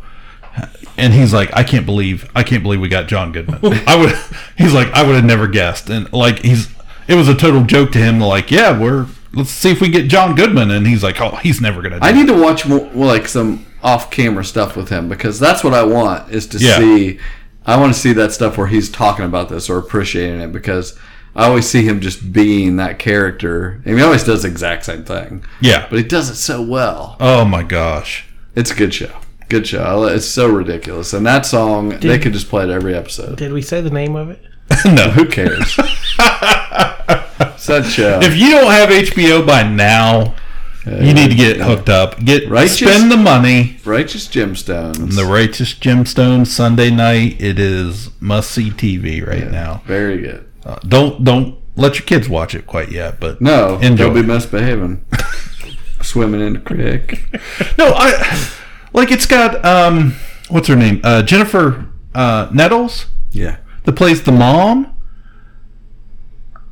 and 0.98 1.14
he's 1.14 1.34
like, 1.34 1.50
"I 1.56 1.64
can't 1.64 1.86
believe, 1.86 2.30
I 2.36 2.44
can't 2.44 2.64
believe 2.64 2.80
we 2.82 2.90
got 2.90 3.08
John 3.08 3.32
Goodman." 3.32 3.60
I 3.88 3.96
would, 3.96 4.14
he's 4.58 4.74
like, 4.74 4.88
"I 4.94 5.04
would 5.04 5.16
have 5.16 5.26
never 5.26 5.48
guessed," 5.48 5.90
and 5.90 6.12
like 6.14 6.40
he's, 6.40 6.70
it 7.08 7.16
was 7.16 7.28
a 7.28 7.36
total 7.36 7.64
joke 7.64 7.92
to 7.92 8.00
him. 8.00 8.20
Like, 8.20 8.52
yeah, 8.52 8.78
we're 8.78 9.08
let's 9.34 9.50
see 9.52 9.72
if 9.72 9.80
we 9.82 9.90
get 9.90 10.08
John 10.08 10.36
Goodman, 10.36 10.72
and 10.72 10.86
he's 10.88 11.04
like, 11.04 11.22
"Oh, 11.22 11.36
he's 11.38 11.62
never 11.62 11.82
gonna." 11.82 12.00
Do 12.00 12.06
I 12.06 12.10
it." 12.10 12.16
need 12.16 12.28
to 12.28 12.40
watch 12.42 12.66
more 12.68 12.90
like 12.94 13.28
some 13.28 13.66
off-camera 13.84 14.46
stuff 14.46 14.76
with 14.76 14.90
him 14.90 15.10
because 15.10 15.40
that's 15.40 15.64
what 15.64 15.74
I 15.74 15.84
want 15.84 16.32
is 16.32 16.46
to 16.48 16.58
Yeah. 16.60 16.78
see. 16.80 17.20
I 17.66 17.78
want 17.80 17.94
to 17.94 18.00
see 18.00 18.14
that 18.14 18.32
stuff 18.32 18.58
where 18.58 18.68
he's 18.68 18.90
talking 18.90 19.26
about 19.26 19.50
this 19.50 19.70
or 19.70 19.78
appreciating 19.78 20.42
it 20.42 20.52
because 20.52 20.98
I 21.36 21.46
always 21.48 21.68
see 21.70 21.84
him 21.88 22.02
just 22.02 22.34
being 22.34 22.76
that 22.78 23.00
character. 23.00 23.82
And 23.86 23.98
he 23.98 24.04
always 24.04 24.24
does 24.24 24.44
the 24.44 24.50
exact 24.50 24.86
same 24.86 25.04
thing. 25.04 25.46
Yeah. 25.62 25.88
but 25.90 25.98
he 25.98 26.04
does 26.04 26.30
it 26.30 26.36
so 26.36 26.62
well. 26.62 27.16
Oh 27.20 27.46
my 27.46 27.64
gosh. 27.64 28.26
It's 28.56 28.72
a 28.72 28.76
good 28.76 28.94
show. 28.94 29.12
Good 29.48 29.66
show. 29.68 30.04
It's 30.06 30.26
so 30.26 30.48
ridiculous. 30.50 31.14
And 31.14 31.26
that 31.26 31.46
song, 31.46 31.90
they 32.00 32.20
could 32.20 32.34
just 32.34 32.50
play 32.50 32.64
it 32.64 32.70
every 32.70 32.96
episode. 32.96 33.38
Did 33.38 33.54
we 33.54 33.62
say 33.62 33.80
the 33.82 33.90
name 33.90 34.16
of 34.16 34.30
it? 34.30 34.42
no, 34.86 35.10
Who 35.12 35.26
cares? 35.26 35.74
Such 37.58 37.88
show. 37.92 38.20
if 38.22 38.36
you 38.36 38.50
don't 38.52 38.72
have 38.72 38.90
HBO 38.90 39.46
by 39.46 39.64
now, 39.64 40.34
you 40.86 41.14
need 41.14 41.30
to 41.30 41.36
get 41.36 41.58
hooked 41.58 41.90
up. 41.90 42.20
Get 42.24 42.50
Righteous- 42.50 42.80
spend 42.80 43.12
the 43.12 43.18
money. 43.18 43.78
Righteous 43.86 44.28
Gemstones. 44.28 45.16
The 45.16 45.26
Righteous 45.26 45.74
Gemstones 45.76 46.48
Sunday 46.48 46.90
night. 46.90 47.40
It 47.40 47.60
is 47.60 48.10
must 48.20 48.52
see 48.52 48.72
TV 48.72 49.26
right 49.26 49.50
now. 49.52 49.84
Very 49.86 50.20
good. 50.22 50.48
Uh, 50.66 50.76
don't 50.88 51.24
don't 51.24 51.58
let 51.76 51.96
your 51.98 52.06
kids 52.06 52.28
watch 52.30 52.54
it 52.54 52.68
quite 52.68 52.90
yet, 52.92 53.20
but 53.20 53.42
No, 53.42 53.80
enjoy. 53.80 54.06
they'll 54.06 54.14
be 54.14 54.22
misbehaving. 54.28 55.04
Swimming 56.02 56.42
in 56.42 56.54
the 56.54 56.60
creek. 56.60 57.24
no, 57.78 57.94
I 57.96 58.50
like 58.94 59.12
it's 59.12 59.26
got 59.26 59.64
um 59.66 60.16
what's 60.50 60.68
her 60.68 60.76
name 60.76 61.00
uh, 61.04 61.22
Jennifer 61.24 61.88
uh, 62.14 62.50
Nettles 62.52 63.06
Yeah. 63.32 63.58
that 63.84 63.94
plays 63.94 64.24
the 64.24 64.32
mom. 64.32 64.94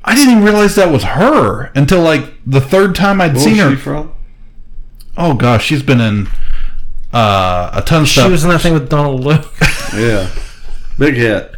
I 0.03 0.15
didn't 0.15 0.31
even 0.31 0.43
realize 0.43 0.75
that 0.75 0.91
was 0.91 1.03
her 1.03 1.65
until 1.75 2.01
like 2.01 2.25
the 2.45 2.61
third 2.61 2.95
time 2.95 3.21
I'd 3.21 3.33
What 3.33 3.41
seen 3.43 3.53
was 3.57 3.59
her. 3.73 3.77
from? 3.77 4.13
Oh 5.17 5.33
gosh, 5.33 5.65
she's 5.65 5.83
been 5.83 6.01
in 6.01 6.27
uh, 7.13 7.71
a 7.73 7.81
ton 7.85 8.01
of 8.01 8.07
She 8.07 8.13
stuff. 8.13 8.25
She 8.27 8.31
was 8.31 8.43
in 8.43 8.49
that 8.49 8.61
thing 8.61 8.73
with 8.73 8.89
Donald 8.89 9.21
Luke. 9.23 9.51
Yeah. 9.95 10.29
Big 10.97 11.15
hit. 11.15 11.55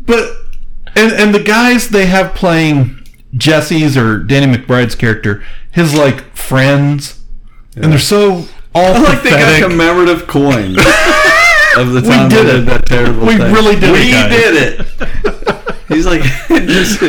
But 0.00 0.36
and 0.96 1.12
and 1.12 1.34
the 1.34 1.42
guys 1.42 1.88
they 1.88 2.06
have 2.06 2.34
playing 2.34 3.06
Jesse's 3.36 3.96
or 3.96 4.18
Danny 4.18 4.52
McBride's 4.52 4.94
character, 4.94 5.42
his 5.70 5.94
like 5.94 6.34
friends, 6.36 7.20
and 7.76 7.92
they're 7.92 7.98
so 7.98 8.46
all 8.74 8.94
I 8.94 8.98
like 8.98 9.22
they 9.22 9.30
got 9.30 9.62
commemorative 9.70 10.26
coins 10.26 10.78
of 11.76 11.92
the 11.92 12.00
We 12.02 12.08
time 12.08 12.28
did 12.28 12.46
it. 12.46 12.52
did 12.52 12.66
that 12.66 12.86
terrible 12.86 13.26
We 13.26 13.36
thing. 13.36 13.52
really 13.52 13.74
did 13.76 13.84
it, 13.84 13.92
We 13.92 14.10
guys. 14.10 14.30
did 14.30 14.80
it. 14.80 15.76
He's 15.88 16.06
like 16.06 16.22
just, 16.48 17.00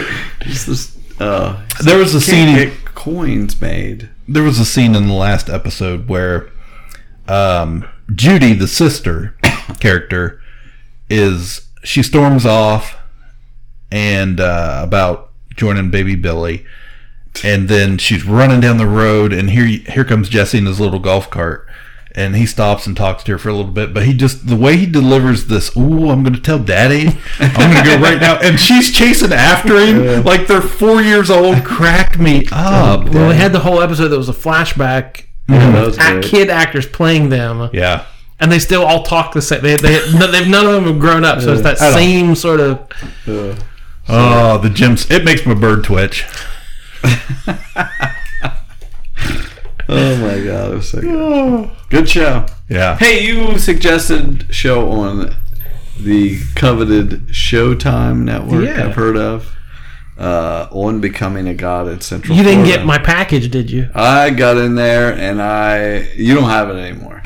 just 0.41 0.67
this. 0.67 0.97
Uh, 1.19 1.61
There 1.83 1.97
was 1.97 2.13
a 2.15 2.21
scene- 2.21 2.55
get 2.55 2.85
coins 2.95 3.59
made. 3.61 4.09
there 4.27 4.43
was 4.43 4.59
a 4.59 4.65
scene 4.65 4.95
in 4.95 5.07
the 5.07 5.13
last 5.13 5.49
episode 5.49 6.07
where 6.09 6.49
um, 7.27 7.87
Judy, 8.13 8.53
the 8.53 8.67
sister 8.67 9.35
character, 9.79 10.41
is 11.09 11.67
she 11.83 12.03
storms 12.03 12.45
off 12.45 12.97
and 13.91 14.39
uh, 14.39 14.81
about 14.83 15.31
joining 15.55 15.89
baby 15.91 16.15
Billy, 16.15 16.65
and 17.43 17.67
then 17.69 17.97
she's 17.97 18.25
running 18.25 18.59
down 18.61 18.77
the 18.77 18.87
road, 18.87 19.33
and 19.33 19.49
here 19.51 19.65
here 19.65 20.05
comes 20.05 20.29
Jesse 20.29 20.57
in 20.57 20.65
his 20.65 20.79
little 20.79 20.99
golf 20.99 21.29
cart. 21.29 21.67
And 22.13 22.35
he 22.35 22.45
stops 22.45 22.85
and 22.87 22.97
talks 22.97 23.23
to 23.23 23.31
her 23.31 23.37
for 23.37 23.47
a 23.47 23.53
little 23.53 23.71
bit, 23.71 23.93
but 23.93 24.03
he 24.05 24.13
just 24.13 24.45
the 24.47 24.57
way 24.57 24.75
he 24.75 24.85
delivers 24.85 25.45
this, 25.45 25.73
"Ooh, 25.77 26.09
I'm 26.09 26.23
going 26.23 26.33
to 26.33 26.41
tell 26.41 26.59
Daddy, 26.59 27.07
I'm 27.39 27.71
going 27.71 27.85
to 27.85 27.89
go 27.89 27.97
right 28.01 28.19
now," 28.19 28.37
and 28.41 28.59
she's 28.59 28.91
chasing 28.93 29.31
after 29.31 29.79
him 29.79 30.25
like 30.25 30.45
they're 30.45 30.59
four 30.61 31.01
years 31.01 31.29
old. 31.29 31.63
Cracked 31.63 32.19
me 32.19 32.47
up. 32.51 33.07
well, 33.07 33.29
we 33.29 33.35
had 33.35 33.53
the 33.53 33.61
whole 33.61 33.81
episode 33.81 34.09
that 34.09 34.17
was 34.17 34.27
a 34.27 34.33
flashback. 34.33 35.23
Yeah, 35.47 35.71
that 35.71 35.85
was 35.85 35.97
Act- 35.99 36.11
great. 36.15 36.25
kid 36.25 36.49
actors 36.49 36.85
playing 36.85 37.29
them, 37.29 37.69
Yeah. 37.71 38.03
And 38.41 38.51
they 38.51 38.59
still 38.59 38.83
all 38.85 39.03
talk 39.03 39.33
the 39.33 39.41
same. 39.41 39.61
They, 39.61 39.77
they, 39.77 39.99
no, 40.13 40.27
they've 40.29 40.47
none 40.47 40.65
of 40.65 40.73
them 40.73 40.83
have 40.85 40.99
grown 40.99 41.23
up, 41.23 41.39
so 41.41 41.53
it's 41.53 41.61
that 41.61 41.79
I 41.81 41.85
don't- 41.91 41.93
same 41.97 42.35
sort 42.35 42.59
of. 42.59 42.79
Uh, 43.27 43.55
Oh, 44.09 44.57
the 44.57 44.67
gyms. 44.67 45.09
It 45.09 45.23
makes 45.23 45.45
my 45.45 45.53
bird 45.53 45.83
twitch. 45.85 46.25
oh 49.89 50.17
my 50.17 50.43
god, 50.43 50.71
it 50.71 50.75
was 50.75 50.89
so 50.89 51.01
good. 51.01 51.69
Good 51.89 52.09
show. 52.09 52.45
Yeah. 52.69 52.97
Hey, 52.97 53.25
you 53.25 53.57
suggested 53.59 54.53
show 54.53 54.89
on 54.91 55.35
the 55.99 56.39
coveted 56.55 57.27
Showtime 57.27 58.19
network 58.23 58.63
Yeah. 58.65 58.85
I've 58.87 58.95
heard 58.95 59.17
of. 59.17 59.55
Uh, 60.17 60.67
on 60.71 60.99
becoming 61.01 61.47
a 61.47 61.53
god 61.53 61.87
at 61.87 62.03
Central. 62.03 62.37
You 62.37 62.43
didn't 62.43 62.63
Florida. 62.65 62.77
get 62.79 62.85
my 62.85 62.97
package, 62.99 63.49
did 63.49 63.71
you? 63.71 63.89
I 63.95 64.29
got 64.29 64.57
in 64.57 64.75
there 64.75 65.13
and 65.13 65.41
I 65.41 66.09
you 66.15 66.35
don't 66.35 66.49
have 66.49 66.69
it 66.69 66.75
anymore. 66.75 67.20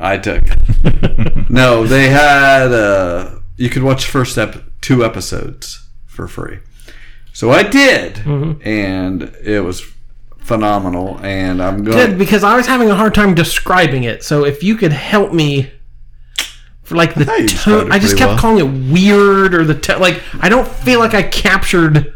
I 0.00 0.16
took 0.18 0.42
it. 0.46 1.50
no, 1.50 1.84
they 1.86 2.08
had 2.08 2.72
uh 2.72 3.36
you 3.56 3.68
could 3.68 3.82
watch 3.82 4.06
the 4.06 4.10
first 4.10 4.38
ep- 4.38 4.62
two 4.80 5.04
episodes 5.04 5.86
for 6.06 6.26
free. 6.26 6.58
So 7.32 7.50
I 7.50 7.62
did 7.62 8.14
Mm-hmm. 8.16 8.66
and 8.66 9.22
it 9.44 9.60
was 9.60 9.82
phenomenal 10.38 11.18
and 11.22 11.62
I'm 11.62 11.84
going 11.84 11.96
Good, 11.96 12.18
because 12.18 12.42
I 12.42 12.56
was 12.56 12.66
having 12.66 12.90
a 12.90 12.94
hard 12.94 13.14
time 13.14 13.34
describing 13.34 14.04
it. 14.04 14.24
So 14.24 14.44
if 14.44 14.62
you 14.62 14.74
could 14.76 14.92
help 14.92 15.32
me 15.32 15.70
for 16.82 16.96
like 16.96 17.14
the 17.14 17.24
described 17.24 17.56
tone, 17.60 17.92
I 17.92 17.98
just 17.98 18.16
kept 18.16 18.30
well. 18.30 18.38
calling 18.38 18.58
it 18.66 18.92
weird 18.92 19.54
or 19.54 19.64
the 19.64 19.74
tone. 19.78 20.00
Like 20.00 20.22
I 20.40 20.48
don't 20.48 20.66
feel 20.66 20.98
like 20.98 21.14
I 21.14 21.22
captured 21.22 22.14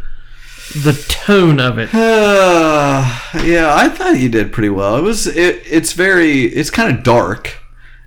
the 0.82 0.92
tone 1.08 1.60
of 1.60 1.78
it. 1.78 1.90
Uh, 1.94 3.04
yeah, 3.44 3.72
I 3.74 3.88
thought 3.88 4.18
you 4.18 4.28
did 4.28 4.52
pretty 4.52 4.70
well. 4.70 4.96
It 4.96 5.02
was 5.02 5.26
it, 5.28 5.62
it's 5.64 5.92
very 5.92 6.42
it's 6.42 6.70
kind 6.70 6.96
of 6.96 7.04
dark, 7.04 7.58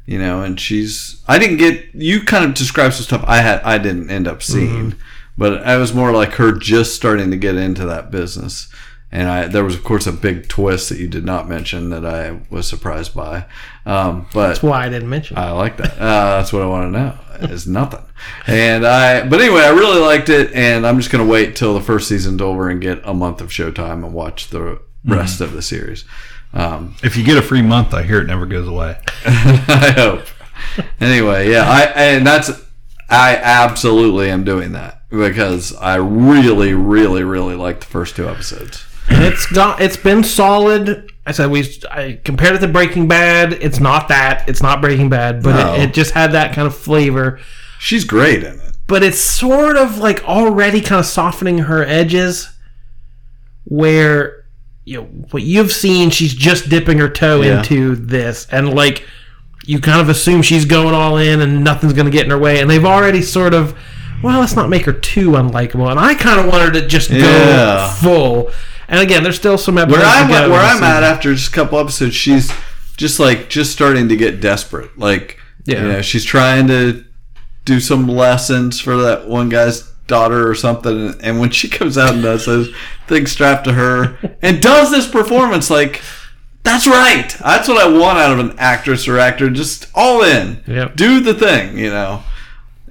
you 0.08 0.18
know, 0.18 0.42
and 0.42 0.60
she's 0.60 1.22
I 1.28 1.38
didn't 1.38 1.58
get 1.58 1.94
you 1.94 2.22
kind 2.24 2.44
of 2.46 2.56
described 2.56 2.96
some 2.96 3.04
stuff 3.04 3.24
I 3.28 3.38
had 3.42 3.62
I 3.62 3.78
didn't 3.78 4.10
end 4.10 4.28
up 4.28 4.42
seeing, 4.42 4.96
but 5.38 5.62
I 5.64 5.78
was 5.78 5.94
more 5.94 6.12
like 6.12 6.32
her 6.34 6.52
just 6.54 6.96
starting 6.96 7.30
to 7.30 7.38
get 7.38 7.56
into 7.56 7.86
that 7.86 8.10
business. 8.10 8.70
And 9.12 9.30
I 9.30 9.48
there 9.48 9.64
was 9.64 9.76
of 9.76 9.84
course 9.84 10.06
a 10.08 10.12
big 10.12 10.48
twist 10.50 10.90
that 10.90 10.98
you 10.98 11.08
did 11.08 11.24
not 11.24 11.48
mention 11.48 11.92
that 11.92 12.06
I 12.06 12.40
was 12.50 12.68
surprised 12.68 13.14
by. 13.14 13.46
Um, 13.86 14.28
but 14.34 14.48
That's 14.50 14.64
why 14.64 14.86
I 14.86 14.90
didn't 14.90 15.10
mention. 15.10 15.38
it. 15.38 15.42
I 15.42 15.52
like 15.52 15.78
that. 15.78 15.94
Uh, 15.94 16.38
that's 16.38 16.52
what 16.52 16.62
I 16.62 16.66
want 16.66 16.94
to 16.94 17.00
know. 17.00 17.18
Is 17.54 17.68
nothing. 17.68 18.04
And 18.48 18.86
I, 18.86 19.28
but 19.30 19.40
anyway, 19.40 19.62
I 19.62 19.70
really 19.70 20.02
liked 20.02 20.28
it, 20.30 20.52
and 20.54 20.86
I'm 20.88 20.98
just 20.98 21.12
gonna 21.12 21.26
wait 21.26 21.56
till 21.56 21.74
the 21.74 21.82
first 21.82 22.08
season's 22.10 22.42
over 22.42 22.68
and 22.70 22.82
get 22.82 23.00
a 23.06 23.14
month 23.14 23.42
of 23.42 23.50
Showtime 23.50 24.04
and 24.04 24.12
watch 24.14 24.50
the 24.50 24.80
rest 25.06 25.40
of 25.40 25.54
the 25.54 25.62
series. 25.62 26.04
Um, 26.58 26.96
If 27.04 27.16
you 27.18 27.24
get 27.24 27.38
a 27.38 27.42
free 27.42 27.62
month, 27.62 27.94
I 27.94 28.04
hear 28.04 28.20
it 28.20 28.28
never 28.28 28.46
goes 28.46 28.68
away. 28.68 28.98
I 29.26 29.94
hope. 29.96 30.26
Anyway, 31.00 31.52
yeah, 31.52 31.64
I 31.70 31.84
and 31.96 32.26
that's 32.26 32.50
I 33.10 33.36
absolutely 33.38 34.30
am 34.32 34.44
doing 34.44 34.72
that 34.74 35.04
because 35.10 35.76
I 35.76 35.96
really, 35.96 36.74
really, 36.74 37.24
really 37.24 37.56
like 37.56 37.80
the 37.80 37.86
first 37.86 38.16
two 38.16 38.28
episodes. 38.28 38.84
And 39.10 39.24
it's 39.24 39.46
got 39.46 39.82
it's 39.82 39.98
been 39.98 40.24
solid. 40.24 41.12
I 41.26 41.32
said 41.32 41.52
we 41.52 41.70
I 41.92 42.20
compared 42.24 42.56
it 42.56 42.60
to 42.60 42.68
Breaking 42.68 43.08
Bad. 43.08 43.54
It's 43.54 43.80
not 43.80 44.08
that. 44.08 44.50
It's 44.50 44.62
not 44.64 44.82
Breaking 44.82 45.10
Bad, 45.10 45.44
but 45.44 45.54
No. 45.56 45.74
it, 45.76 45.90
it 45.90 45.94
just 45.94 46.12
had 46.14 46.32
that 46.32 46.54
kind 46.56 46.68
of 46.68 46.76
flavor. 46.76 47.40
She's 47.80 48.04
great 48.04 48.44
in 48.44 48.56
it. 48.60 48.78
But 48.88 49.04
it's 49.04 49.20
sort 49.20 49.76
of 49.78 50.00
like 50.00 50.24
already 50.24 50.82
kind 50.82 51.00
of 51.00 51.06
softening 51.06 51.60
her 51.60 51.84
edges, 51.84 52.50
where 53.66 54.46
you 54.88 55.02
know 55.02 55.04
what 55.32 55.44
you've 55.44 55.72
seen. 55.72 56.10
She's 56.10 56.34
just 56.34 56.70
dipping 56.70 56.98
her 57.00 57.10
toe 57.10 57.42
Yeah. 57.42 57.58
into 57.60 57.96
this, 57.96 58.48
and 58.52 58.74
like 58.74 59.04
you 59.66 59.80
kind 59.82 60.00
of 60.00 60.08
assume 60.08 60.42
she's 60.42 60.64
going 60.64 60.96
all 60.96 61.18
in 61.18 61.42
and 61.42 61.62
nothing's 61.62 61.92
going 61.92 62.06
to 62.06 62.12
get 62.12 62.24
in 62.24 62.32
her 62.32 62.38
way. 62.38 62.62
And 62.62 62.70
they've 62.70 62.86
already 62.86 63.22
sort 63.22 63.54
of 63.54 63.78
well, 64.24 64.40
let's 64.40 64.56
not 64.56 64.70
make 64.70 64.86
her 64.86 64.94
too 64.94 65.32
unlikable. 65.32 65.92
And 65.92 66.00
I 66.00 66.16
kind 66.16 66.40
of 66.40 66.48
wanted 66.48 66.74
to 66.74 66.88
just 66.88 67.10
go 67.12 67.18
Yeah. 67.18 67.94
full. 67.96 68.50
And 68.88 69.00
again, 69.02 69.22
there's 69.24 69.36
still 69.36 69.58
some 69.58 69.78
episodes 69.78 70.02
where 70.04 70.10
I'm 70.24 70.28
go 70.30 70.50
where 70.50 70.62
I'm 70.62 70.82
at 70.84 71.04
after 71.04 71.36
just 71.36 71.50
a 71.50 71.52
couple 71.52 71.78
episodes, 71.80 72.16
she's 72.16 72.52
just 72.96 73.20
like 73.20 73.50
just 73.50 73.72
starting 73.74 74.08
to 74.10 74.16
get 74.16 74.40
desperate. 74.42 74.98
Like, 74.98 75.38
Yeah. 75.66 75.82
you 75.84 75.88
know, 75.90 76.02
she's 76.02 76.24
trying 76.24 76.68
to 76.70 77.04
do 77.66 77.80
some 77.82 78.08
lessons 78.08 78.80
for 78.80 78.96
that 78.96 79.28
one 79.28 79.50
guy's 79.50 79.84
daughter 80.08 80.50
or 80.50 80.56
something, 80.56 81.14
and 81.22 81.40
when 81.40 81.52
she 81.52 81.70
comes 81.70 81.98
out 81.98 82.14
and 82.14 82.24
does 82.24 82.46
those 82.46 82.74
things 83.08 83.32
strapped 83.32 83.66
to 83.66 83.74
her 83.74 84.18
and 84.42 84.62
does 84.62 84.92
this 84.92 85.08
performance, 85.08 85.70
like. 85.70 86.02
That's 86.64 86.86
right. 86.86 87.30
That's 87.40 87.70
what 87.70 87.78
I 87.78 87.88
want 87.88 88.18
out 88.18 88.34
of 88.34 88.40
an 88.40 88.60
actress 88.60 89.08
or 89.08 89.18
actor. 89.18 89.50
Just 89.50 89.90
all 89.96 90.22
in. 90.22 90.62
Yep. 90.68 90.98
Do 90.98 91.22
the 91.22 91.34
thing, 91.34 91.78
you 91.78 91.90
know. 91.90 92.24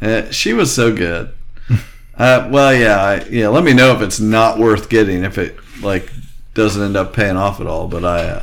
Uh, 0.00 0.30
she 0.30 0.54
was 0.54 0.74
so 0.74 0.94
good. 0.94 1.34
Uh, 2.18 2.48
well, 2.50 2.74
yeah, 2.74 2.96
I, 2.96 3.24
yeah. 3.28 3.48
Let 3.48 3.62
me 3.62 3.74
know 3.74 3.94
if 3.94 4.00
it's 4.00 4.18
not 4.18 4.58
worth 4.58 4.88
getting. 4.88 5.22
If 5.22 5.36
it 5.36 5.58
like 5.82 6.10
doesn't 6.54 6.82
end 6.82 6.96
up 6.96 7.12
paying 7.12 7.36
off 7.36 7.60
at 7.60 7.66
all. 7.66 7.88
But 7.88 8.06
I, 8.06 8.24
uh, 8.24 8.42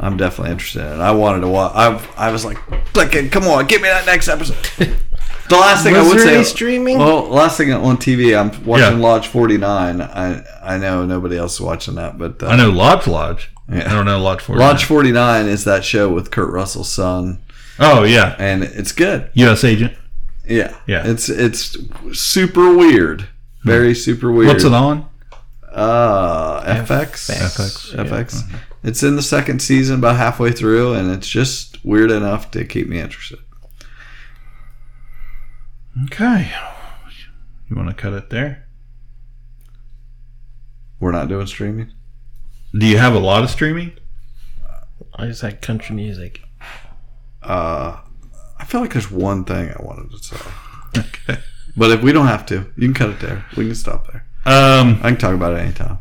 I'm 0.00 0.16
definitely 0.16 0.52
interested 0.52 0.80
in 0.80 1.00
it. 1.00 1.02
I 1.02 1.12
wanted 1.12 1.40
to 1.40 1.48
watch. 1.48 1.72
I, 1.74 2.04
I 2.16 2.30
was 2.30 2.44
like, 2.44 2.56
clicking. 2.92 3.30
Come 3.30 3.44
on, 3.44 3.66
give 3.66 3.82
me 3.82 3.88
that 3.88 4.04
next 4.04 4.28
episode. 4.28 4.96
The 5.48 5.56
last 5.56 5.82
thing 5.82 5.94
I 5.96 6.02
would 6.02 6.18
there 6.18 6.26
say, 6.26 6.34
any 6.36 6.44
streaming? 6.44 6.98
Well, 6.98 7.28
last 7.28 7.56
thing 7.56 7.72
on 7.72 7.96
TV, 7.96 8.38
I'm 8.38 8.48
watching 8.64 8.98
Yeah. 8.98 9.04
Lodge 9.04 9.28
49. 9.28 10.00
I 10.02 10.42
I 10.62 10.76
know 10.78 11.04
nobody 11.06 11.36
else 11.38 11.54
is 11.54 11.60
watching 11.60 11.94
that, 11.94 12.18
but 12.18 12.42
uh, 12.42 12.46
I 12.48 12.56
know 12.56 12.70
Lodge 12.70 13.06
Lodge. 13.06 13.50
Yeah. 13.70 13.90
I 13.90 13.94
don't 13.94 14.04
know 14.06 14.20
Lodge 14.20 14.40
49. 14.42 14.68
Lodge 14.68 14.84
49 14.84 15.46
is 15.46 15.64
that 15.64 15.84
show 15.84 16.08
with 16.10 16.30
Kurt 16.30 16.50
Russell's 16.52 16.90
son, 16.92 17.40
Oh, 17.78 18.02
yeah. 18.04 18.34
and 18.38 18.62
it's 18.64 18.92
good. 18.92 19.30
U.S. 19.34 19.64
Agent. 19.64 19.94
Yeah, 20.48 20.74
Yeah. 20.86 21.02
It's 21.06 21.28
it's 21.28 21.76
super 22.12 22.74
weird, 22.74 23.28
very 23.64 23.94
super 23.94 24.32
weird. 24.32 24.48
What's 24.48 24.64
it 24.64 24.72
on? 24.72 25.06
Uh, 25.70 26.62
FX. 26.64 27.30
FX. 27.30 27.94
FX. 27.94 28.42
It's 28.82 29.02
in 29.02 29.16
the 29.16 29.22
second 29.22 29.60
season, 29.60 29.98
about 29.98 30.16
halfway 30.16 30.50
through, 30.52 30.94
and 30.94 31.10
it's 31.10 31.28
just 31.28 31.84
weird 31.84 32.10
enough 32.10 32.50
to 32.52 32.64
keep 32.64 32.88
me 32.88 32.98
interested. 33.00 33.38
Okay. 36.04 36.50
You 37.68 37.76
want 37.76 37.88
to 37.88 37.94
cut 37.94 38.12
it 38.12 38.30
there? 38.30 38.66
We're 41.00 41.12
not 41.12 41.28
doing 41.28 41.46
streaming. 41.46 41.92
Do 42.78 42.86
you 42.86 42.98
have 42.98 43.14
a 43.14 43.18
lot 43.18 43.42
of 43.44 43.50
streaming? 43.50 43.92
I 45.14 45.26
just 45.26 45.42
had 45.42 45.62
country 45.62 45.94
music. 45.96 46.40
Uh, 47.42 47.98
I 48.58 48.64
feel 48.64 48.80
like 48.80 48.92
there's 48.92 49.10
one 49.10 49.44
thing 49.44 49.70
I 49.70 49.82
wanted 49.82 50.10
to 50.10 50.18
say, 50.18 50.36
Okay. 50.98 51.40
but 51.76 51.90
if 51.90 52.02
we 52.02 52.12
don't 52.12 52.26
have 52.26 52.44
to, 52.46 52.66
you 52.76 52.88
can 52.88 52.94
cut 52.94 53.10
it 53.10 53.20
there. 53.20 53.44
We 53.56 53.66
can 53.66 53.74
stop 53.74 54.06
there. 54.10 54.26
Um, 54.44 54.98
I 55.02 55.10
can 55.10 55.16
talk 55.18 55.34
about 55.34 55.54
it 55.54 55.60
anytime. 55.60 55.98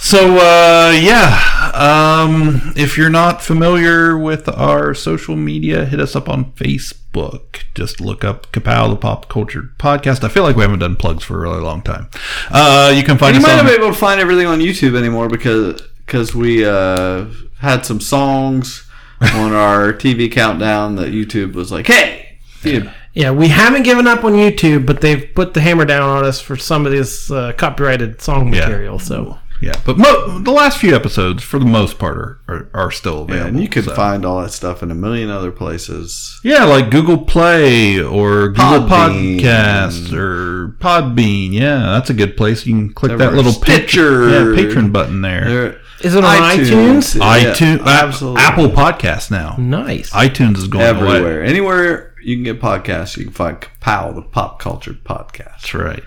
So 0.00 0.36
uh, 0.36 0.92
yeah, 0.92 1.70
um, 1.74 2.72
if 2.76 2.96
you're 2.96 3.10
not 3.10 3.42
familiar 3.42 4.16
with 4.16 4.48
our 4.48 4.94
social 4.94 5.34
media, 5.36 5.84
hit 5.84 5.98
us 6.00 6.14
up 6.14 6.28
on 6.28 6.52
Facebook. 6.52 7.62
Just 7.74 8.00
look 8.00 8.22
up 8.24 8.50
Kapow 8.52 8.88
the 8.90 8.96
Pop 8.96 9.28
Culture 9.28 9.70
Podcast. 9.78 10.22
I 10.22 10.28
feel 10.28 10.44
like 10.44 10.54
we 10.56 10.62
haven't 10.62 10.78
done 10.78 10.94
plugs 10.96 11.24
for 11.24 11.36
a 11.38 11.40
really 11.40 11.60
long 11.60 11.82
time. 11.82 12.08
Uh, 12.48 12.92
you 12.94 13.02
can 13.02 13.18
find 13.18 13.34
you 13.34 13.40
us 13.40 13.46
might 13.46 13.58
on. 13.58 13.64
not 13.64 13.66
be 13.66 13.72
able 13.76 13.88
to 13.88 13.98
find 13.98 14.20
everything 14.20 14.46
on 14.46 14.60
YouTube 14.60 14.96
anymore 14.96 15.28
because 15.28 15.82
because 16.06 16.32
we 16.34 16.64
uh, 16.64 17.26
had 17.58 17.84
some 17.84 18.00
songs 18.00 18.88
on 19.20 19.52
our 19.52 19.92
TV 19.92 20.30
countdown 20.30 20.94
that 20.96 21.08
YouTube 21.12 21.54
was 21.54 21.72
like, 21.72 21.88
"Hey, 21.88 22.38
you 22.62 22.88
Yeah, 23.14 23.32
we 23.32 23.48
haven't 23.48 23.82
given 23.82 24.06
up 24.06 24.22
on 24.22 24.34
YouTube, 24.34 24.86
but 24.86 25.00
they've 25.00 25.28
put 25.34 25.54
the 25.54 25.60
hammer 25.60 25.84
down 25.84 26.02
on 26.08 26.24
us 26.24 26.40
for 26.40 26.56
some 26.56 26.86
of 26.86 26.92
this 26.92 27.32
uh, 27.32 27.52
copyrighted 27.58 28.22
song 28.22 28.52
Yeah. 28.54 28.60
material. 28.60 28.98
So 29.00 29.38
yeah, 29.60 29.74
but 29.84 29.98
mo- 29.98 30.38
the 30.40 30.50
last 30.52 30.78
few 30.78 30.94
episodes, 30.94 31.42
for 31.42 31.58
the 31.58 31.64
most 31.66 31.98
part, 31.98 32.16
are 32.16 32.38
are, 32.48 32.70
are 32.74 32.90
still 32.90 33.18
Yeah, 33.28 33.34
available. 33.34 33.48
and 33.48 33.60
you 33.62 33.68
can 33.68 33.82
so. 33.84 33.94
find 33.94 34.24
all 34.24 34.40
that 34.42 34.50
stuff 34.52 34.82
in 34.82 34.90
a 34.90 34.94
million 34.94 35.30
other 35.30 35.50
places. 35.52 36.40
Yeah, 36.44 36.64
like 36.64 36.90
Google 36.90 37.18
Play 37.18 38.00
or 38.00 38.48
Google 38.48 38.86
Podbean. 38.88 39.40
Podcasts 39.40 40.12
or 40.12 40.76
Podbean. 40.80 41.52
Yeah, 41.52 41.78
that's 41.92 42.10
a 42.10 42.14
good 42.14 42.36
place. 42.36 42.66
You 42.66 42.74
can 42.74 42.92
click 42.94 43.18
that 43.18 43.34
little 43.34 43.52
pit- 43.52 43.88
Stitcher. 43.88 44.28
yeah, 44.28 44.40
Patreon 44.62 44.92
button 44.92 45.22
there. 45.22 45.44
There- 45.48 45.80
is 46.00 46.14
it 46.14 46.22
on 46.24 46.36
iTunes? 46.36 47.16
Yeah, 47.18 47.52
iTunes, 47.52 47.84
absolutely. 47.84 48.40
Apple 48.40 48.68
Podcasts 48.68 49.32
now. 49.32 49.56
nice. 49.58 50.10
iTunes 50.10 50.56
is 50.58 50.68
going 50.68 50.84
away. 50.96 51.16
everywhere, 51.16 51.42
anywhere 51.42 52.14
you 52.22 52.36
can 52.36 52.44
get 52.44 52.60
podcasts, 52.60 53.16
you 53.16 53.24
can 53.24 53.32
find 53.32 53.60
Kapow, 53.60 54.14
the 54.14 54.22
pop 54.22 54.60
culture 54.60 54.92
podcast. 54.92 55.62
That's 55.62 55.74
right. 55.74 56.04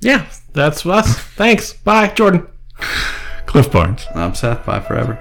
Yeah, 0.00 0.26
that's 0.52 0.84
us. 0.86 1.18
Thanks. 1.18 1.72
Bye, 1.72 2.08
Jordan. 2.08 2.46
Cliff 3.46 3.72
Barnes. 3.72 4.06
I'm 4.14 4.34
Seth. 4.34 4.66
Bye 4.66 4.80
forever. 4.80 5.18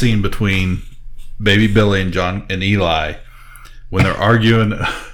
scene 0.00 0.22
between 0.22 0.82
Baby 1.40 1.66
Billy 1.66 2.00
and 2.00 2.12
John 2.12 2.46
and 2.48 2.62
Eli 2.62 3.14
when 3.90 4.04
they're 4.04 4.16
arguing 4.16 4.72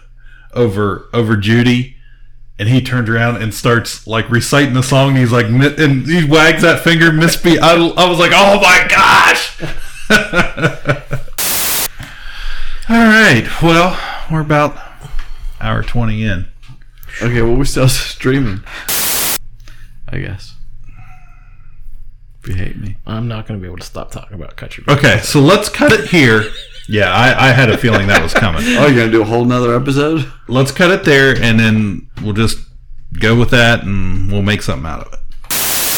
over 0.55 1.09
over 1.13 1.37
Judy, 1.37 1.97
and 2.59 2.69
he 2.69 2.81
turns 2.81 3.11
around 3.11 3.43
and 3.43 3.53
starts 3.53 4.07
like 4.07 4.31
reciting 4.31 4.75
the 4.75 4.83
song. 4.83 5.17
He's 5.17 5.33
like, 5.33 5.47
and 5.47 6.07
he 6.07 6.25
wags 6.25 6.63
that 6.63 6.81
finger, 6.81 7.11
misbe. 7.11 7.59
I, 7.59 7.75
I 7.75 8.09
was 8.09 8.19
like, 8.19 8.33
oh 8.35 8.61
my 8.61 8.87
gosh, 8.89 9.61
All 12.89 12.97
right. 12.97 13.45
Well, 13.61 13.99
we're 14.31 14.41
about 14.41 14.81
hour 15.61 15.83
20 15.83 16.25
in. 16.25 16.47
Okay, 17.21 17.43
well, 17.43 17.57
we're 17.57 17.65
still 17.65 17.89
streaming. 17.89 18.63
I 20.09 20.19
guess. 20.19 20.56
If 22.47 22.56
you 22.56 22.64
hate 22.64 22.78
me. 22.78 22.97
I'm 23.06 23.27
not 23.27 23.48
going 23.48 23.59
to 23.59 23.62
be 23.62 23.66
able 23.66 23.78
to 23.78 23.85
stop 23.85 24.12
talking 24.12 24.35
about 24.35 24.55
country. 24.56 24.85
Okay, 24.89 25.18
so 25.23 25.40
let's 25.40 25.68
cut 25.68 25.93
it 25.93 26.09
here. 26.10 26.44
Yeah, 26.89 27.12
I, 27.12 27.48
I 27.48 27.52
had 27.52 27.70
a 27.70 27.77
feeling 27.77 28.06
that 28.06 28.23
was 28.23 28.32
coming. 28.32 28.62
Oh, 28.78 28.86
you're 28.86 28.94
going 28.94 29.06
to 29.06 29.12
do 29.12 29.23
a 29.23 29.24
whole 29.24 29.44
nother 29.44 29.74
episode? 29.74 30.31
Let's 30.47 30.70
cut 30.70 30.93
it 30.93 31.05
there, 31.05 31.35
and 31.43 31.59
then 31.59 32.09
we'll 32.23 32.35
just 32.35 32.59
go 33.18 33.36
with 33.36 33.51
that, 33.51 33.82
and 33.82 34.31
we'll 34.31 34.43
make 34.43 34.62
something 34.62 34.86
out 34.86 35.06
of 35.06 35.12
it. 35.12 35.18